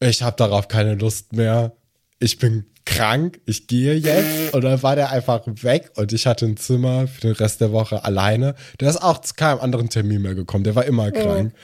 ich 0.01 0.23
habe 0.23 0.37
darauf 0.37 0.69
keine 0.69 0.95
Lust 0.95 1.33
mehr. 1.33 1.73
Ich 2.21 2.39
bin 2.39 2.67
krank, 2.85 3.41
ich 3.47 3.67
gehe 3.67 3.95
jetzt. 3.95 4.55
Und 4.55 4.63
dann 4.63 4.83
war 4.83 4.97
der 4.97 5.11
einfach 5.11 5.43
weg 5.47 5.91
und 5.97 6.13
ich 6.13 6.27
hatte 6.27 6.47
ein 6.47 6.57
Zimmer 6.57 7.07
für 7.07 7.21
den 7.23 7.33
Rest 7.33 7.61
der 7.61 7.73
Woche 7.73 8.05
alleine. 8.05 8.55
Der 8.81 8.91
ist 8.91 9.03
auch 9.03 9.21
zu 9.21 9.35
keinem 9.35 9.61
anderen 9.61 9.89
Termin 9.89 10.23
mehr 10.23 10.35
gekommen, 10.35 10.65
der 10.65 10.75
war 10.75 10.85
immer 10.85 11.11
krank. 11.11 11.55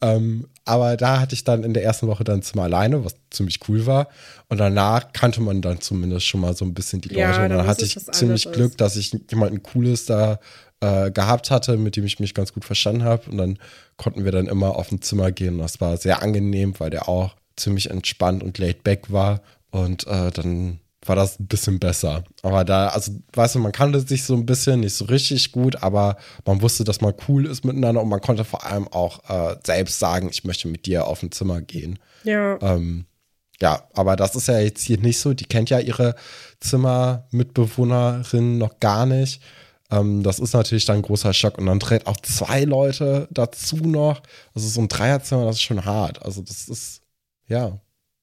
Ähm, 0.00 0.46
aber 0.68 0.98
da 0.98 1.20
hatte 1.20 1.34
ich 1.34 1.44
dann 1.44 1.64
in 1.64 1.72
der 1.72 1.82
ersten 1.82 2.06
Woche 2.08 2.24
dann 2.24 2.40
ein 2.40 2.42
Zimmer 2.42 2.64
alleine, 2.64 3.02
was 3.04 3.14
ziemlich 3.30 3.58
cool 3.68 3.86
war. 3.86 4.08
Und 4.48 4.58
danach 4.58 5.12
kannte 5.14 5.40
man 5.40 5.62
dann 5.62 5.80
zumindest 5.80 6.26
schon 6.26 6.42
mal 6.42 6.54
so 6.54 6.64
ein 6.64 6.74
bisschen 6.74 7.00
die 7.00 7.08
Leute. 7.08 7.20
Ja, 7.20 7.42
und 7.42 7.50
dann 7.50 7.66
hatte 7.66 7.86
ich 7.86 7.98
ziemlich. 8.12 8.50
Glück, 8.52 8.76
dass 8.76 8.96
ich 8.96 9.16
jemanden 9.30 9.62
Cooles 9.62 10.04
da 10.04 10.38
äh, 10.80 11.10
gehabt 11.10 11.50
hatte, 11.50 11.76
mit 11.78 11.96
dem 11.96 12.04
ich 12.04 12.20
mich 12.20 12.34
ganz 12.34 12.52
gut 12.52 12.66
verstanden 12.66 13.04
habe. 13.04 13.30
Und 13.30 13.38
dann 13.38 13.58
konnten 13.96 14.24
wir 14.24 14.32
dann 14.32 14.46
immer 14.46 14.76
auf 14.76 14.92
ein 14.92 15.00
Zimmer 15.00 15.32
gehen. 15.32 15.54
Und 15.54 15.60
das 15.60 15.80
war 15.80 15.96
sehr 15.96 16.22
angenehm, 16.22 16.74
weil 16.78 16.90
der 16.90 17.08
auch 17.08 17.34
ziemlich 17.56 17.90
entspannt 17.90 18.42
und 18.42 18.58
laid 18.58 18.84
back 18.84 19.10
war. 19.10 19.40
Und 19.70 20.06
äh, 20.06 20.30
dann 20.30 20.80
war 21.08 21.16
das 21.16 21.38
ein 21.40 21.46
bisschen 21.46 21.78
besser. 21.78 22.24
Aber 22.42 22.64
da, 22.64 22.88
also, 22.88 23.12
weißt 23.32 23.54
du, 23.54 23.58
man 23.60 23.72
kannte 23.72 24.00
sich 24.00 24.24
so 24.24 24.34
ein 24.34 24.46
bisschen, 24.46 24.80
nicht 24.80 24.94
so 24.94 25.06
richtig 25.06 25.52
gut, 25.52 25.82
aber 25.82 26.16
man 26.44 26.62
wusste, 26.62 26.84
dass 26.84 27.00
man 27.00 27.14
cool 27.28 27.46
ist 27.46 27.64
miteinander 27.64 28.02
und 28.02 28.08
man 28.08 28.20
konnte 28.20 28.44
vor 28.44 28.64
allem 28.64 28.88
auch 28.88 29.28
äh, 29.28 29.56
selbst 29.64 29.98
sagen, 29.98 30.28
ich 30.30 30.44
möchte 30.44 30.68
mit 30.68 30.86
dir 30.86 31.06
auf 31.06 31.22
ein 31.22 31.32
Zimmer 31.32 31.60
gehen. 31.60 31.98
Ja. 32.24 32.58
Ähm, 32.60 33.06
ja, 33.60 33.88
aber 33.94 34.16
das 34.16 34.36
ist 34.36 34.48
ja 34.48 34.58
jetzt 34.60 34.82
hier 34.82 34.98
nicht 34.98 35.18
so. 35.18 35.34
Die 35.34 35.46
kennt 35.46 35.70
ja 35.70 35.80
ihre 35.80 36.14
Zimmermitbewohnerin 36.60 38.58
noch 38.58 38.78
gar 38.78 39.04
nicht. 39.06 39.42
Ähm, 39.90 40.22
das 40.22 40.38
ist 40.38 40.52
natürlich 40.52 40.84
dann 40.84 40.96
ein 40.96 41.02
großer 41.02 41.32
Schock. 41.32 41.58
Und 41.58 41.66
dann 41.66 41.80
dreht 41.80 42.06
auch 42.06 42.16
zwei 42.18 42.64
Leute 42.64 43.28
dazu 43.30 43.76
noch. 43.76 44.22
Also 44.54 44.68
so 44.68 44.80
ein 44.80 44.88
Dreierzimmer, 44.88 45.46
das 45.46 45.56
ist 45.56 45.62
schon 45.62 45.84
hart. 45.84 46.22
Also 46.22 46.42
das 46.42 46.68
ist, 46.68 47.02
ja, 47.48 47.80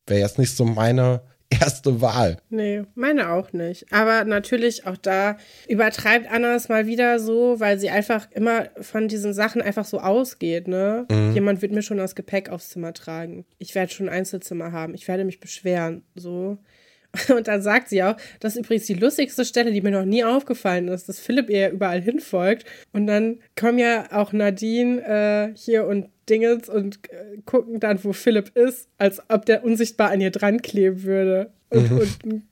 wäre 0.07 0.21
jetzt 0.21 0.39
nicht 0.39 0.55
so 0.55 0.65
meine 0.65 1.21
erste 1.61 2.01
Wahl. 2.01 2.37
Nee, 2.49 2.83
meine 2.95 3.31
auch 3.31 3.53
nicht. 3.53 3.91
Aber 3.91 4.23
natürlich 4.25 4.87
auch 4.87 4.97
da 4.97 5.37
übertreibt 5.67 6.29
Anna 6.31 6.55
es 6.55 6.69
mal 6.69 6.87
wieder 6.87 7.19
so, 7.19 7.59
weil 7.59 7.79
sie 7.79 7.89
einfach 7.89 8.29
immer 8.31 8.69
von 8.81 9.07
diesen 9.07 9.33
Sachen 9.33 9.61
einfach 9.61 9.85
so 9.85 9.99
ausgeht, 9.99 10.67
ne? 10.67 11.05
Jemand 11.33 11.61
wird 11.61 11.71
mir 11.71 11.81
schon 11.81 11.97
das 11.97 12.15
Gepäck 12.15 12.49
aufs 12.49 12.69
Zimmer 12.69 12.93
tragen. 12.93 13.45
Ich 13.57 13.75
werde 13.75 13.91
schon 13.93 14.09
ein 14.09 14.15
Einzelzimmer 14.15 14.71
haben. 14.71 14.93
Ich 14.93 15.07
werde 15.07 15.25
mich 15.25 15.39
beschweren, 15.39 16.03
so. 16.15 16.57
Und 17.35 17.47
dann 17.47 17.61
sagt 17.61 17.89
sie 17.89 18.03
auch, 18.03 18.15
das 18.39 18.55
ist 18.55 18.65
übrigens 18.65 18.85
die 18.85 18.93
lustigste 18.93 19.45
Stelle, 19.45 19.71
die 19.71 19.81
mir 19.81 19.91
noch 19.91 20.05
nie 20.05 20.23
aufgefallen 20.23 20.87
ist, 20.87 21.09
dass 21.09 21.19
Philipp 21.19 21.49
ihr 21.49 21.69
überall 21.69 22.01
hinfolgt. 22.01 22.65
Und 22.93 23.07
dann 23.07 23.39
kommen 23.55 23.79
ja 23.79 24.07
auch 24.11 24.33
Nadine 24.33 25.01
äh, 25.01 25.57
hier 25.57 25.85
und 25.85 26.09
Dingens 26.29 26.69
und 26.69 26.99
äh, 27.09 27.37
gucken 27.45 27.79
dann, 27.79 28.03
wo 28.03 28.13
Philipp 28.13 28.55
ist, 28.55 28.89
als 28.97 29.21
ob 29.29 29.45
der 29.45 29.63
unsichtbar 29.63 30.09
an 30.11 30.21
ihr 30.21 30.31
dran 30.31 30.61
kleben 30.61 31.03
würde. 31.03 31.51
Und, 31.69 31.91
und 31.91 32.43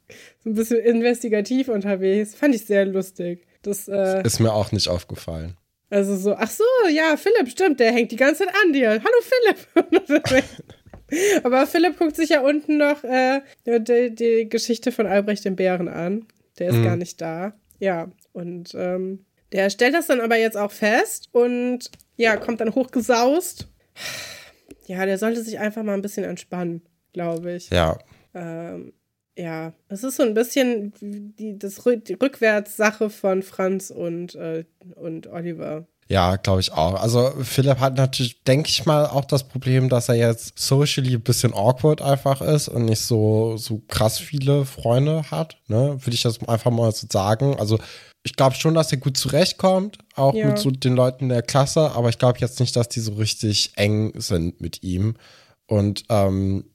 so 0.44 0.50
ein 0.50 0.54
bisschen 0.54 0.80
investigativ 0.80 1.70
unterwegs. 1.70 2.36
Fand 2.36 2.56
ich 2.56 2.66
sehr 2.66 2.86
lustig. 2.86 3.46
Das, 3.62 3.88
äh, 3.88 4.22
Ist 4.24 4.40
mir 4.40 4.54
auch 4.54 4.72
nicht 4.72 4.90
aufgefallen. 4.90 5.56
also 5.90 6.16
so, 6.18 6.36
ach 6.36 6.50
so, 6.50 6.64
ja, 6.92 7.16
Philipp, 7.18 7.50
stimmt, 7.50 7.80
der 7.80 7.94
hängt 7.94 8.12
die 8.12 8.18
ganze 8.18 8.46
Zeit 8.46 8.54
an 8.64 8.74
dir. 8.74 8.90
Hallo 8.90 9.22
Philipp. 9.22 10.24
Aber 11.44 11.68
Philipp 11.68 11.98
guckt 11.98 12.16
sich 12.16 12.30
ja 12.30 12.42
unten 12.42 12.78
noch 12.78 13.04
äh, 13.04 13.42
die, 13.66 14.14
die 14.14 14.50
Geschichte 14.50 14.92
von 14.92 15.08
Albrecht 15.08 15.46
dem 15.46 15.56
Bären 15.56 15.88
an. 15.88 16.26
Der 16.60 16.70
ist 16.70 16.84
gar 16.84 16.96
nicht 16.96 17.20
da. 17.20 17.54
Ja, 17.80 18.12
und 18.32 18.74
ähm, 18.76 19.26
der 19.52 19.70
stellt 19.70 19.94
das 19.94 20.08
dann 20.08 20.22
aber 20.22 20.38
jetzt 20.38 20.58
auch 20.58 20.72
fest 20.72 21.30
und 21.32 21.90
ja, 22.16 22.38
kommt 22.38 22.62
dann 22.62 22.76
hochgesaust. 22.76 23.68
Ja, 24.86 25.06
der 25.06 25.18
sollte 25.18 25.42
sich 25.42 25.60
einfach 25.60 25.82
mal 25.82 25.94
ein 25.94 26.02
bisschen 26.02 26.26
entspannen, 26.26 26.82
glaube 27.14 27.54
ich. 27.54 27.70
Ja. 27.70 27.98
Ähm, 28.34 28.92
ja, 29.38 29.72
es 29.88 30.04
ist 30.04 30.18
so 30.18 30.24
ein 30.24 30.34
bisschen 30.34 30.92
die, 31.00 31.58
das 31.58 31.82
die 31.86 32.14
Rückwärtssache 32.14 33.10
von 33.10 33.44
Franz 33.44 33.92
und, 33.92 34.36
äh, 34.36 34.66
und 34.96 35.28
Oliver. 35.28 35.88
Ja, 36.10 36.36
glaube 36.36 36.62
ich 36.62 36.72
auch. 36.74 36.96
Also 37.02 37.32
Philipp 37.44 37.80
hat 37.80 37.96
natürlich, 37.96 38.44
denke 38.44 38.70
ich 38.70 38.86
mal, 38.86 39.08
auch 39.08 39.26
das 39.26 39.48
Problem, 39.48 39.90
dass 39.90 40.10
er 40.10 40.16
jetzt 40.16 40.60
socially 40.60 41.16
ein 41.16 41.22
bisschen 41.22 41.54
awkward 41.54 42.02
einfach 42.02 42.42
ist 42.42 42.68
und 42.68 42.86
nicht 42.86 43.00
so, 43.02 43.58
so 43.58 43.82
krass 43.88 44.20
viele 44.20 44.66
Freunde 44.66 45.24
hat. 45.32 45.58
Ne? 45.68 45.98
Würde 46.00 46.14
ich 46.14 46.22
das 46.22 46.42
einfach 46.48 46.72
mal 46.72 46.92
so 46.92 47.08
sagen. 47.12 47.58
Also 47.60 47.80
ich 48.24 48.36
glaube 48.36 48.56
schon, 48.56 48.74
dass 48.74 48.92
er 48.92 48.98
gut 49.00 49.18
zurechtkommt, 49.18 49.98
auch 50.16 50.34
Ja. 50.34 50.48
mit 50.48 50.58
so 50.60 50.72
den 50.72 50.94
Leuten 50.96 51.30
der 51.30 51.42
Klasse, 51.42 51.92
aber 51.94 52.10
ich 52.10 52.20
glaube 52.20 52.40
jetzt 52.40 52.60
nicht, 52.60 52.76
dass 52.76 52.90
die 52.90 53.00
so 53.02 53.14
richtig 53.14 53.74
eng 53.76 54.14
sind 54.20 54.62
mit 54.62 54.84
ihm. 54.84 55.16
Und 55.68 56.04
ähm, 56.10 56.66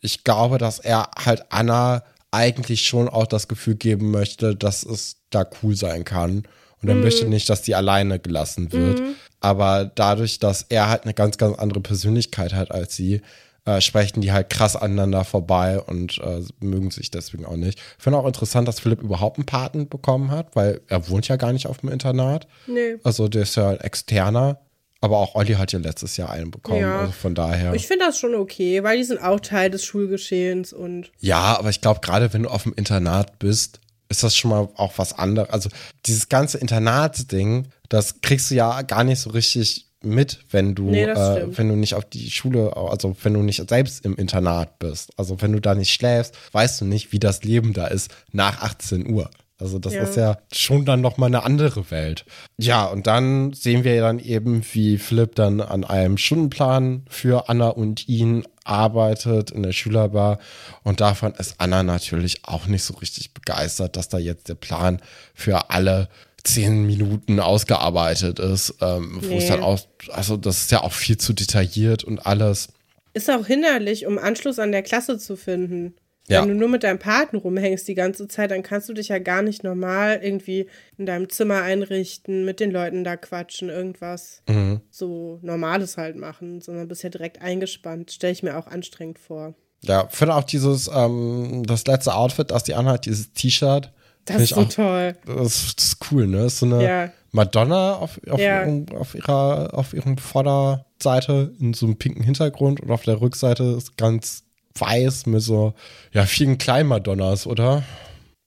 ich 0.00 0.24
glaube, 0.24 0.58
dass 0.58 0.78
er 0.78 1.10
halt 1.24 1.46
Anna 1.50 2.04
eigentlich 2.30 2.82
schon 2.86 3.08
auch 3.08 3.26
das 3.26 3.48
Gefühl 3.48 3.74
geben 3.76 4.10
möchte, 4.10 4.54
dass 4.54 4.82
es 4.84 5.16
da 5.30 5.46
cool 5.62 5.74
sein 5.74 6.04
kann. 6.04 6.44
Und 6.82 6.88
er 6.88 6.94
möchte 6.94 7.26
nicht, 7.26 7.48
dass 7.48 7.62
die 7.62 7.74
alleine 7.74 8.18
gelassen 8.18 8.72
wird. 8.72 9.02
Aber 9.40 9.90
dadurch, 9.94 10.38
dass 10.38 10.66
er 10.68 10.88
halt 10.88 11.04
eine 11.04 11.14
ganz, 11.14 11.38
ganz 11.38 11.58
andere 11.58 11.80
Persönlichkeit 11.80 12.54
hat 12.54 12.70
als 12.70 12.94
sie, 12.96 13.20
äh, 13.64 13.80
sprechen 13.80 14.20
die 14.20 14.32
halt 14.32 14.48
krass 14.48 14.76
aneinander 14.76 15.24
vorbei 15.24 15.80
und 15.80 16.18
äh, 16.18 16.42
mögen 16.60 16.90
sich 16.90 17.10
deswegen 17.10 17.44
auch 17.44 17.56
nicht. 17.56 17.78
Ich 17.98 18.02
finde 18.02 18.18
auch 18.18 18.26
interessant, 18.26 18.66
dass 18.66 18.80
Philipp 18.80 19.02
überhaupt 19.02 19.36
einen 19.36 19.46
Paten 19.46 19.88
bekommen 19.88 20.30
hat, 20.30 20.56
weil 20.56 20.80
er 20.88 21.08
wohnt 21.08 21.28
ja 21.28 21.36
gar 21.36 21.52
nicht 21.52 21.66
auf 21.66 21.78
dem 21.78 21.90
Internat. 21.90 22.46
Nee. 22.66 22.96
Also 23.02 23.28
der 23.28 23.42
ist 23.42 23.56
ja 23.56 23.70
ein 23.70 23.80
externer. 23.80 24.60
Aber 25.00 25.18
auch 25.18 25.36
Olli 25.36 25.52
hat 25.54 25.70
ja 25.70 25.78
letztes 25.78 26.16
Jahr 26.16 26.30
einen 26.30 26.50
bekommen. 26.50 26.80
Ja. 26.80 27.00
Also 27.00 27.12
von 27.12 27.34
daher. 27.34 27.72
Ich 27.74 27.86
finde 27.86 28.06
das 28.06 28.18
schon 28.18 28.34
okay, 28.34 28.82
weil 28.82 28.96
die 28.96 29.04
sind 29.04 29.22
auch 29.22 29.38
Teil 29.38 29.70
des 29.70 29.84
Schulgeschehens 29.84 30.72
und 30.72 31.12
Ja, 31.20 31.56
aber 31.56 31.70
ich 31.70 31.80
glaube, 31.80 32.00
gerade 32.00 32.32
wenn 32.32 32.42
du 32.44 32.48
auf 32.48 32.64
dem 32.64 32.72
Internat 32.74 33.38
bist, 33.38 33.80
ist 34.08 34.22
das 34.22 34.36
schon 34.36 34.50
mal 34.50 34.68
auch 34.76 34.94
was 34.96 35.12
anderes. 35.12 35.50
Also 35.50 35.68
dieses 36.06 36.28
ganze 36.28 36.58
Internatsding, 36.58 37.68
das 37.88 38.20
kriegst 38.20 38.50
du 38.50 38.54
ja 38.54 38.82
gar 38.82 39.04
nicht 39.04 39.20
so 39.20 39.30
richtig 39.30 39.86
mit, 40.00 40.38
wenn 40.50 40.74
du, 40.74 40.84
Nee, 40.90 41.04
äh, 41.04 41.56
wenn 41.58 41.68
du 41.68 41.74
nicht 41.74 41.94
auf 41.94 42.04
die 42.04 42.30
Schule, 42.30 42.76
also 42.76 43.16
wenn 43.22 43.34
du 43.34 43.42
nicht 43.42 43.68
selbst 43.68 44.04
im 44.04 44.14
Internat 44.16 44.78
bist. 44.78 45.10
Also 45.16 45.40
wenn 45.42 45.52
du 45.52 45.60
da 45.60 45.74
nicht 45.74 45.92
schläfst, 45.92 46.34
weißt 46.52 46.80
du 46.80 46.84
nicht, 46.84 47.12
wie 47.12 47.18
das 47.18 47.42
Leben 47.42 47.72
da 47.72 47.86
ist 47.88 48.10
nach 48.32 48.62
18 48.62 49.10
Uhr. 49.10 49.28
Also 49.60 49.80
das 49.80 49.94
Ja. 49.94 50.02
ist 50.04 50.16
ja 50.16 50.38
schon 50.52 50.84
dann 50.84 51.00
noch 51.00 51.16
mal 51.16 51.26
eine 51.26 51.42
andere 51.42 51.90
Welt. 51.90 52.24
Ja, 52.58 52.84
und 52.84 53.08
dann 53.08 53.52
sehen 53.54 53.82
wir 53.82 54.00
dann 54.00 54.20
eben, 54.20 54.62
wie 54.72 54.98
Philipp 54.98 55.34
dann 55.34 55.60
an 55.60 55.82
einem 55.82 56.16
Stundenplan 56.16 57.04
für 57.10 57.48
Anna 57.48 57.68
und 57.70 58.08
ihn 58.08 58.44
arbeitet 58.68 59.50
in 59.50 59.62
der 59.62 59.72
Schülerbar. 59.72 60.38
Und 60.82 61.00
davon 61.00 61.32
ist 61.34 61.54
Anna 61.58 61.82
natürlich 61.82 62.44
auch 62.44 62.66
nicht 62.66 62.84
so 62.84 62.94
richtig 62.94 63.32
begeistert, 63.34 63.96
dass 63.96 64.08
da 64.08 64.18
jetzt 64.18 64.48
der 64.48 64.54
Plan 64.54 65.00
für 65.34 65.70
alle 65.70 66.08
zehn 66.44 66.86
Minuten 66.86 67.40
ausgearbeitet 67.40 68.38
ist. 68.38 68.74
Ähm, 68.80 69.18
Wo 69.22 69.36
es 69.36 69.44
Nee. 69.44 69.48
dann 69.48 69.62
auch, 69.62 69.80
also 70.12 70.36
das 70.36 70.58
ist 70.62 70.70
ja 70.70 70.82
auch 70.82 70.92
viel 70.92 71.16
zu 71.18 71.32
detailliert 71.32 72.04
und 72.04 72.26
alles. 72.26 72.68
ist 73.14 73.28
auch 73.30 73.46
hinderlich, 73.46 74.06
um 74.06 74.18
Anschluss 74.18 74.58
an 74.58 74.70
der 74.72 74.82
Klasse 74.82 75.18
zu 75.18 75.36
finden. 75.36 75.94
Ja. 76.28 76.42
Wenn 76.42 76.48
du 76.50 76.54
nur 76.54 76.68
mit 76.68 76.82
deinem 76.84 76.98
Paten 76.98 77.36
rumhängst 77.36 77.88
die 77.88 77.94
ganze 77.94 78.28
Zeit, 78.28 78.50
dann 78.50 78.62
kannst 78.62 78.88
du 78.88 78.92
dich 78.92 79.08
ja 79.08 79.18
gar 79.18 79.40
nicht 79.42 79.64
normal 79.64 80.20
irgendwie 80.22 80.66
in 80.98 81.06
deinem 81.06 81.28
Zimmer 81.30 81.62
einrichten, 81.62 82.44
mit 82.44 82.60
den 82.60 82.70
Leuten 82.70 83.02
da 83.02 83.16
quatschen, 83.16 83.68
irgendwas 83.70 84.42
Mhm. 84.48 84.80
so 84.90 85.38
Normales 85.42 85.96
halt 85.96 86.16
machen, 86.16 86.60
sondern 86.60 86.86
bist 86.88 87.02
ja 87.02 87.08
direkt 87.08 87.40
eingespannt. 87.40 88.10
Stelle 88.12 88.32
ich 88.32 88.42
mir 88.42 88.58
auch 88.58 88.66
anstrengend 88.66 89.18
vor. 89.18 89.54
Ja, 89.82 90.06
finde 90.08 90.34
auch 90.34 90.44
dieses, 90.44 90.90
ähm, 90.94 91.62
das 91.66 91.86
letzte 91.86 92.14
Outfit, 92.14 92.50
das 92.50 92.64
die 92.64 92.74
anhat, 92.74 93.06
dieses 93.06 93.32
T-Shirt. 93.32 93.92
Das 94.24 94.42
ist 94.42 94.48
so 94.50 94.60
auch, 94.62 94.68
toll. 94.68 95.16
Das 95.24 95.46
ist, 95.64 95.78
das 95.78 95.86
ist 95.86 95.96
cool, 96.12 96.26
ne? 96.26 96.38
Das 96.42 96.52
ist 96.54 96.58
so 96.58 96.66
eine 96.66 96.84
Ja. 96.84 97.12
Madonna 97.30 97.94
auf, 97.94 98.20
auf, 98.28 98.40
Ja. 98.40 98.62
ihrem, 98.62 98.86
auf 98.94 99.14
ihrer, 99.14 99.70
auf 99.72 99.94
ihrem 99.94 100.18
Vorderseite 100.18 101.52
in 101.60 101.74
so 101.74 101.86
einem 101.86 101.96
pinken 101.96 102.22
Hintergrund 102.22 102.80
und 102.80 102.90
auf 102.90 103.04
der 103.04 103.20
Rückseite 103.20 103.62
ist 103.78 103.96
ganz 103.96 104.44
weiß 104.78 105.26
mit 105.26 105.42
so, 105.42 105.74
ja, 106.12 106.26
vielen 106.26 106.58
kleinen 106.58 106.88
Madonnas, 106.88 107.46
oder? 107.46 107.82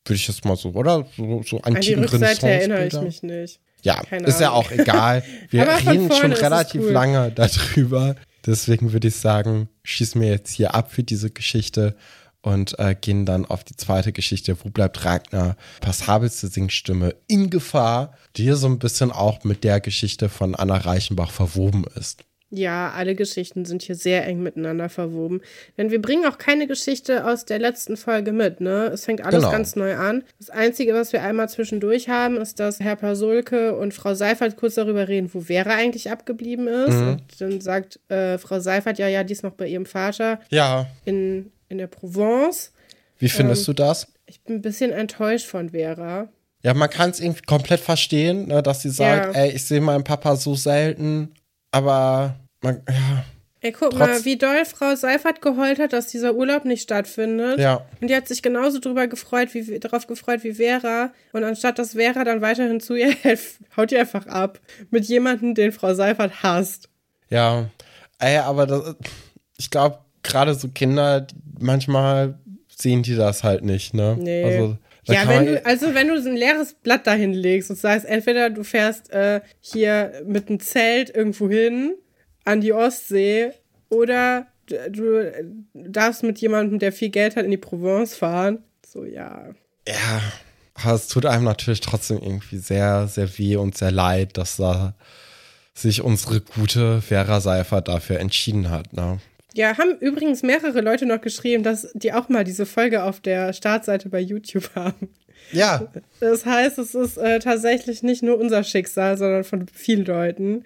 Würde 0.06 0.16
ich 0.16 0.28
jetzt 0.28 0.46
mal 0.46 0.56
so, 0.56 0.70
oder? 0.70 1.06
So, 1.16 1.44
so 1.44 1.62
An 1.62 1.74
die 1.74 1.96
antiken 1.96 2.04
Rückseite 2.06 2.50
erinnere 2.50 2.88
ich 2.88 3.02
mich 3.02 3.24
nicht. 3.24 3.60
Ja, 3.84 4.02
Keine 4.04 4.28
ist 4.28 4.40
ja 4.40 4.50
Ahnung. 4.50 4.66
auch 4.66 4.72
egal. 4.72 5.24
Wir 5.50 5.68
reden 5.68 6.12
schon 6.12 6.34
relativ 6.34 6.82
cool. 6.82 6.92
lange 6.92 7.32
darüber. 7.32 8.16
Deswegen 8.46 8.94
würde 8.94 9.08
ich 9.10 9.16
sagen, 9.16 9.70
schießen 9.84 10.20
wir 10.20 10.30
jetzt 10.30 10.52
hier 10.52 10.74
ab 10.74 10.92
für 10.92 11.04
diese 11.04 11.30
Geschichte 11.30 11.96
und 12.42 12.78
äh, 12.80 12.96
gehen 13.00 13.26
dann 13.26 13.46
auf 13.46 13.64
die 13.64 13.76
zweite 13.76 14.12
Geschichte. 14.12 14.58
Wo 14.64 14.70
bleibt 14.70 15.06
Ragnar? 15.06 15.56
Passabelste 15.80 16.48
Singstimme 16.48 17.16
in 17.28 17.52
Gefahr, 17.52 18.16
die 18.36 18.44
hier 18.44 18.56
so 18.56 18.68
ein 18.68 18.80
bisschen 18.80 19.12
auch 19.12 19.44
mit 19.44 19.64
der 19.64 19.80
Geschichte 19.80 20.28
von 20.28 20.56
Anna 20.56 20.78
Reichenbach 20.78 21.30
verwoben 21.32 21.86
ist. 21.96 22.24
Ja, 22.54 22.92
alle 22.92 23.16
Geschichten 23.16 23.64
sind 23.64 23.82
hier 23.82 23.96
sehr 23.96 24.28
eng 24.28 24.44
miteinander 24.44 24.90
verwoben. 24.90 25.40
Denn 25.78 25.90
wir 25.90 26.02
bringen 26.02 26.26
auch 26.26 26.38
keine 26.38 26.68
Geschichte 26.68 27.26
aus 27.26 27.46
der 27.46 27.60
letzten 27.60 27.96
Folge 27.96 28.34
mit, 28.34 28.60
ne? 28.60 28.88
Es 28.94 29.06
fängt 29.06 29.22
alles 29.22 29.40
Genau. 29.40 29.52
ganz 29.52 29.78
neu 29.78 29.96
an. 29.96 30.26
Das 30.38 30.50
Einzige, 30.50 30.94
was 30.94 31.14
wir 31.14 31.24
einmal 31.24 31.48
zwischendurch 31.48 32.10
haben, 32.10 32.36
ist, 32.36 32.60
dass 32.60 32.82
Herr 32.82 32.98
Pasulke 32.98 33.74
und 33.78 33.94
Frau 33.94 34.16
Seifert 34.16 34.58
kurz 34.58 34.76
darüber 34.76 35.08
reden, 35.08 35.30
wo 35.34 35.40
Vera 35.40 35.76
eigentlich 35.76 36.12
abgeblieben 36.12 36.68
ist. 36.68 36.94
Und 36.96 37.22
dann 37.40 37.62
sagt 37.62 38.00
äh, 38.10 38.38
Frau 38.38 38.60
Seifert, 38.60 39.00
ja, 39.00 39.08
ja, 39.08 39.24
die 39.24 39.32
ist 39.32 39.44
noch 39.44 39.54
bei 39.54 39.68
ihrem 39.68 39.86
Vater 39.86 40.42
Ja, 40.50 40.88
in, 41.06 41.52
in 41.70 41.78
der 41.78 41.88
Provence. 41.88 42.74
wie 43.18 43.30
findest 43.30 43.62
Ähm. 43.62 43.76
du 43.76 43.84
das? 43.84 44.08
Ich 44.26 44.42
bin 44.42 44.56
ein 44.58 44.62
bisschen 44.62 44.92
enttäuscht 44.92 45.46
von 45.48 45.70
Vera. 45.70 46.28
Ja, 46.64 46.74
man 46.74 46.90
kann 46.90 47.12
es 47.12 47.22
irgendwie 47.22 47.44
komplett 47.44 47.80
verstehen, 47.80 48.48
ne, 48.50 48.62
dass 48.62 48.82
sie 48.82 48.90
sagt, 48.90 49.36
Ja. 49.36 49.42
ey, 49.44 49.52
ich 49.52 49.64
sehe 49.66 49.80
meinen 49.80 50.04
Papa 50.04 50.36
so 50.36 50.54
selten, 50.54 51.34
aber 51.72 52.36
man, 52.62 52.82
ja, 52.88 53.26
Ey, 53.64 53.72
guck 53.72 53.92
Trotz- 53.92 54.00
mal, 54.00 54.26
wie 54.26 54.38
doll 54.38 54.66
Frau 54.66 54.96
Seifert 54.96 55.40
geheult 55.40 55.78
hat, 55.78 55.94
dass 55.94 56.08
dieser 56.08 56.34
Urlaub 56.34 56.66
nicht 56.66 56.82
stattfindet. 56.82 57.60
Ja. 57.60 57.86
Und 58.02 58.10
die 58.10 58.16
hat 58.16 58.28
sich 58.28 58.42
genauso 58.42 58.80
drüber 58.80 59.08
gefreut, 59.08 59.54
wie, 59.54 59.80
darauf 59.80 60.08
gefreut 60.08 60.44
wie 60.44 60.54
Vera. 60.56 61.14
Und 61.32 61.44
anstatt 61.44 61.78
dass 61.78 61.94
Vera 61.94 62.24
dann 62.24 62.42
weiterhin 62.42 62.80
zu 62.80 62.96
ihr 62.96 63.12
hält, 63.12 63.40
haut 63.78 63.92
die 63.92 63.98
einfach 63.98 64.26
ab. 64.26 64.60
Mit 64.90 65.06
jemandem, 65.06 65.54
den 65.54 65.72
Frau 65.72 65.94
Seifert 65.94 66.42
hasst. 66.42 66.90
Ja, 67.30 67.70
ey, 68.18 68.38
aber 68.38 68.66
das, 68.66 68.96
ich 69.58 69.70
glaube, 69.70 70.00
gerade 70.24 70.56
so 70.56 70.70
Kinder, 70.70 71.28
manchmal 71.60 72.40
sehen 72.76 73.04
die 73.04 73.16
das 73.16 73.44
halt 73.44 73.64
nicht, 73.64 73.94
ne? 73.94 74.18
Nee. 74.20 74.44
Also, 74.44 74.78
ja, 75.04 75.28
wenn 75.28 75.46
du, 75.46 75.66
also 75.66 75.94
wenn 75.94 76.08
du 76.08 76.20
so 76.20 76.30
ein 76.30 76.36
leeres 76.36 76.74
Blatt 76.74 77.06
dahin 77.06 77.34
legst 77.34 77.70
und 77.70 77.76
sagst, 77.76 78.08
entweder 78.08 78.50
du 78.50 78.64
fährst 78.64 79.12
äh, 79.12 79.42
hier 79.60 80.24
mit 80.26 80.50
einem 80.50 80.60
Zelt 80.60 81.16
irgendwo 81.16 81.48
hin 81.48 81.94
an 82.44 82.62
die 82.62 82.74
Ostsee 82.74 83.52
oder 83.90 84.48
du, 84.68 85.32
darfst 85.74 86.24
mit 86.24 86.40
jemandem, 86.40 86.80
der 86.80 86.92
viel 86.92 87.10
Geld 87.10 87.36
hat, 87.36 87.46
in 87.46 87.52
die 87.52 87.58
Provence 87.58 88.16
fahren. 88.16 88.60
So, 88.86 89.06
ja. 89.06 89.54
ja, 89.88 90.22
aber 90.76 90.94
es 90.94 91.08
tut 91.08 91.26
einem 91.26 91.46
natürlich 91.46 91.82
trotzdem 91.82 92.20
irgendwie 92.22 92.58
sehr, 92.58 93.08
sehr 93.08 93.38
weh 93.38 93.56
und 93.56 93.78
sehr 93.78 93.92
leid, 93.92 94.38
dass 94.38 94.58
da 94.58 94.96
sich 95.74 96.02
unsere 96.02 96.42
gute 96.42 97.02
Vera 97.02 97.40
Seifert 97.40 97.88
dafür 97.88 98.20
entschieden 98.20 98.70
hat, 98.70 98.94
ne? 98.94 99.20
Ja, 99.54 99.78
haben 99.78 99.98
übrigens 100.00 100.44
mehrere 100.44 100.80
Leute 100.80 101.06
noch 101.06 101.20
geschrieben, 101.20 101.64
dass 101.64 101.90
die 101.94 102.14
auch 102.14 102.30
mal 102.30 102.46
diese 102.46 102.66
Folge 102.66 103.04
auf 103.04 103.20
der 103.20 103.52
Startseite 103.52 104.08
bei 104.08 104.20
YouTube 104.22 104.70
haben. 104.76 105.10
Ja, 105.52 105.88
Das 106.22 106.46
heißt, 106.46 106.78
es 106.78 106.96
ist 106.96 107.18
äh, 107.18 107.40
tatsächlich 107.40 108.04
nicht 108.04 108.24
nur 108.24 108.40
unser 108.40 108.64
Schicksal, 108.64 109.18
sondern 109.18 109.44
von 109.44 109.68
vielen 109.68 110.06
Leuten. 110.06 110.64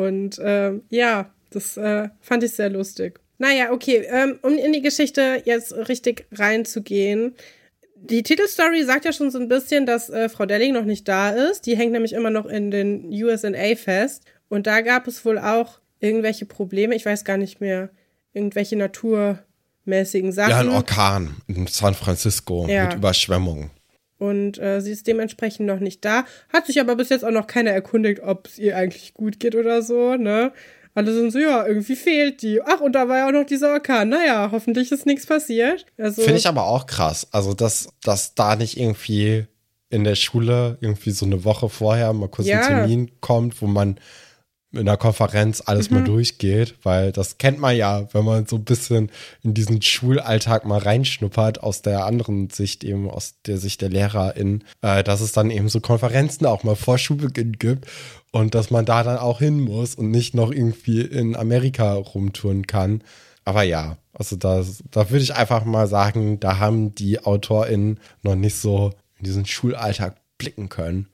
Und 0.00 0.40
ähm, 0.42 0.82
ja, 0.90 1.30
das 1.50 1.76
äh, 1.76 2.08
fand 2.20 2.42
ich 2.44 2.52
sehr 2.52 2.70
lustig. 2.70 3.20
Naja, 3.38 3.72
okay, 3.72 4.06
ähm, 4.08 4.38
um 4.42 4.54
in 4.56 4.72
die 4.72 4.82
Geschichte 4.82 5.42
jetzt 5.44 5.72
richtig 5.88 6.26
reinzugehen. 6.32 7.34
Die 7.96 8.22
Titelstory 8.22 8.82
sagt 8.84 9.04
ja 9.04 9.12
schon 9.12 9.30
so 9.30 9.38
ein 9.38 9.48
bisschen, 9.48 9.86
dass 9.86 10.10
äh, 10.10 10.28
Frau 10.28 10.46
Delling 10.46 10.72
noch 10.72 10.84
nicht 10.84 11.06
da 11.08 11.30
ist. 11.30 11.66
Die 11.66 11.76
hängt 11.76 11.92
nämlich 11.92 12.12
immer 12.12 12.30
noch 12.30 12.46
in 12.46 12.70
den 12.70 13.06
USA 13.10 13.50
fest. 13.76 14.24
Und 14.48 14.66
da 14.66 14.80
gab 14.80 15.06
es 15.06 15.24
wohl 15.24 15.38
auch 15.38 15.80
irgendwelche 16.00 16.46
Probleme. 16.46 16.94
Ich 16.94 17.06
weiß 17.06 17.24
gar 17.24 17.36
nicht 17.36 17.60
mehr, 17.60 17.90
irgendwelche 18.32 18.76
naturmäßigen 18.76 20.32
Sachen. 20.32 20.50
ja, 20.50 20.60
ein 20.60 20.68
Orkan 20.68 21.36
in 21.46 21.66
San 21.66 21.94
Francisco 21.94 22.66
Ja. 22.68 22.84
mit 22.86 22.94
Überschwemmungen. 22.94 23.70
Und 24.20 24.58
äh, 24.58 24.80
sie 24.80 24.92
ist 24.92 25.06
dementsprechend 25.06 25.66
noch 25.66 25.80
nicht 25.80 26.04
da. 26.04 26.24
Hat 26.52 26.66
sich 26.66 26.78
aber 26.78 26.94
bis 26.94 27.08
jetzt 27.08 27.24
auch 27.24 27.30
noch 27.30 27.46
keiner 27.46 27.70
erkundigt, 27.70 28.20
ob 28.22 28.46
es 28.46 28.58
ihr 28.58 28.76
eigentlich 28.76 29.14
gut 29.14 29.40
geht 29.40 29.56
oder 29.56 29.82
so, 29.82 30.14
ne? 30.14 30.52
Alle 30.94 31.14
sind 31.14 31.30
so, 31.30 31.38
ja, 31.38 31.66
irgendwie 31.66 31.96
fehlt 31.96 32.42
die. 32.42 32.60
Ach, 32.62 32.80
und 32.80 32.92
da 32.92 33.08
war 33.08 33.18
ja 33.18 33.28
auch 33.28 33.32
noch 33.32 33.46
dieser 33.46 33.72
Orkan. 33.72 34.08
Naja, 34.10 34.50
hoffentlich 34.52 34.92
ist 34.92 35.06
nichts 35.06 35.24
passiert. 35.24 35.86
Also, 35.96 36.20
Finde 36.22 36.38
ich 36.38 36.46
aber 36.48 36.66
auch 36.66 36.86
krass. 36.86 37.28
Also, 37.30 37.54
dass, 37.54 37.88
dass 38.02 38.34
da 38.34 38.56
nicht 38.56 38.78
irgendwie 38.78 39.46
in 39.88 40.04
der 40.04 40.16
Schule 40.16 40.76
irgendwie 40.80 41.12
so 41.12 41.24
eine 41.24 41.44
Woche 41.44 41.68
vorher 41.68 42.12
mal 42.12 42.28
kurz 42.28 42.48
Ja. 42.48 42.60
ein 42.60 42.66
Termin 42.66 43.10
kommt, 43.20 43.62
wo 43.62 43.66
man 43.66 43.98
in 44.72 44.86
der 44.86 44.96
Konferenz 44.96 45.62
alles 45.66 45.90
mal 45.90 46.04
durchgeht, 46.04 46.76
weil 46.84 47.10
das 47.10 47.38
kennt 47.38 47.58
man 47.58 47.76
ja, 47.76 48.06
wenn 48.12 48.24
man 48.24 48.46
so 48.46 48.56
ein 48.56 48.64
bisschen 48.64 49.10
in 49.42 49.52
diesen 49.52 49.82
Schulalltag 49.82 50.64
mal 50.64 50.78
reinschnuppert, 50.78 51.62
aus 51.62 51.82
der 51.82 52.04
anderen 52.04 52.50
Sicht 52.50 52.84
eben, 52.84 53.10
aus 53.10 53.34
der 53.46 53.58
Sicht 53.58 53.80
der 53.80 53.88
LehrerInnen, 53.88 54.64
äh, 54.82 55.02
dass 55.02 55.20
es 55.20 55.32
dann 55.32 55.50
eben 55.50 55.68
so 55.68 55.80
Konferenzen 55.80 56.46
auch 56.46 56.62
mal 56.62 56.76
vor 56.76 56.98
Schulbeginn 56.98 57.54
gibt 57.54 57.88
und 58.30 58.54
dass 58.54 58.70
man 58.70 58.84
da 58.84 59.02
dann 59.02 59.18
auch 59.18 59.40
hin 59.40 59.60
muss 59.60 59.96
und 59.96 60.10
nicht 60.10 60.34
noch 60.34 60.52
irgendwie 60.52 61.00
in 61.00 61.34
Amerika 61.34 61.94
rumtouren 61.94 62.66
kann. 62.66 63.02
Aber 63.44 63.62
ja, 63.62 63.96
also 64.12 64.36
da, 64.36 64.64
da 64.90 65.10
würde 65.10 65.24
ich 65.24 65.34
einfach 65.34 65.64
mal 65.64 65.88
sagen, 65.88 66.38
da 66.38 66.58
haben 66.58 66.94
die 66.94 67.24
AutorInnen 67.24 67.98
noch 68.22 68.36
nicht 68.36 68.56
so 68.56 68.92
in 69.18 69.24
diesen 69.24 69.46
Schulalltag 69.46 70.16
blicken 70.38 70.68
können. 70.68 71.08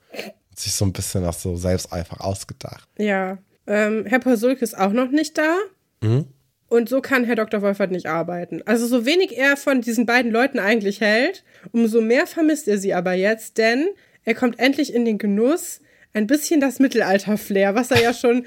Sich 0.55 0.73
so 0.73 0.85
ein 0.85 0.93
bisschen 0.93 1.23
das 1.23 1.41
so 1.41 1.55
selbst 1.55 1.91
einfach 1.91 2.19
ausgedacht. 2.19 2.87
Ja. 2.97 3.37
Ähm, 3.67 4.05
Herr 4.05 4.19
Pasulke 4.19 4.63
ist 4.63 4.77
auch 4.77 4.91
noch 4.91 5.11
nicht 5.11 5.37
da. 5.37 5.55
Mhm. 6.01 6.27
Und 6.69 6.89
so 6.89 6.99
kann 6.99 7.23
Herr 7.23 7.35
Dr. 7.35 7.61
Wolfert 7.61 7.91
nicht 7.91 8.07
arbeiten. 8.07 8.61
Also 8.65 8.87
so 8.87 9.05
wenig 9.05 9.37
er 9.37 9.55
von 9.55 9.81
diesen 9.81 10.05
beiden 10.05 10.31
Leuten 10.31 10.59
eigentlich 10.59 10.99
hält, 10.99 11.43
umso 11.71 12.01
mehr 12.01 12.27
vermisst 12.27 12.67
er 12.67 12.77
sie 12.77 12.93
aber 12.93 13.13
jetzt, 13.13 13.57
denn 13.57 13.87
er 14.25 14.35
kommt 14.35 14.59
endlich 14.59 14.93
in 14.93 15.05
den 15.05 15.17
Genuss, 15.17 15.79
ein 16.13 16.27
bisschen 16.27 16.59
das 16.59 16.79
Mittelalter-Flair, 16.79 17.75
was 17.75 17.91
er 17.91 18.01
ja 18.01 18.13
schon 18.13 18.45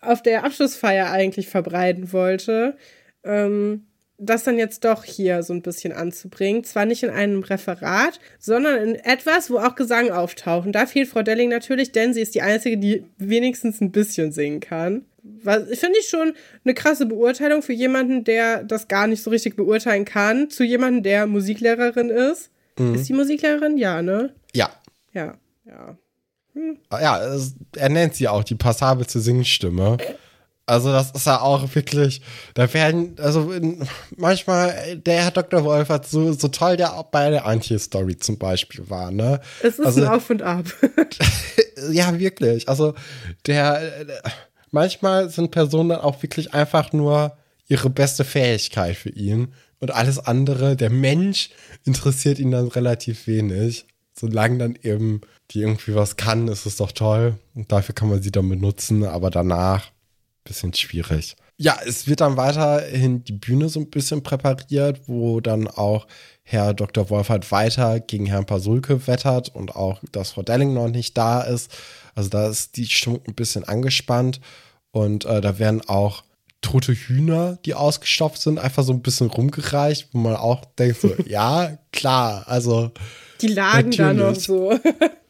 auf 0.00 0.22
der 0.22 0.44
Abschlussfeier 0.44 1.10
eigentlich 1.10 1.48
verbreiten 1.48 2.12
wollte, 2.12 2.76
ähm, 3.24 3.87
das 4.18 4.42
dann 4.42 4.58
jetzt 4.58 4.84
doch 4.84 5.04
hier 5.04 5.42
so 5.44 5.52
ein 5.52 5.62
bisschen 5.62 5.92
anzubringen. 5.92 6.64
Zwar 6.64 6.84
nicht 6.84 7.04
in 7.04 7.10
einem 7.10 7.42
Referat, 7.42 8.18
sondern 8.38 8.76
in 8.80 8.94
etwas, 8.96 9.50
wo 9.50 9.58
auch 9.58 9.76
Gesang 9.76 10.10
auftaucht. 10.10 10.66
Und 10.66 10.72
da 10.72 10.86
fehlt 10.86 11.08
Frau 11.08 11.22
Delling 11.22 11.48
natürlich, 11.48 11.92
denn 11.92 12.12
sie 12.12 12.22
ist 12.22 12.34
die 12.34 12.42
Einzige, 12.42 12.78
die 12.78 13.04
wenigstens 13.16 13.80
ein 13.80 13.92
bisschen 13.92 14.32
singen 14.32 14.60
kann. 14.60 15.04
Was 15.22 15.78
finde 15.78 15.98
ich 16.00 16.08
schon 16.08 16.34
eine 16.64 16.74
krasse 16.74 17.06
Beurteilung 17.06 17.62
für 17.62 17.72
jemanden, 17.72 18.24
der 18.24 18.64
das 18.64 18.88
gar 18.88 19.06
nicht 19.06 19.22
so 19.22 19.30
richtig 19.30 19.56
beurteilen 19.56 20.04
kann, 20.04 20.50
zu 20.50 20.64
jemandem, 20.64 21.02
der 21.02 21.26
Musiklehrerin 21.26 22.10
ist. 22.10 22.50
Ist 22.94 23.08
die 23.08 23.12
Musiklehrerin? 23.12 23.76
Ja, 23.76 24.02
ne? 24.02 24.34
Ja. 24.54 24.70
Ja, 25.12 25.36
ja. 25.66 25.96
Ja, 26.90 27.34
es, 27.34 27.54
er 27.76 27.88
nennt 27.88 28.14
sie 28.14 28.28
auch 28.28 28.44
die 28.44 28.54
passabelste 28.54 29.20
Singstimme. 29.20 29.96
Also 30.68 30.92
das 30.92 31.12
ist 31.12 31.26
ja 31.26 31.40
auch 31.40 31.74
wirklich, 31.74 32.20
da 32.52 32.72
werden, 32.74 33.16
also 33.18 33.52
in, 33.52 33.88
manchmal, 34.16 34.98
der 34.98 35.22
Herr 35.24 35.30
Dr. 35.30 35.64
Wolfert, 35.64 36.06
so, 36.06 36.32
so 36.34 36.48
toll 36.48 36.76
der 36.76 36.94
auch 36.94 37.04
bei 37.04 37.30
der 37.30 37.46
Anti-Story 37.46 38.18
zum 38.18 38.36
Beispiel 38.36 38.88
war, 38.90 39.10
ne? 39.10 39.40
Es 39.62 39.78
ist 39.78 39.86
also, 39.86 40.02
ein 40.02 40.08
Auf 40.08 40.28
und 40.28 40.42
Ab. 40.42 40.66
ja, 41.90 42.18
wirklich. 42.18 42.68
Also 42.68 42.94
der, 43.46 43.80
manchmal 44.70 45.30
sind 45.30 45.52
Personen 45.52 45.88
dann 45.88 46.00
auch 46.00 46.22
wirklich 46.22 46.52
einfach 46.52 46.92
nur 46.92 47.38
ihre 47.66 47.88
beste 47.88 48.24
Fähigkeit 48.24 48.94
für 48.94 49.10
ihn. 49.10 49.54
Und 49.80 49.94
alles 49.94 50.18
andere, 50.18 50.76
der 50.76 50.90
Mensch, 50.90 51.48
interessiert 51.86 52.38
ihn 52.38 52.50
dann 52.50 52.68
relativ 52.68 53.26
wenig. 53.26 53.86
Solange 54.12 54.58
dann 54.58 54.78
eben 54.82 55.22
die 55.50 55.60
irgendwie 55.60 55.94
was 55.94 56.16
kann, 56.16 56.46
ist 56.48 56.66
es 56.66 56.76
doch 56.76 56.92
toll. 56.92 57.38
Und 57.54 57.72
dafür 57.72 57.94
kann 57.94 58.10
man 58.10 58.20
sie 58.20 58.32
dann 58.32 58.50
benutzen, 58.50 59.04
aber 59.04 59.30
danach 59.30 59.92
bisschen 60.48 60.74
schwierig. 60.74 61.36
Ja, 61.56 61.76
es 61.84 62.06
wird 62.06 62.20
dann 62.20 62.36
weiterhin 62.36 63.24
die 63.24 63.32
Bühne 63.32 63.68
so 63.68 63.80
ein 63.80 63.90
bisschen 63.90 64.22
präpariert, 64.22 65.02
wo 65.06 65.40
dann 65.40 65.66
auch 65.68 66.06
Herr 66.44 66.72
Dr. 66.72 67.10
Wolfert 67.10 67.50
weiter 67.52 68.00
gegen 68.00 68.26
Herrn 68.26 68.46
Pasulke 68.46 69.06
wettert 69.06 69.54
und 69.54 69.76
auch, 69.76 70.00
dass 70.12 70.32
Frau 70.32 70.42
Delling 70.42 70.72
noch 70.72 70.88
nicht 70.88 71.16
da 71.18 71.42
ist. 71.42 71.70
Also 72.14 72.30
da 72.30 72.48
ist 72.48 72.76
die 72.76 72.86
Stimmung 72.86 73.20
ein 73.26 73.34
bisschen 73.34 73.64
angespannt 73.64 74.40
und 74.92 75.24
äh, 75.24 75.40
da 75.40 75.58
werden 75.58 75.82
auch 75.88 76.24
tote 76.60 76.92
Hühner, 76.92 77.58
die 77.64 77.74
ausgestopft 77.74 78.40
sind, 78.40 78.58
einfach 78.58 78.82
so 78.82 78.92
ein 78.92 79.02
bisschen 79.02 79.28
rumgereicht, 79.28 80.08
wo 80.12 80.18
man 80.18 80.36
auch 80.36 80.64
denkt 80.78 81.00
so, 81.00 81.14
ja, 81.26 81.76
klar, 81.92 82.44
also 82.46 82.90
Die 83.40 83.48
lagen 83.48 83.90
da 83.92 84.12
noch 84.12 84.34
Natürlich. 84.34 84.44
so. 84.44 84.78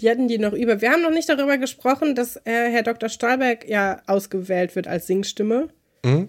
Die 0.00 0.08
hatten 0.08 0.28
die 0.28 0.38
noch 0.38 0.52
über. 0.52 0.80
Wir 0.80 0.92
haben 0.92 1.02
noch 1.02 1.10
nicht 1.10 1.28
darüber 1.28 1.58
gesprochen, 1.58 2.14
dass 2.14 2.36
äh, 2.36 2.70
Herr 2.70 2.82
Dr. 2.82 3.08
Stahlberg 3.08 3.68
ja 3.68 4.00
ausgewählt 4.06 4.74
wird 4.76 4.86
als 4.86 5.06
Singstimme. 5.06 5.68
Mhm. 6.04 6.28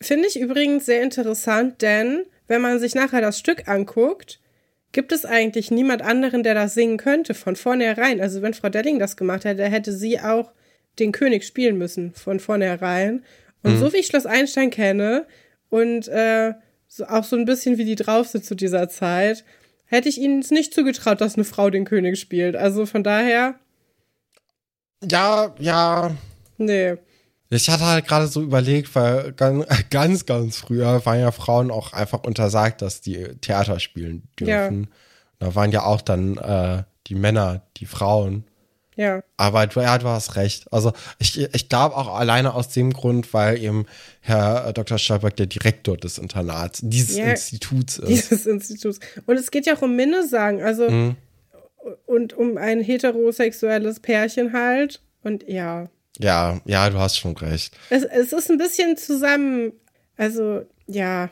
Finde 0.00 0.28
ich 0.28 0.38
übrigens 0.38 0.86
sehr 0.86 1.02
interessant, 1.02 1.80
denn 1.80 2.24
wenn 2.48 2.60
man 2.60 2.78
sich 2.78 2.94
nachher 2.94 3.20
das 3.20 3.38
Stück 3.38 3.68
anguckt, 3.68 4.40
gibt 4.92 5.12
es 5.12 5.24
eigentlich 5.24 5.70
niemand 5.70 6.02
anderen, 6.02 6.42
der 6.42 6.54
das 6.54 6.74
singen 6.74 6.98
könnte, 6.98 7.34
von 7.34 7.56
vornherein. 7.56 8.20
Also 8.20 8.42
wenn 8.42 8.54
Frau 8.54 8.68
Delling 8.68 8.98
das 8.98 9.16
gemacht 9.16 9.44
hätte, 9.44 9.64
hätte 9.64 9.92
sie 9.92 10.20
auch 10.20 10.52
den 10.98 11.12
König 11.12 11.44
spielen 11.44 11.78
müssen, 11.78 12.12
von 12.14 12.38
vornherein. 12.40 13.24
Und 13.62 13.78
so 13.78 13.92
wie 13.92 13.96
ich 13.96 14.06
Schloss 14.06 14.26
Einstein 14.26 14.70
kenne 14.70 15.26
und 15.70 16.06
äh, 16.08 16.52
so, 16.86 17.06
auch 17.06 17.24
so 17.24 17.34
ein 17.34 17.46
bisschen 17.46 17.78
wie 17.78 17.84
die 17.84 17.96
drauf 17.96 18.28
sind 18.28 18.44
zu 18.44 18.54
dieser 18.54 18.88
Zeit, 18.88 19.44
hätte 19.86 20.08
ich 20.08 20.18
ihnen 20.18 20.40
es 20.40 20.50
nicht 20.50 20.74
zugetraut, 20.74 21.20
dass 21.20 21.34
eine 21.34 21.44
Frau 21.44 21.70
den 21.70 21.84
König 21.84 22.18
spielt. 22.18 22.56
Also 22.56 22.86
von 22.86 23.02
daher, 23.02 23.58
ja, 25.02 25.54
ja, 25.58 26.16
nee. 26.58 26.94
Ich 27.50 27.68
hatte 27.68 27.84
halt 27.84 28.06
gerade 28.06 28.26
so 28.26 28.42
überlegt, 28.42 28.94
weil 28.94 29.32
ganz, 29.32 29.66
ganz, 29.90 30.26
ganz 30.26 30.56
früher 30.56 31.04
waren 31.06 31.20
ja 31.20 31.30
Frauen 31.30 31.70
auch 31.70 31.92
einfach 31.92 32.24
untersagt, 32.24 32.82
dass 32.82 33.00
die 33.00 33.22
Theater 33.40 33.78
spielen 33.80 34.28
dürfen. 34.38 34.88
Da 35.38 35.54
waren 35.54 35.72
ja 35.72 35.84
auch 35.84 36.00
dann 36.00 36.38
äh, 36.38 36.84
die 37.06 37.14
Männer, 37.14 37.62
die 37.76 37.86
Frauen. 37.86 38.44
Ja. 38.96 39.22
Aber 39.36 39.66
du, 39.66 39.80
ja, 39.80 39.98
du 39.98 40.06
hast 40.06 40.36
recht. 40.36 40.72
Also 40.72 40.92
ich, 41.18 41.38
ich 41.52 41.68
glaube 41.68 41.96
auch 41.96 42.14
alleine 42.18 42.54
aus 42.54 42.68
dem 42.68 42.92
Grund, 42.92 43.32
weil 43.34 43.58
eben 43.62 43.86
Herr 44.20 44.72
Dr. 44.72 44.98
Stolberg 44.98 45.36
der 45.36 45.46
Direktor 45.46 45.96
des 45.96 46.18
Internats, 46.18 46.80
dieses 46.82 47.16
Ja, 47.16 47.26
Instituts 47.30 47.98
ist. 47.98 48.08
Dieses 48.08 48.46
Instituts. 48.46 49.00
Und 49.26 49.36
es 49.36 49.50
geht 49.50 49.66
ja 49.66 49.76
auch 49.76 49.82
um 49.82 49.96
Minnesagen, 49.96 50.62
also 50.62 50.88
Mhm. 50.88 51.16
und 52.06 52.32
um 52.34 52.56
ein 52.56 52.80
heterosexuelles 52.80 54.00
Pärchen 54.00 54.52
halt. 54.52 55.00
Und 55.22 55.44
ja. 55.48 55.88
Ja, 56.18 56.60
ja, 56.64 56.88
du 56.90 56.98
hast 56.98 57.18
schon 57.18 57.36
recht. 57.36 57.76
Es, 57.90 58.04
es 58.04 58.32
ist 58.32 58.50
ein 58.50 58.58
bisschen 58.58 58.96
zusammen, 58.96 59.72
also 60.16 60.62
ja. 60.86 61.28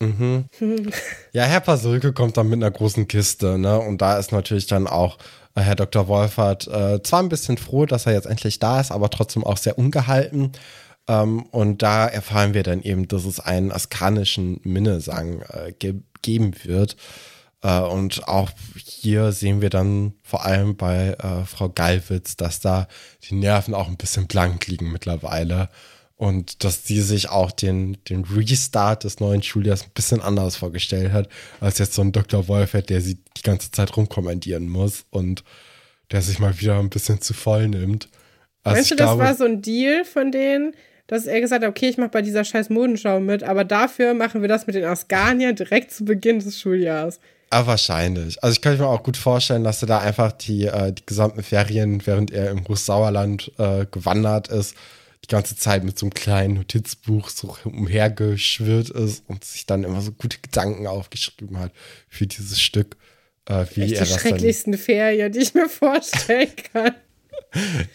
Mhm. 0.00 0.46
Ja, 1.32 1.44
Herr 1.44 1.60
Pasulke 1.60 2.12
kommt 2.12 2.36
dann 2.36 2.48
mit 2.48 2.56
einer 2.62 2.70
großen 2.70 3.06
Kiste, 3.08 3.58
ne? 3.58 3.78
Und 3.78 4.02
da 4.02 4.18
ist 4.18 4.32
natürlich 4.32 4.66
dann 4.66 4.86
auch 4.86 5.16
äh, 5.16 5.20
Herr 5.54 5.76
Dr. 5.76 6.08
Wolfert 6.08 6.66
äh, 6.68 7.02
zwar 7.02 7.22
ein 7.22 7.28
bisschen 7.28 7.58
froh, 7.58 7.86
dass 7.86 8.06
er 8.06 8.12
jetzt 8.12 8.26
endlich 8.26 8.58
da 8.58 8.80
ist, 8.80 8.90
aber 8.90 9.10
trotzdem 9.10 9.44
auch 9.44 9.56
sehr 9.56 9.78
ungehalten. 9.78 10.52
Ähm, 11.08 11.42
und 11.50 11.82
da 11.82 12.06
erfahren 12.06 12.54
wir 12.54 12.62
dann 12.62 12.82
eben, 12.82 13.08
dass 13.08 13.24
es 13.24 13.40
einen 13.40 13.72
askanischen 13.72 14.60
Minnesang 14.64 15.42
äh, 15.42 15.72
ge 15.72 15.94
geben 16.22 16.54
wird. 16.62 16.96
Äh, 17.62 17.80
und 17.80 18.28
auch 18.28 18.50
hier 18.76 19.32
sehen 19.32 19.60
wir 19.60 19.70
dann 19.70 20.14
vor 20.22 20.44
allem 20.44 20.76
bei 20.76 21.16
äh, 21.18 21.44
Frau 21.44 21.68
Gallwitz, 21.68 22.36
dass 22.36 22.60
da 22.60 22.86
die 23.28 23.34
Nerven 23.34 23.74
auch 23.74 23.88
ein 23.88 23.96
bisschen 23.96 24.26
blank 24.26 24.66
liegen 24.68 24.92
mittlerweile. 24.92 25.68
Und 26.22 26.62
dass 26.62 26.86
sie 26.86 27.00
sich 27.00 27.30
auch 27.30 27.50
den, 27.50 27.96
den 28.08 28.22
Restart 28.22 29.02
des 29.02 29.18
neuen 29.18 29.42
Schuljahres 29.42 29.82
ein 29.82 29.90
bisschen 29.92 30.20
anders 30.20 30.54
vorgestellt 30.54 31.12
hat, 31.12 31.28
als 31.60 31.78
jetzt 31.78 31.94
so 31.94 32.02
ein 32.02 32.12
Dr. 32.12 32.46
Wolfert, 32.46 32.90
der 32.90 33.00
sie 33.00 33.18
die 33.36 33.42
ganze 33.42 33.72
Zeit 33.72 33.96
rumkommandieren 33.96 34.68
muss 34.68 35.04
und 35.10 35.42
der 36.12 36.22
sich 36.22 36.38
mal 36.38 36.60
wieder 36.60 36.78
ein 36.78 36.90
bisschen 36.90 37.20
zu 37.20 37.34
voll 37.34 37.66
nimmt. 37.66 38.08
Also 38.62 38.76
Meinst 38.76 38.90
du, 38.92 38.94
das 38.94 39.06
glaube- 39.08 39.24
war 39.24 39.34
so 39.34 39.44
ein 39.46 39.62
Deal 39.62 40.04
von 40.04 40.30
denen, 40.30 40.74
dass 41.08 41.26
er 41.26 41.40
gesagt 41.40 41.64
hat, 41.64 41.68
okay, 41.68 41.88
ich 41.88 41.98
mache 41.98 42.10
bei 42.10 42.22
dieser 42.22 42.44
scheiß 42.44 42.70
Modenschau 42.70 43.18
mit, 43.18 43.42
aber 43.42 43.64
dafür 43.64 44.14
machen 44.14 44.42
wir 44.42 44.48
das 44.48 44.68
mit 44.68 44.76
den 44.76 44.84
Askaniern 44.84 45.56
direkt 45.56 45.90
zu 45.90 46.04
Beginn 46.04 46.38
des 46.38 46.60
Schuljahres. 46.60 47.18
Ah, 47.50 47.66
wahrscheinlich. 47.66 48.40
Also 48.44 48.52
ich 48.52 48.60
kann 48.60 48.78
mir 48.78 48.86
auch 48.86 49.02
gut 49.02 49.16
vorstellen, 49.16 49.64
dass 49.64 49.82
er 49.82 49.88
da 49.88 49.98
einfach 49.98 50.30
die, 50.30 50.66
äh, 50.66 50.92
die 50.92 51.04
gesamten 51.04 51.42
Ferien, 51.42 52.06
während 52.06 52.30
er 52.30 52.50
im 52.52 52.66
Hochsauerland 52.68 53.50
äh, 53.58 53.86
gewandert 53.90 54.46
ist, 54.46 54.76
die 55.24 55.28
ganze 55.28 55.56
Zeit 55.56 55.84
mit 55.84 55.98
so 55.98 56.06
einem 56.06 56.14
kleinen 56.14 56.54
Notizbuch 56.54 57.28
so 57.30 57.56
umhergeschwirrt 57.64 58.90
ist 58.90 59.22
und 59.28 59.44
sich 59.44 59.66
dann 59.66 59.84
immer 59.84 60.00
so 60.00 60.12
gute 60.12 60.38
Gedanken 60.40 60.86
aufgeschrieben 60.86 61.58
hat 61.58 61.72
für 62.08 62.26
dieses 62.26 62.60
Stück, 62.60 62.96
äh, 63.48 63.64
wie 63.74 63.82
Echt 63.82 63.92
er 63.92 63.94
die 63.94 63.94
das 63.94 64.08
dann. 64.10 64.18
schrecklichsten 64.18 64.78
Ferien, 64.78 65.32
die 65.32 65.38
ich 65.40 65.54
mir 65.54 65.68
vorstellen 65.68 66.50
kann. 66.72 66.94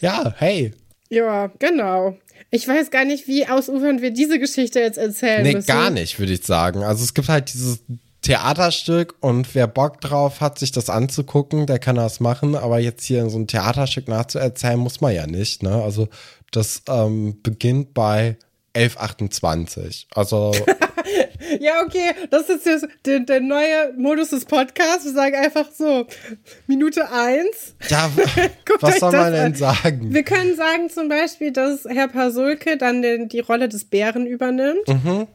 Ja, 0.02 0.36
hey. 0.38 0.74
Ja, 1.10 1.48
genau. 1.58 2.16
Ich 2.52 2.68
weiß 2.68 2.92
gar 2.92 3.06
nicht, 3.06 3.28
wie 3.28 3.48
ausufernd 3.48 4.02
wir 4.04 4.12
diese 4.12 4.38
Geschichte 4.40 4.80
jetzt 4.80 4.98
erzählen 5.00 5.42
Nee, 5.42 5.54
müssen. 5.54 5.66
gar 5.68 5.90
nicht, 5.90 6.20
würde 6.20 6.34
ich 6.34 6.44
sagen. 6.46 6.84
Also 6.84 7.04
es 7.04 7.14
gibt 7.16 7.28
halt 7.28 7.52
dieses 7.54 7.80
Theaterstück 8.22 9.16
und 9.22 9.56
wer 9.56 9.68
Bock 9.68 10.02
drauf 10.02 10.42
hat, 10.42 10.60
sich 10.60 10.72
das 10.72 10.90
anzugucken, 10.90 11.66
der 11.66 11.80
kann 11.80 11.96
das 11.96 12.20
machen. 12.20 12.56
Aber 12.56 12.78
jetzt 12.80 13.04
hier 13.06 13.28
so 13.30 13.40
ein 13.40 13.48
Theaterstück 13.48 14.08
nachzuerzählen, 14.08 14.78
muss 14.78 15.02
man 15.02 15.14
ja 15.16 15.26
nicht. 15.28 15.64
Ne? 15.64 15.82
Also 15.82 16.08
das 16.52 16.84
ähm, 16.90 17.40
beginnt 17.42 17.94
bei 17.94 18.38
1128. 18.74 20.08
Also 20.14 20.54
Ja, 21.60 21.82
okay, 21.84 22.12
das 22.30 22.50
ist 22.50 22.66
jetzt 22.66 22.88
der, 23.06 23.20
der 23.22 23.42
neue 23.42 23.94
Modus 23.98 24.30
des 24.30 24.46
Podcasts. 24.46 25.06
Wir 25.06 25.14
sagen 25.14 25.36
einfach 25.36 25.68
so, 25.72 26.06
Minute 26.68 27.10
eins. 27.12 27.76
ja, 27.90 28.10
Guckt 28.66 28.84
was 28.84 29.00
soll 29.00 29.12
man 29.12 29.32
denn 29.34 29.56
sagen? 29.56 30.14
Wir 30.14 30.24
können 30.24 30.56
sagen 30.56 30.90
zum 30.90 31.10
Beispiel, 31.10 31.52
dass 31.52 31.86
Herr 31.86 32.08
Pasulke 32.08 32.78
dann 32.78 33.02
den, 33.02 33.30
die 33.30 33.40
Rolle 33.40 33.70
des 33.70 33.86
Bären 33.86 34.26
übernimmt 34.26 34.88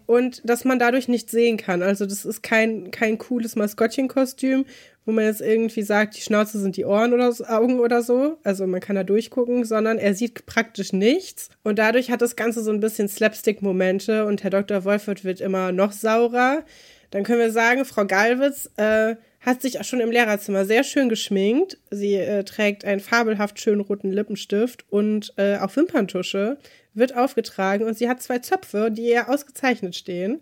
und 0.06 0.42
dass 0.48 0.64
man 0.64 0.78
dadurch 0.78 1.08
nicht 1.08 1.30
sehen 1.30 1.56
kann. 1.56 1.82
Also 1.82 2.06
das 2.06 2.24
ist 2.24 2.42
kein, 2.42 2.90
kein 2.90 3.18
cooles 3.18 3.56
Maskottchenkostüm, 3.56 4.64
wo 5.04 5.12
man 5.12 5.24
jetzt 5.24 5.40
irgendwie 5.40 5.82
sagt, 5.82 6.16
die 6.16 6.20
Schnauze 6.20 6.58
sind 6.60 6.76
die 6.76 6.84
Ohren 6.84 7.12
oder 7.12 7.32
so, 7.32 7.44
Augen 7.44 7.80
oder 7.80 8.02
so. 8.02 8.38
Also 8.44 8.66
man 8.66 8.80
kann 8.80 8.96
da 8.96 9.02
durchgucken, 9.02 9.64
sondern 9.64 9.98
er 9.98 10.14
sieht 10.14 10.46
praktisch 10.46 10.92
nichts. 10.92 11.48
Und 11.62 11.78
dadurch 11.78 12.10
hat 12.10 12.22
das 12.22 12.36
Ganze 12.36 12.62
so 12.62 12.70
ein 12.70 12.80
bisschen 12.80 13.08
Slapstick-Momente 13.08 14.24
und 14.26 14.42
Herr 14.44 14.50
Dr. 14.50 14.84
Wolfert 14.84 15.24
wird 15.24 15.40
immer 15.40 15.72
noch 15.72 15.92
saurer. 15.92 16.64
Dann 17.10 17.24
können 17.24 17.40
wir 17.40 17.50
sagen, 17.50 17.84
Frau 17.84 18.06
Gallwitz 18.06 18.70
äh, 18.76 19.16
hat 19.40 19.60
sich 19.60 19.80
auch 19.80 19.84
schon 19.84 20.00
im 20.00 20.10
Lehrerzimmer 20.10 20.64
sehr 20.64 20.84
schön 20.84 21.08
geschminkt. 21.08 21.78
Sie 21.90 22.14
äh, 22.14 22.44
trägt 22.44 22.84
einen 22.84 23.00
fabelhaft 23.00 23.60
schönen 23.60 23.80
roten 23.80 24.12
Lippenstift 24.12 24.84
und 24.88 25.34
äh, 25.36 25.56
auch 25.56 25.74
Wimperntusche 25.74 26.58
wird 26.94 27.16
aufgetragen 27.16 27.84
und 27.84 27.98
sie 27.98 28.08
hat 28.08 28.22
zwei 28.22 28.38
Zöpfe, 28.38 28.90
die 28.90 29.10
ihr 29.10 29.28
ausgezeichnet 29.28 29.96
stehen. 29.96 30.40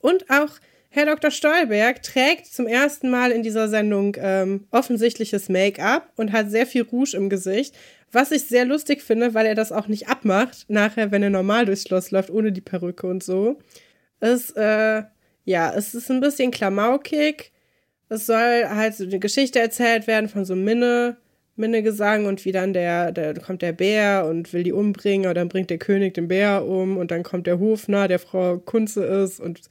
Und 0.00 0.28
auch 0.30 0.50
Herr 0.94 1.06
Dr. 1.06 1.30
Stolberg 1.30 2.02
trägt 2.02 2.44
zum 2.44 2.66
ersten 2.66 3.08
Mal 3.08 3.32
in 3.32 3.42
dieser 3.42 3.70
Sendung 3.70 4.14
ähm, 4.20 4.66
offensichtliches 4.70 5.48
Make-up 5.48 6.12
und 6.16 6.32
hat 6.32 6.50
sehr 6.50 6.66
viel 6.66 6.82
Rouge 6.82 7.16
im 7.16 7.30
Gesicht, 7.30 7.74
was 8.12 8.30
ich 8.30 8.44
sehr 8.44 8.66
lustig 8.66 9.00
finde, 9.00 9.32
weil 9.32 9.46
er 9.46 9.54
das 9.54 9.72
auch 9.72 9.88
nicht 9.88 10.08
abmacht, 10.08 10.66
nachher, 10.68 11.10
wenn 11.10 11.22
er 11.22 11.30
normal 11.30 11.64
durchs 11.64 11.84
Schloss 11.84 12.10
läuft, 12.10 12.28
ohne 12.28 12.52
die 12.52 12.60
Perücke 12.60 13.06
und 13.06 13.22
so. 13.22 13.58
Es, 14.20 14.50
äh, 14.50 15.02
ja, 15.46 15.72
es 15.74 15.94
ist 15.94 16.10
ein 16.10 16.20
bisschen 16.20 16.50
klamaukig. 16.50 17.52
Es 18.10 18.26
soll 18.26 18.68
halt 18.68 18.94
so 18.94 19.04
eine 19.04 19.18
Geschichte 19.18 19.60
erzählt 19.60 20.06
werden 20.06 20.28
von 20.28 20.44
so 20.44 20.54
Minne, 20.54 21.16
Minnegesang 21.56 22.26
und 22.26 22.44
wie 22.44 22.52
dann 22.52 22.74
der, 22.74 23.12
der 23.12 23.32
kommt 23.40 23.62
der 23.62 23.72
Bär 23.72 24.26
und 24.28 24.52
will 24.52 24.62
die 24.62 24.72
umbringen, 24.72 25.24
oder 25.24 25.40
dann 25.40 25.48
bringt 25.48 25.70
der 25.70 25.78
König 25.78 26.12
den 26.12 26.28
Bär 26.28 26.66
um 26.66 26.98
und 26.98 27.10
dann 27.10 27.22
kommt 27.22 27.46
der 27.46 27.58
Hofner, 27.58 28.08
der 28.08 28.18
Frau 28.18 28.58
Kunze 28.58 29.04
ist 29.04 29.40
und 29.40 29.62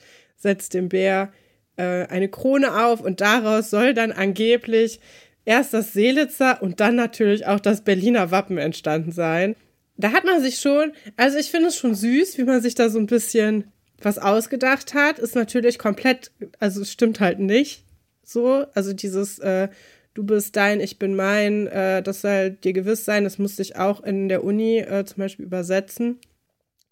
setzt 0.41 0.73
dem 0.73 0.89
Bär 0.89 1.31
äh, 1.77 2.05
eine 2.07 2.29
Krone 2.29 2.85
auf 2.85 3.01
und 3.01 3.21
daraus 3.21 3.69
soll 3.69 3.93
dann 3.93 4.11
angeblich 4.11 4.99
erst 5.45 5.73
das 5.73 5.93
Seelitzer 5.93 6.61
und 6.61 6.79
dann 6.79 6.95
natürlich 6.95 7.47
auch 7.47 7.59
das 7.59 7.81
Berliner 7.81 8.31
Wappen 8.31 8.57
entstanden 8.57 9.11
sein. 9.11 9.55
Da 9.97 10.11
hat 10.11 10.23
man 10.25 10.41
sich 10.41 10.59
schon, 10.59 10.93
also 11.17 11.37
ich 11.37 11.51
finde 11.51 11.67
es 11.67 11.77
schon 11.77 11.95
süß, 11.95 12.37
wie 12.37 12.43
man 12.43 12.61
sich 12.61 12.75
da 12.75 12.89
so 12.89 12.99
ein 12.99 13.07
bisschen 13.07 13.65
was 14.01 14.17
ausgedacht 14.17 14.93
hat. 14.93 15.19
Ist 15.19 15.35
natürlich 15.35 15.77
komplett, 15.77 16.31
also 16.59 16.81
es 16.81 16.91
stimmt 16.91 17.19
halt 17.19 17.39
nicht 17.39 17.83
so. 18.23 18.65
Also 18.73 18.93
dieses, 18.93 19.39
äh, 19.39 19.69
du 20.13 20.23
bist 20.23 20.55
dein, 20.55 20.79
ich 20.79 20.97
bin 20.97 21.15
mein, 21.15 21.67
äh, 21.67 22.01
das 22.01 22.21
soll 22.21 22.51
dir 22.51 22.73
gewiss 22.73 23.05
sein, 23.05 23.23
das 23.23 23.37
musste 23.37 23.61
ich 23.61 23.75
auch 23.75 24.01
in 24.01 24.29
der 24.29 24.43
Uni 24.43 24.79
äh, 24.79 25.05
zum 25.05 25.17
Beispiel 25.17 25.45
übersetzen. 25.45 26.19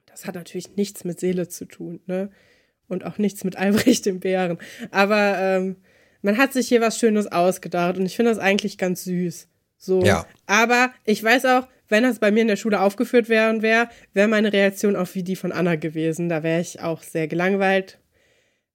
Das 0.06 0.26
hat 0.26 0.36
natürlich 0.36 0.76
nichts 0.76 1.04
mit 1.04 1.20
Seele 1.20 1.47
zu 1.47 1.66
tun, 1.66 2.02
ne? 2.06 2.30
Und 2.89 3.05
auch 3.05 3.17
nichts 3.17 3.45
mit 3.45 3.55
Albrecht 3.55 4.05
dem 4.05 4.19
Bären. 4.19 4.57
Aber 4.91 5.37
ähm, 5.39 5.77
man 6.21 6.37
hat 6.37 6.51
sich 6.51 6.67
hier 6.67 6.81
was 6.81 6.99
Schönes 6.99 7.31
ausgedacht 7.31 7.97
und 7.97 8.05
ich 8.05 8.17
finde 8.17 8.31
das 8.31 8.39
eigentlich 8.39 8.77
ganz 8.77 9.05
süß. 9.05 9.47
So. 9.77 10.03
Ja. 10.03 10.25
Aber 10.45 10.91
ich 11.05 11.23
weiß 11.23 11.45
auch, 11.45 11.67
wenn 11.87 12.03
das 12.03 12.19
bei 12.19 12.31
mir 12.31 12.41
in 12.41 12.47
der 12.47 12.57
Schule 12.57 12.81
aufgeführt 12.81 13.29
wäre, 13.29 13.61
wäre 13.61 13.89
wär 14.13 14.27
meine 14.27 14.51
Reaktion 14.51 14.95
auch 14.95 15.07
wie 15.13 15.23
die 15.23 15.35
von 15.35 15.51
Anna 15.51 15.75
gewesen. 15.75 16.29
Da 16.29 16.43
wäre 16.43 16.61
ich 16.61 16.81
auch 16.81 17.01
sehr 17.01 17.27
gelangweilt 17.27 17.99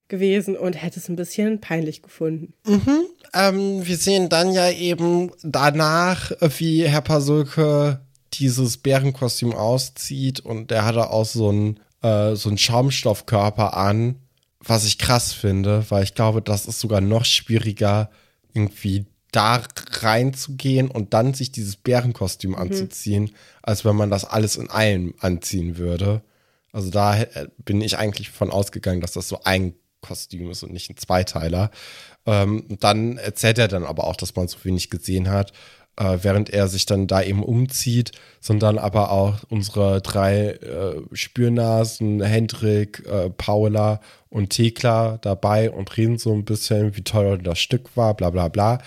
gewesen 0.07 0.55
und 0.55 0.73
hätte 0.73 0.99
es 0.99 1.09
ein 1.09 1.15
bisschen 1.15 1.61
peinlich 1.61 2.01
gefunden. 2.01 2.53
Mhm. 2.65 3.05
Ähm, 3.33 3.87
wir 3.87 3.97
sehen 3.97 4.29
dann 4.29 4.51
ja 4.51 4.69
eben 4.69 5.31
danach, 5.43 6.31
wie 6.57 6.87
Herr 6.87 7.01
Pasulke 7.01 8.01
dieses 8.33 8.77
Bärenkostüm 8.77 9.53
auszieht 9.53 10.41
und 10.41 10.71
der 10.71 10.85
hatte 10.85 11.09
auch 11.09 11.25
so 11.25 11.49
einen, 11.49 11.79
äh, 12.05 12.35
so 12.35 12.49
einen 12.49 12.57
Schaumstoffkörper 12.59 13.75
an, 13.75 14.21
was 14.59 14.85
ich 14.85 14.99
krass 14.99 15.33
finde, 15.33 15.85
weil 15.89 16.03
ich 16.03 16.13
glaube, 16.13 16.41
das 16.41 16.67
ist 16.67 16.79
sogar 16.79 17.01
noch 17.01 17.25
schwieriger, 17.25 18.11
irgendwie 18.53 19.05
da 19.31 19.63
reinzugehen 20.01 20.89
und 20.89 21.13
dann 21.13 21.33
sich 21.33 21.51
dieses 21.51 21.75
Bärenkostüm 21.75 22.51
mhm. 22.51 22.57
anzuziehen, 22.57 23.31
als 23.63 23.85
wenn 23.85 23.95
man 23.95 24.11
das 24.11 24.23
alles 24.23 24.55
in 24.55 24.69
einem 24.69 25.15
anziehen 25.19 25.77
würde. 25.77 26.21
Also 26.71 26.91
da 26.91 27.19
äh, 27.21 27.47
bin 27.57 27.81
ich 27.81 27.97
eigentlich 27.97 28.29
von 28.29 28.51
ausgegangen, 28.51 29.01
dass 29.01 29.13
das 29.13 29.27
so 29.27 29.41
ein 29.43 29.73
Kostüm 30.01 30.51
ist 30.51 30.61
und 30.61 30.73
nicht 30.73 30.89
ein 30.91 30.97
Zweiteiler. 30.97 31.71
Ähm, 32.27 32.65
dann 32.79 33.17
erzählt 33.17 33.57
er 33.57 33.67
dann 33.67 33.83
aber 33.83 34.05
auch, 34.05 34.15
dass 34.15 34.35
man 34.35 34.47
so 34.47 34.57
wenig 34.63 34.91
gesehen 34.91 35.29
hat, 35.29 35.53
äh, 35.97 36.19
während 36.21 36.49
er 36.49 36.67
sich 36.67 36.85
dann 36.85 37.07
da 37.07 37.21
eben 37.21 37.43
umzieht, 37.43 38.11
sondern 38.39 38.77
aber 38.77 39.11
auch 39.11 39.39
unsere 39.49 40.01
drei 40.01 40.49
äh, 40.49 41.01
Spürnasen, 41.13 42.21
Hendrik, 42.21 43.03
äh, 43.07 43.29
Paula 43.29 44.01
und 44.29 44.49
Thekla 44.49 45.17
dabei 45.21 45.71
und 45.71 45.95
reden 45.97 46.17
so 46.17 46.33
ein 46.33 46.45
bisschen, 46.45 46.95
wie 46.95 47.03
toll 47.03 47.37
das 47.37 47.59
Stück 47.59 47.95
war, 47.95 48.13
bla 48.13 48.29
bla 48.29 48.47
bla. 48.49 48.79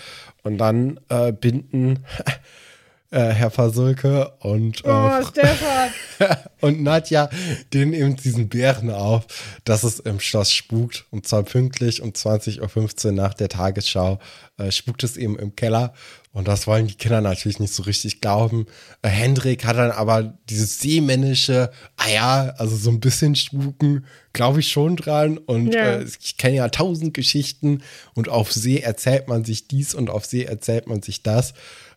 Und 0.43 0.57
dann 0.57 0.99
äh, 1.09 1.31
binden 1.31 2.05
äh, 3.11 3.29
Herr 3.29 3.49
Fasulke 3.49 4.31
und, 4.39 4.83
oh, 4.85 5.23
Stefan. 5.23 5.89
und 6.61 6.83
Nadja 6.83 7.29
den 7.73 7.93
eben 7.93 8.15
diesen 8.15 8.49
Bären 8.49 8.91
auf, 8.91 9.25
dass 9.63 9.83
es 9.83 9.99
im 9.99 10.19
Schloss 10.19 10.51
spukt. 10.51 11.05
Und 11.11 11.27
zwar 11.27 11.43
pünktlich 11.43 12.01
um 12.01 12.11
20.15 12.11 13.05
Uhr 13.05 13.11
nach 13.13 13.33
der 13.33 13.49
Tagesschau 13.49 14.19
äh, 14.57 14.71
spukt 14.71 15.03
es 15.03 15.17
eben 15.17 15.37
im 15.39 15.55
Keller. 15.55 15.93
Und 16.31 16.47
das 16.47 16.67
wollen 16.67 16.87
die 16.87 16.93
Kinder 16.93 17.21
natürlich 17.21 17.59
nicht 17.59 17.73
so 17.73 17.83
richtig 17.83 18.21
glauben. 18.21 18.67
Äh, 19.01 19.09
Hendrik 19.09 19.65
hat 19.65 19.77
dann 19.77 19.91
aber 19.91 20.37
dieses 20.49 20.79
seemännische, 20.79 21.71
ah 21.97 22.09
ja, 22.09 22.53
also 22.57 22.75
so 22.75 22.91
ein 22.91 22.99
bisschen 22.99 23.35
spuken, 23.35 24.05
glaube 24.31 24.59
ich 24.59 24.71
schon 24.71 24.95
dran. 24.95 25.39
Und 25.39 25.73
ja. 25.73 25.97
äh, 25.97 26.05
ich 26.21 26.37
kenne 26.37 26.57
ja 26.57 26.69
tausend 26.69 27.15
Geschichten 27.15 27.81
und 28.13 28.29
auf 28.29 28.51
See 28.53 28.79
erzählt 28.79 29.27
man 29.27 29.43
sich 29.43 29.67
dies 29.67 29.95
und 29.95 30.09
auf 30.09 30.25
See 30.25 30.43
erzählt 30.43 30.87
man 30.87 31.01
sich 31.01 31.23
das. 31.23 31.53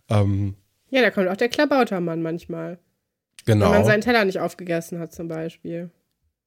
Ähm, 0.08 0.54
ja, 0.88 1.02
da 1.02 1.10
kommt 1.10 1.28
auch 1.28 1.36
der 1.36 1.48
Klabautermann 1.48 2.22
manchmal. 2.22 2.78
Genau. 3.44 3.66
Wenn 3.66 3.72
man 3.72 3.84
seinen 3.84 4.02
Teller 4.02 4.24
nicht 4.24 4.38
aufgegessen 4.38 4.98
hat, 4.98 5.12
zum 5.12 5.28
Beispiel. 5.28 5.90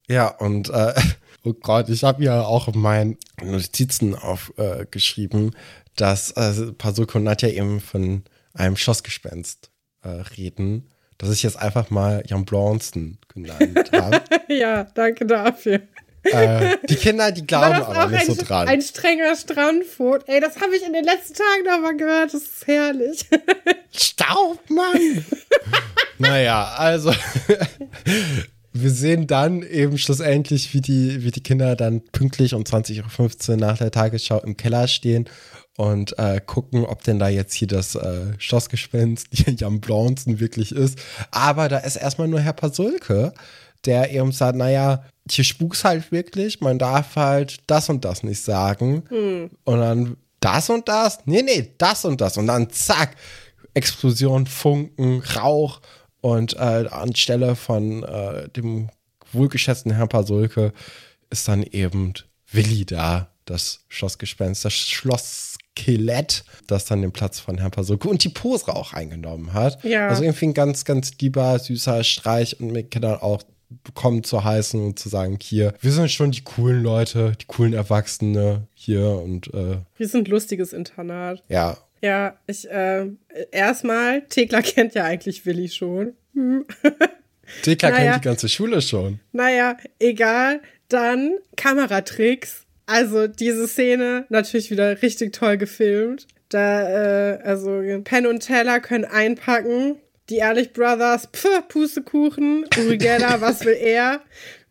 Ja, 0.08 0.28
und 0.28 0.70
äh, 0.70 0.94
oh 1.44 1.52
Gott, 1.52 1.88
ich 1.88 2.04
habe 2.04 2.24
ja 2.24 2.42
auch 2.42 2.68
in 2.68 2.80
meinen 2.80 3.16
Notizen 3.42 4.14
aufgeschrieben, 4.14 5.54
dass 5.96 6.30
äh, 6.32 6.72
Pasuko 6.72 7.18
und 7.18 7.24
Nadja 7.24 7.48
eben 7.48 7.80
von 7.80 8.22
einem 8.54 8.76
Schossgespenst 8.76 9.70
äh, 10.02 10.08
reden, 10.08 10.88
das 11.18 11.30
ich 11.30 11.42
jetzt 11.42 11.58
einfach 11.58 11.90
mal 11.90 12.22
Jan 12.26 12.44
Blonston 12.44 13.18
genannt 13.32 13.90
habe. 13.92 14.22
ja, 14.48 14.84
danke 14.84 15.26
dafür. 15.26 15.80
Äh, 16.32 16.76
die 16.88 16.96
Kinder, 16.96 17.30
die 17.30 17.46
glauben 17.46 17.82
aber 17.82 18.08
nicht 18.08 18.28
ein, 18.28 18.34
so 18.34 18.42
dran. 18.42 18.68
Ein 18.68 18.82
strenger 18.82 19.36
Strandfot. 19.36 20.28
Ey, 20.28 20.40
das 20.40 20.60
habe 20.60 20.74
ich 20.76 20.84
in 20.84 20.92
den 20.92 21.04
letzten 21.04 21.34
Tagen 21.34 21.64
nochmal 21.64 21.96
gehört. 21.96 22.34
Das 22.34 22.42
ist 22.42 22.66
herrlich. 22.66 23.26
Staubmann! 23.96 25.24
naja, 26.18 26.74
also 26.76 27.12
wir 28.72 28.90
sehen 28.90 29.26
dann 29.26 29.62
eben 29.62 29.98
schlussendlich, 29.98 30.74
wie 30.74 30.80
die, 30.80 31.22
wie 31.22 31.30
die 31.30 31.42
Kinder 31.42 31.76
dann 31.76 32.00
pünktlich 32.00 32.54
um 32.54 32.62
20.15 32.62 33.50
Uhr 33.50 33.56
nach 33.56 33.78
der 33.78 33.90
Tagesschau 33.90 34.40
im 34.40 34.56
Keller 34.56 34.88
stehen 34.88 35.28
und 35.76 36.18
äh, 36.18 36.40
gucken, 36.44 36.84
ob 36.84 37.02
denn 37.04 37.18
da 37.18 37.28
jetzt 37.28 37.54
hier 37.54 37.68
das 37.68 37.94
äh, 37.94 38.32
Schlossgespenst 38.38 39.28
Jan 39.60 39.80
Blonzen 39.80 40.40
wirklich 40.40 40.72
ist. 40.72 40.98
Aber 41.30 41.68
da 41.68 41.78
ist 41.78 41.96
erstmal 41.96 42.28
nur 42.28 42.40
Herr 42.40 42.54
Pasulke, 42.54 43.32
der 43.84 44.10
eben 44.10 44.32
sagt, 44.32 44.56
naja, 44.56 45.04
hier 45.30 45.44
spuks 45.44 45.84
halt 45.84 46.10
wirklich, 46.12 46.60
man 46.60 46.78
darf 46.78 47.16
halt 47.16 47.58
das 47.66 47.88
und 47.88 48.04
das 48.04 48.22
nicht 48.22 48.42
sagen. 48.42 49.04
Hm. 49.08 49.50
Und 49.64 49.78
dann 49.78 50.16
das 50.40 50.70
und 50.70 50.88
das? 50.88 51.20
Nee, 51.24 51.42
nee, 51.42 51.72
das 51.78 52.04
und 52.04 52.20
das. 52.20 52.36
Und 52.36 52.46
dann 52.46 52.70
zack, 52.70 53.16
Explosion, 53.74 54.46
Funken, 54.46 55.20
Rauch. 55.20 55.80
Und 56.20 56.54
äh, 56.54 56.86
anstelle 56.90 57.54
von 57.54 58.02
äh, 58.02 58.48
dem 58.48 58.88
wohlgeschätzten 59.32 59.92
Herrn 59.92 60.08
Pasulke 60.08 60.72
ist 61.30 61.46
dann 61.46 61.62
eben 61.62 62.14
Willi 62.50 62.84
da, 62.84 63.28
das 63.44 63.84
Schlossgespenst, 63.88 64.64
das 64.64 64.74
Schlossskelett, 65.76 66.44
das 66.66 66.84
dann 66.84 67.02
den 67.02 67.12
Platz 67.12 67.38
von 67.40 67.58
Herrn 67.58 67.70
Pasulke 67.70 68.08
und 68.08 68.24
die 68.24 68.28
Pose 68.28 68.68
auch 68.68 68.92
eingenommen 68.92 69.52
hat. 69.52 69.82
Ja. 69.84 70.08
Also 70.08 70.22
irgendwie 70.22 70.46
ein 70.46 70.54
ganz, 70.54 70.84
ganz 70.84 71.12
lieber, 71.20 71.58
süßer 71.58 72.04
Streich 72.04 72.60
und 72.60 72.72
mit 72.72 72.90
Kindern 72.90 73.20
auch 73.20 73.42
bekommen 73.82 74.22
zu 74.22 74.44
heißen 74.44 74.80
und 74.80 74.98
zu 74.98 75.08
sagen, 75.08 75.38
hier, 75.42 75.74
wir 75.80 75.90
sind 75.90 76.10
schon 76.10 76.30
die 76.30 76.42
coolen 76.42 76.82
Leute, 76.82 77.32
die 77.40 77.46
coolen 77.46 77.72
Erwachsene 77.72 78.68
hier 78.74 79.08
und 79.08 79.52
äh, 79.54 79.78
wir 79.96 80.08
sind 80.08 80.28
lustiges 80.28 80.72
Internat. 80.72 81.42
Ja. 81.48 81.76
Ja, 82.02 82.36
ich 82.46 82.70
äh, 82.70 83.06
erstmal, 83.50 84.22
Thekla 84.28 84.62
kennt 84.62 84.94
ja 84.94 85.04
eigentlich 85.04 85.46
Willi 85.46 85.68
schon. 85.68 86.12
Hm. 86.34 86.64
Thekla 87.62 87.90
naja, 87.90 88.12
kennt 88.12 88.24
die 88.24 88.28
ganze 88.28 88.48
Schule 88.48 88.82
schon. 88.82 89.18
Naja, 89.32 89.76
egal. 89.98 90.60
Dann 90.88 91.38
Kameratricks. 91.56 92.65
Also 92.86 93.26
diese 93.26 93.66
Szene 93.66 94.26
natürlich 94.28 94.70
wieder 94.70 95.02
richtig 95.02 95.32
toll 95.32 95.56
gefilmt. 95.58 96.26
Da, 96.48 97.34
äh, 97.34 97.42
also 97.42 97.82
Penn 98.04 98.26
und 98.26 98.40
Teller 98.40 98.80
können 98.80 99.04
einpacken 99.04 99.96
die 100.28 100.36
Ehrlich 100.36 100.72
Brothers, 100.72 101.28
pf, 101.32 101.68
Pustekuchen. 101.68 102.64
Uri 102.78 102.98
Geller, 102.98 103.40
was 103.40 103.64
will 103.64 103.76
er? 103.78 104.20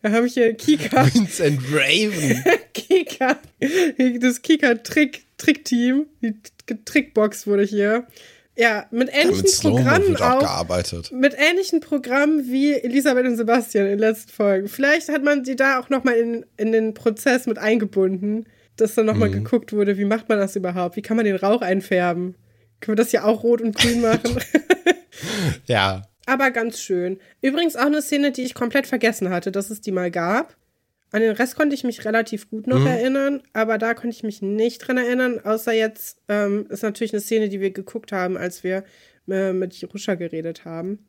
Wir 0.02 0.12
haben 0.12 0.26
hier 0.26 0.54
Kika. 0.54 1.06
Vincent 1.12 1.60
Raven. 1.72 2.44
Kika. 2.74 3.38
Das 4.20 4.42
Kika-Trick-Team. 4.42 6.06
Die 6.20 6.34
Trickbox 6.84 7.46
wurde 7.46 7.64
hier. 7.64 8.06
Ja, 8.56 8.86
mit 8.90 9.10
ähnlichen 9.12 9.44
ja, 9.44 9.70
mit 9.70 9.84
Programmen 9.84 10.16
auch, 10.16 10.36
auch 10.36 10.38
gearbeitet. 10.40 11.12
Mit 11.12 11.34
ähnlichen 11.36 11.80
Programmen 11.80 12.46
wie 12.46 12.72
Elisabeth 12.72 13.26
und 13.26 13.36
Sebastian 13.36 13.84
in 13.84 13.92
den 13.92 13.98
letzten 13.98 14.32
Folgen. 14.32 14.68
Vielleicht 14.68 15.10
hat 15.10 15.22
man 15.22 15.44
sie 15.44 15.56
da 15.56 15.78
auch 15.78 15.90
nochmal 15.90 16.14
in, 16.14 16.46
in 16.56 16.72
den 16.72 16.94
Prozess 16.94 17.46
mit 17.46 17.58
eingebunden. 17.58 18.46
dass 18.76 18.94
dann 18.94 19.06
nochmal 19.06 19.28
mhm. 19.28 19.44
geguckt 19.44 19.72
wurde, 19.72 19.98
wie 19.98 20.04
macht 20.04 20.28
man 20.28 20.38
das 20.38 20.56
überhaupt? 20.56 20.96
Wie 20.96 21.02
kann 21.02 21.16
man 21.16 21.26
den 21.26 21.36
Rauch 21.36 21.60
einfärben? 21.60 22.34
Können 22.80 22.96
wir 22.96 23.02
das 23.02 23.12
ja 23.12 23.24
auch 23.24 23.42
rot 23.42 23.60
und 23.60 23.76
grün 23.76 24.00
machen? 24.00 24.38
ja. 25.66 26.02
Aber 26.26 26.50
ganz 26.50 26.80
schön. 26.80 27.18
Übrigens 27.40 27.76
auch 27.76 27.86
eine 27.86 28.02
Szene, 28.02 28.32
die 28.32 28.42
ich 28.42 28.54
komplett 28.54 28.86
vergessen 28.86 29.30
hatte, 29.30 29.52
dass 29.52 29.70
es 29.70 29.80
die 29.80 29.92
mal 29.92 30.10
gab. 30.10 30.56
An 31.12 31.20
den 31.22 31.32
Rest 31.32 31.56
konnte 31.56 31.74
ich 31.74 31.84
mich 31.84 32.04
relativ 32.04 32.50
gut 32.50 32.66
noch 32.66 32.80
mhm. 32.80 32.86
erinnern, 32.86 33.42
aber 33.52 33.78
da 33.78 33.94
konnte 33.94 34.14
ich 34.14 34.22
mich 34.22 34.42
nicht 34.42 34.78
dran 34.78 34.98
erinnern, 34.98 35.40
außer 35.42 35.72
jetzt 35.72 36.18
ähm, 36.28 36.66
ist 36.68 36.82
natürlich 36.82 37.12
eine 37.12 37.20
Szene, 37.20 37.48
die 37.48 37.60
wir 37.60 37.70
geguckt 37.70 38.12
haben, 38.12 38.36
als 38.36 38.64
wir 38.64 38.84
äh, 39.28 39.52
mit 39.52 39.74
Jerusha 39.74 40.14
geredet 40.14 40.64
haben. 40.64 41.06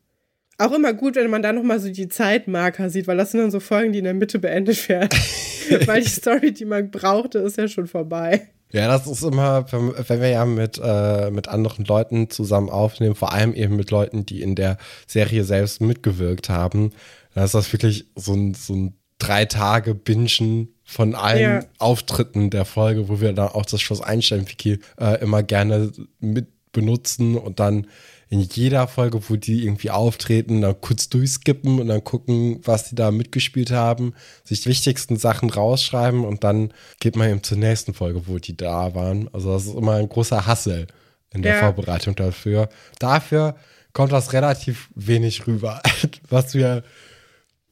Auch 0.60 0.72
immer 0.72 0.94
gut, 0.94 1.16
wenn 1.16 1.30
man 1.30 1.44
da 1.44 1.54
nochmal 1.54 1.80
so 1.80 1.90
die 1.90 2.08
Zeitmarker 2.08 2.90
sieht, 2.90 3.08
weil 3.08 3.18
das 3.18 3.32
sind 3.32 3.42
dann 3.42 3.52
so 3.52 3.60
Folgen, 3.60 3.92
die 3.92 4.00
in 4.00 4.06
der 4.06 4.14
Mitte 4.14 4.40
beendet 4.40 4.90
werden. 4.90 5.10
weil 5.86 6.02
die 6.02 6.10
Story, 6.10 6.52
die 6.52 6.66
man 6.66 6.90
brauchte, 6.90 7.40
ist 7.40 7.58
ja 7.58 7.68
schon 7.68 7.88
vorbei. 7.88 8.50
Ja, 8.72 8.88
das 8.88 9.08
ist 9.08 9.24
immer, 9.24 9.66
wenn 9.72 10.22
wir 10.22 10.30
ja 10.30 10.46
mit, 10.46 10.80
äh, 10.84 11.32
mit 11.32 11.48
anderen 11.48 11.86
Leuten 11.86 12.30
zusammen 12.30 12.70
aufnehmen, 12.70 13.16
vor 13.16 13.32
allem 13.32 13.54
eben 13.54 13.76
mit 13.78 13.92
Leuten, 13.92 14.26
die 14.26 14.42
in 14.42 14.56
der 14.56 14.78
Serie 15.06 15.44
selbst 15.46 15.80
mitgewirkt 15.80 16.50
haben, 16.50 16.92
dann 17.34 17.46
ist 17.46 17.54
das 17.54 17.72
wirklich 17.72 18.08
so 18.16 18.34
ein, 18.34 18.54
so 18.56 18.74
ein 18.74 18.98
drei 19.18 19.46
Tage 19.46 19.96
Bingen 19.96 20.74
von 20.84 21.16
allen 21.16 21.62
ja. 21.62 21.66
Auftritten 21.80 22.50
der 22.50 22.66
Folge, 22.66 23.10
wo 23.10 23.20
wir 23.20 23.34
dann 23.34 23.50
auch 23.50 23.66
das 23.66 23.82
Schloss 23.82 24.02
Einstein-Wiki 24.02 24.80
äh, 25.00 25.22
immer 25.22 25.44
gerne 25.44 25.92
mit 26.20 26.48
benutzen 26.72 27.36
und 27.38 27.60
dann 27.60 27.88
in 28.30 28.42
jeder 28.42 28.88
Folge, 28.88 29.30
wo 29.30 29.36
die 29.36 29.64
irgendwie 29.64 29.90
auftreten, 29.90 30.62
dann 30.62 30.80
kurz 30.82 31.10
durchskippen 31.10 31.80
und 31.80 31.88
dann 31.88 32.04
gucken, 32.04 32.60
was 32.64 32.90
die 32.90 32.96
da 32.96 33.10
mitgespielt 33.10 33.72
haben, 33.72 34.14
sich 34.44 34.62
die 34.62 34.70
wichtigsten 34.70 35.18
Sachen 35.18 35.50
rausschreiben 35.50 36.26
und 36.26 36.44
dann 36.44 36.74
geht 37.00 37.16
man 37.16 37.30
eben 37.30 37.44
zur 37.44 37.58
nächsten 37.58 37.94
Folge, 37.94 38.28
wo 38.28 38.38
die 38.38 38.56
da 38.56 38.94
waren. 38.94 39.30
Also 39.34 39.54
das 39.54 39.66
ist 39.66 39.76
immer 39.76 39.94
ein 39.94 40.10
großer 40.10 40.46
Hassel 40.46 40.88
in 41.34 41.42
der 41.42 41.56
ja. 41.56 41.60
Vorbereitung 41.62 42.16
dafür. 42.16 42.70
Dafür 43.00 43.56
kommt 43.94 44.12
das 44.12 44.34
relativ 44.34 44.90
wenig 44.94 45.48
rüber, 45.48 45.82
was 46.30 46.54
wir 46.54 46.84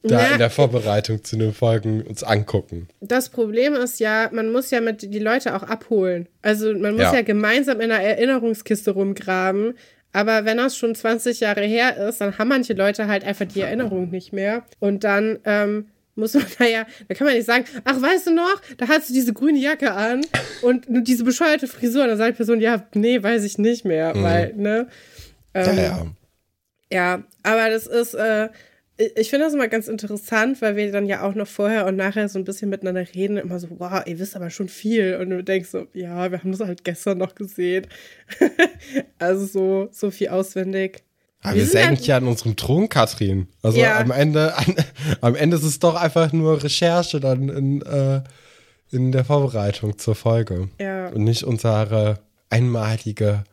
da 0.08 0.22
ja, 0.22 0.34
in 0.34 0.40
der 0.40 0.50
Vorbereitung 0.50 1.24
zu 1.24 1.38
den 1.38 1.54
Folgen 1.54 2.02
uns 2.02 2.24
angucken. 2.24 2.88
Das 3.02 3.30
Problem 3.30 3.74
ist 3.74 4.00
ja, 4.00 4.30
man 4.32 4.52
muss 4.52 4.72
ja 4.72 4.82
mit 4.82 5.02
die 5.02 5.20
Leute 5.20 5.56
auch 5.56 5.64
abholen. 5.64 6.28
Also 6.42 6.74
man 6.74 6.94
muss 6.94 7.04
ja, 7.04 7.16
ja 7.16 7.22
gemeinsam 7.22 7.82
in 7.82 7.92
einer 7.92 8.04
Erinnerungskiste 8.04 8.92
rumgraben. 8.92 9.74
Aber 10.14 10.46
wenn 10.46 10.58
das 10.58 10.78
schon 10.78 10.96
20 10.96 11.42
Jahre 11.42 11.64
her 11.64 11.98
ist, 12.08 12.22
dann 12.22 12.38
haben 12.38 12.48
manche 12.48 12.74
Leute 12.74 13.08
halt 13.08 13.26
einfach 13.26 13.46
die 13.46 13.62
Erinnerung 13.62 14.10
nicht 14.12 14.32
mehr. 14.32 14.64
Und 14.80 15.04
dann 15.04 15.40
ähm, 15.44 15.88
muss 16.16 16.34
man 16.34 16.46
da 16.60 16.66
ja, 16.66 16.86
da 17.08 17.16
kann 17.16 17.26
man 17.26 17.36
nicht 17.36 17.46
sagen, 17.46 17.66
ach, 17.84 18.02
weißt 18.02 18.28
du 18.28 18.34
noch, 18.34 18.62
da 18.78 18.88
hast 18.88 19.10
du 19.10 19.14
diese 19.14 19.34
grüne 19.34 19.60
Jacke 19.60 19.92
an 19.92 20.26
und 20.62 20.86
diese 20.88 21.24
bescheuerte 21.24 21.68
Frisur. 21.68 22.04
Und 22.04 22.10
dann 22.10 22.18
sagt 22.18 22.32
die 22.32 22.38
Person, 22.38 22.62
ja, 22.62 22.86
nee, 22.94 23.22
weiß 23.22 23.44
ich 23.44 23.58
nicht 23.58 23.86
mehr, 23.86 24.16
mhm. 24.16 24.24
weil, 24.24 24.54
ne? 24.56 24.88
Ähm, 25.54 25.78
ja, 25.78 25.84
ja. 25.84 26.06
Ja, 26.92 27.24
aber 27.44 27.70
das 27.70 27.88
ist, 27.88 28.14
äh, 28.14 28.50
ich 28.98 29.30
finde 29.30 29.46
das 29.46 29.54
immer 29.54 29.68
ganz 29.68 29.88
interessant, 29.88 30.62
weil 30.62 30.78
wir 30.78 30.92
dann 30.92 31.06
ja 31.06 31.24
auch 31.24 31.36
noch 31.36 31.48
vorher 31.48 31.86
und 31.86 31.98
nachher 31.98 32.30
so 32.30 32.40
ein 32.40 32.46
bisschen 32.46 32.70
miteinander 32.70 33.06
reden, 33.14 33.36
immer 33.36 33.60
so, 33.60 33.68
wow, 33.78 34.02
ihr 34.06 34.20
wisst 34.20 34.38
aber 34.38 34.50
schon 34.50 34.70
viel. 34.70 35.18
Und 35.18 35.32
du 35.32 35.44
denkst 35.44 35.70
so, 35.70 35.88
ja, 35.94 36.32
wir 36.32 36.40
haben 36.40 36.52
das 36.52 36.62
halt 36.62 36.86
gestern 36.86 37.18
noch 37.18 37.36
gesehen. 37.36 37.88
also 39.20 39.46
so, 39.46 39.90
so 39.92 40.12
viel 40.12 40.30
auswendig. 40.30 41.04
Aber 41.42 41.56
wir, 41.56 41.64
wir 41.64 41.68
senken 41.68 41.98
halt 41.98 42.08
ja 42.08 42.18
an 42.18 42.28
unserem 42.28 42.56
Thron, 42.56 42.88
Katrin. 42.88 43.48
Also 43.62 43.80
ja. 43.80 44.00
am 44.00 44.12
Ende, 44.12 44.58
an, 44.58 44.76
am 45.20 45.36
Ende 45.36 45.58
ist 45.58 45.64
es 45.64 45.80
doch 45.80 45.96
einfach 45.96 46.32
nur 46.32 46.64
Recherche 46.64 47.20
dann 47.20 47.50
in, 47.50 47.82
äh, 47.82 48.22
in 48.92 49.12
der 49.12 49.26
Vorbereitung 49.26 49.98
zur 49.98 50.16
Folge. 50.16 50.70
Ja. 50.80 51.10
Und 51.10 51.26
nicht 51.26 51.44
unsere 51.44 52.20
einmalige 52.50 53.44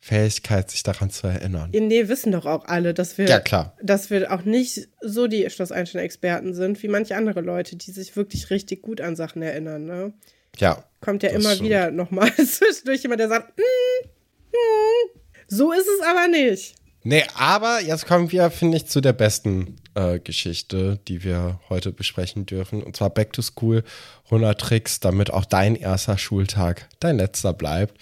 Fähigkeit, 0.00 0.70
sich 0.70 0.82
daran 0.82 1.10
zu 1.10 1.26
erinnern. 1.26 1.70
Nee, 1.72 2.08
wissen 2.08 2.32
doch 2.32 2.46
auch 2.46 2.66
alle, 2.66 2.94
dass 2.94 3.18
wir, 3.18 3.26
ja, 3.26 3.40
klar. 3.40 3.76
dass 3.82 4.10
wir 4.10 4.32
auch 4.32 4.42
nicht 4.42 4.88
so 5.00 5.26
die 5.26 5.48
Schloss 5.50 5.72
Einstein-Experten 5.72 6.54
sind, 6.54 6.82
wie 6.82 6.88
manche 6.88 7.16
andere 7.16 7.40
Leute, 7.40 7.76
die 7.76 7.90
sich 7.90 8.14
wirklich 8.16 8.50
richtig 8.50 8.82
gut 8.82 9.00
an 9.00 9.16
Sachen 9.16 9.42
erinnern. 9.42 9.84
Ne? 9.84 10.12
Ja. 10.58 10.84
Kommt 11.00 11.22
ja 11.22 11.30
immer 11.30 11.52
stimmt. 11.54 11.68
wieder 11.68 11.90
nochmal 11.90 12.32
zwischendurch 12.36 13.02
jemand, 13.02 13.20
der 13.20 13.28
sagt, 13.28 13.58
mm, 13.58 14.06
mm. 14.52 15.18
so 15.48 15.72
ist 15.72 15.86
es 15.98 16.06
aber 16.06 16.28
nicht. 16.28 16.76
Nee, 17.08 17.22
aber 17.36 17.80
jetzt 17.80 18.06
kommen 18.06 18.32
wir, 18.32 18.50
finde 18.50 18.78
ich, 18.78 18.86
zu 18.86 19.00
der 19.00 19.12
besten 19.12 19.76
äh, 19.94 20.18
Geschichte, 20.18 20.98
die 21.06 21.22
wir 21.22 21.60
heute 21.68 21.92
besprechen 21.92 22.46
dürfen. 22.46 22.82
Und 22.82 22.96
zwar 22.96 23.10
Back 23.10 23.32
to 23.32 23.42
School 23.42 23.84
100 24.24 24.60
Tricks, 24.60 24.98
damit 24.98 25.32
auch 25.32 25.44
dein 25.44 25.76
erster 25.76 26.18
Schultag 26.18 26.88
dein 26.98 27.16
letzter 27.16 27.52
bleibt. 27.52 27.96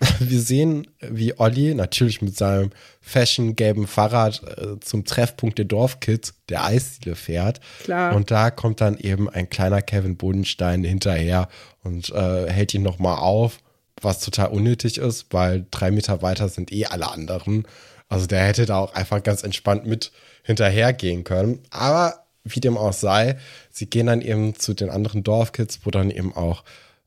Wir 0.18 0.40
sehen, 0.40 0.86
wie 1.00 1.38
Olli 1.38 1.74
natürlich 1.74 2.22
mit 2.22 2.36
seinem 2.36 2.70
fashion-gelben 3.00 3.86
Fahrrad 3.86 4.42
äh, 4.56 4.80
zum 4.80 5.04
Treffpunkt 5.04 5.58
der 5.58 5.66
Dorfkids, 5.66 6.34
der 6.48 6.64
Eisdiele, 6.64 7.16
fährt. 7.16 7.60
Klar. 7.84 8.14
Und 8.14 8.30
da 8.30 8.50
kommt 8.50 8.80
dann 8.80 8.96
eben 8.98 9.28
ein 9.28 9.50
kleiner 9.50 9.82
Kevin 9.82 10.16
Bodenstein 10.16 10.84
hinterher 10.84 11.48
und 11.82 12.10
äh, 12.10 12.50
hält 12.50 12.72
ihn 12.74 12.82
nochmal 12.82 13.18
auf, 13.18 13.58
was 14.00 14.20
total 14.20 14.48
unnötig 14.48 14.96
ist, 14.96 15.26
weil 15.30 15.66
drei 15.70 15.90
Meter 15.90 16.22
weiter 16.22 16.48
sind 16.48 16.72
eh 16.72 16.86
alle 16.86 17.10
anderen. 17.10 17.66
Also 18.08 18.26
der 18.26 18.44
hätte 18.44 18.66
da 18.66 18.78
auch 18.78 18.94
einfach 18.94 19.22
ganz 19.22 19.42
entspannt 19.42 19.86
mit 19.86 20.12
hinterhergehen 20.42 21.24
können. 21.24 21.60
Aber 21.70 22.24
wie 22.44 22.60
dem 22.60 22.78
auch 22.78 22.92
sei, 22.92 23.38
sie 23.70 23.86
gehen 23.86 24.06
dann 24.06 24.22
eben 24.22 24.54
zu 24.54 24.72
den 24.72 24.90
anderen 24.90 25.22
Dorfkids, 25.22 25.80
wo 25.84 25.90
dann 25.90 26.10
eben 26.10 26.34
auch 26.34 26.64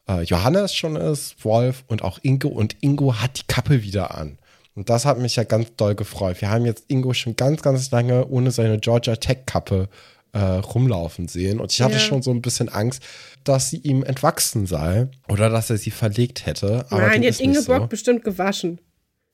äh, 0.07 0.21
Johannes 0.23 0.75
schon 0.75 0.95
ist, 0.95 1.43
Wolf 1.43 1.83
und 1.87 2.03
auch 2.03 2.19
Ingo. 2.21 2.49
Und 2.49 2.77
Ingo 2.81 3.15
hat 3.15 3.39
die 3.39 3.47
Kappe 3.47 3.83
wieder 3.83 4.15
an. 4.15 4.37
Und 4.75 4.89
das 4.89 5.05
hat 5.05 5.19
mich 5.19 5.35
ja 5.35 5.43
ganz 5.43 5.75
doll 5.77 5.95
gefreut. 5.95 6.41
Wir 6.41 6.49
haben 6.49 6.65
jetzt 6.65 6.85
Ingo 6.87 7.13
schon 7.13 7.35
ganz, 7.35 7.61
ganz 7.61 7.91
lange 7.91 8.27
ohne 8.27 8.51
seine 8.51 8.79
Georgia 8.79 9.15
Tech 9.15 9.45
Kappe 9.45 9.87
äh, 10.33 10.39
rumlaufen 10.39 11.27
sehen. 11.27 11.59
Und 11.59 11.71
ich 11.71 11.81
hatte 11.81 11.93
ja. 11.95 11.99
schon 11.99 12.21
so 12.21 12.31
ein 12.31 12.41
bisschen 12.41 12.69
Angst, 12.69 13.03
dass 13.43 13.69
sie 13.69 13.77
ihm 13.77 14.03
entwachsen 14.03 14.65
sei 14.65 15.07
oder 15.29 15.49
dass 15.49 15.69
er 15.69 15.77
sie 15.77 15.91
verlegt 15.91 16.45
hätte. 16.45 16.85
Aber 16.89 17.01
Nein, 17.07 17.21
die 17.21 17.27
hat 17.27 17.39
Ingeborg 17.39 17.81
so. 17.83 17.87
bestimmt 17.87 18.23
gewaschen. 18.23 18.81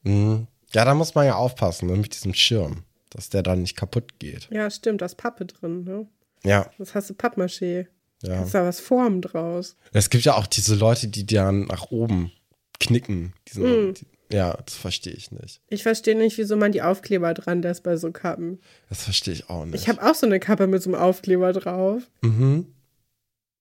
Mhm. 0.03 0.47
Ja, 0.73 0.85
da 0.85 0.93
muss 0.93 1.15
man 1.15 1.25
ja 1.25 1.35
aufpassen 1.35 1.87
ne, 1.87 1.95
mit 1.95 2.13
diesem 2.13 2.33
Schirm, 2.33 2.83
dass 3.09 3.29
der 3.29 3.41
dann 3.41 3.61
nicht 3.61 3.75
kaputt 3.75 4.19
geht. 4.19 4.49
Ja, 4.51 4.69
stimmt, 4.69 5.01
da 5.01 5.07
ist 5.07 5.15
Pappe 5.15 5.45
drin, 5.45 5.83
ne? 5.83 6.05
Ja. 6.43 6.69
Das 6.77 6.95
hast 6.95 7.09
du 7.09 7.13
Pappmaché. 7.13 7.87
Ja. 8.21 8.35
Da 8.35 8.43
ist 8.43 8.53
da 8.53 8.65
was 8.65 8.79
Form 8.79 9.21
draus. 9.21 9.75
Es 9.93 10.09
gibt 10.09 10.25
ja 10.25 10.35
auch 10.35 10.47
diese 10.47 10.75
Leute, 10.75 11.07
die 11.07 11.25
dann 11.25 11.65
nach 11.65 11.91
oben 11.91 12.31
knicken. 12.79 13.33
Diesen, 13.47 13.89
mm. 13.89 13.93
die, 13.93 14.35
ja, 14.35 14.57
das 14.65 14.75
verstehe 14.75 15.13
ich 15.13 15.31
nicht. 15.31 15.61
Ich 15.67 15.83
verstehe 15.83 16.17
nicht, 16.17 16.37
wieso 16.37 16.55
man 16.55 16.71
die 16.71 16.81
Aufkleber 16.81 17.33
dran 17.33 17.61
lässt 17.61 17.83
bei 17.83 17.97
so 17.97 18.11
Kappen. 18.11 18.59
Das 18.89 19.03
verstehe 19.03 19.33
ich 19.33 19.49
auch 19.49 19.65
nicht. 19.65 19.81
Ich 19.81 19.89
habe 19.89 20.03
auch 20.03 20.15
so 20.15 20.25
eine 20.25 20.39
Kappe 20.39 20.67
mit 20.67 20.83
so 20.83 20.91
einem 20.91 21.01
Aufkleber 21.01 21.53
drauf. 21.53 22.03
Mhm. 22.21 22.67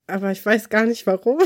Aber 0.06 0.32
ich 0.32 0.44
weiß 0.44 0.68
gar 0.68 0.86
nicht 0.86 1.06
warum. 1.06 1.38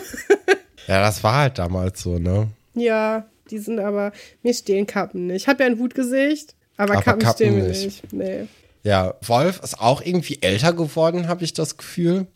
ja, 0.87 1.03
das 1.03 1.23
war 1.23 1.35
halt 1.35 1.59
damals 1.59 2.03
so, 2.03 2.19
ne? 2.19 2.49
Ja. 2.75 3.29
Die 3.51 3.59
sind 3.59 3.81
aber, 3.81 4.13
mir 4.43 4.55
stehen 4.55 4.87
Kappen 4.87 5.27
nicht. 5.27 5.43
Ich 5.43 5.49
habe 5.49 5.63
ja 5.63 5.69
ein 5.69 5.79
Hutgesicht, 5.79 6.55
aber, 6.77 6.95
aber 6.95 7.03
Kappen, 7.03 7.21
Kappen, 7.21 7.35
stehen 7.35 7.57
mir 7.57 7.69
nicht. 7.69 7.85
nicht. 7.85 8.13
Nee. 8.13 8.47
Ja, 8.83 9.15
Wolf 9.21 9.61
ist 9.63 9.79
auch 9.79 10.01
irgendwie 10.01 10.39
älter 10.41 10.73
geworden, 10.73 11.29
habe 11.29 11.45
ich 11.45 11.53
das 11.53 11.77
Gefühl. 11.77 12.27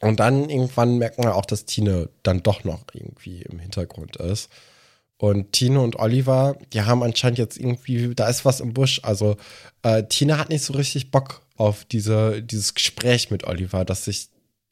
Und 0.00 0.18
dann 0.18 0.48
irgendwann 0.48 0.98
merkt 0.98 1.18
man 1.18 1.28
auch, 1.28 1.46
dass 1.46 1.66
Tine 1.66 2.08
dann 2.22 2.42
doch 2.42 2.64
noch 2.64 2.84
irgendwie 2.92 3.42
im 3.42 3.58
Hintergrund 3.58 4.16
ist. 4.16 4.50
Und 5.18 5.52
Tine 5.52 5.82
und 5.82 5.96
Oliver, 5.96 6.56
die 6.72 6.80
haben 6.80 7.02
anscheinend 7.02 7.38
jetzt 7.38 7.58
irgendwie, 7.58 8.14
da 8.14 8.28
ist 8.28 8.46
was 8.46 8.60
im 8.60 8.72
Busch. 8.72 9.00
Also 9.02 9.36
äh, 9.82 10.04
Tine 10.04 10.38
hat 10.38 10.48
nicht 10.48 10.64
so 10.64 10.72
richtig 10.72 11.10
Bock 11.10 11.42
auf 11.56 11.84
diese, 11.84 12.42
dieses 12.42 12.72
Gespräch 12.72 13.30
mit 13.30 13.44
Oliver, 13.44 13.84
das 13.84 14.06
sich 14.06 14.30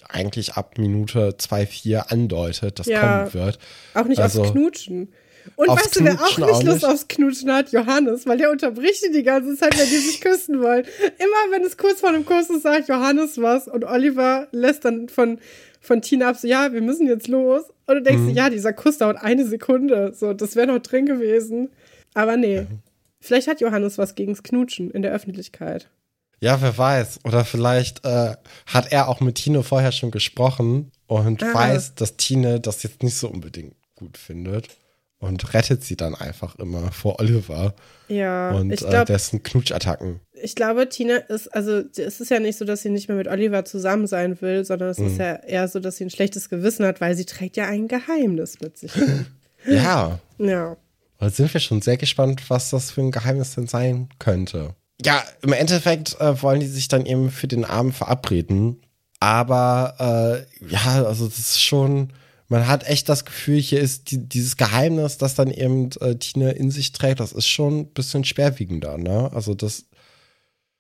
eigentlich 0.08 0.54
ab 0.54 0.78
Minute 0.78 1.36
2, 1.36 1.66
4 1.66 2.10
andeutet, 2.10 2.78
das 2.78 2.86
ja, 2.86 3.00
kommen 3.00 3.34
wird. 3.34 3.58
Auch 3.92 4.06
nicht 4.06 4.20
also, 4.20 4.40
aufs 4.40 4.52
Knutschen. 4.52 5.12
Und 5.56 5.68
weißt 5.68 5.96
du, 5.96 6.04
wer 6.04 6.20
auch 6.20 6.38
nicht 6.38 6.62
Lust 6.62 6.84
aufs 6.84 7.08
Knutschen 7.08 7.52
hat? 7.52 7.72
Johannes, 7.72 8.26
weil 8.26 8.38
der 8.38 8.50
unterbricht 8.50 9.04
die 9.04 9.12
die 9.12 9.22
ganze 9.22 9.56
Zeit, 9.56 9.78
wenn 9.78 9.88
die 9.88 9.96
sich 9.96 10.20
küssen 10.22 10.60
wollen. 10.60 10.84
Immer 11.18 11.52
wenn 11.52 11.62
es 11.62 11.76
kurz 11.76 12.00
vor 12.00 12.12
dem 12.12 12.24
Kuss 12.24 12.50
ist, 12.50 12.62
sagt 12.62 12.88
Johannes 12.88 13.40
was 13.40 13.68
und 13.68 13.84
Oliver 13.84 14.48
lässt 14.52 14.84
dann 14.84 15.08
von, 15.08 15.38
von 15.80 16.02
Tina 16.02 16.28
ab, 16.28 16.36
so, 16.36 16.46
ja, 16.48 16.72
wir 16.72 16.80
müssen 16.80 17.06
jetzt 17.06 17.28
los. 17.28 17.64
Und 17.86 17.94
du 17.94 18.02
denkst, 18.02 18.22
mhm. 18.22 18.30
ja, 18.30 18.50
dieser 18.50 18.72
Kuss 18.72 18.98
dauert 18.98 19.22
eine 19.22 19.46
Sekunde. 19.46 20.12
So, 20.14 20.32
das 20.32 20.56
wäre 20.56 20.66
noch 20.66 20.80
drin 20.80 21.06
gewesen. 21.06 21.70
Aber 22.14 22.36
nee. 22.36 22.66
Vielleicht 23.20 23.48
hat 23.48 23.60
Johannes 23.60 23.98
was 23.98 24.14
gegens 24.14 24.42
Knutschen 24.42 24.90
in 24.90 25.02
der 25.02 25.12
Öffentlichkeit. 25.12 25.88
Ja, 26.40 26.60
wer 26.62 26.76
weiß. 26.78 27.20
Oder 27.24 27.44
vielleicht 27.44 28.04
äh, 28.04 28.36
hat 28.66 28.92
er 28.92 29.08
auch 29.08 29.20
mit 29.20 29.36
Tine 29.36 29.62
vorher 29.62 29.92
schon 29.92 30.10
gesprochen 30.10 30.92
und 31.06 31.42
ah. 31.42 31.54
weiß, 31.54 31.96
dass 31.96 32.16
Tine 32.16 32.60
das 32.60 32.82
jetzt 32.82 33.02
nicht 33.02 33.16
so 33.16 33.28
unbedingt 33.28 33.74
gut 33.96 34.16
findet. 34.16 34.68
Und 35.20 35.52
rettet 35.54 35.82
sie 35.84 35.96
dann 35.96 36.14
einfach 36.14 36.56
immer 36.58 36.92
vor 36.92 37.18
Oliver 37.20 37.74
Ja, 38.08 38.50
und 38.52 38.70
ich 38.70 38.82
äh, 38.84 38.88
glaube, 38.88 39.06
dessen 39.06 39.42
Knutschattacken. 39.42 40.20
ich 40.32 40.54
glaube, 40.54 40.88
Tina 40.88 41.16
ist, 41.16 41.48
also 41.48 41.82
es 41.96 42.20
ist 42.20 42.30
ja 42.30 42.38
nicht 42.40 42.56
so, 42.58 42.64
dass 42.64 42.82
sie 42.82 42.90
nicht 42.90 43.08
mehr 43.08 43.16
mit 43.16 43.26
Oliver 43.28 43.64
zusammen 43.64 44.06
sein 44.06 44.40
will, 44.40 44.64
sondern 44.64 44.90
es 44.90 44.98
Mhm. 44.98 45.06
ist 45.08 45.18
ja 45.18 45.34
eher 45.34 45.66
so, 45.68 45.80
dass 45.80 45.96
sie 45.96 46.04
ein 46.04 46.10
schlechtes 46.10 46.48
Gewissen 46.48 46.86
hat, 46.86 47.00
weil 47.00 47.16
sie 47.16 47.24
trägt 47.24 47.56
ja 47.56 47.66
ein 47.66 47.88
Geheimnis 47.88 48.60
mit 48.60 48.76
sich. 48.78 48.92
Ja, 49.66 50.20
ja. 50.38 50.76
da 51.18 51.30
sind 51.30 51.52
wir 51.52 51.60
schon 51.60 51.82
sehr 51.82 51.96
gespannt, 51.96 52.48
was 52.48 52.70
das 52.70 52.92
für 52.92 53.00
ein 53.00 53.10
Geheimnis 53.10 53.56
denn 53.56 53.66
sein 53.66 54.08
könnte. 54.20 54.76
Ja, 55.04 55.22
im 55.42 55.52
Endeffekt 55.52 56.18
äh, 56.20 56.40
wollen 56.42 56.60
die 56.60 56.68
sich 56.68 56.86
dann 56.86 57.04
eben 57.06 57.30
für 57.32 57.48
den 57.48 57.64
Abend 57.64 57.94
verabreden. 57.96 58.80
Aber 59.20 60.46
äh, 60.60 60.64
ja, 60.72 61.04
also 61.04 61.26
das 61.26 61.38
ist 61.40 61.60
schon, 61.60 62.12
man 62.48 62.66
hat 62.66 62.88
echt 62.88 63.08
das 63.08 63.24
Gefühl, 63.24 63.58
hier 63.60 63.80
ist 63.80 64.10
die, 64.10 64.18
dieses 64.28 64.56
Geheimnis, 64.56 65.18
das 65.18 65.34
dann 65.34 65.50
eben 65.50 65.90
äh, 66.00 66.16
Tina 66.16 66.50
in 66.50 66.70
sich 66.70 66.92
trägt, 66.92 67.20
das 67.20 67.32
ist 67.32 67.46
schon 67.46 67.80
ein 67.80 67.86
bisschen 67.92 68.24
schwerwiegender, 68.24 68.96
ne? 68.98 69.30
Also 69.34 69.54
das, 69.54 69.84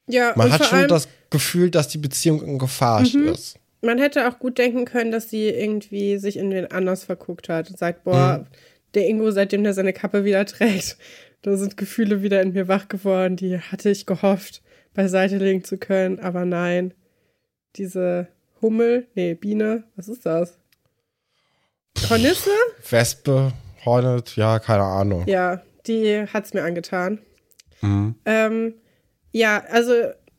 Ja, 0.08 0.32
man 0.36 0.50
hat 0.50 0.64
schon 0.64 0.88
das 0.88 1.08
Gefühl, 1.30 1.70
dass 1.70 1.88
die 1.88 1.98
Beziehung 1.98 2.42
in 2.42 2.58
Gefahr 2.58 3.00
Mhm. 3.02 3.28
ist. 3.28 3.58
man 3.82 3.98
hätte 3.98 4.28
auch 4.28 4.38
gut 4.38 4.58
denken 4.58 4.86
können, 4.86 5.10
dass 5.12 5.28
sie 5.30 5.48
irgendwie 5.48 6.18
sich 6.18 6.36
in 6.38 6.50
den 6.50 6.70
anders 6.70 7.04
verguckt 7.04 7.48
hat 7.48 7.68
und 7.70 7.78
sagt, 7.78 8.04
boah, 8.04 8.38
Mhm. 8.38 8.46
der 8.94 9.06
Ingo, 9.06 9.30
seitdem 9.30 9.62
der 9.62 9.74
seine 9.74 9.92
Kappe 9.92 10.24
wieder 10.24 10.44
trägt, 10.46 10.96
da 11.42 11.56
sind 11.56 11.76
Gefühle 11.76 12.22
wieder 12.22 12.40
in 12.42 12.52
mir 12.54 12.66
wach 12.68 12.88
geworden, 12.88 13.36
die 13.36 13.58
hatte 13.58 13.90
ich 13.90 14.06
gehofft, 14.06 14.62
beiseite 14.94 15.36
legen 15.36 15.62
zu 15.64 15.76
können, 15.76 16.18
aber 16.18 16.44
nein. 16.46 16.94
Diese 17.76 18.28
Hummel, 18.62 19.06
nee, 19.14 19.34
Biene, 19.34 19.84
was 19.94 20.08
ist 20.08 20.24
das? 20.26 20.58
Hornisse? 22.08 22.50
Wespe, 22.90 23.52
Hornet, 23.84 24.36
ja, 24.36 24.58
keine 24.58 24.84
Ahnung. 24.84 25.24
Ja, 25.26 25.62
die 25.86 26.24
hat's 26.32 26.54
mir 26.54 26.62
angetan. 26.62 27.20
Mhm. 27.80 28.14
Ähm, 28.24 28.74
ja, 29.32 29.62
also 29.70 29.92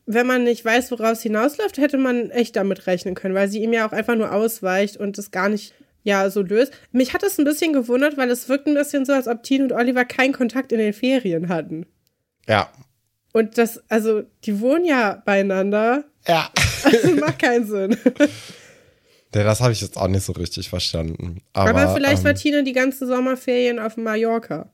wenn 0.06 0.26
man 0.26 0.44
nicht 0.44 0.64
weiß, 0.64 0.90
woraus 0.90 1.18
es 1.18 1.22
hinausläuft, 1.22 1.78
hätte 1.78 1.98
man 1.98 2.30
echt 2.30 2.56
damit 2.56 2.86
rechnen 2.86 3.14
können, 3.14 3.34
weil 3.34 3.48
sie 3.48 3.62
ihm 3.62 3.72
ja 3.72 3.86
auch 3.86 3.92
einfach 3.92 4.16
nur 4.16 4.32
ausweicht 4.32 4.96
und 4.96 5.18
es 5.18 5.30
gar 5.30 5.48
nicht 5.48 5.74
ja 6.02 6.30
so 6.30 6.42
löst. 6.42 6.72
Mich 6.92 7.14
hat 7.14 7.22
es 7.22 7.38
ein 7.38 7.44
bisschen 7.44 7.72
gewundert, 7.72 8.16
weil 8.16 8.30
es 8.30 8.48
wirkt 8.48 8.66
ein 8.66 8.74
bisschen 8.74 9.04
so, 9.04 9.12
als 9.12 9.28
ob 9.28 9.42
Tine 9.42 9.64
und 9.64 9.72
Oliver 9.72 10.04
keinen 10.04 10.32
Kontakt 10.32 10.72
in 10.72 10.78
den 10.78 10.92
Ferien 10.92 11.48
hatten. 11.48 11.86
Ja. 12.48 12.70
Und 13.32 13.58
das, 13.58 13.82
also, 13.88 14.22
die 14.44 14.60
wohnen 14.60 14.84
ja 14.84 15.22
beieinander. 15.24 16.04
Ja. 16.26 16.50
Also 16.82 17.14
macht 17.14 17.38
keinen 17.38 17.66
Sinn. 17.68 17.96
Ja, 19.34 19.44
das 19.44 19.60
habe 19.60 19.72
ich 19.72 19.80
jetzt 19.80 19.96
auch 19.96 20.08
nicht 20.08 20.24
so 20.24 20.32
richtig 20.32 20.68
verstanden. 20.68 21.42
Aber, 21.52 21.70
Aber, 21.80 21.94
vielleicht 21.94 22.18
ähm, 22.18 22.24
war 22.24 22.34
Tine 22.34 22.64
die 22.64 22.72
ganzen 22.72 23.06
Sommerferien 23.06 23.78
auf 23.78 23.96
Mallorca. 23.96 24.70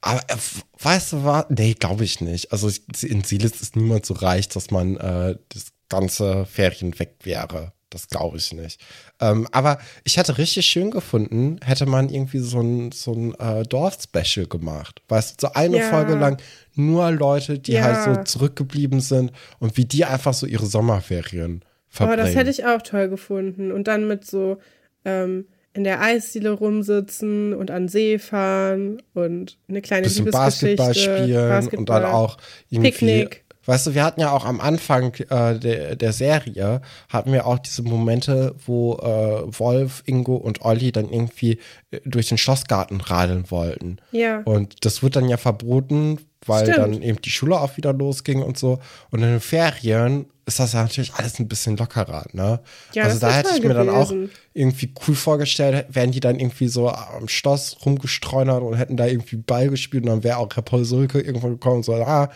Aber 0.00 0.20
äh, 0.28 0.36
weißt 0.80 1.12
du 1.12 1.24
was? 1.24 1.46
Nee, 1.50 1.74
glaube 1.74 2.04
ich 2.04 2.20
nicht. 2.20 2.52
Also 2.52 2.68
ich- 2.68 2.82
in 3.02 3.22
Silis 3.24 3.60
ist 3.60 3.76
niemand 3.76 4.06
so 4.06 4.14
reich, 4.14 4.48
dass 4.48 4.70
man 4.70 4.96
äh, 4.96 5.36
das 5.50 5.66
ganze 5.88 6.46
Ferien 6.46 6.98
weg 6.98 7.16
wäre. 7.22 7.72
Das 7.90 8.08
glaube 8.08 8.36
ich 8.36 8.52
nicht. 8.52 8.80
Ähm, 9.18 9.48
aber 9.50 9.78
ich 10.04 10.18
hätte 10.18 10.36
richtig 10.36 10.66
schön 10.66 10.90
gefunden, 10.90 11.58
hätte 11.64 11.86
man 11.86 12.10
irgendwie 12.10 12.40
so 12.40 12.60
ein, 12.60 12.92
so 12.92 13.12
ein 13.14 13.34
äh, 13.36 13.62
Dorf-Special 13.62 14.46
gemacht. 14.46 15.00
Weißt 15.08 15.42
du, 15.42 15.46
so 15.46 15.52
eine 15.54 15.78
Ja. 15.78 15.88
Folge 15.88 16.14
lang 16.14 16.38
nur 16.74 17.10
Leute, 17.10 17.58
die 17.58 17.72
Ja. 17.72 17.84
halt 17.84 18.04
so 18.16 18.22
zurückgeblieben 18.24 19.00
sind 19.00 19.32
und 19.58 19.76
wie 19.78 19.86
die 19.86 20.04
einfach 20.04 20.34
so 20.34 20.44
ihre 20.44 20.66
Sommerferien 20.66 21.64
Oh, 22.00 22.06
verbringen. 22.06 22.26
das 22.26 22.34
hätte 22.34 22.50
ich 22.50 22.64
auch 22.66 22.82
toll 22.82 23.08
gefunden. 23.08 23.72
Und 23.72 23.88
dann 23.88 24.08
mit 24.08 24.24
so 24.24 24.58
ähm, 25.04 25.46
in 25.74 25.84
der 25.84 26.00
Eisdiele 26.00 26.50
rumsitzen 26.50 27.54
und 27.54 27.70
an 27.70 27.88
See 27.88 28.18
fahren 28.18 29.02
und 29.14 29.58
eine 29.68 29.80
kleine 29.80 30.04
bisschen 30.04 30.26
Liebesgeschichte. 30.26 30.76
Basketball 30.76 31.64
spielen 31.64 31.78
und 31.78 31.88
dann 31.88 32.04
auch 32.04 32.38
irgendwie. 32.70 32.90
Picknick. 32.90 33.44
Weißt 33.68 33.86
du, 33.86 33.94
wir 33.94 34.02
hatten 34.02 34.22
ja 34.22 34.32
auch 34.32 34.46
am 34.46 34.62
Anfang 34.62 35.12
äh, 35.28 35.58
der, 35.58 35.94
der 35.94 36.12
Serie, 36.14 36.80
hatten 37.10 37.32
wir 37.34 37.46
auch 37.46 37.58
diese 37.58 37.82
Momente, 37.82 38.54
wo 38.64 38.94
äh, 38.94 39.58
Wolf, 39.58 40.02
Ingo 40.06 40.36
und 40.36 40.62
Olli 40.62 40.90
dann 40.90 41.10
irgendwie 41.10 41.58
äh, 41.90 42.00
durch 42.06 42.28
den 42.30 42.38
Schlossgarten 42.38 43.02
radeln 43.02 43.50
wollten. 43.50 43.98
Ja. 44.10 44.40
Und 44.46 44.86
das 44.86 45.02
wird 45.02 45.16
dann 45.16 45.28
ja 45.28 45.36
verboten, 45.36 46.18
weil 46.48 46.62
Stimmt. 46.64 46.78
dann 46.78 47.02
eben 47.02 47.20
die 47.22 47.30
Schule 47.30 47.60
auch 47.60 47.76
wieder 47.76 47.92
losging 47.92 48.42
und 48.42 48.58
so. 48.58 48.78
Und 49.10 49.22
in 49.22 49.28
den 49.30 49.40
Ferien 49.40 50.26
ist 50.46 50.58
das 50.58 50.72
ja 50.72 50.82
natürlich 50.82 51.12
alles 51.14 51.38
ein 51.38 51.46
bisschen 51.48 51.76
lockerer, 51.76 52.24
ne? 52.32 52.60
Ja, 52.94 53.04
also 53.04 53.18
da 53.18 53.30
hätte 53.30 53.50
ich 53.54 53.60
toll 53.60 53.68
mir 53.68 53.74
dann 53.74 53.90
auch 53.90 54.08
gewesen. 54.08 54.30
irgendwie 54.54 54.92
cool 55.06 55.14
vorgestellt, 55.14 55.86
wären 55.90 56.10
die 56.10 56.20
dann 56.20 56.40
irgendwie 56.40 56.68
so 56.68 56.88
am 56.88 57.28
Schloss 57.28 57.76
rumgestreunert 57.84 58.62
und 58.62 58.74
hätten 58.76 58.96
da 58.96 59.06
irgendwie 59.06 59.36
Ball 59.36 59.68
gespielt 59.68 60.04
und 60.04 60.10
dann 60.10 60.24
wäre 60.24 60.38
auch 60.38 60.48
Herr 60.54 60.62
Paul 60.62 60.84
Sulke 60.84 61.20
irgendwo 61.20 61.48
gekommen 61.48 61.76
und 61.76 61.84
so, 61.84 61.94
ah, 61.94 62.30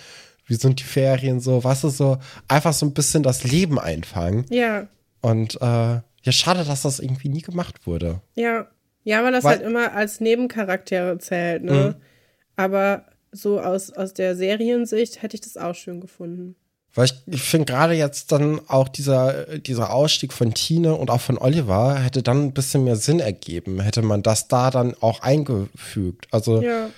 wie 0.47 0.55
sind 0.57 0.79
die 0.81 0.85
Ferien 0.85 1.41
so, 1.41 1.65
was 1.65 1.85
ist 1.85 1.97
so, 1.97 2.19
einfach 2.49 2.75
so 2.75 2.85
ein 2.85 2.93
bisschen 2.93 3.23
das 3.23 3.45
Leben 3.45 3.79
einfangen. 3.79 4.45
Ja, 4.51 4.89
Und 5.23 5.55
äh, 5.63 6.01
ja, 6.25 6.33
schade, 6.33 6.65
dass 6.65 6.83
das 6.83 6.99
irgendwie 7.01 7.29
nie 7.31 7.43
gemacht 7.43 7.87
wurde. 7.87 8.21
ja. 8.35 8.67
Ja, 9.05 9.25
weil 9.25 9.33
das 9.33 9.43
Weil- 9.43 9.57
halt 9.57 9.67
immer 9.67 9.95
als 9.95 10.21
Nebencharaktere 10.21 11.19
zählt, 11.19 11.65
ne? 11.65 11.97
Mhm. 11.99 12.03
Aber 12.55 13.05
so 13.33 13.61
aus, 13.61 13.91
aus 13.91 14.15
der 14.15 14.37
Seriensicht 14.37 15.23
hätte 15.23 15.37
ich 15.37 15.41
das 15.41 15.57
auch 15.57 15.75
schön 15.75 16.01
gefunden. 16.01 16.55
Weil 16.95 17.07
ich, 17.07 17.15
ich 17.27 17.43
finde 17.43 17.73
gerade 17.73 17.95
jetzt 17.95 18.33
dann 18.33 18.61
auch 18.69 18.89
dieser, 18.89 19.59
dieser 19.59 19.95
Ausstieg 19.95 20.33
von 20.35 20.53
Tine 20.53 20.95
und 20.95 21.11
auch 21.11 21.23
von 21.23 21.39
Oliver 21.39 21.99
hätte 21.99 22.23
dann 22.23 22.43
ein 22.43 22.53
bisschen 22.53 22.85
mehr 22.85 22.97
Sinn 22.97 23.19
ergeben, 23.19 23.81
hätte 23.81 24.03
man 24.03 24.23
das 24.23 24.49
da 24.49 24.71
dann 24.71 24.95
auch 25.01 25.21
eingefügt. 25.21 26.29
Also 26.31 26.61
Ja. 26.61 26.91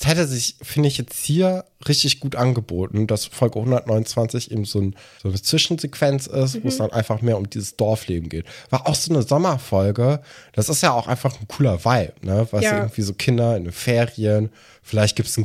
Das 0.00 0.08
hätte 0.08 0.26
sich, 0.26 0.56
finde 0.62 0.88
ich, 0.88 0.96
jetzt 0.98 1.22
hier 1.24 1.64
richtig 1.86 2.20
gut 2.20 2.34
angeboten, 2.34 3.06
dass 3.06 3.26
Folge 3.26 3.58
129 3.58 4.50
eben 4.50 4.64
so, 4.64 4.80
ein, 4.80 4.96
so 5.22 5.28
eine 5.28 5.40
Zwischensequenz 5.40 6.26
ist, 6.26 6.56
Mhm. 6.56 6.64
wo 6.64 6.68
es 6.68 6.78
dann 6.78 6.90
einfach 6.92 7.20
mehr 7.22 7.36
um 7.36 7.48
dieses 7.50 7.76
Dorfleben 7.76 8.28
geht. 8.30 8.46
War 8.70 8.86
auch 8.86 8.94
so 8.94 9.12
eine 9.12 9.22
Sommerfolge, 9.22 10.20
das 10.54 10.68
ist 10.70 10.82
ja 10.82 10.92
auch 10.92 11.06
einfach 11.06 11.38
ein 11.38 11.46
cooler 11.48 11.84
Vibe, 11.84 12.12
ne? 12.22 12.48
Weißt 12.50 12.64
Ja. 12.64 12.78
irgendwie 12.78 13.02
so 13.02 13.12
Kinder 13.14 13.56
in 13.58 13.64
den 13.64 13.72
Ferien, 13.72 14.50
vielleicht 14.82 15.16
gibt 15.16 15.28
es 15.28 15.36
einen 15.36 15.44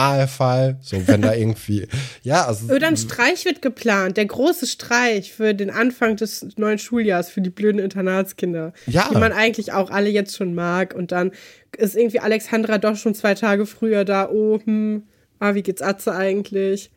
Kriminalfall, 0.00 0.76
so 0.82 1.06
wenn 1.08 1.22
da 1.22 1.34
irgendwie, 1.34 1.86
ja, 2.22 2.44
also. 2.46 2.72
Oder 2.72 2.86
ein 2.88 2.96
Streich 2.96 3.44
wird 3.44 3.62
geplant, 3.62 4.16
der 4.16 4.26
große 4.26 4.66
Streich 4.66 5.32
für 5.32 5.54
den 5.54 5.70
Anfang 5.70 6.16
des 6.16 6.46
neuen 6.56 6.78
Schuljahrs 6.78 7.28
für 7.30 7.40
die 7.40 7.50
blöden 7.50 7.80
Internatskinder, 7.80 8.72
Ja. 8.86 9.08
die 9.10 9.18
man 9.18 9.32
eigentlich 9.32 9.72
auch 9.72 9.90
alle 9.90 10.10
jetzt 10.10 10.36
schon 10.36 10.54
mag. 10.54 10.94
Und 10.94 11.12
dann 11.12 11.32
ist 11.76 11.96
irgendwie 11.96 12.20
Alexandra 12.20 12.78
doch 12.78 12.96
schon 12.96 13.14
zwei 13.14 13.34
Tage 13.34 13.66
früher 13.66 14.04
da. 14.04 14.28
Oh, 14.30 14.58
hm, 14.62 15.04
ah, 15.38 15.54
wie 15.54 15.62
geht's 15.62 15.82
Atze 15.82 16.12
eigentlich? 16.12 16.90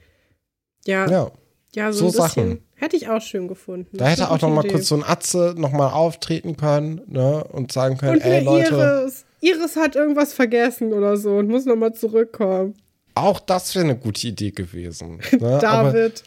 Ja, 0.85 1.09
ja, 1.09 1.31
ja. 1.73 1.91
so, 1.91 2.09
so. 2.09 2.17
Sachen. 2.17 2.61
Hätte 2.75 2.95
ich 2.95 3.09
auch 3.09 3.21
schön 3.21 3.49
gefunden. 3.49 3.97
Da 3.97 4.07
hätte 4.07 4.31
auch 4.31 4.39
noch 4.39 4.49
mal 4.49 4.63
Idee. 4.63 4.75
kurz 4.75 4.87
so 4.87 4.95
ein 4.95 5.03
Atze 5.03 5.53
noch 5.57 5.71
mal 5.71 5.89
auftreten 5.89 6.55
können, 6.55 7.01
ne, 7.07 7.43
und 7.43 7.73
sagen 7.73 7.97
können, 7.97 8.13
Und 8.13 8.21
ey 8.21 8.41
Leute, 8.41 8.73
Iris. 8.73 9.25
Iris 9.41 9.75
hat 9.75 9.97
irgendwas 9.97 10.33
vergessen 10.33 10.93
oder 10.93 11.17
so 11.17 11.35
und 11.37 11.49
muss 11.49 11.65
noch 11.65 11.75
mal 11.75 11.93
zurückkommen. 11.93 12.75
auch 13.15 13.41
das 13.41 13.75
wäre 13.75 13.83
eine 13.83 13.97
gute 13.97 14.27
Idee 14.27 14.51
gewesen. 14.51 15.19
Ne? 15.39 15.47
Aber, 15.47 15.91
David. 15.91 16.23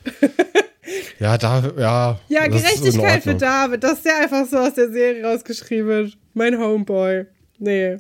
ja, 1.19 1.39
da, 1.39 1.73
ja. 1.79 2.21
Ja, 2.29 2.47
Gerechtigkeit 2.49 3.23
für. 3.23 3.35
David, 3.35 3.83
dass 3.83 4.03
der 4.03 4.19
einfach 4.19 4.47
so 4.47 4.59
aus 4.59 4.75
der 4.75 4.91
Serie 4.91 5.25
rausgeschrieben 5.25 5.87
wird. 5.87 6.19
Mein 6.35 6.59
Homeboy. 6.59 7.27
Nee. 7.59 7.97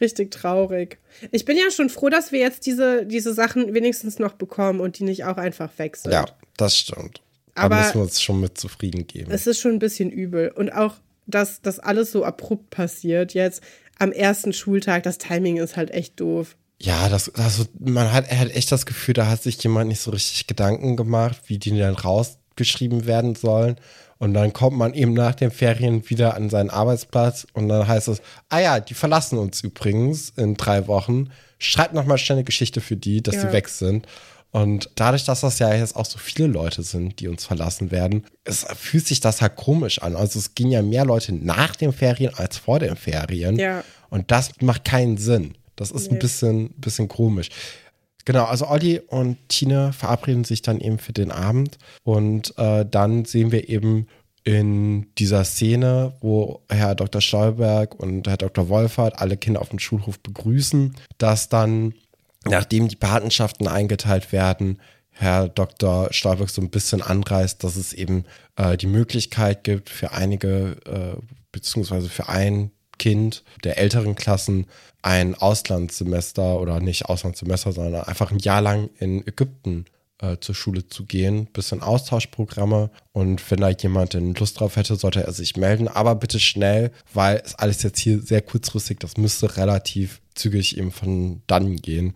Richtig 0.00 0.30
traurig. 0.30 0.98
Ich 1.30 1.44
bin 1.44 1.56
ja 1.56 1.70
schon 1.70 1.88
froh, 1.88 2.08
dass 2.08 2.32
wir 2.32 2.40
jetzt 2.40 2.66
diese, 2.66 3.06
diese 3.06 3.32
Sachen 3.32 3.74
wenigstens 3.74 4.18
noch 4.18 4.32
bekommen 4.32 4.80
und 4.80 4.98
die 4.98 5.04
nicht 5.04 5.24
auch 5.24 5.36
einfach 5.36 5.70
weg 5.78 5.96
sind. 5.96 6.12
Ja, 6.12 6.24
das 6.56 6.76
stimmt. 6.76 7.22
Aber 7.54 7.76
da 7.76 7.82
müssen 7.82 7.94
wir 7.94 8.02
uns 8.02 8.20
schon 8.20 8.40
mit 8.40 8.58
zufrieden 8.58 9.06
geben. 9.06 9.30
Es 9.30 9.46
ist 9.46 9.60
schon 9.60 9.72
ein 9.72 9.78
bisschen 9.78 10.10
übel. 10.10 10.50
Und 10.50 10.70
auch, 10.70 10.96
dass 11.26 11.62
das 11.62 11.78
alles 11.78 12.10
so 12.10 12.24
abrupt 12.24 12.70
passiert, 12.70 13.34
jetzt 13.34 13.62
am 13.98 14.12
ersten 14.12 14.52
Schultag, 14.52 15.04
das 15.04 15.18
Timing 15.18 15.58
ist 15.58 15.76
halt 15.76 15.90
echt 15.92 16.18
doof. 16.20 16.56
Ja, 16.80 17.08
das, 17.08 17.32
also 17.36 17.64
man 17.78 18.12
hat, 18.12 18.28
er 18.28 18.40
hat 18.40 18.50
echt 18.50 18.72
das 18.72 18.86
Gefühl, 18.86 19.14
da 19.14 19.28
hat 19.28 19.42
sich 19.42 19.62
jemand 19.62 19.88
nicht 19.88 20.00
so 20.00 20.10
richtig 20.10 20.46
Gedanken 20.46 20.96
gemacht, 20.96 21.42
wie 21.46 21.58
die 21.58 21.78
dann 21.78 21.94
rausgeschrieben 21.94 23.06
werden 23.06 23.36
sollen. 23.36 23.76
Und 24.24 24.32
dann 24.32 24.54
kommt 24.54 24.78
man 24.78 24.94
eben 24.94 25.12
nach 25.12 25.34
den 25.34 25.50
Ferien 25.50 26.08
wieder 26.08 26.34
an 26.34 26.48
seinen 26.48 26.70
Arbeitsplatz 26.70 27.46
und 27.52 27.68
dann 27.68 27.86
heißt 27.86 28.08
es, 28.08 28.22
ah 28.48 28.58
ja, 28.58 28.80
die 28.80 28.94
verlassen 28.94 29.36
uns 29.38 29.60
übrigens 29.62 30.30
in 30.30 30.54
drei 30.54 30.86
Wochen. 30.86 31.28
Schreibt 31.58 31.92
noch 31.92 32.06
mal 32.06 32.16
schnell 32.16 32.38
eine 32.38 32.44
Geschichte 32.44 32.80
für 32.80 32.96
die, 32.96 33.22
dass 33.22 33.34
Ja. 33.34 33.40
sie 33.42 33.52
weg 33.52 33.68
sind. 33.68 34.06
Und 34.50 34.88
dadurch, 34.94 35.24
dass 35.26 35.42
das 35.42 35.58
ja 35.58 35.74
jetzt 35.74 35.94
auch 35.94 36.06
so 36.06 36.16
viele 36.16 36.48
Leute 36.48 36.82
sind, 36.82 37.20
die 37.20 37.28
uns 37.28 37.44
verlassen 37.44 37.90
werden, 37.90 38.24
es 38.44 38.64
fühlt 38.74 39.06
sich 39.06 39.20
das 39.20 39.42
halt 39.42 39.56
komisch 39.56 40.00
an. 40.00 40.16
Also 40.16 40.38
es 40.38 40.54
gehen 40.54 40.70
ja 40.70 40.80
mehr 40.80 41.04
Leute 41.04 41.34
nach 41.34 41.76
den 41.76 41.92
Ferien 41.92 42.32
als 42.34 42.56
vor 42.56 42.78
den 42.78 42.96
Ferien. 42.96 43.58
Ja. 43.58 43.84
Und 44.08 44.30
das 44.30 44.52
macht 44.62 44.86
keinen 44.86 45.18
Sinn. 45.18 45.52
Das 45.76 45.90
ist 45.90 46.10
Nee. 46.10 46.16
ein 46.16 46.20
bisschen, 46.20 46.70
bisschen 46.78 47.08
komisch. 47.08 47.50
Genau, 48.24 48.44
also 48.44 48.68
Olli 48.68 49.00
und 49.00 49.36
Tine 49.48 49.92
verabreden 49.92 50.44
sich 50.44 50.62
dann 50.62 50.80
eben 50.80 50.98
für 50.98 51.12
den 51.12 51.30
Abend 51.30 51.78
und 52.04 52.56
äh, 52.58 52.86
dann 52.86 53.24
sehen 53.24 53.52
wir 53.52 53.68
eben 53.68 54.06
in 54.44 55.06
dieser 55.16 55.44
Szene, 55.44 56.12
wo 56.20 56.62
Herr 56.68 56.94
Dr. 56.94 57.20
Stolberg 57.20 57.94
und 57.98 58.28
Herr 58.28 58.36
Dr. 58.36 58.68
Wolfert 58.68 59.20
alle 59.20 59.36
Kinder 59.36 59.60
auf 59.60 59.70
dem 59.70 59.78
Schulhof 59.78 60.18
begrüßen, 60.20 60.94
dass 61.18 61.48
dann, 61.48 61.94
nachdem 62.44 62.88
die 62.88 62.96
Patenschaften 62.96 63.66
eingeteilt 63.66 64.32
werden, 64.32 64.80
Herr 65.10 65.48
Dr. 65.48 66.08
Stolberg 66.12 66.50
so 66.50 66.60
ein 66.60 66.70
bisschen 66.70 67.00
anreißt, 67.00 67.62
dass 67.62 67.76
es 67.76 67.92
eben 67.92 68.24
äh, 68.56 68.76
die 68.76 68.86
Möglichkeit 68.86 69.64
gibt 69.64 69.88
für 69.88 70.12
einige, 70.12 70.76
äh, 70.86 71.20
beziehungsweise 71.52 72.08
für 72.08 72.28
ein 72.28 72.70
Kind 72.98 73.44
der 73.64 73.78
älteren 73.78 74.14
Klassen 74.14 74.66
ein 75.02 75.34
Auslandssemester 75.34 76.60
oder 76.60 76.80
nicht 76.80 77.06
Auslandssemester, 77.06 77.72
sondern 77.72 78.04
einfach 78.04 78.30
ein 78.30 78.38
Jahr 78.38 78.62
lang 78.62 78.90
in 78.98 79.26
Ägypten 79.26 79.84
äh, 80.20 80.38
zur 80.40 80.54
Schule 80.54 80.88
zu 80.88 81.04
gehen, 81.04 81.46
bisschen 81.46 81.82
Austauschprogramme 81.82 82.90
und 83.12 83.50
wenn 83.50 83.60
da 83.60 83.68
jemand 83.68 84.14
Lust 84.14 84.60
drauf 84.60 84.76
hätte, 84.76 84.96
sollte 84.96 85.24
er 85.24 85.32
sich 85.32 85.56
melden, 85.56 85.88
aber 85.88 86.14
bitte 86.14 86.40
schnell, 86.40 86.90
weil 87.12 87.42
es 87.44 87.54
alles 87.54 87.82
jetzt 87.82 87.98
hier 87.98 88.20
sehr 88.20 88.42
kurzfristig, 88.42 88.98
das 89.00 89.16
müsste 89.16 89.56
relativ 89.56 90.20
zügig 90.34 90.78
eben 90.78 90.90
von 90.90 91.42
dann 91.46 91.76
gehen. 91.76 92.14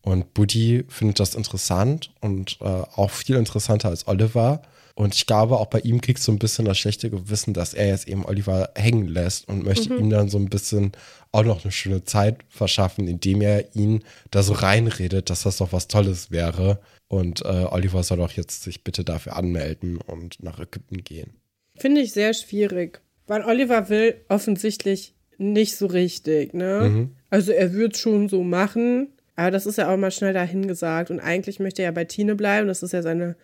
Und 0.00 0.32
Buddy 0.32 0.84
findet 0.88 1.20
das 1.20 1.34
interessant 1.34 2.10
und 2.20 2.58
äh, 2.60 2.64
auch 2.64 3.10
viel 3.10 3.36
interessanter 3.36 3.88
als 3.88 4.06
Oliver. 4.06 4.62
Und 4.98 5.14
ich 5.14 5.26
glaube, 5.26 5.58
auch 5.58 5.66
bei 5.66 5.78
ihm 5.78 6.00
kriegst 6.00 6.26
du 6.26 6.32
ein 6.32 6.40
bisschen 6.40 6.64
das 6.64 6.76
schlechte 6.76 7.08
Gewissen, 7.08 7.54
dass 7.54 7.72
er 7.72 7.86
jetzt 7.86 8.08
eben 8.08 8.24
Oliver 8.24 8.72
hängen 8.74 9.06
lässt 9.06 9.46
und 9.46 9.62
möchte 9.62 9.92
mhm. 9.92 9.98
ihm 10.00 10.10
dann 10.10 10.28
so 10.28 10.38
ein 10.38 10.48
bisschen 10.48 10.90
auch 11.30 11.44
noch 11.44 11.62
eine 11.62 11.70
schöne 11.70 12.02
Zeit 12.02 12.38
verschaffen, 12.48 13.06
indem 13.06 13.40
er 13.40 13.76
ihn 13.76 14.02
da 14.32 14.42
so 14.42 14.54
reinredet, 14.54 15.30
dass 15.30 15.44
das 15.44 15.58
doch 15.58 15.72
was 15.72 15.86
Tolles 15.86 16.32
wäre. 16.32 16.80
Und 17.06 17.42
äh, 17.42 17.66
Oliver 17.70 18.02
soll 18.02 18.16
doch 18.16 18.32
jetzt 18.32 18.64
sich 18.64 18.82
bitte 18.82 19.04
dafür 19.04 19.36
anmelden 19.36 19.98
und 19.98 20.42
nach 20.42 20.58
Ägypten 20.58 21.04
gehen. 21.04 21.30
Finde 21.76 22.00
ich 22.00 22.12
sehr 22.12 22.34
schwierig, 22.34 23.00
weil 23.28 23.44
Oliver 23.44 23.88
will 23.90 24.16
offensichtlich 24.28 25.14
nicht 25.36 25.76
so 25.76 25.86
richtig, 25.86 26.54
ne? 26.54 26.90
Mhm. 26.90 27.10
Also 27.30 27.52
er 27.52 27.72
wird 27.72 27.96
schon 27.96 28.28
so 28.28 28.42
machen, 28.42 29.12
aber 29.36 29.52
das 29.52 29.64
ist 29.64 29.78
ja 29.78 29.94
auch 29.94 29.96
mal 29.96 30.10
schnell 30.10 30.32
dahingesagt. 30.32 31.12
Und 31.12 31.20
eigentlich 31.20 31.60
möchte 31.60 31.82
er 31.82 31.90
ja 31.90 31.92
bei 31.92 32.04
Tine 32.04 32.34
bleiben. 32.34 32.66
Das 32.66 32.82
ist 32.82 32.92
ja 32.92 33.02
seine 33.02 33.36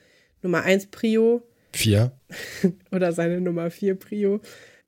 Nummer 0.44 0.62
1 0.62 0.86
Prio. 0.86 1.42
Vier. 1.72 2.12
Oder 2.92 3.12
seine 3.12 3.40
Nummer 3.40 3.70
4 3.70 3.96
Prio. 3.96 4.40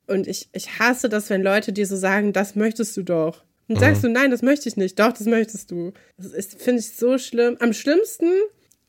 Und 0.06 0.28
ich, 0.28 0.48
ich 0.52 0.78
hasse 0.78 1.08
das, 1.08 1.30
wenn 1.30 1.42
Leute 1.42 1.72
dir 1.72 1.86
so 1.86 1.96
sagen, 1.96 2.32
das 2.32 2.54
möchtest 2.54 2.96
du 2.96 3.02
doch. 3.02 3.42
Und 3.68 3.76
mhm. 3.76 3.80
sagst 3.80 4.04
du, 4.04 4.08
nein, 4.08 4.30
das 4.30 4.42
möchte 4.42 4.68
ich 4.68 4.76
nicht. 4.76 4.98
Doch, 5.00 5.12
das 5.12 5.26
möchtest 5.26 5.70
du. 5.72 5.92
Das 6.16 6.54
finde 6.54 6.80
ich 6.80 6.92
so 6.92 7.18
schlimm. 7.18 7.56
Am 7.58 7.72
schlimmsten 7.72 8.30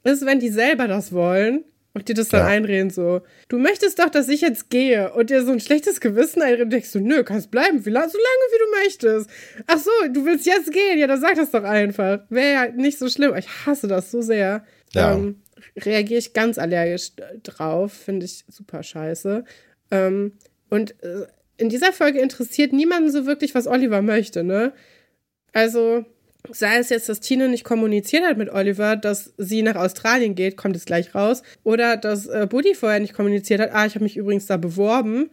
ist, 0.04 0.26
wenn 0.26 0.40
die 0.40 0.50
selber 0.50 0.88
das 0.88 1.12
wollen 1.12 1.64
und 1.94 2.08
dir 2.08 2.14
das 2.14 2.30
dann 2.30 2.42
ja. 2.42 2.48
einreden, 2.48 2.92
so, 2.92 3.22
du 3.48 3.58
möchtest 3.58 3.98
doch, 3.98 4.10
dass 4.10 4.30
ich 4.30 4.42
jetzt 4.42 4.70
gehe 4.70 5.12
und 5.14 5.32
dir 5.32 5.44
so 5.44 5.52
ein 5.52 5.60
schlechtes 5.60 6.00
Gewissen 6.00 6.44
einreden, 6.44 6.70
denkst 6.70 6.92
du, 6.92 7.00
nö, 7.00 7.24
kannst 7.24 7.50
bleiben, 7.50 7.80
wie 7.80 7.90
so 7.90 7.96
lange 7.96 8.12
wie 8.12 8.60
du 8.60 8.84
möchtest. 8.84 9.30
Ach 9.66 9.80
so, 9.80 9.90
du 10.14 10.26
willst 10.26 10.46
jetzt 10.46 10.72
gehen, 10.72 11.00
ja, 11.00 11.08
dann 11.08 11.20
sag 11.20 11.36
das 11.36 11.50
doch 11.50 11.64
einfach. 11.64 12.20
Wäre 12.30 12.54
ja 12.54 12.72
nicht 12.72 13.00
so 13.00 13.10
schlimm. 13.10 13.36
Ich 13.36 13.48
hasse 13.66 13.88
das 13.88 14.12
so 14.12 14.22
sehr. 14.22 14.64
Ja. 14.94 15.16
Ähm, 15.16 15.42
reagiere 15.78 16.20
ich 16.20 16.34
ganz 16.34 16.58
allergisch 16.58 17.12
drauf, 17.44 17.94
finde 17.94 18.26
ich 18.26 18.44
super 18.48 18.84
scheiße. 18.84 19.44
Ähm, 19.92 20.34
und 20.70 21.02
äh, 21.04 21.28
in 21.58 21.70
dieser 21.70 21.94
Folge 21.94 22.20
interessiert 22.20 22.74
niemanden 22.74 23.12
so 23.12 23.26
wirklich, 23.26 23.56
was 23.56 23.68
Oliver 23.68 24.02
möchte, 24.02 24.44
ne? 24.44 24.74
Also, 25.54 26.06
sei 26.52 26.78
es 26.78 26.90
jetzt, 26.90 27.10
dass 27.10 27.20
Tine 27.20 27.50
nicht 27.50 27.64
kommuniziert 27.64 28.24
hat 28.24 28.38
mit 28.38 28.50
Oliver, 28.50 28.96
dass 28.96 29.34
sie 29.38 29.64
nach 29.64 29.76
Australien 29.76 30.36
geht, 30.36 30.58
kommt 30.58 30.76
es 30.76 30.86
gleich 30.86 31.16
raus, 31.16 31.42
oder 31.64 31.98
dass 31.98 32.28
äh, 32.28 32.48
Buddy 32.50 32.76
vorher 32.76 33.00
nicht 33.00 33.14
kommuniziert 33.14 33.60
hat, 33.60 33.72
ah, 33.74 33.86
ich 33.86 33.96
habe 33.96 34.04
mich 34.04 34.18
übrigens 34.18 34.46
da 34.46 34.58
beworben. 34.58 35.30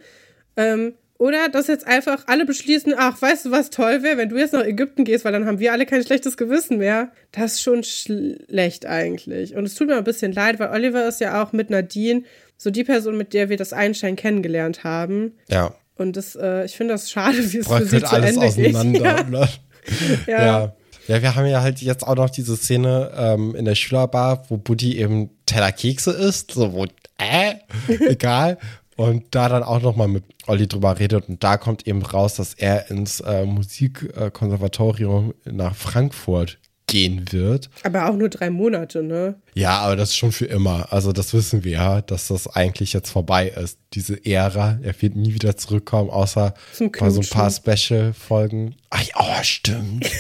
Ähm, 0.57 0.95
oder 1.25 1.49
dass 1.49 1.69
jetzt 1.69 1.87
einfach 1.87 2.25
alle 2.27 2.45
beschließen, 2.45 2.93
ach, 2.99 3.23
weißt 3.23 3.47
du, 3.47 3.51
was 3.51 3.71
toll 3.71 4.03
wäre, 4.03 4.19
wenn 4.19 4.29
du 4.29 4.37
jetzt 4.37 4.53
nach 4.53 4.63
Ägypten 4.63 5.05
gehst, 5.05 5.25
weil 5.25 5.33
dann 5.33 5.47
haben 5.47 5.59
wir 5.59 5.73
alle 5.73 5.87
kein 5.87 6.05
schlechtes 6.05 6.37
Gewissen 6.37 6.77
mehr. 6.77 7.13
Das 7.33 7.55
ist 7.55 7.63
schon 7.63 7.83
schlecht 7.83 8.85
eigentlich. 8.85 9.57
Und 9.57 9.65
es 9.65 9.75
tut 9.75 9.87
mir 9.87 9.97
ein 9.97 10.05
bisschen 10.05 10.33
leid, 10.33 10.59
weil 10.59 10.69
Oliver 10.69 11.09
ist 11.09 11.23
ja 11.23 11.43
auch 11.43 11.55
mit 11.55 11.71
Nadine 11.71 12.25
so 12.59 12.69
die 12.69 12.85
Person, 12.85 13.17
mit 13.17 13.33
der 13.33 13.49
wir 13.49 13.57
das 13.57 13.73
Einstein 13.73 14.17
kennengelernt 14.17 14.85
haben. 14.85 15.33
Ja. 15.49 15.75
Und 15.97 16.19
das, 16.19 16.37
äh, 16.37 16.67
ich 16.67 16.77
finde 16.77 16.93
das 16.93 17.11
schade, 17.11 17.39
wie 17.39 17.57
es 17.57 17.69
für 17.69 17.87
sie 17.87 18.01
zu 18.01 18.13
alles 18.13 18.35
Ende 18.35 18.47
auseinander, 18.47 19.17
geht. 19.17 20.27
Ja. 20.27 20.39
ja. 20.39 20.45
ja. 20.45 20.77
Ja, 21.07 21.21
wir 21.21 21.35
haben 21.35 21.47
ja 21.47 21.61
halt 21.61 21.81
jetzt 21.81 22.07
auch 22.07 22.17
noch 22.17 22.31
diese 22.31 22.57
Szene 22.57 23.11
ähm, 23.17 23.55
in 23.55 23.67
der 23.67 23.75
Schülerbar, 23.75 24.45
wo 24.49 24.57
Buddy 24.57 24.99
eben 24.99 25.31
Teller 25.45 25.73
Kekse 25.73 26.13
isst, 26.13 26.53
so 26.53 26.73
wo, 26.73 26.87
äh, 27.19 27.55
egal. 28.09 28.59
Und 28.97 29.25
da 29.35 29.49
dann 29.49 29.63
auch 29.63 29.83
nochmal 29.83 30.09
mit 30.09 30.25
Olli 30.47 30.69
drüber 30.69 30.99
redet 30.99 31.29
und 31.29 31.43
da 31.43 31.57
kommt 31.57 31.87
eben 31.87 32.03
raus, 32.03 32.35
dass 32.35 32.55
er 32.55 32.91
ins 32.91 33.21
äh, 33.21 33.45
Musikkonservatorium 33.45 35.35
nach 35.45 35.75
Frankfurt 35.75 36.59
gehen 36.87 37.33
wird. 37.33 37.71
Aber 37.83 38.09
auch 38.09 38.15
nur 38.15 38.29
drei 38.29 38.51
Monate, 38.51 39.03
ne? 39.03 39.37
Ja, 39.55 39.79
aber 39.79 39.97
das 39.97 40.11
ist 40.11 40.17
schon 40.17 40.33
für 40.33 40.45
immer. 40.45 40.93
Also 40.93 41.13
das 41.13 41.33
wissen 41.33 41.65
wir 41.65 41.73
ja, 41.73 42.03
dass 42.03 42.29
das 42.29 42.47
eigentlich 42.47 42.93
jetzt 42.93 43.11
vorbei 43.11 43.49
ist. 43.49 43.79
Diese 43.95 44.25
Ära, 44.25 44.79
er 44.83 45.01
wird 45.01 45.17
nie 45.17 45.35
wieder 45.35 45.57
zurückkommen, 45.57 46.11
außer 46.11 46.55
bei 46.99 47.11
so 47.11 47.21
ein 47.21 47.29
paar 47.29 47.51
Special-Folgen. 47.51 48.77
Ach, 48.91 49.03
oh, 49.17 49.43
stimmt. 49.43 50.11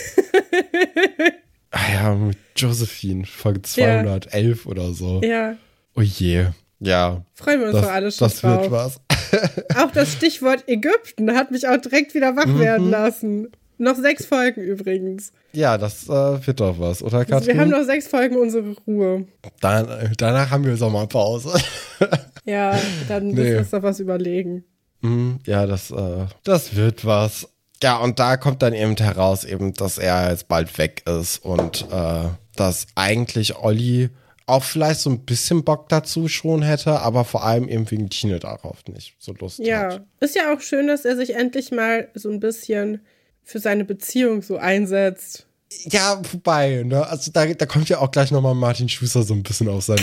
ah 1.71 1.93
ja, 1.93 2.15
mit 2.15 2.39
Josephine, 2.57 3.27
Folge 3.27 3.63
211 3.63 4.65
ja. 4.65 4.71
oder 4.71 4.93
so. 4.95 5.21
Ja. 5.23 5.57
Oh 5.97 6.01
je. 6.03 6.47
Ja. 6.87 7.25
Freuen 7.35 7.61
wir 7.61 7.67
uns 7.69 7.77
das, 7.77 7.85
doch 7.85 7.93
alle 7.93 8.13
schon 8.13 8.29
Das 8.29 8.41
drauf. 8.41 8.63
wird 8.63 8.71
was. 8.71 9.01
auch 9.77 9.91
das 9.91 10.13
Stichwort 10.13 10.65
Ägypten 10.69 11.35
hat 11.35 11.51
mich 11.51 11.67
auch 11.67 11.79
direkt 11.79 12.15
wieder 12.15 12.37
wach 12.37 12.47
mhm. 12.47 12.61
werden 12.61 12.91
lassen. 12.91 13.49
Noch 13.77 13.97
sechs 13.97 14.25
Folgen 14.25 14.63
übrigens. 14.63 15.33
Ja, 15.53 15.79
das 15.79 16.09
äh, 16.09 16.47
wird 16.47 16.61
doch 16.61 16.79
was, 16.79 17.03
oder 17.03 17.25
Katrin? 17.25 17.35
Also 17.35 17.47
wir 17.49 17.61
haben 17.61 17.71
noch 17.71 17.85
sechs 17.85 18.07
Folgen 18.07 18.37
unsere 18.37 18.77
Ruhe. 18.87 19.27
Dann, 19.61 20.13
danach 20.17 20.51
haben 20.51 20.65
wir 20.65 20.77
Sommerpause. 20.77 21.59
ja, 22.45 22.79
dann 23.09 23.29
nee. 23.29 23.35
müssen 23.35 23.51
wir 23.53 23.59
uns 23.59 23.71
doch 23.71 23.83
was 23.83 23.99
überlegen. 23.99 24.65
Mhm, 25.01 25.41
ja, 25.45 25.67
das, 25.67 25.91
äh, 25.91 26.27
das 26.45 26.77
wird 26.77 27.05
was. 27.05 27.49
Ja, 27.83 27.97
und 27.99 28.19
da 28.19 28.37
kommt 28.37 28.63
dann 28.63 28.73
eben 28.73 28.97
heraus, 28.97 29.45
eben, 29.45 29.75
dass 29.75 29.99
er 29.99 30.31
jetzt 30.31 30.49
bald 30.49 30.79
weg 30.79 31.03
ist 31.07 31.45
und 31.45 31.87
äh, 31.91 32.29
dass 32.57 32.87
eigentlich 32.95 33.57
Olli 33.57 34.11
auch 34.47 34.63
vielleicht 34.63 35.01
so 35.01 35.11
ein 35.11 35.21
bisschen 35.21 35.65
Bock 35.65 35.89
dazu 35.89 36.29
schon 36.29 36.63
hätte, 36.63 37.01
aber 37.01 37.25
vor 37.25 37.45
allem 37.45 37.69
eben 37.69 37.91
wegen 37.91 38.11
Tine 38.11 38.39
darauf 38.39 38.85
nicht 38.87 39.15
so 39.19 39.33
Lust 39.33 39.59
ja. 39.59 39.85
hat. 39.85 39.93
Ja, 39.93 40.05
ist 40.21 40.37
ja 40.37 40.55
auch 40.55 40.61
schön, 40.61 40.87
dass 40.87 41.05
er 41.05 41.17
sich 41.17 41.35
endlich 41.35 41.71
mal 41.71 42.09
so 42.15 42.31
ein 42.31 42.41
bisschen 42.41 43.01
für 43.43 43.59
seine 43.59 43.85
Beziehung 43.85 44.43
so 44.43 44.57
einsetzt. 44.57 45.47
Ja, 45.85 46.21
wobei, 46.33 46.83
ne? 46.85 47.07
Also 47.07 47.31
da, 47.33 47.47
da 47.47 47.67
kommt 47.67 47.89
ja 47.89 47.99
auch 47.99 48.11
gleich 48.11 48.31
nochmal 48.31 48.55
Martin 48.55 48.89
Schuster 48.89 49.23
so 49.23 49.35
ein 49.35 49.43
bisschen 49.43 49.69
auf 49.69 49.85
seine, 49.85 50.03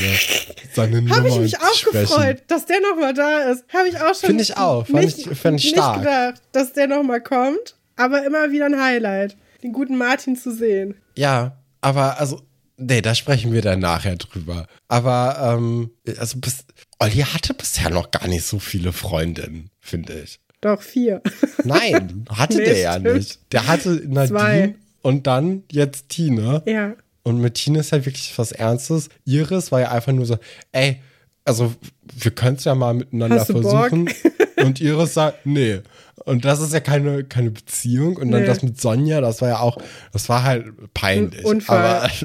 seine 0.73 1.01
Nummer. 1.01 1.15
Habe 1.15 1.29
ich 1.29 1.39
mich 1.39 1.59
auch 1.59 1.73
sprechen. 1.73 2.07
gefreut, 2.07 2.43
dass 2.47 2.65
der 2.65 2.81
nochmal 2.81 3.13
da 3.13 3.51
ist. 3.51 3.63
Habe 3.73 3.87
ich 3.87 3.95
auch 3.97 4.13
schon. 4.13 4.27
Finde 4.27 4.43
ich 4.43 4.57
auch. 4.57 4.85
Fand 4.85 5.05
nicht, 5.05 5.19
ich, 5.19 5.37
fand 5.37 5.59
ich 5.59 5.69
stark. 5.69 5.97
Nicht 5.97 6.05
gedacht, 6.05 6.41
dass 6.51 6.73
der 6.73 6.87
nochmal 6.87 7.21
kommt, 7.21 7.77
aber 7.95 8.25
immer 8.25 8.51
wieder 8.51 8.65
ein 8.65 8.81
Highlight, 8.81 9.37
den 9.63 9.71
guten 9.71 9.97
Martin 9.97 10.35
zu 10.35 10.53
sehen. 10.53 10.95
Ja, 11.15 11.57
aber 11.79 12.19
also, 12.19 12.41
nee, 12.81 13.01
da 13.01 13.15
sprechen 13.15 13.53
wir 13.53 13.61
dann 13.61 13.79
nachher 13.79 14.15
drüber. 14.15 14.67
Aber, 14.87 15.37
ähm, 15.39 15.91
also, 16.17 16.39
bis, 16.39 16.65
Olli 16.99 17.19
hatte 17.21 17.53
bisher 17.53 17.89
noch 17.89 18.11
gar 18.11 18.27
nicht 18.27 18.43
so 18.43 18.59
viele 18.59 18.93
Freundinnen, 18.93 19.69
finde 19.79 20.21
ich. 20.21 20.39
Doch, 20.61 20.81
vier. 20.81 21.21
Nein, 21.63 22.25
hatte 22.29 22.57
nee, 22.57 22.65
der 22.65 22.77
ja 22.77 22.99
nicht. 22.99 23.39
Der 23.51 23.67
hatte 23.67 24.01
Nadine 24.07 24.27
Zwei. 24.27 24.75
und 25.01 25.25
dann 25.25 25.63
jetzt 25.71 26.09
Tine. 26.09 26.61
Ja. 26.65 26.95
Und 27.23 27.39
mit 27.39 27.55
Tine 27.55 27.79
ist 27.79 27.91
halt 27.91 28.05
wirklich 28.05 28.37
was 28.37 28.51
Ernstes. 28.51 29.09
Iris 29.25 29.71
war 29.71 29.81
ja 29.81 29.91
einfach 29.91 30.11
nur 30.11 30.25
so, 30.25 30.37
ey, 30.71 31.01
also 31.45 31.73
wir 32.15 32.31
können 32.31 32.57
es 32.57 32.63
ja 32.63 32.75
mal 32.75 32.93
miteinander 32.93 33.45
versuchen. 33.45 34.09
und 34.57 34.79
Iris 34.79 35.15
sagt, 35.15 35.45
nee. 35.45 35.81
Und 36.25 36.45
das 36.45 36.61
ist 36.61 36.73
ja 36.73 36.79
keine, 36.79 37.23
keine 37.23 37.51
Beziehung. 37.51 38.17
Und 38.17 38.31
dann 38.31 38.41
nee. 38.41 38.47
das 38.47 38.63
mit 38.63 38.79
Sonja, 38.79 39.21
das 39.21 39.41
war 39.41 39.49
ja 39.49 39.59
auch, 39.59 39.77
das 40.13 40.29
war 40.29 40.43
halt 40.43 40.65
peinlich. 40.93 41.45
Unfall. 41.45 42.09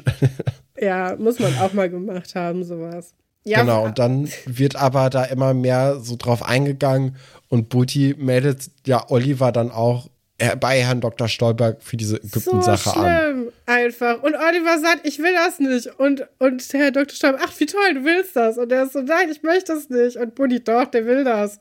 Ja, 0.79 1.17
muss 1.19 1.39
man 1.39 1.57
auch 1.59 1.73
mal 1.73 1.89
gemacht 1.89 2.35
haben, 2.35 2.63
sowas. 2.63 3.15
Ja, 3.45 3.61
genau, 3.61 3.85
und 3.85 3.99
dann 3.99 4.29
wird 4.45 4.77
aber 4.77 5.09
da 5.09 5.25
immer 5.25 5.55
mehr 5.55 6.01
so 6.01 6.17
drauf 6.17 6.43
eingegangen 6.43 7.17
und 7.49 7.69
Buti 7.69 8.15
meldet 8.19 8.71
ja 8.85 9.09
Oliver 9.09 9.53
dann 9.53 9.71
auch 9.71 10.11
bei 10.61 10.81
Herrn 10.83 11.01
Dr. 11.01 11.29
Stolberg 11.29 11.83
für 11.83 11.97
diese 11.97 12.17
Ägypten-Sache 12.17 12.91
so 12.91 13.01
schlimm, 13.01 13.53
einfach. 13.65 14.23
Und 14.23 14.35
Oliver 14.35 14.79
sagt, 14.79 15.07
ich 15.07 15.19
will 15.19 15.33
das 15.33 15.59
nicht. 15.59 15.99
Und, 15.99 16.27
und 16.39 16.63
Herr 16.73 16.91
Dr. 16.91 17.15
Stolberg, 17.15 17.43
ach, 17.47 17.53
wie 17.59 17.67
toll, 17.67 17.95
du 17.95 18.05
willst 18.05 18.37
das. 18.37 18.59
Und 18.59 18.71
er 18.71 18.85
ist 18.85 18.93
so, 18.93 19.01
nein, 19.01 19.31
ich 19.31 19.43
möchte 19.43 19.73
das 19.73 19.89
nicht. 19.89 20.17
Und 20.17 20.35
Buddy, 20.35 20.63
doch, 20.63 20.85
der 20.87 21.07
will 21.07 21.25
das. 21.25 21.59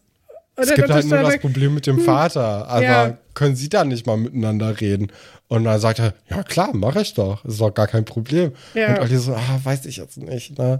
Es 0.55 0.73
gibt 0.73 0.89
halt 0.89 1.05
nur 1.05 1.21
das 1.21 1.39
Problem 1.39 1.73
mit 1.73 1.85
dem 1.85 1.97
hm, 1.97 2.03
Vater. 2.03 2.67
Aber 2.67 2.81
ja. 2.81 3.17
können 3.33 3.55
sie 3.55 3.69
da 3.69 3.83
nicht 3.83 4.05
mal 4.05 4.17
miteinander 4.17 4.79
reden? 4.79 5.11
Und 5.47 5.65
dann 5.65 5.79
sagt 5.79 5.99
er, 5.99 6.13
ja 6.29 6.43
klar, 6.43 6.73
mache 6.73 7.01
ich 7.01 7.13
doch. 7.13 7.43
Ist 7.45 7.59
doch 7.59 7.71
gar 7.71 7.87
kein 7.87 8.05
Problem. 8.05 8.53
Ja. 8.73 8.93
Und 8.93 8.99
Olli 9.01 9.17
so, 9.17 9.33
ah, 9.33 9.59
weiß 9.63 9.85
ich 9.85 9.97
jetzt 9.97 10.17
nicht. 10.17 10.57
Ne? 10.57 10.79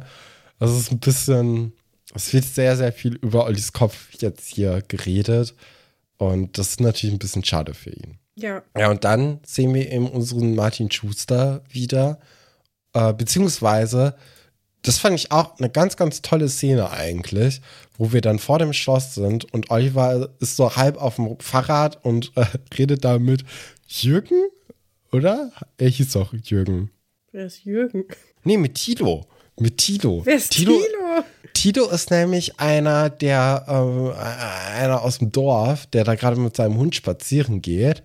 Das 0.59 0.71
ist 0.71 0.91
ein 0.91 0.99
bisschen, 0.99 1.73
Es 2.13 2.33
wird 2.33 2.45
sehr, 2.45 2.77
sehr 2.77 2.93
viel 2.93 3.15
über 3.15 3.45
Ollis 3.45 3.73
Kopf 3.73 4.07
jetzt 4.19 4.47
hier 4.47 4.81
geredet. 4.87 5.53
Und 6.17 6.57
das 6.57 6.69
ist 6.69 6.81
natürlich 6.81 7.13
ein 7.13 7.19
bisschen 7.19 7.43
schade 7.43 7.73
für 7.73 7.89
ihn. 7.89 8.17
Ja. 8.35 8.63
Ja, 8.77 8.89
und 8.89 9.03
dann 9.03 9.39
sehen 9.45 9.73
wir 9.73 9.91
eben 9.91 10.09
unseren 10.09 10.55
Martin 10.55 10.89
Schuster 10.91 11.61
wieder. 11.69 12.19
Äh, 12.93 13.13
beziehungsweise, 13.13 14.15
das 14.85 14.99
fand 14.99 15.15
ich 15.19 15.31
auch 15.31 15.57
eine 15.57 15.69
ganz, 15.69 15.97
ganz 15.97 16.21
tolle 16.21 16.47
Szene 16.47 16.91
eigentlich, 16.91 17.61
wo 17.97 18.13
wir 18.13 18.21
dann 18.21 18.39
vor 18.39 18.59
dem 18.59 18.71
Schloss 18.71 19.15
sind 19.15 19.51
und 19.53 19.71
Oliver 19.71 20.29
ist 20.39 20.57
so 20.57 20.75
halb 20.75 20.97
auf 20.97 21.15
dem 21.15 21.39
Fahrrad 21.39 22.03
und 22.05 22.31
äh, 22.35 22.45
redet 22.77 23.03
da 23.03 23.17
mit 23.17 23.43
Jürgen, 23.87 24.47
oder? 25.11 25.51
Er 25.77 25.89
hieß 25.89 26.11
doch 26.11 26.33
Jürgen. 26.33 26.91
Wer 27.31 27.47
ist 27.47 27.65
Jürgen? 27.65 28.05
Nee, 28.43 28.57
mit 28.57 28.75
Tilo. 28.75 29.25
Mit 29.57 29.77
Tilo. 29.77 30.21
Wer 30.23 30.35
ist 30.35 30.51
Tilo? 30.51 30.79
Tito 31.53 31.89
ist 31.89 32.11
nämlich 32.11 32.59
einer, 32.59 33.09
der, 33.09 33.65
äh, 33.67 34.79
einer 34.79 35.01
aus 35.01 35.19
dem 35.19 35.31
Dorf, 35.31 35.87
der 35.87 36.03
da 36.03 36.15
gerade 36.15 36.35
mit 36.35 36.55
seinem 36.55 36.77
Hund 36.77 36.93
spazieren 36.95 37.61
geht. 37.61 38.03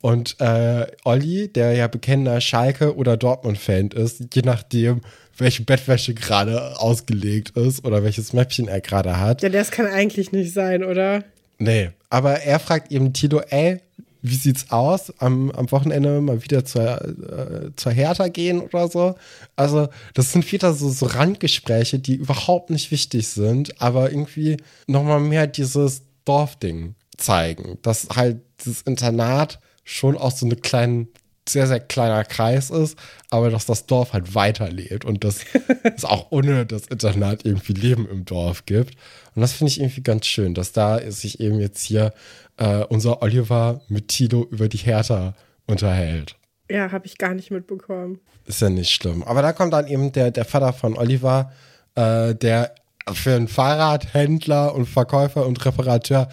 Und 0.00 0.40
äh, 0.40 0.86
Olli, 1.04 1.52
der 1.52 1.74
ja 1.74 1.88
bekennender 1.88 2.40
Schalke- 2.40 2.96
oder 2.96 3.16
Dortmund-Fan 3.16 3.88
ist, 3.88 4.34
je 4.34 4.42
nachdem, 4.42 5.02
welche 5.42 5.62
Bettwäsche 5.62 6.14
gerade 6.14 6.78
ausgelegt 6.80 7.56
ist 7.56 7.84
oder 7.84 8.02
welches 8.02 8.32
Mäppchen 8.32 8.68
er 8.68 8.80
gerade 8.80 9.18
hat. 9.18 9.42
Ja, 9.42 9.48
das 9.48 9.70
kann 9.70 9.86
eigentlich 9.86 10.32
nicht 10.32 10.52
sein, 10.52 10.84
oder? 10.84 11.24
Nee, 11.58 11.90
aber 12.10 12.40
er 12.40 12.58
fragt 12.58 12.90
eben 12.90 13.12
Tilo, 13.12 13.40
ey, 13.40 13.80
wie 14.22 14.36
sieht's 14.36 14.70
aus? 14.70 15.12
Am, 15.18 15.50
am 15.50 15.70
Wochenende 15.72 16.20
mal 16.20 16.42
wieder 16.44 16.64
zur, 16.64 17.02
äh, 17.02 17.70
zur 17.74 17.92
Hertha 17.92 18.28
gehen 18.28 18.60
oder 18.60 18.88
so. 18.88 19.16
Also, 19.56 19.88
das 20.14 20.32
sind 20.32 20.50
wieder 20.52 20.72
so, 20.74 20.88
so 20.90 21.06
Randgespräche, 21.06 21.98
die 21.98 22.14
überhaupt 22.14 22.70
nicht 22.70 22.90
wichtig 22.92 23.26
sind, 23.28 23.80
aber 23.82 24.10
irgendwie 24.10 24.58
nochmal 24.86 25.20
mehr 25.20 25.48
dieses 25.48 26.02
Dorfding 26.24 26.94
zeigen. 27.16 27.78
Dass 27.82 28.08
halt 28.14 28.40
das 28.64 28.82
Internat 28.82 29.58
schon 29.84 30.16
auch 30.16 30.30
so 30.30 30.46
eine 30.46 30.56
kleine, 30.56 31.08
sehr, 31.48 31.66
sehr 31.66 31.80
kleiner 31.80 32.24
Kreis 32.24 32.70
ist, 32.70 32.96
aber 33.30 33.50
dass 33.50 33.66
das 33.66 33.86
Dorf 33.86 34.12
halt 34.12 34.34
weiterlebt 34.34 35.04
und 35.04 35.24
dass 35.24 35.44
es 35.96 36.04
auch 36.04 36.30
ohne 36.30 36.66
das 36.66 36.86
Internat 36.86 37.44
irgendwie 37.44 37.72
Leben 37.72 38.08
im 38.08 38.24
Dorf 38.24 38.64
gibt. 38.66 38.94
Und 39.34 39.42
das 39.42 39.52
finde 39.52 39.70
ich 39.70 39.80
irgendwie 39.80 40.02
ganz 40.02 40.26
schön, 40.26 40.54
dass 40.54 40.72
da 40.72 41.00
sich 41.10 41.40
eben 41.40 41.58
jetzt 41.58 41.82
hier 41.82 42.12
äh, 42.58 42.84
unser 42.84 43.22
Oliver 43.22 43.80
mit 43.88 44.08
Tilo 44.08 44.46
über 44.50 44.68
die 44.68 44.78
Hertha 44.78 45.34
unterhält. 45.66 46.36
Ja, 46.70 46.92
habe 46.92 47.06
ich 47.06 47.18
gar 47.18 47.34
nicht 47.34 47.50
mitbekommen. 47.50 48.20
Ist 48.46 48.62
ja 48.62 48.70
nicht 48.70 48.90
schlimm. 48.90 49.22
Aber 49.24 49.42
da 49.42 49.52
kommt 49.52 49.72
dann 49.72 49.88
eben 49.88 50.12
der, 50.12 50.30
der 50.30 50.44
Vater 50.44 50.72
von 50.72 50.96
Oliver, 50.96 51.52
äh, 51.96 52.34
der 52.34 52.74
für 53.12 53.34
einen 53.34 53.48
Fahrradhändler 53.48 54.74
und 54.74 54.86
Verkäufer 54.86 55.44
und 55.44 55.64
Reparateur 55.64 56.28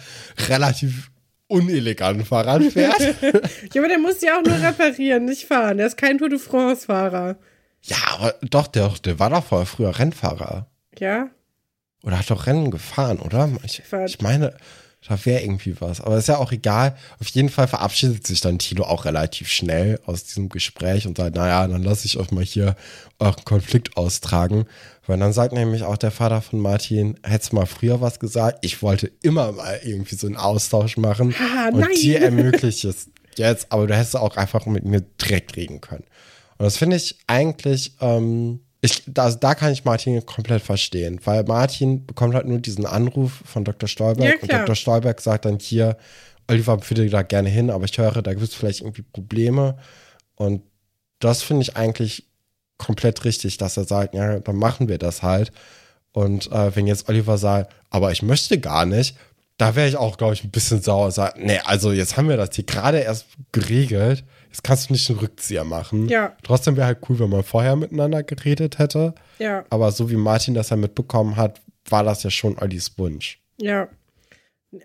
relativ 0.48 1.09
unelegant 1.50 2.26
Fahrrad 2.26 2.62
fährt. 2.64 3.00
ja, 3.72 3.80
aber 3.80 3.88
der 3.88 3.98
muss 3.98 4.20
ja 4.20 4.38
auch 4.38 4.44
nur 4.44 4.60
reparieren, 4.60 5.24
nicht 5.24 5.46
fahren. 5.46 5.78
Der 5.78 5.86
ist 5.86 5.96
kein 5.96 6.18
Tour 6.18 6.28
de 6.28 6.38
France-Fahrer. 6.38 7.36
Ja, 7.82 7.96
aber 8.14 8.34
doch, 8.42 8.66
der, 8.66 8.92
der 9.04 9.18
war 9.18 9.30
doch 9.30 9.44
vorher 9.44 9.66
früher 9.66 9.98
Rennfahrer. 9.98 10.66
Ja? 10.98 11.30
Oder 12.02 12.18
hat 12.18 12.30
doch 12.30 12.46
Rennen 12.46 12.70
gefahren, 12.70 13.18
oder? 13.18 13.50
Ich, 13.64 13.82
ich 14.06 14.20
meine, 14.20 14.54
da 15.06 15.24
wäre 15.24 15.42
irgendwie 15.42 15.80
was. 15.80 16.00
Aber 16.00 16.18
ist 16.18 16.28
ja 16.28 16.36
auch 16.36 16.52
egal. 16.52 16.96
Auf 17.20 17.28
jeden 17.28 17.48
Fall 17.48 17.68
verabschiedet 17.68 18.26
sich 18.26 18.40
dann 18.40 18.58
Tilo 18.58 18.84
auch 18.84 19.04
relativ 19.04 19.48
schnell 19.48 19.98
aus 20.04 20.24
diesem 20.24 20.48
Gespräch 20.48 21.06
und 21.06 21.16
sagt, 21.16 21.36
naja, 21.36 21.66
dann 21.66 21.82
lasse 21.82 22.06
ich 22.06 22.18
euch 22.18 22.30
mal 22.30 22.44
hier 22.44 22.76
euren 23.18 23.44
Konflikt 23.44 23.96
austragen. 23.96 24.66
Weil 25.10 25.18
dann 25.18 25.32
sagt 25.32 25.52
nämlich 25.52 25.82
auch 25.82 25.96
der 25.96 26.12
Vater 26.12 26.40
von 26.40 26.60
Martin, 26.60 27.18
hättest 27.24 27.52
mal 27.52 27.66
früher 27.66 28.00
was 28.00 28.20
gesagt? 28.20 28.58
Ich 28.60 28.80
wollte 28.80 29.10
immer 29.22 29.50
mal 29.50 29.80
irgendwie 29.82 30.14
so 30.14 30.28
einen 30.28 30.36
Austausch 30.36 30.96
machen. 30.98 31.34
Ah, 31.36 31.70
und 31.72 31.80
nein. 31.80 31.90
dir 32.00 32.20
ermöglicht 32.22 32.84
es 32.84 33.10
jetzt, 33.34 33.72
aber 33.72 33.88
du 33.88 33.96
hättest 33.96 34.14
auch 34.14 34.36
einfach 34.36 34.66
mit 34.66 34.84
mir 34.84 35.00
direkt 35.00 35.56
reden 35.56 35.80
können. 35.80 36.04
Und 36.58 36.64
das 36.64 36.76
finde 36.76 36.94
ich 36.94 37.18
eigentlich, 37.26 37.96
ähm, 38.00 38.60
ich, 38.82 39.02
also 39.16 39.36
da 39.36 39.56
kann 39.56 39.72
ich 39.72 39.84
Martin 39.84 40.24
komplett 40.24 40.62
verstehen, 40.62 41.20
weil 41.24 41.42
Martin 41.42 42.06
bekommt 42.06 42.36
halt 42.36 42.46
nur 42.46 42.60
diesen 42.60 42.86
Anruf 42.86 43.42
von 43.44 43.64
Dr. 43.64 43.88
Stolberg 43.88 44.36
Ja, 44.36 44.40
und. 44.40 44.52
Dr. 44.52 44.76
Stolberg 44.76 45.20
sagt 45.20 45.44
dann 45.44 45.58
hier, 45.58 45.96
Oliver 46.46 46.78
würde 46.88 47.10
da 47.10 47.22
gerne 47.22 47.48
hin, 47.48 47.70
aber 47.70 47.84
ich 47.84 47.98
höre, 47.98 48.22
da 48.22 48.32
gibt 48.32 48.46
es 48.46 48.54
vielleicht 48.54 48.82
irgendwie 48.82 49.02
Probleme. 49.02 49.76
Und 50.36 50.62
das 51.18 51.42
finde 51.42 51.62
ich 51.62 51.76
eigentlich 51.76 52.29
komplett 52.80 53.24
richtig, 53.24 53.58
dass 53.58 53.76
er 53.76 53.84
sagt, 53.84 54.14
ja, 54.14 54.40
dann 54.40 54.56
machen 54.56 54.88
wir 54.88 54.98
das 54.98 55.22
halt. 55.22 55.52
Und 56.12 56.50
äh, 56.50 56.74
wenn 56.74 56.86
jetzt 56.88 57.08
Oliver 57.08 57.38
sagt, 57.38 57.72
aber 57.90 58.10
ich 58.10 58.22
möchte 58.22 58.58
gar 58.58 58.86
nicht, 58.86 59.16
da 59.58 59.76
wäre 59.76 59.86
ich 59.88 59.96
auch, 59.96 60.16
glaube 60.16 60.32
ich, 60.34 60.42
ein 60.42 60.50
bisschen 60.50 60.80
sauer. 60.80 61.10
Sagen, 61.12 61.44
nee, 61.44 61.60
also 61.64 61.92
jetzt 61.92 62.16
haben 62.16 62.28
wir 62.28 62.36
das 62.38 62.56
hier 62.56 62.64
gerade 62.64 62.98
erst 62.98 63.26
geregelt. 63.52 64.24
Jetzt 64.48 64.64
kannst 64.64 64.88
du 64.88 64.94
nicht 64.94 65.08
einen 65.10 65.18
Rückzieher 65.20 65.64
machen. 65.64 66.08
Ja. 66.08 66.34
Trotzdem 66.42 66.76
wäre 66.76 66.86
halt 66.86 66.98
cool, 67.08 67.18
wenn 67.20 67.28
man 67.28 67.44
vorher 67.44 67.76
miteinander 67.76 68.22
geredet 68.22 68.78
hätte. 68.78 69.14
Ja, 69.38 69.64
Aber 69.70 69.92
so 69.92 70.10
wie 70.10 70.16
Martin 70.16 70.54
das 70.54 70.70
ja 70.70 70.76
mitbekommen 70.76 71.36
hat, 71.36 71.60
war 71.88 72.02
das 72.02 72.22
ja 72.22 72.30
schon 72.30 72.58
Ollis 72.58 72.98
Wunsch. 72.98 73.38
ja. 73.60 73.88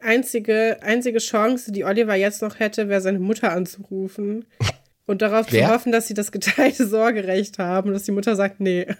Einzige, 0.01 0.79
einzige 0.81 1.19
Chance, 1.19 1.71
die 1.71 1.83
Oliver 1.85 2.15
jetzt 2.15 2.41
noch 2.41 2.57
hätte, 2.59 2.89
wäre 2.89 3.01
seine 3.01 3.19
Mutter 3.19 3.51
anzurufen 3.51 4.45
und 5.05 5.21
darauf 5.21 5.47
Wer? 5.51 5.67
zu 5.67 5.73
hoffen, 5.73 5.91
dass 5.91 6.07
sie 6.07 6.13
das 6.13 6.31
geteilte 6.31 6.87
Sorgerecht 6.87 7.59
haben 7.59 7.89
und 7.89 7.93
dass 7.93 8.03
die 8.03 8.11
Mutter 8.11 8.35
sagt, 8.35 8.59
nee. 8.59 8.85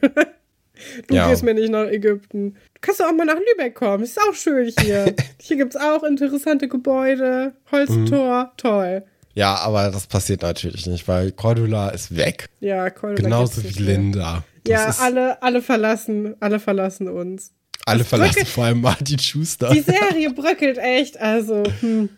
Du 1.08 1.16
Ja. 1.16 1.30
gehst 1.30 1.42
mir 1.44 1.54
nicht 1.54 1.70
nach 1.72 1.88
Ägypten. 1.88 2.56
Du 2.74 2.82
kannst 2.82 3.00
doch 3.00 3.06
auch 3.08 3.14
mal 3.14 3.24
nach 3.26 3.38
Lübeck 3.40 3.76
kommen. 3.76 4.04
Ist 4.04 4.20
auch 4.20 4.34
schön 4.34 4.74
hier. 4.82 5.16
hier 5.40 5.56
gibt 5.56 5.74
es 5.74 5.82
auch 5.82 6.04
interessante 6.04 6.68
Gebäude. 6.68 7.54
Holztor. 7.72 8.44
Mhm. 8.44 8.58
Toll. 8.58 9.04
Ja, 9.36 9.56
aber 9.56 9.90
das 9.90 10.06
passiert 10.08 10.42
natürlich 10.42 10.86
nicht, 10.86 11.08
weil 11.08 11.32
Cordula 11.32 11.90
ist 11.92 12.18
weg. 12.18 12.50
Ja, 12.60 12.90
Cordula 12.90 13.22
Genauso 13.22 13.64
wie. 13.64 13.84
Linda. 13.84 14.44
Ja, 14.68 14.94
alle, 15.00 15.42
alle 15.42 15.62
verlassen, 15.62 16.36
alle 16.42 16.60
verlassen 16.60 17.08
uns. 17.08 17.54
alle 17.86 18.00
das 18.00 18.08
verlassen, 18.10 18.40
drücke- 18.42 18.46
vor 18.46 18.66
allem 18.66 18.82
Martin 18.82 19.20
Schuster. 19.20 19.70
Die 19.70 19.80
Serie 19.80 20.34
bröckelt 20.34 20.78
echt, 20.78 21.18
also, 21.22 21.64
hm. 21.80 22.10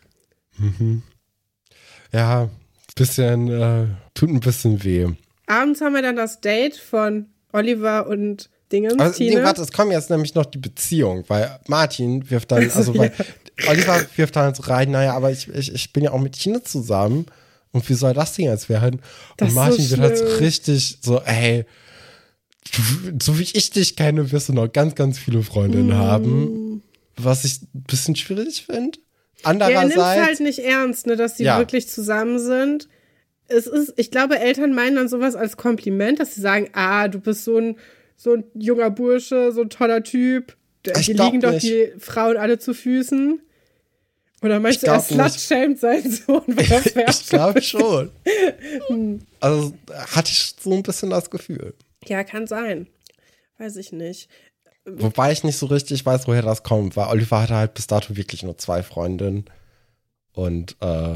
Ja, 2.11 2.49
bisschen, 2.97 3.47
äh, 3.49 3.85
tut 4.13 4.29
ein 4.29 4.39
bisschen 4.39 4.83
weh. 4.83 5.07
Abends 5.47 5.79
haben 5.81 5.93
wir 5.93 6.01
dann 6.01 6.15
das 6.17 6.41
Date 6.41 6.75
von 6.75 7.27
Oliver 7.53 8.07
und 8.07 8.49
Dingens, 8.71 8.97
nee, 9.17 9.29
Tine. 9.29 9.43
warte, 9.43 9.61
es 9.61 9.71
kommt 9.71 9.93
jetzt 9.93 10.09
nämlich 10.09 10.35
noch 10.35 10.45
die 10.45 10.57
Beziehung, 10.57 11.23
weil 11.29 11.57
Martin 11.67 12.29
wirft 12.29 12.51
dann, 12.51 12.69
also 12.71 12.97
weil 12.97 13.13
Oliver 13.67 14.01
wirft 14.17 14.35
dann 14.35 14.53
so 14.53 14.63
rein, 14.63 14.91
naja, 14.91 15.13
aber 15.13 15.31
ich, 15.31 15.47
ich, 15.47 15.73
ich 15.73 15.93
bin 15.93 16.03
ja 16.03 16.11
auch 16.11 16.19
mit 16.19 16.33
Tine 16.33 16.61
zusammen 16.61 17.27
und 17.71 17.87
wie 17.87 17.93
soll 17.93 18.13
das 18.13 18.33
denn 18.33 18.45
jetzt 18.45 18.67
werden? 18.67 18.99
Das 19.37 19.49
und 19.49 19.55
Martin 19.55 19.85
so 19.85 19.91
wird 19.91 20.01
halt 20.01 20.17
so 20.17 20.25
richtig 20.39 20.97
so, 21.01 21.21
ey, 21.21 21.65
so 23.21 23.39
wie 23.39 23.43
ich 23.43 23.69
dich 23.69 23.95
kenne, 23.95 24.31
wirst 24.33 24.49
du 24.49 24.53
noch 24.53 24.67
ganz, 24.71 24.95
ganz 24.95 25.17
viele 25.17 25.43
Freundinnen 25.43 25.89
Mm. 25.89 25.93
haben, 25.93 26.81
was 27.15 27.45
ich 27.45 27.61
ein 27.61 27.83
bisschen 27.83 28.15
schwierig 28.17 28.65
finde. 28.65 28.99
Ja, 29.43 29.51
er 29.51 29.53
nimmt 29.53 29.63
Andererseits, 29.63 30.25
halt 30.27 30.39
nicht 30.41 30.59
ernst, 30.59 31.07
ne, 31.07 31.15
dass 31.15 31.35
die 31.35 31.43
Ja. 31.43 31.59
wirklich 31.59 31.87
zusammen 31.89 32.39
sind. 32.39 32.87
Es 33.47 33.65
ist, 33.67 33.93
ich 33.97 34.11
glaube, 34.11 34.39
Eltern 34.39 34.73
meinen 34.73 34.95
dann 34.95 35.07
sowas 35.07 35.35
als 35.35 35.55
Kompliment, 35.57 36.19
dass 36.19 36.35
sie 36.35 36.41
sagen, 36.41 36.69
ah, 36.73 37.07
du 37.07 37.19
bist 37.19 37.45
so 37.45 37.57
ein, 37.57 37.77
so 38.17 38.33
ein 38.33 38.43
junger 38.55 38.89
Bursche, 38.89 39.51
so 39.51 39.61
ein 39.61 39.69
toller 39.69 40.03
Typ. 40.03 40.55
Die 40.85 41.13
liegen 41.13 41.39
doch 41.41 41.51
nicht. 41.51 41.63
die 41.63 41.91
Frauen 41.99 42.37
alle 42.37 42.59
zu 42.59 42.73
Füßen. 42.73 43.39
Oder 44.41 44.59
meinst 44.59 44.83
du, 44.83 44.87
er 44.87 44.99
slut-shamed 44.99 45.79
seinen 45.79 46.11
Sohn? 46.27 46.43
ich 46.57 47.29
glaube 47.29 47.61
schon. 47.61 48.11
Hm. 48.87 49.19
also 49.39 49.73
hatte 50.15 50.29
ich 50.31 50.53
so 50.59 50.73
ein 50.73 50.83
bisschen 50.83 51.09
das 51.09 51.29
Gefühl. 51.29 51.73
Ja, 52.05 52.23
kann 52.23 52.47
sein. 52.47 52.87
Weiß 53.57 53.75
ich 53.77 53.91
nicht. 53.91 54.29
Wobei 54.89 55.31
ich 55.31 55.43
nicht 55.43 55.57
so 55.57 55.65
richtig 55.65 56.05
weiß, 56.05 56.27
woher 56.27 56.41
das 56.41 56.63
kommt, 56.63 56.95
weil 56.95 57.07
Oliver 57.09 57.41
hatte 57.41 57.55
halt 57.55 57.73
bis 57.73 57.87
dato 57.87 58.15
wirklich 58.15 58.43
nur 58.43 58.57
zwei 58.57 58.83
Freundinnen. 58.83 59.45
Und 60.33 60.77
äh, 60.81 61.15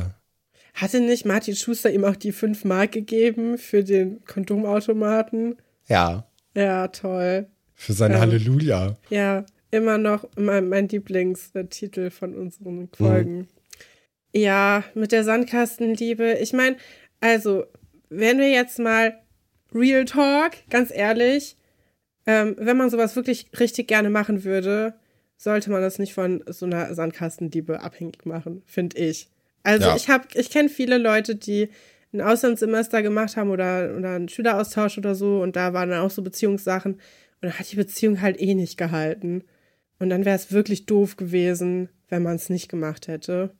Hatte 0.73 0.99
nicht 0.99 1.25
Martin 1.25 1.55
Schuster 1.55 1.91
ihm 1.91 2.03
auch 2.05 2.15
die 2.15 2.31
5 2.31 2.65
Mark 2.65 2.91
gegeben 2.91 3.57
für 3.57 3.83
den 3.83 4.23
Kondomautomaten? 4.25 5.55
ja, 5.87 6.25
Ja, 6.55 6.87
toll. 6.89 7.47
für 7.75 7.93
sein 7.93 8.11
Ja. 8.11 8.19
Halleluja. 8.19 8.97
Ja, 9.09 9.45
immer 9.71 9.97
noch 9.97 10.25
mein, 10.35 10.67
mein 10.69 10.87
Lieblingstitel 10.89 12.09
von 12.09 12.35
unseren 12.35 12.89
Folgen. 12.95 13.47
Ja, 14.33 14.83
mit 14.95 15.11
der 15.11 15.23
Sandkastenliebe. 15.23 16.33
Ich 16.41 16.53
meine, 16.53 16.77
also, 17.19 17.63
wenn 18.09 18.37
wir 18.39 18.49
jetzt 18.49 18.79
mal 18.79 19.17
Real 19.73 20.05
Talk, 20.05 20.53
ganz 20.69 20.91
ehrlich, 20.91 21.55
ähm, 22.25 22.55
wenn 22.57 22.77
man 22.77 22.89
sowas 22.89 23.15
wirklich 23.15 23.47
richtig 23.59 23.87
gerne 23.87 24.09
machen 24.09 24.43
würde, 24.43 24.93
sollte 25.37 25.71
man 25.71 25.81
das 25.81 25.97
nicht 25.99 26.13
von 26.13 26.43
so 26.47 26.65
einer 26.65 26.93
Sandkastenliebe 26.93 27.81
abhängig 27.81 28.25
machen, 28.25 28.61
finde 28.65 28.97
ich. 28.97 29.29
Also 29.63 29.87
Ja. 29.89 29.95
ich 29.95 30.09
habe, 30.09 30.27
ich 30.35 30.49
kenne 30.49 30.69
viele 30.69 30.97
Leute, 30.97 31.35
die 31.35 31.69
ein 32.13 32.21
Auslandssemester 32.21 33.01
gemacht 33.01 33.37
haben 33.37 33.49
oder, 33.49 33.95
oder 33.97 34.15
einen 34.15 34.29
Schüleraustausch 34.29 34.97
oder 34.97 35.15
so 35.15 35.41
und 35.41 35.55
da 35.55 35.73
waren 35.73 35.89
dann 35.89 36.01
auch 36.01 36.11
so 36.11 36.21
Beziehungssachen 36.21 36.93
und 36.95 37.01
da 37.41 37.51
hat 37.57 37.71
die 37.71 37.75
Beziehung 37.77 38.21
halt 38.21 38.39
eh 38.39 38.53
nicht 38.53 38.77
gehalten. 38.77 39.43
Und 39.97 40.09
dann 40.09 40.25
wäre 40.25 40.35
es 40.35 40.51
wirklich 40.51 40.85
doof 40.87 41.15
gewesen, 41.15 41.89
wenn 42.09 42.21
man 42.23 42.35
es 42.35 42.49
nicht 42.49 42.69
gemacht 42.69 43.07
hätte. 43.07 43.51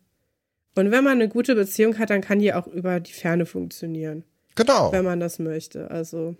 Und 0.75 0.89
wenn 0.91 1.03
man 1.03 1.13
eine 1.13 1.29
gute 1.29 1.55
Beziehung 1.55 1.97
hat, 1.99 2.09
dann 2.09 2.21
kann 2.21 2.39
die 2.39 2.53
auch 2.53 2.67
über 2.67 2.99
die 2.99 3.13
Ferne 3.13 3.45
funktionieren. 3.45 4.23
Genau. 4.55 4.91
Wenn 4.91 5.05
man 5.05 5.19
das 5.19 5.39
möchte. 5.39 5.89
Also, 5.91 6.35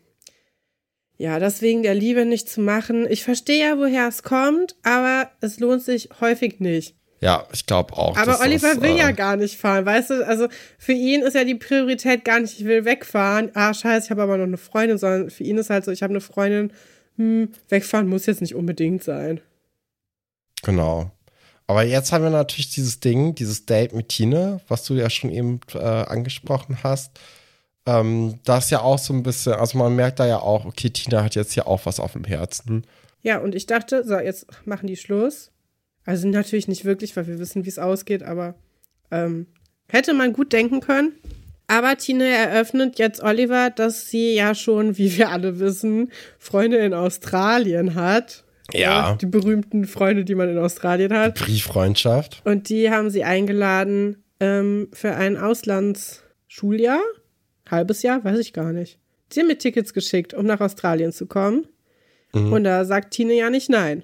ja, 1.21 1.37
deswegen 1.37 1.83
der 1.83 1.93
Liebe 1.93 2.25
nicht 2.25 2.49
zu 2.49 2.61
machen. 2.61 3.05
Ich 3.07 3.23
verstehe 3.23 3.59
ja, 3.59 3.77
woher 3.77 4.07
es 4.07 4.23
kommt, 4.23 4.75
aber 4.81 5.29
es 5.39 5.59
lohnt 5.59 5.83
sich 5.83 6.09
häufig 6.19 6.59
nicht. 6.59 6.95
Ja, 7.19 7.45
ich 7.53 7.67
glaube 7.67 7.95
auch. 7.95 8.17
Aber 8.17 8.39
Oliver 8.39 8.73
das, 8.73 8.81
will 8.81 8.95
äh, 8.95 8.97
ja 8.97 9.11
gar 9.11 9.35
nicht 9.35 9.55
fahren, 9.55 9.85
weißt 9.85 10.09
du? 10.09 10.27
Also 10.27 10.47
für 10.79 10.93
ihn 10.93 11.21
ist 11.21 11.35
ja 11.35 11.43
die 11.43 11.53
Priorität 11.53 12.25
gar 12.25 12.39
nicht, 12.39 12.59
ich 12.59 12.65
will 12.65 12.85
wegfahren. 12.85 13.51
Ah, 13.53 13.71
scheiße, 13.71 14.05
ich 14.05 14.09
habe 14.09 14.23
aber 14.23 14.37
noch 14.37 14.45
eine 14.45 14.57
Freundin, 14.57 14.97
sondern 14.97 15.29
für 15.29 15.43
ihn 15.43 15.59
ist 15.59 15.69
halt 15.69 15.85
so, 15.85 15.91
ich 15.91 16.01
habe 16.01 16.11
eine 16.11 16.21
Freundin, 16.21 16.73
hm, 17.17 17.49
wegfahren 17.69 18.07
muss 18.07 18.25
jetzt 18.25 18.41
nicht 18.41 18.55
unbedingt 18.55 19.03
sein. 19.03 19.41
Genau. 20.63 21.11
Aber 21.67 21.83
jetzt 21.83 22.11
haben 22.11 22.23
wir 22.23 22.31
natürlich 22.31 22.71
dieses 22.71 22.99
Ding, 22.99 23.35
dieses 23.35 23.67
Date 23.67 23.93
mit 23.93 24.09
Tine, 24.09 24.59
was 24.67 24.85
du 24.85 24.95
ja 24.95 25.11
schon 25.11 25.29
eben 25.29 25.59
äh, 25.75 25.77
angesprochen 25.77 26.79
hast. 26.81 27.11
Ähm, 27.85 28.39
das 28.43 28.65
ist 28.65 28.71
ja 28.71 28.81
auch 28.81 28.99
so 28.99 29.13
ein 29.13 29.23
bisschen, 29.23 29.53
also 29.53 29.77
man 29.77 29.95
merkt 29.95 30.19
da 30.19 30.27
ja 30.27 30.39
auch, 30.39 30.65
okay, 30.65 30.89
Tina 30.89 31.23
hat 31.23 31.35
jetzt 31.35 31.53
hier 31.53 31.67
auch 31.67 31.85
was 31.85 31.99
auf 31.99 32.13
dem 32.13 32.23
Herzen. 32.23 32.85
Ja, 33.21 33.39
und 33.39 33.55
ich 33.55 33.65
dachte, 33.65 34.03
so, 34.03 34.17
jetzt 34.19 34.47
machen 34.65 34.87
die 34.87 34.97
Schluss. 34.97 35.51
Also 36.05 36.27
natürlich 36.27 36.67
nicht 36.67 36.85
wirklich, 36.85 37.15
weil 37.15 37.27
wir 37.27 37.39
wissen, 37.39 37.65
wie 37.65 37.69
es 37.69 37.79
ausgeht, 37.79 38.23
aber 38.23 38.55
ähm, 39.11 39.47
hätte 39.87 40.13
man 40.13 40.33
gut 40.33 40.53
denken 40.53 40.79
können. 40.79 41.13
Aber 41.67 41.95
Tine 41.95 42.27
eröffnet 42.27 42.99
jetzt 42.99 43.23
Oliver, 43.23 43.69
dass 43.69 44.09
sie 44.09 44.33
ja 44.33 44.55
schon, 44.55 44.97
wie 44.97 45.17
wir 45.17 45.29
alle 45.29 45.59
wissen, 45.59 46.11
Freunde 46.37 46.77
in 46.77 46.93
Australien 46.93 47.95
hat. 47.95 48.43
Ja. 48.73 49.15
Die 49.15 49.25
berühmten 49.25 49.85
Freunde, 49.85 50.25
die 50.25 50.35
man 50.35 50.49
in 50.49 50.57
Australien 50.57 51.13
hat. 51.13 51.35
Brieffreundschaft. 51.35 52.41
Und 52.45 52.69
die 52.69 52.89
haben 52.89 53.09
sie 53.09 53.23
eingeladen 53.23 54.23
ähm, 54.39 54.89
für 54.91 55.15
ein 55.15 55.37
Auslandsschuljahr. 55.37 57.01
Halbes 57.71 58.03
Jahr, 58.03 58.23
weiß 58.23 58.39
ich 58.39 58.53
gar 58.53 58.73
nicht. 58.73 58.99
Sie 59.31 59.39
haben 59.39 59.47
mir 59.47 59.57
Tickets 59.57 59.93
geschickt, 59.93 60.33
um 60.33 60.45
nach 60.45 60.59
Australien 60.59 61.11
zu 61.13 61.25
kommen. 61.25 61.65
Mhm. 62.33 62.53
Und 62.53 62.63
da 62.65 62.85
sagt 62.85 63.11
Tine 63.11 63.33
ja 63.33 63.49
nicht 63.49 63.69
nein. 63.69 64.03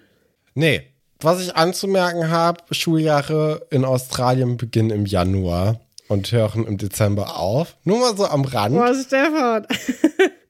Nee. 0.54 0.84
Was 1.20 1.42
ich 1.42 1.56
anzumerken 1.56 2.30
habe, 2.30 2.64
Schuljahre 2.72 3.68
in 3.72 3.86
Australien 3.86 4.58
beginnen 4.58 4.92
im 4.92 5.06
Januar 5.06 5.82
und 6.08 6.32
hören 6.32 6.66
im 6.66 6.78
Dezember 6.78 7.38
auf. 7.38 7.76
Nur 7.84 8.00
mal 8.00 8.16
so 8.16 8.26
am 8.26 8.46
Rand. 8.46 8.76
Boah, 8.76 8.94
Stefan. 8.94 9.68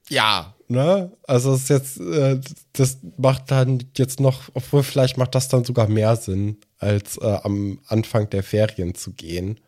Ja, 0.10 0.56
ne? 0.68 1.12
Also 1.24 1.54
es 1.54 1.64
ist 1.64 1.70
jetzt, 1.70 2.00
äh, 2.00 2.40
das 2.74 3.00
macht 3.18 3.52
dann 3.52 3.84
jetzt 3.96 4.20
noch, 4.20 4.44
obwohl 4.54 4.84
vielleicht 4.84 5.18
macht 5.18 5.36
das 5.36 5.50
dann 5.50 5.66
sogar 5.66 5.90
mehr 5.90 6.16
Sinn, 6.16 6.58
als 6.80 7.18
äh, 7.18 7.38
am 7.44 7.80
Anfang 7.88 8.30
der 8.30 8.44
Ferien 8.44 8.96
zu 8.96 9.14
gehen. 9.14 9.60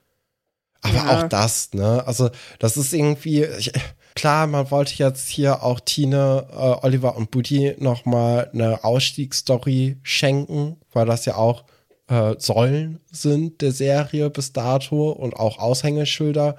Aber 0.81 0.93
Ja. 0.93 1.19
auch 1.19 1.27
das, 1.27 1.73
ne? 1.73 2.03
Also 2.07 2.29
das 2.59 2.77
ist 2.77 2.93
irgendwie, 2.93 3.43
ich, 3.43 3.71
klar, 4.15 4.47
man 4.47 4.71
wollte 4.71 4.93
jetzt 4.95 5.27
hier 5.27 5.63
auch 5.63 5.79
Tine, 5.79 6.47
äh, 6.51 6.85
Oliver 6.85 7.15
und 7.17 7.31
Buddy 7.31 7.75
nochmal 7.79 8.49
eine 8.53 8.83
Ausstiegsstory 8.83 9.97
schenken, 10.03 10.77
weil 10.93 11.05
das 11.05 11.25
ja 11.25 11.35
auch 11.35 11.63
äh, 12.07 12.35
Säulen 12.39 12.99
sind 13.11 13.61
der 13.61 13.71
Serie 13.71 14.29
bis 14.29 14.53
dato 14.53 15.11
und 15.11 15.35
auch 15.35 15.59
Aushängeschilder. 15.59 16.55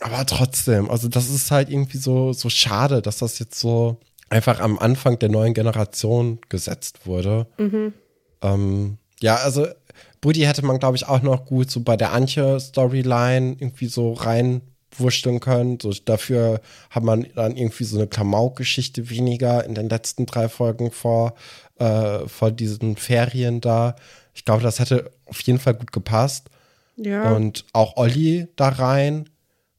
Aber 0.00 0.26
trotzdem, 0.26 0.90
also 0.90 1.08
das 1.08 1.30
ist 1.30 1.50
halt 1.50 1.70
irgendwie 1.70 1.98
so, 1.98 2.32
so 2.32 2.48
schade, 2.50 3.02
dass 3.02 3.18
das 3.18 3.38
jetzt 3.38 3.58
so 3.58 3.98
einfach 4.30 4.58
am 4.60 4.78
Anfang 4.78 5.18
der 5.18 5.28
neuen 5.28 5.54
Generation 5.54 6.40
gesetzt 6.48 7.06
wurde. 7.06 7.46
Ähm, 8.42 8.98
ja, 9.20 9.36
also 9.36 9.66
Buddy 10.22 10.40
hätte 10.40 10.64
man, 10.64 10.78
glaube 10.78 10.96
ich, 10.96 11.06
auch 11.06 11.20
noch 11.20 11.44
gut 11.44 11.70
so 11.70 11.80
bei 11.80 11.96
der 11.98 12.12
Antje-Storyline 12.12 13.56
irgendwie 13.58 13.86
so 13.86 14.12
reinwurschteln 14.14 15.40
können. 15.40 15.78
So, 15.80 15.92
dafür 15.92 16.60
hat 16.90 17.02
man 17.02 17.26
dann 17.34 17.56
irgendwie 17.56 17.84
so 17.84 17.98
eine 17.98 18.06
Klamauk-Geschichte 18.06 19.10
weniger 19.10 19.64
in 19.64 19.74
den 19.74 19.88
letzten 19.88 20.24
drei 20.26 20.48
Folgen 20.48 20.90
vor, 20.90 21.34
äh, 21.78 22.20
vor 22.28 22.50
diesen 22.50 22.96
Ferien 22.96 23.60
da. 23.60 23.96
Ich 24.34 24.44
glaube, 24.44 24.62
das 24.62 24.78
hätte 24.78 25.10
auf 25.26 25.40
jeden 25.42 25.58
Fall 25.58 25.74
gut 25.74 25.92
gepasst 25.92 26.48
Ja. 26.96 27.32
und 27.34 27.64
auch 27.72 27.96
Olli 27.96 28.48
da 28.56 28.68
rein. 28.68 29.28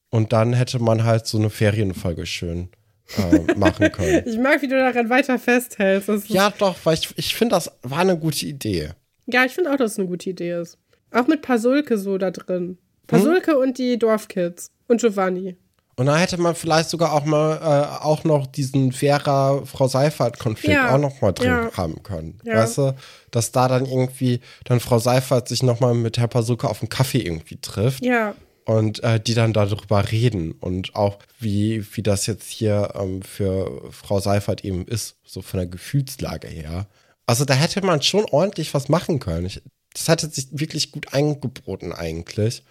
Und 0.10 0.32
dann 0.32 0.54
hätte 0.54 0.78
man 0.80 1.04
halt 1.06 1.26
so 1.26 1.40
eine 1.40 1.50
Ferienfolge 1.50 2.26
schön 2.28 2.70
äh, 3.18 3.54
machen 3.56 3.92
können. 3.92 4.24
ich 4.28 4.38
mag, 4.38 4.62
wie 4.62 4.68
du 4.68 4.78
daran 4.78 5.10
weiter 5.10 5.40
festhältst. 5.40 6.30
Ja, 6.30 6.52
doch, 6.56 6.76
weil 6.84 6.94
ich, 6.96 7.10
ich 7.18 7.34
finde, 7.34 7.56
das 7.56 7.72
war 7.82 8.00
eine 8.00 8.18
gute 8.18 8.46
Idee. 8.46 8.90
Ja, 9.26 9.46
ich 9.46 9.54
finde 9.54 9.72
auch, 9.72 9.78
dass 9.78 9.94
es 9.94 10.00
eine 10.00 10.08
gute 10.08 10.30
Idee 10.30 10.60
ist. 10.62 10.78
Auch 11.12 11.28
mit 11.28 11.42
Pasulke 11.42 11.98
so 11.98 12.18
da 12.18 12.32
drin. 12.32 12.78
Pasulke 13.08 13.58
und 13.58 13.78
die 13.78 13.98
Dorfkids. 14.00 14.72
Und 14.88 15.02
Giovanni. 15.02 15.56
Und 15.96 16.08
dann 16.08 16.18
hätte 16.18 16.38
man 16.38 16.56
vielleicht 16.56 16.90
sogar 16.90 17.14
auch 17.14 17.24
mal 17.24 17.58
äh, 17.58 18.04
auch 18.04 18.24
noch 18.24 18.48
diesen 18.48 18.92
Vera-Frau 18.92 19.88
Seifert-Konflikt 19.88 20.74
Ja, 20.74 20.94
auch 20.94 20.98
noch 20.98 21.22
mal 21.22 21.34
drin 21.34 21.50
ja. 21.50 21.78
haben 21.78 22.02
können. 22.02 22.40
Ja. 22.44 22.56
Weißt 22.56 22.80
du, 22.80 22.96
dass 23.30 23.52
da 23.52 23.68
dann 23.68 23.86
irgendwie 23.86 24.40
dann 24.66 24.80
Frau 24.80 24.98
Seifert 24.98 25.48
sich 25.48 25.62
noch 25.62 25.80
mal 25.80 25.94
mit 25.94 26.18
Herr 26.18 26.28
Pasuka 26.28 26.68
auf 26.68 26.82
einen 26.82 26.90
Kaffee 26.90 27.20
irgendwie 27.22 27.58
trifft. 27.58 28.04
Ja. 28.04 28.34
und 28.66 29.04
äh, 29.04 29.20
die 29.20 29.34
dann 29.36 29.54
darüber 29.54 30.10
reden 30.12 30.54
und 30.54 30.96
auch 30.96 31.20
wie, 31.40 31.86
wie 31.96 32.02
das 32.02 32.26
jetzt 32.26 32.50
hier 32.50 32.94
ähm, 32.96 33.22
für 33.22 33.92
Frau 33.92 34.20
Seifert 34.20 34.64
eben 34.66 34.88
ist, 34.88 35.18
so 35.24 35.42
von 35.42 35.60
der 35.60 35.68
Gefühlslage 35.68 36.48
her. 36.48 36.88
Also 37.34 37.46
da 37.46 37.56
hätte 37.56 37.84
man 37.84 38.00
schon 38.04 38.26
ordentlich 38.26 38.76
was 38.76 38.90
machen 38.90 39.18
können. 39.18 39.48
Ich, 39.48 39.60
das 39.92 40.08
hätte 40.08 40.30
sich 40.30 40.50
wirklich 40.52 40.92
gut 40.92 41.16
eingeboten 41.16 41.92
eigentlich, 41.92 42.62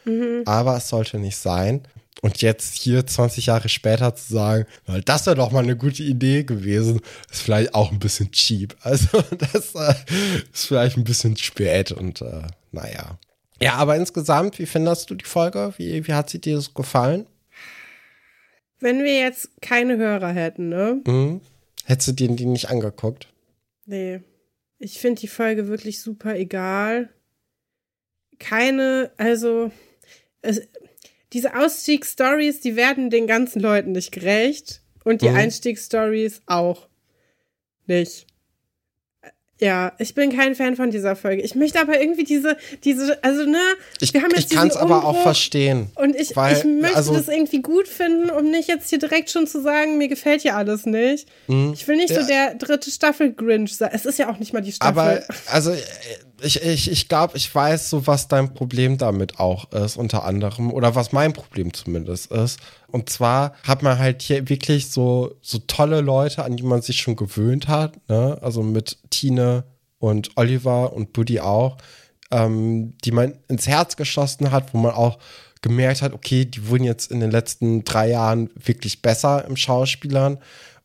aber 0.45 0.77
es 0.77 0.89
sollte 0.89 1.19
nicht 1.19 1.37
sein. 1.37 1.83
Und 2.21 2.43
jetzt 2.43 2.77
hier 2.77 3.05
20 3.05 3.47
Jahre 3.47 3.69
später 3.69 4.15
zu 4.15 4.35
sagen, 4.35 4.67
weil 4.87 5.03
das 5.03 5.27
wäre 5.27 5.35
doch 5.35 5.51
mal 5.51 5.65
eine 5.65 5.77
gute 5.77 6.05
Idee 6.05 6.45
gewesen, 6.45 7.01
ist 7.29 7.43
vielleicht 7.43 7.75
auch 7.75 7.91
ein 7.91 7.99
bisschen 7.99 8.31
cheap. 8.31 8.77
Also 8.83 9.25
das 9.53 9.75
äh, 9.75 9.95
ist 10.53 10.67
vielleicht 10.67 10.97
ein 10.97 11.03
bisschen 11.03 11.37
spät 11.37 11.91
und 11.91 12.21
äh, 12.21 12.43
naja. 12.71 13.19
Ja, 13.61 13.75
aber 13.75 13.97
insgesamt, 13.97 14.61
wie 14.61 14.67
findest 14.67 15.11
du 15.11 15.17
die 15.17 15.25
Folge? 15.25 15.75
Wie, 15.77 16.07
wie 16.07 16.13
hat 16.13 16.31
sie 16.31 16.41
dir 16.41 16.55
das 16.55 16.73
gefallen? 16.73 17.27
Wenn 18.79 19.03
wir 19.03 19.19
jetzt 19.19 19.61
keine 19.61 19.97
Hörer 19.97 20.31
hätten, 20.31 20.69
ne? 20.69 21.01
Mhm. 21.05 21.41
Hättest 21.85 22.07
du 22.07 22.13
dir 22.13 22.29
die 22.29 22.47
nicht 22.47 22.71
angeguckt? 22.71 23.27
Nee. 23.87 24.21
Ich 24.85 24.99
finde 24.99 25.21
die 25.21 25.29
Folge 25.29 25.69
wirklich 25.69 26.01
super 26.01 26.35
egal. 26.35 27.09
Keine, 28.41 29.13
also, 29.17 29.71
es, 30.41 30.61
diese 31.33 31.55
Ausstiegsstories, 31.57 32.59
die 32.61 32.75
werden 32.75 33.09
den 33.09 33.29
ganzen 33.29 33.61
Leuten 33.61 33.93
nicht 33.93 34.11
gerecht. 34.11 34.83
Und 35.05 35.23
die 35.23 35.29
Mhm. 35.29 35.37
Einstiegsstories 35.37 36.43
auch 36.47 36.89
nicht. 37.87 38.27
Ja, 39.63 39.93
ich 39.99 40.15
bin 40.17 40.35
kein 40.37 40.57
Fan 40.57 40.75
von 40.75 40.91
dieser 40.91 41.15
Folge. 41.15 41.41
Ich 41.43 41.55
möchte 41.55 41.81
aber 41.81 42.01
irgendwie 42.01 42.25
diese, 42.25 42.57
diese, 42.83 43.23
also 43.23 43.45
ne, 43.45 43.61
Ich, 44.01 44.13
wir 44.13 44.21
haben 44.21 44.33
jetzt 44.35 44.51
ich 44.51 44.59
kann 44.59 44.67
es 44.67 44.77
aber 44.77 45.05
auch 45.05 45.23
verstehen. 45.23 45.93
Und 45.95 46.17
ich, 46.17 46.35
Weil, 46.35 46.57
ich 46.57 46.65
möchte 46.65 46.97
also- 46.97 47.15
das 47.15 47.29
irgendwie 47.29 47.63
gut 47.63 47.87
finden, 47.87 48.29
um 48.29 48.51
nicht 48.51 48.69
jetzt 48.69 48.91
hier 48.91 48.99
direkt 48.99 49.31
schon 49.31 49.47
zu 49.47 49.63
sagen, 49.63 49.99
mir 49.99 50.09
gefällt 50.09 50.43
hier 50.43 50.57
alles 50.57 50.85
nicht. 50.85 51.29
Mhm. 51.47 51.75
Ich 51.75 51.87
will 51.87 51.95
nicht 51.95 52.11
Ja. 52.11 52.23
so 52.23 52.27
der 52.27 52.55
dritte 52.57 52.91
Staffel 52.91 53.33
Grinch 53.33 53.77
sein. 53.77 53.91
Es 53.93 54.05
ist 54.05 54.19
ja 54.19 54.29
auch 54.29 54.39
nicht 54.41 54.53
mal 54.53 54.63
die 54.63 54.73
Staffel. 54.73 54.99
Aber 54.99 55.23
also 55.47 55.71
äh, 55.71 55.77
ich, 56.43 56.62
ich, 56.62 56.90
ich 56.90 57.09
glaube, 57.09 57.36
ich 57.36 57.55
weiß 57.55 57.90
so, 57.90 58.06
was 58.06 58.28
dein 58.28 58.55
Problem 58.55 58.98
damit 58.98 59.39
auch 59.39 59.70
ist, 59.73 59.97
unter 59.97 60.24
anderem, 60.24 60.73
oder 60.73 60.94
was 60.94 61.12
mein 61.12 61.32
Problem 61.32 61.73
zumindest 61.73 62.31
ist. 62.31 62.60
Und 62.89 63.10
zwar 63.10 63.55
hat 63.66 63.82
man 63.82 63.98
halt 63.98 64.23
hier 64.23 64.48
wirklich 64.48 64.90
so, 64.90 65.36
so 65.40 65.59
tolle 65.66 66.01
Leute, 66.01 66.44
an 66.44 66.56
die 66.56 66.62
man 66.62 66.82
sich 66.82 67.01
schon 67.01 67.16
gewöhnt 67.16 67.69
hat, 67.69 67.97
ne? 68.09 68.39
Also 68.43 68.62
mit 68.62 68.98
Tine 69.10 69.64
und 69.98 70.36
Oliver 70.36 70.93
und 70.93 71.12
Buddy 71.12 71.40
auch, 71.40 71.78
ähm, 72.31 72.94
die 73.05 73.12
man 73.12 73.35
ins 73.48 73.69
Herz 73.69 73.97
geschlossen 73.97 74.51
hat, 74.51 74.74
wo 74.74 74.78
man 74.78 74.93
auch 74.93 75.19
gemerkt 75.62 76.02
hat, 76.02 76.12
okay, 76.12 76.44
die 76.44 76.69
wurden 76.69 76.85
jetzt 76.85 77.10
in 77.10 77.20
den 77.20 77.31
letzten 77.31 77.85
drei 77.85 78.10
Jahren 78.10 78.51
wirklich 78.56 79.01
besser 79.01 79.44
im 79.47 79.56
Schauspielern. 79.56 80.39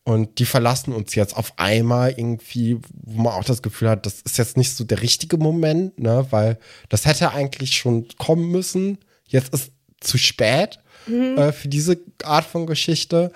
Und 0.08 0.38
die 0.38 0.46
verlassen 0.46 0.94
uns 0.94 1.14
jetzt 1.16 1.36
auf 1.36 1.52
einmal 1.58 2.12
irgendwie, 2.12 2.78
wo 2.94 3.20
man 3.20 3.34
auch 3.34 3.44
das 3.44 3.60
Gefühl 3.60 3.90
hat, 3.90 4.06
das 4.06 4.22
ist 4.22 4.38
jetzt 4.38 4.56
nicht 4.56 4.74
so 4.74 4.84
der 4.84 5.02
richtige 5.02 5.36
Moment, 5.36 5.98
ne, 5.98 6.26
weil 6.30 6.58
das 6.88 7.04
hätte 7.04 7.32
eigentlich 7.32 7.76
schon 7.76 8.08
kommen 8.16 8.50
müssen. 8.50 8.96
Jetzt 9.26 9.52
ist 9.52 9.70
zu 10.00 10.16
spät 10.16 10.78
äh, 11.10 11.52
für 11.52 11.68
diese 11.68 11.98
Art 12.24 12.46
von 12.46 12.66
Geschichte. 12.66 13.32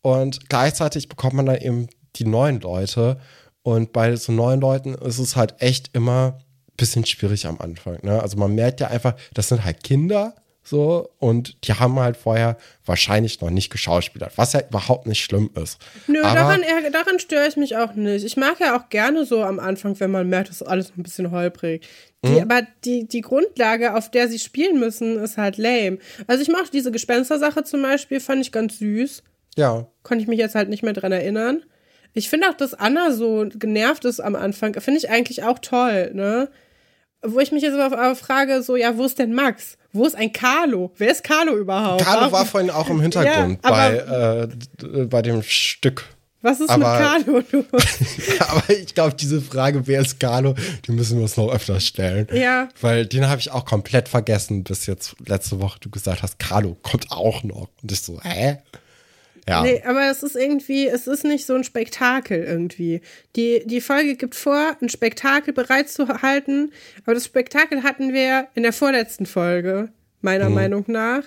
Und 0.00 0.48
gleichzeitig 0.48 1.10
bekommt 1.10 1.34
man 1.34 1.44
dann 1.44 1.58
eben 1.58 1.88
die 2.16 2.24
neuen 2.24 2.58
Leute. 2.62 3.20
Und 3.62 3.92
bei 3.92 4.16
so 4.16 4.32
neuen 4.32 4.62
Leuten 4.62 4.94
ist 4.94 5.18
es 5.18 5.36
halt 5.36 5.56
echt 5.58 5.90
immer 5.92 6.38
ein 6.38 6.76
bisschen 6.78 7.04
schwierig 7.04 7.46
am 7.46 7.60
Anfang. 7.60 7.98
Ne? 8.02 8.22
Also 8.22 8.38
man 8.38 8.54
merkt 8.54 8.80
ja 8.80 8.86
einfach, 8.86 9.14
das 9.34 9.50
sind 9.50 9.62
halt 9.62 9.84
Kinder 9.84 10.34
So, 10.66 11.10
und 11.18 11.66
die 11.68 11.74
haben 11.74 11.98
halt 12.00 12.16
vorher 12.16 12.56
wahrscheinlich 12.86 13.40
noch 13.42 13.50
nicht 13.50 13.68
geschauspielert, 13.70 14.32
was 14.36 14.54
ja 14.54 14.62
überhaupt 14.66 15.06
nicht 15.06 15.22
schlimm 15.22 15.50
ist. 15.62 15.78
Nö, 16.06 16.22
Aber- 16.22 16.34
daran, 16.34 16.62
daran 16.90 17.18
störe 17.18 17.46
ich 17.46 17.56
mich 17.56 17.76
auch 17.76 17.94
nicht. 17.94 18.24
Ich 18.24 18.36
mag 18.38 18.58
ja 18.60 18.76
auch 18.76 18.88
gerne 18.88 19.26
so 19.26 19.42
am 19.42 19.60
Anfang, 19.60 20.00
wenn 20.00 20.10
man 20.10 20.28
merkt, 20.28 20.48
das 20.48 20.62
ist 20.62 20.66
alles 20.66 20.92
ein 20.96 21.02
bisschen 21.02 21.30
holprig. 21.30 21.86
Die, 22.24 22.30
Mhm. 22.30 22.38
Aber 22.38 22.62
die, 22.86 23.06
die 23.06 23.20
Grundlage, 23.20 23.94
auf 23.94 24.10
der 24.10 24.28
sie 24.28 24.38
spielen 24.38 24.80
müssen, 24.80 25.18
ist 25.22 25.36
halt 25.36 25.58
lame. 25.58 25.98
Also 26.26 26.42
ich 26.42 26.48
mochte 26.48 26.70
diese 26.72 26.90
Gespenstersache 26.90 27.62
zum 27.64 27.82
Beispiel, 27.82 28.18
fand 28.20 28.40
ich 28.40 28.50
ganz 28.50 28.78
süß. 28.78 29.22
Ja, 29.56 29.86
Konnte 30.02 30.22
ich 30.22 30.28
mich 30.28 30.38
jetzt 30.38 30.54
halt 30.54 30.70
nicht 30.70 30.82
mehr 30.82 30.94
dran 30.94 31.12
erinnern. 31.12 31.62
Ich 32.14 32.30
finde 32.30 32.48
auch, 32.48 32.54
dass 32.54 32.72
Anna 32.74 33.10
so 33.12 33.46
genervt 33.54 34.04
ist 34.06 34.20
am 34.20 34.34
Anfang, 34.36 34.72
finde 34.80 34.98
ich 34.98 35.10
eigentlich 35.10 35.42
auch 35.44 35.58
toll, 35.58 36.12
ne? 36.14 36.48
Wo 37.26 37.40
ich 37.40 37.52
mich 37.52 37.62
jetzt 37.62 37.78
aber 37.78 38.14
frage, 38.16 38.62
so, 38.62 38.76
ja, 38.76 38.96
wo 38.96 39.04
ist 39.04 39.18
denn 39.18 39.32
Max? 39.34 39.76
Wo 39.92 40.04
ist 40.06 40.14
ein 40.16 40.32
Carlo? 40.32 40.92
Wer 40.98 41.10
ist 41.12 41.22
Carlo 41.24 41.56
überhaupt? 41.56 42.02
Carlo 42.04 42.30
war 42.32 42.44
vorhin 42.44 42.70
auch 42.70 42.88
im 42.90 43.00
Hintergrund 43.00 43.58
Ja, 43.64 43.70
bei, 43.70 44.48
äh, 44.88 45.04
bei 45.06 45.22
dem 45.22 45.42
Stück. 45.42 46.04
Was 46.42 46.60
ist 46.60 46.68
aber- 46.68 46.78
mit 47.24 47.24
Carlo? 47.24 47.42
los? 47.72 47.82
Aber 48.48 48.68
ich 48.70 48.94
glaube, 48.94 49.14
diese 49.14 49.40
Frage, 49.40 49.86
wer 49.86 50.02
ist 50.02 50.20
Carlo, 50.20 50.54
die 50.86 50.92
müssen 50.92 51.16
wir 51.16 51.22
uns 51.22 51.36
noch 51.38 51.50
öfter 51.50 51.80
stellen. 51.80 52.28
Ja. 52.32 52.68
Weil 52.82 53.06
den 53.06 53.28
habe 53.28 53.40
ich 53.40 53.50
auch 53.50 53.64
komplett 53.64 54.08
vergessen, 54.10 54.62
bis 54.62 54.84
jetzt 54.84 55.14
letzte 55.26 55.60
Woche 55.62 55.78
du 55.80 55.88
gesagt 55.88 56.22
hast, 56.22 56.38
Carlo 56.38 56.76
kommt 56.82 57.10
auch 57.10 57.42
noch. 57.44 57.68
Und 57.82 57.90
ich 57.92 58.02
so, 58.02 58.20
hä? 58.22 58.58
Ja. 59.48 59.62
Nee, 59.62 59.82
aber 59.86 60.10
es 60.10 60.22
ist 60.22 60.36
irgendwie, 60.36 60.86
es 60.86 61.06
ist 61.06 61.24
nicht 61.24 61.44
so 61.46 61.54
ein 61.54 61.64
Spektakel 61.64 62.42
irgendwie. 62.42 63.02
Die, 63.36 63.62
die 63.66 63.80
Folge 63.80 64.16
gibt 64.16 64.34
vor, 64.34 64.76
ein 64.80 64.88
Spektakel 64.88 65.52
bereitzuhalten, 65.52 66.72
aber 67.04 67.14
das 67.14 67.26
Spektakel 67.26 67.82
hatten 67.82 68.12
wir 68.12 68.48
in 68.54 68.62
der 68.62 68.72
vorletzten 68.72 69.26
Folge, 69.26 69.90
meiner 70.22 70.48
Mhm. 70.48 70.54
Meinung 70.54 70.84
nach. 70.88 71.22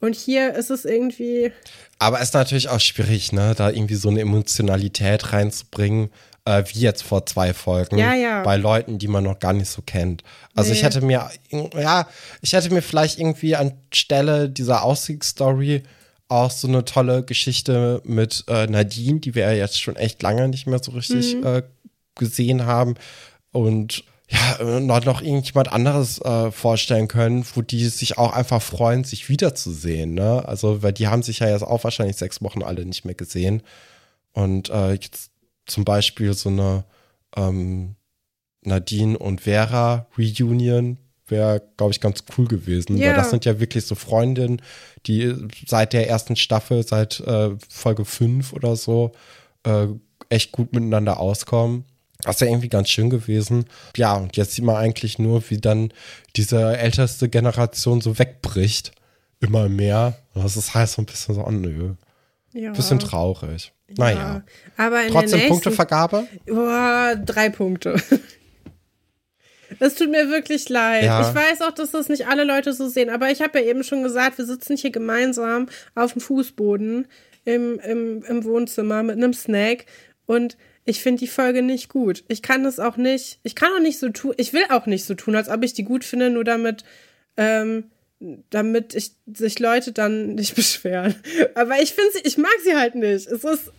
Und 0.00 0.14
hier 0.16 0.54
ist 0.54 0.70
es 0.70 0.84
irgendwie, 0.84 1.52
Aber 1.98 2.18
es 2.20 2.28
ist 2.28 2.34
natürlich 2.34 2.68
auch 2.68 2.80
schwierig, 2.80 3.32
ne, 3.32 3.54
da 3.56 3.70
irgendwie 3.70 3.94
so 3.94 4.08
eine 4.08 4.20
Emotionalität 4.20 5.32
reinzubringen, 5.32 6.10
äh, 6.44 6.64
wie 6.72 6.80
jetzt 6.80 7.02
vor 7.04 7.24
zwei 7.26 7.54
Folgen. 7.54 7.98
Ja, 7.98 8.12
ja. 8.14 8.42
Bei 8.42 8.56
Leuten, 8.56 8.98
die 8.98 9.06
man 9.06 9.22
noch 9.22 9.38
gar 9.38 9.52
nicht 9.52 9.70
so 9.70 9.80
kennt. 9.82 10.24
Also 10.56 10.72
ich 10.72 10.78
Nee. 10.80 10.86
hätte 10.86 11.00
mir, 11.02 11.30
ja, 11.78 12.08
ich 12.40 12.52
hätte 12.52 12.72
mir 12.74 12.82
vielleicht 12.82 13.20
irgendwie 13.20 13.54
anstelle 13.54 14.48
dieser 14.48 14.82
Ausstiegsstory 14.82 15.82
auch 16.32 16.50
so 16.50 16.66
eine 16.66 16.84
tolle 16.84 17.22
Geschichte 17.24 18.00
mit 18.04 18.44
äh, 18.48 18.66
Nadine, 18.66 19.20
die 19.20 19.34
wir 19.34 19.44
ja 19.44 19.52
jetzt 19.52 19.80
schon 19.80 19.96
echt 19.96 20.22
lange 20.22 20.48
nicht 20.48 20.66
mehr 20.66 20.80
so 20.82 20.92
richtig 20.92 21.36
Mhm. 21.36 21.46
äh, 21.46 21.62
gesehen 22.14 22.66
haben. 22.66 22.94
Und 23.52 24.04
ja, 24.28 24.80
noch, 24.80 25.04
noch 25.04 25.20
irgendjemand 25.20 25.70
anderes 25.72 26.18
äh, 26.22 26.50
vorstellen 26.50 27.06
können, 27.06 27.44
wo 27.54 27.60
die 27.60 27.86
sich 27.88 28.16
auch 28.16 28.32
einfach 28.32 28.62
freuen, 28.62 29.04
sich 29.04 29.28
wiederzusehen. 29.28 30.14
Ne? 30.14 30.42
Also, 30.48 30.82
weil 30.82 30.92
die 30.94 31.08
haben 31.08 31.22
sich 31.22 31.40
ja 31.40 31.48
jetzt 31.50 31.62
auch 31.62 31.84
wahrscheinlich 31.84 32.16
sechs 32.16 32.40
Wochen 32.42 32.62
alle 32.62 32.86
nicht 32.86 33.04
mehr 33.04 33.14
gesehen. 33.14 33.62
Und 34.32 34.70
äh, 34.70 34.92
jetzt 34.92 35.30
zum 35.66 35.84
Beispiel 35.84 36.32
so 36.32 36.48
eine 36.48 36.84
ähm, 37.36 37.96
Nadine 38.62 39.18
und 39.18 39.42
Vera 39.42 40.06
Reunion 40.16 40.96
wäre, 41.26 41.62
glaube 41.76 41.92
ich, 41.92 42.00
ganz 42.00 42.24
cool 42.36 42.46
gewesen. 42.46 42.96
Ja. 42.96 43.08
Weil 43.08 43.16
das 43.16 43.30
sind 43.30 43.44
ja 43.44 43.60
wirklich 43.60 43.84
so 43.84 43.94
Freundinnen, 43.94 44.62
die 45.06 45.34
seit 45.66 45.92
der 45.92 46.08
ersten 46.08 46.36
Staffel, 46.36 46.86
seit 46.86 47.20
äh, 47.20 47.50
Folge 47.68 48.04
5 48.04 48.52
oder 48.52 48.76
so, 48.76 49.12
äh, 49.64 49.86
echt 50.28 50.52
gut 50.52 50.72
miteinander 50.72 51.20
auskommen. 51.20 51.84
Das 52.22 52.40
wäre 52.40 52.50
irgendwie 52.50 52.68
ganz 52.68 52.88
schön 52.88 53.10
gewesen. 53.10 53.64
Ja, 53.96 54.14
und 54.14 54.36
jetzt 54.36 54.52
sieht 54.52 54.64
man 54.64 54.76
eigentlich 54.76 55.18
nur, 55.18 55.42
wie 55.50 55.58
dann 55.58 55.92
diese 56.36 56.76
älteste 56.76 57.28
Generation 57.28 58.00
so 58.00 58.18
wegbricht. 58.18 58.92
Immer 59.40 59.68
mehr. 59.68 60.18
Das 60.34 60.56
ist 60.56 60.74
halt 60.74 60.88
so 60.88 61.02
ein 61.02 61.06
bisschen 61.06 61.34
so, 61.34 61.44
oh 61.44 61.50
nö. 61.50 61.94
ja. 62.52 62.70
Bisschen 62.72 63.00
traurig. 63.00 63.72
Naja. 63.96 64.44
Aber 64.76 65.02
in 65.02 65.12
Trotzdem 65.12 65.40
nächsten, 65.40 65.48
Punktevergabe? 65.48 66.26
Boah, 66.46 67.16
drei 67.16 67.50
Punkte. 67.50 68.00
Es 69.80 69.94
tut 69.94 70.10
mir 70.10 70.30
wirklich 70.30 70.68
leid. 70.68 71.04
Ja. 71.04 71.28
Ich 71.28 71.34
weiß 71.34 71.62
auch, 71.62 71.72
dass 71.72 71.90
das 71.90 72.08
nicht 72.08 72.26
alle 72.26 72.44
Leute 72.44 72.72
so 72.72 72.88
sehen, 72.88 73.10
aber 73.10 73.30
ich 73.30 73.42
habe 73.42 73.60
ja 73.60 73.66
eben 73.66 73.84
schon 73.84 74.02
gesagt, 74.02 74.38
wir 74.38 74.44
sitzen 74.44 74.76
hier 74.76 74.90
gemeinsam 74.90 75.68
auf 75.94 76.12
dem 76.12 76.20
Fußboden 76.20 77.06
im, 77.44 77.78
im, 77.80 78.22
im 78.24 78.44
Wohnzimmer 78.44 79.02
mit 79.02 79.16
einem 79.16 79.32
Snack 79.32 79.86
und 80.26 80.56
ich 80.84 81.00
finde 81.00 81.20
die 81.20 81.28
Folge 81.28 81.62
nicht 81.62 81.88
gut. 81.88 82.24
Ich 82.28 82.42
kann 82.42 82.64
das 82.64 82.80
auch 82.80 82.96
nicht, 82.96 83.38
ich 83.42 83.54
kann 83.54 83.72
auch 83.72 83.80
nicht 83.80 83.98
so 83.98 84.08
tun, 84.08 84.34
ich 84.36 84.52
will 84.52 84.64
auch 84.70 84.86
nicht 84.86 85.04
so 85.04 85.14
tun, 85.14 85.36
als 85.36 85.48
ob 85.48 85.62
ich 85.62 85.74
die 85.74 85.84
gut 85.84 86.04
finde, 86.04 86.30
nur 86.30 86.44
damit, 86.44 86.84
ähm, 87.36 87.90
damit 88.50 88.94
ich, 88.94 89.12
sich 89.32 89.58
Leute 89.58 89.92
dann 89.92 90.34
nicht 90.34 90.54
beschweren. 90.56 91.14
Aber 91.54 91.80
ich 91.80 91.92
finde 91.92 92.12
sie, 92.12 92.20
ich 92.24 92.38
mag 92.38 92.54
sie 92.64 92.74
halt 92.74 92.94
nicht. 92.94 93.26
Es 93.26 93.44
ist, 93.44 93.72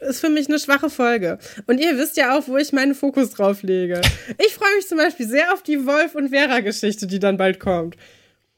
ist 0.00 0.20
für 0.20 0.28
mich 0.28 0.48
eine 0.48 0.58
schwache 0.58 0.90
Folge. 0.90 1.38
Und 1.66 1.78
ihr 1.78 1.96
wisst 1.98 2.16
ja 2.16 2.36
auch, 2.38 2.46
wo 2.48 2.56
ich 2.56 2.72
meinen 2.72 2.94
Fokus 2.94 3.30
drauf 3.30 3.62
lege. 3.62 4.00
Ich 4.44 4.54
freue 4.54 4.74
mich 4.76 4.86
zum 4.88 4.98
Beispiel 4.98 5.26
sehr 5.28 5.52
auf 5.52 5.62
die 5.62 5.86
Wolf- 5.86 6.14
und 6.14 6.28
Vera-Geschichte, 6.30 7.06
die 7.06 7.18
dann 7.18 7.36
bald 7.36 7.60
kommt. 7.60 7.96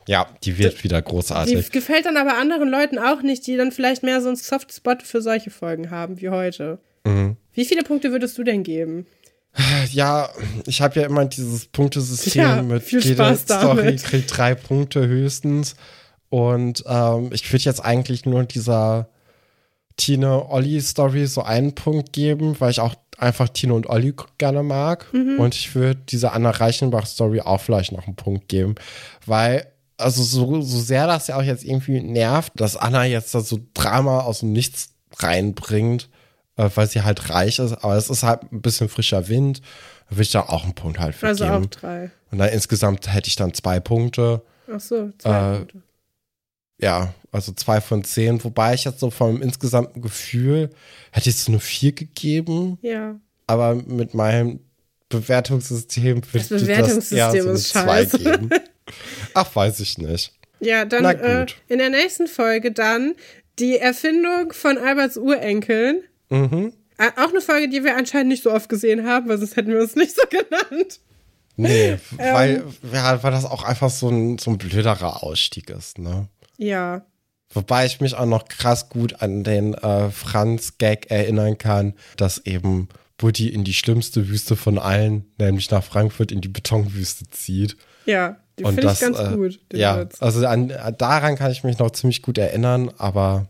Ja, 0.08 0.26
die 0.42 0.56
wird 0.58 0.82
wieder 0.84 1.02
Die 1.02 1.08
großartig. 1.08 1.70
gefällt 1.70 2.06
dann 2.06 2.16
aber 2.16 2.38
anderen 2.38 2.68
Leuten 2.70 2.98
auch 2.98 3.20
nicht, 3.22 3.46
die 3.46 3.56
dann 3.56 3.72
vielleicht 3.72 4.02
mehr 4.02 4.20
so 4.22 4.28
einen 4.28 4.36
Softspot 4.36 5.02
für 5.02 5.20
solche 5.20 5.50
Folgen 5.50 5.90
haben 5.90 6.20
wie 6.20 6.30
heute. 6.30 6.78
Mhm. 7.04 7.36
Wie 7.52 7.64
viele 7.66 7.82
Punkte 7.82 8.10
würdest 8.10 8.36
du 8.38 8.42
denn 8.44 8.62
geben? 8.62 9.06
Ja, 9.92 10.28
ich 10.66 10.80
habe 10.80 11.00
ja 11.00 11.06
immer 11.06 11.24
dieses 11.24 11.66
Punktesystem 11.66 12.42
Ja, 12.42 12.62
mit 12.62 12.82
viel 12.82 13.00
jede 13.00 13.16
Spaß 13.16 13.42
Story 13.42 13.76
damit. 13.76 14.04
kriegt 14.04 14.36
drei 14.36 14.54
Punkte 14.54 15.06
höchstens. 15.06 15.74
Und 16.30 16.84
ähm, 16.86 17.30
ich 17.32 17.50
würde 17.52 17.64
jetzt 17.64 17.84
eigentlich 17.84 18.24
nur 18.24 18.44
dieser 18.44 19.08
Tine-Olli-Story 19.98 21.26
so 21.26 21.42
einen 21.42 21.74
Punkt 21.74 22.12
geben, 22.12 22.56
weil 22.58 22.70
ich 22.70 22.80
auch 22.80 22.94
einfach 23.18 23.48
Tine 23.48 23.74
und 23.74 23.88
Olli 23.88 24.14
gerne 24.38 24.62
mag. 24.62 25.06
Mhm. 25.12 25.38
Und 25.40 25.54
ich 25.54 25.74
würde 25.74 26.00
dieser 26.08 26.32
Anna 26.32 26.50
Reichenbach-Story 26.50 27.40
auch 27.42 27.60
vielleicht 27.60 27.92
noch 27.92 28.06
einen 28.06 28.16
Punkt 28.16 28.48
geben, 28.48 28.76
weil 29.26 29.66
also 29.98 30.22
so, 30.22 30.62
so 30.62 30.78
sehr 30.78 31.08
das 31.08 31.26
ja 31.26 31.36
auch 31.36 31.42
jetzt 31.42 31.64
irgendwie 31.64 32.00
nervt, 32.00 32.52
dass 32.54 32.76
Anna 32.76 33.04
jetzt 33.04 33.34
da 33.34 33.40
so 33.40 33.58
Drama 33.74 34.20
aus 34.20 34.40
dem 34.40 34.52
Nichts 34.52 34.90
reinbringt, 35.18 36.08
äh, 36.56 36.70
weil 36.76 36.86
sie 36.86 37.02
halt 37.02 37.30
reich 37.30 37.58
ist, 37.58 37.72
aber 37.72 37.96
es 37.96 38.08
ist 38.08 38.22
halt 38.22 38.52
ein 38.52 38.62
bisschen 38.62 38.88
frischer 38.88 39.26
Wind, 39.26 39.60
würde 40.08 40.22
ich 40.22 40.30
da 40.30 40.42
auch 40.42 40.62
einen 40.62 40.74
Punkt 40.74 41.00
halt 41.00 41.16
für 41.16 41.26
Also 41.26 41.44
auch 41.46 41.54
geben. 41.54 41.70
drei. 41.70 42.10
Und 42.30 42.38
dann 42.38 42.50
insgesamt 42.50 43.12
hätte 43.12 43.26
ich 43.26 43.34
dann 43.34 43.52
zwei 43.54 43.80
Punkte. 43.80 44.42
Ach 44.72 44.78
so, 44.78 45.10
zwei 45.18 45.54
Äh, 45.54 45.56
Punkte. 45.58 45.82
Ja, 46.80 47.12
also 47.32 47.52
zwei 47.52 47.80
von 47.80 48.04
zehn, 48.04 48.42
wobei 48.44 48.74
ich 48.74 48.84
jetzt 48.84 49.00
so 49.00 49.10
vom 49.10 49.42
insgesamten 49.42 50.00
Gefühl 50.02 50.70
hätte 51.12 51.28
ich 51.30 51.36
so 51.36 51.52
eine 51.52 51.60
vier 51.60 51.92
gegeben, 51.92 52.78
Ja. 52.82 53.16
aber 53.46 53.74
mit 53.74 54.14
meinem 54.14 54.60
Bewertungssystem 55.10 56.16
würde 56.32 56.38
Das 56.38 56.44
ich 56.44 56.48
das 56.48 56.62
eher 56.62 56.76
Bewertungssystem 57.30 57.42
so 57.42 57.50
ist 57.50 57.68
zwei 57.70 58.04
geben. 58.04 58.50
Ach, 59.34 59.54
weiß 59.54 59.80
ich 59.80 59.98
nicht. 59.98 60.32
Ja, 60.60 60.84
dann 60.84 61.04
äh, 61.04 61.46
in 61.68 61.78
der 61.78 61.90
nächsten 61.90 62.26
Folge 62.26 62.72
dann 62.72 63.14
die 63.58 63.78
Erfindung 63.78 64.52
von 64.52 64.78
Alberts 64.78 65.16
Urenkeln. 65.16 66.02
Mhm. 66.30 66.72
Äh, 66.98 67.10
Auch 67.22 67.28
eine 67.30 67.40
Folge, 67.40 67.68
die 67.68 67.84
wir 67.84 67.96
anscheinend 67.96 68.28
nicht 68.28 68.42
so 68.42 68.50
oft 68.52 68.68
gesehen 68.68 69.06
haben, 69.06 69.28
weil 69.28 69.38
sonst 69.38 69.56
hätten 69.56 69.70
wir 69.72 69.80
uns 69.80 69.94
nicht 69.94 70.14
so 70.14 70.22
genannt. 70.28 71.00
Nee, 71.56 71.90
Ähm. 72.18 72.34
weil, 72.34 72.64
ja, 72.92 73.22
weil 73.22 73.30
das 73.32 73.44
auch 73.44 73.62
einfach 73.64 73.90
so 73.90 74.08
ein, 74.08 74.38
so 74.38 74.50
ein 74.50 74.58
blöderer 74.58 75.22
Ausstieg 75.22 75.70
ist, 75.70 75.98
ne? 75.98 76.28
Ja. 76.56 77.04
Wobei 77.50 77.86
ich 77.86 78.00
mich 78.00 78.14
auch 78.14 78.26
noch 78.26 78.46
krass 78.48 78.88
gut 78.88 79.22
an 79.22 79.42
den 79.42 79.74
äh, 79.74 80.10
Franz-Gag 80.10 81.10
erinnern 81.10 81.56
kann, 81.56 81.94
dass 82.16 82.38
eben 82.44 82.88
Buddy 83.16 83.48
in 83.48 83.64
die 83.64 83.74
schlimmste 83.74 84.28
Wüste 84.28 84.54
von 84.54 84.78
allen, 84.78 85.26
nämlich 85.38 85.70
nach 85.70 85.82
Frankfurt 85.82 86.30
in 86.30 86.40
die 86.40 86.48
Betonwüste 86.48 87.28
zieht. 87.30 87.76
Ja, 88.06 88.36
die 88.58 88.64
finde 88.64 88.92
ich 88.92 89.00
ganz 89.00 89.18
äh, 89.18 89.34
gut. 89.34 89.60
Ja, 89.72 90.00
Witz. 90.00 90.20
also 90.20 90.46
an, 90.46 90.72
daran 90.98 91.36
kann 91.36 91.50
ich 91.50 91.64
mich 91.64 91.78
noch 91.78 91.90
ziemlich 91.90 92.22
gut 92.22 92.38
erinnern, 92.38 92.90
aber 92.98 93.48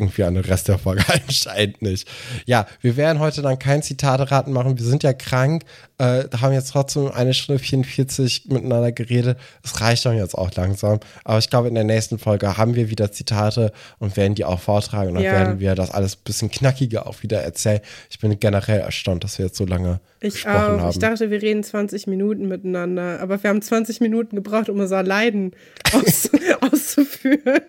irgendwie 0.00 0.24
an 0.24 0.34
den 0.34 0.44
Rest 0.44 0.68
der 0.68 0.78
Folge 0.78 1.04
anscheinend 1.28 1.82
nicht. 1.82 2.08
Ja, 2.46 2.66
wir 2.80 2.96
werden 2.96 3.18
heute 3.20 3.42
dann 3.42 3.58
kein 3.58 3.82
Zitate-Raten 3.82 4.52
machen. 4.52 4.78
Wir 4.78 4.84
sind 4.86 5.02
ja 5.02 5.12
krank, 5.12 5.62
äh, 5.98 6.24
haben 6.40 6.52
jetzt 6.52 6.70
trotzdem 6.72 7.08
eine 7.12 7.34
Stunde 7.34 7.62
44 7.62 8.46
miteinander 8.48 8.90
geredet. 8.92 9.38
Es 9.62 9.80
reicht 9.80 10.04
dann 10.06 10.16
jetzt 10.16 10.34
auch 10.36 10.50
langsam. 10.54 11.00
Aber 11.24 11.38
ich 11.38 11.50
glaube, 11.50 11.68
in 11.68 11.74
der 11.74 11.84
nächsten 11.84 12.18
Folge 12.18 12.56
haben 12.56 12.74
wir 12.74 12.90
wieder 12.90 13.12
Zitate 13.12 13.72
und 13.98 14.16
werden 14.16 14.34
die 14.34 14.44
auch 14.44 14.60
vortragen. 14.60 15.08
Und 15.10 15.14
dann 15.16 15.24
Ja. 15.24 15.32
werden 15.32 15.60
wir 15.60 15.74
das 15.74 15.90
alles 15.90 16.16
ein 16.16 16.22
bisschen 16.24 16.50
knackiger 16.50 17.06
auch 17.06 17.22
wieder 17.22 17.42
erzählen. 17.42 17.80
Ich 18.10 18.18
bin 18.18 18.38
generell 18.40 18.80
erstaunt, 18.80 19.22
dass 19.24 19.38
wir 19.38 19.46
jetzt 19.46 19.56
so 19.58 19.66
lange 19.66 20.00
Ich 20.20 20.34
gesprochen 20.34 20.56
auch. 20.56 20.80
haben. 20.80 20.90
Ich 20.90 20.98
dachte, 20.98 21.30
wir 21.30 21.42
reden 21.42 21.62
20 21.62 22.06
Minuten 22.06 22.48
miteinander, 22.48 23.20
aber 23.20 23.42
wir 23.42 23.50
haben 23.50 23.62
20 23.62 24.00
Minuten 24.00 24.36
gebraucht, 24.36 24.68
um 24.68 24.80
unser 24.80 25.02
Leiden 25.02 25.52
aus, 25.92 26.30
auszuführen. 26.72 27.60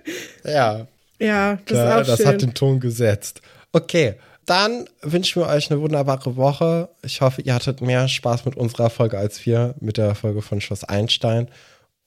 ja, 0.46 0.88
Ja, 1.22 1.60
das 1.66 1.80
auch 1.80 2.08
das 2.08 2.18
schön. 2.18 2.28
hat 2.28 2.42
den 2.42 2.54
Ton 2.54 2.80
gesetzt. 2.80 3.42
Okay, 3.72 4.16
dann 4.46 4.86
wünschen 5.02 5.42
wir 5.42 5.48
euch 5.48 5.72
eine 5.72 5.80
wunderbare 5.80 6.36
Woche. 6.36 6.90
Ich 7.04 7.22
hoffe, 7.22 7.42
ihr 7.42 7.54
hattet 7.54 7.82
mehr 7.82 8.08
Spaß 8.08 8.46
mit 8.46 8.58
unserer 8.58 8.90
Folge 8.90 9.18
als 9.18 9.46
wir 9.46 9.76
mit 9.80 9.98
der 9.98 10.16
Folge 10.16 10.42
von 10.42 10.60
Schloss 10.60 10.84
Einstein. 10.84 11.48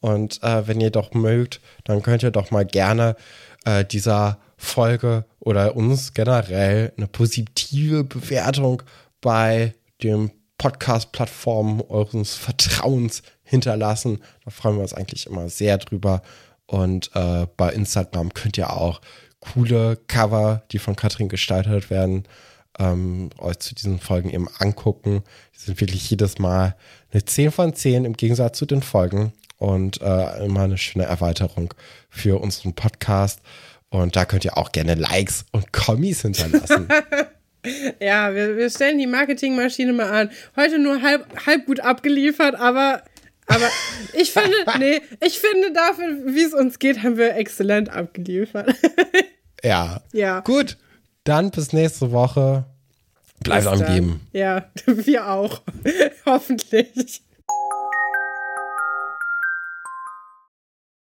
Und 0.01 0.43
äh, 0.43 0.67
wenn 0.67 0.81
ihr 0.81 0.91
doch 0.91 1.15
mögt, 1.15 1.61
dann 1.85 2.03
könnt 2.03 2.23
ihr 2.23 2.31
doch 2.31 2.51
mal 2.51 2.67
gerne 2.67 3.17
äh, 3.65 3.85
dieser 3.85 4.39
Folge 4.57 5.25
oder 5.41 5.77
uns 5.77 6.13
generell 6.13 6.93
eine 6.97 7.07
positive 7.07 8.05
Bewertung 8.05 8.83
bei 9.21 9.75
dem 10.03 10.31
Podcast-Plattformen 10.59 11.81
eures 11.89 12.35
Vertrauens 12.35 13.23
hinterlassen. 13.43 14.23
Da 14.45 14.51
freuen 14.51 14.77
wir 14.77 14.83
uns 14.83 14.95
eigentlich 14.95 15.27
immer 15.27 15.49
sehr 15.49 15.79
drüber. 15.79 16.23
Und 16.67 17.11
äh, 17.15 17.47
bei 17.57 17.73
Instagram 17.73 18.33
könnt 18.33 18.59
ihr 18.59 18.73
auch 18.73 19.01
coole 19.41 19.99
Cover, 20.09 20.63
die 20.73 20.79
von 20.79 20.97
Katrin 20.97 21.29
gestaltet 21.29 21.91
werden, 21.91 22.25
ähm, 22.79 23.31
euch 23.39 23.59
zu 23.59 23.75
diesen 23.75 24.01
Folgen 24.01 24.31
eben 24.31 24.49
angucken. 24.59 25.23
Die 25.55 25.61
sind 25.61 25.81
wirklich 25.81 26.09
jedes 26.11 26.39
Mal 26.39 26.77
eine 27.13 27.25
10 27.25 27.51
von 27.51 27.75
10 27.75 28.05
im 28.05 28.15
Gegensatz 28.15 28.59
zu 28.59 28.67
den 28.67 28.83
Folgen 28.83 29.33
und 29.59 30.01
äh, 30.03 30.45
immer 30.45 30.63
eine 30.63 30.79
schöne 30.79 31.05
Erweiterung 31.05 31.75
für 32.09 32.41
unseren 32.41 32.75
Podcast. 32.75 33.41
Und 33.91 34.17
da 34.17 34.25
könnt 34.25 34.45
ihr 34.45 34.59
auch 34.59 34.73
gerne 34.73 34.95
Likes 34.95 35.45
und 35.53 35.73
Kommis 35.73 36.23
hinterlassen. 36.23 36.89
ja, 38.01 38.35
wir, 38.35 38.57
wir 38.57 38.69
stellen 38.69 38.99
die 38.99 39.07
Marketingmaschine 39.07 39.93
mal 39.93 40.11
an. 40.11 40.31
Heute 40.57 40.79
nur 40.79 41.01
halb, 41.01 41.47
halb 41.47 41.67
gut 41.67 41.81
abgeliefert, 41.81 42.57
aber 42.57 43.03
aber 43.47 43.69
ich 44.13 44.33
finde, 44.33 44.57
nee, 44.79 45.01
ich 45.21 45.39
finde 45.39 45.73
dafür, 45.73 46.35
wie 46.35 46.43
es 46.43 46.55
uns 46.55 46.79
geht, 46.79 47.03
haben 47.03 47.17
wir 47.17 47.37
exzellent 47.37 47.91
abgeliefert. 47.91 48.75
ja. 49.63 50.03
Ja. 50.13 50.41
Gut. 50.41 50.79
Dann 51.25 51.51
bis 51.51 51.73
nächste 51.73 52.13
Woche. 52.13 52.67
Bleibt 53.43 53.67
am 53.67 53.85
Geben. 53.85 54.27
Ja, 54.33 54.71
wir 54.87 55.31
auch. 55.31 55.63
Hoffentlich. 56.25 57.23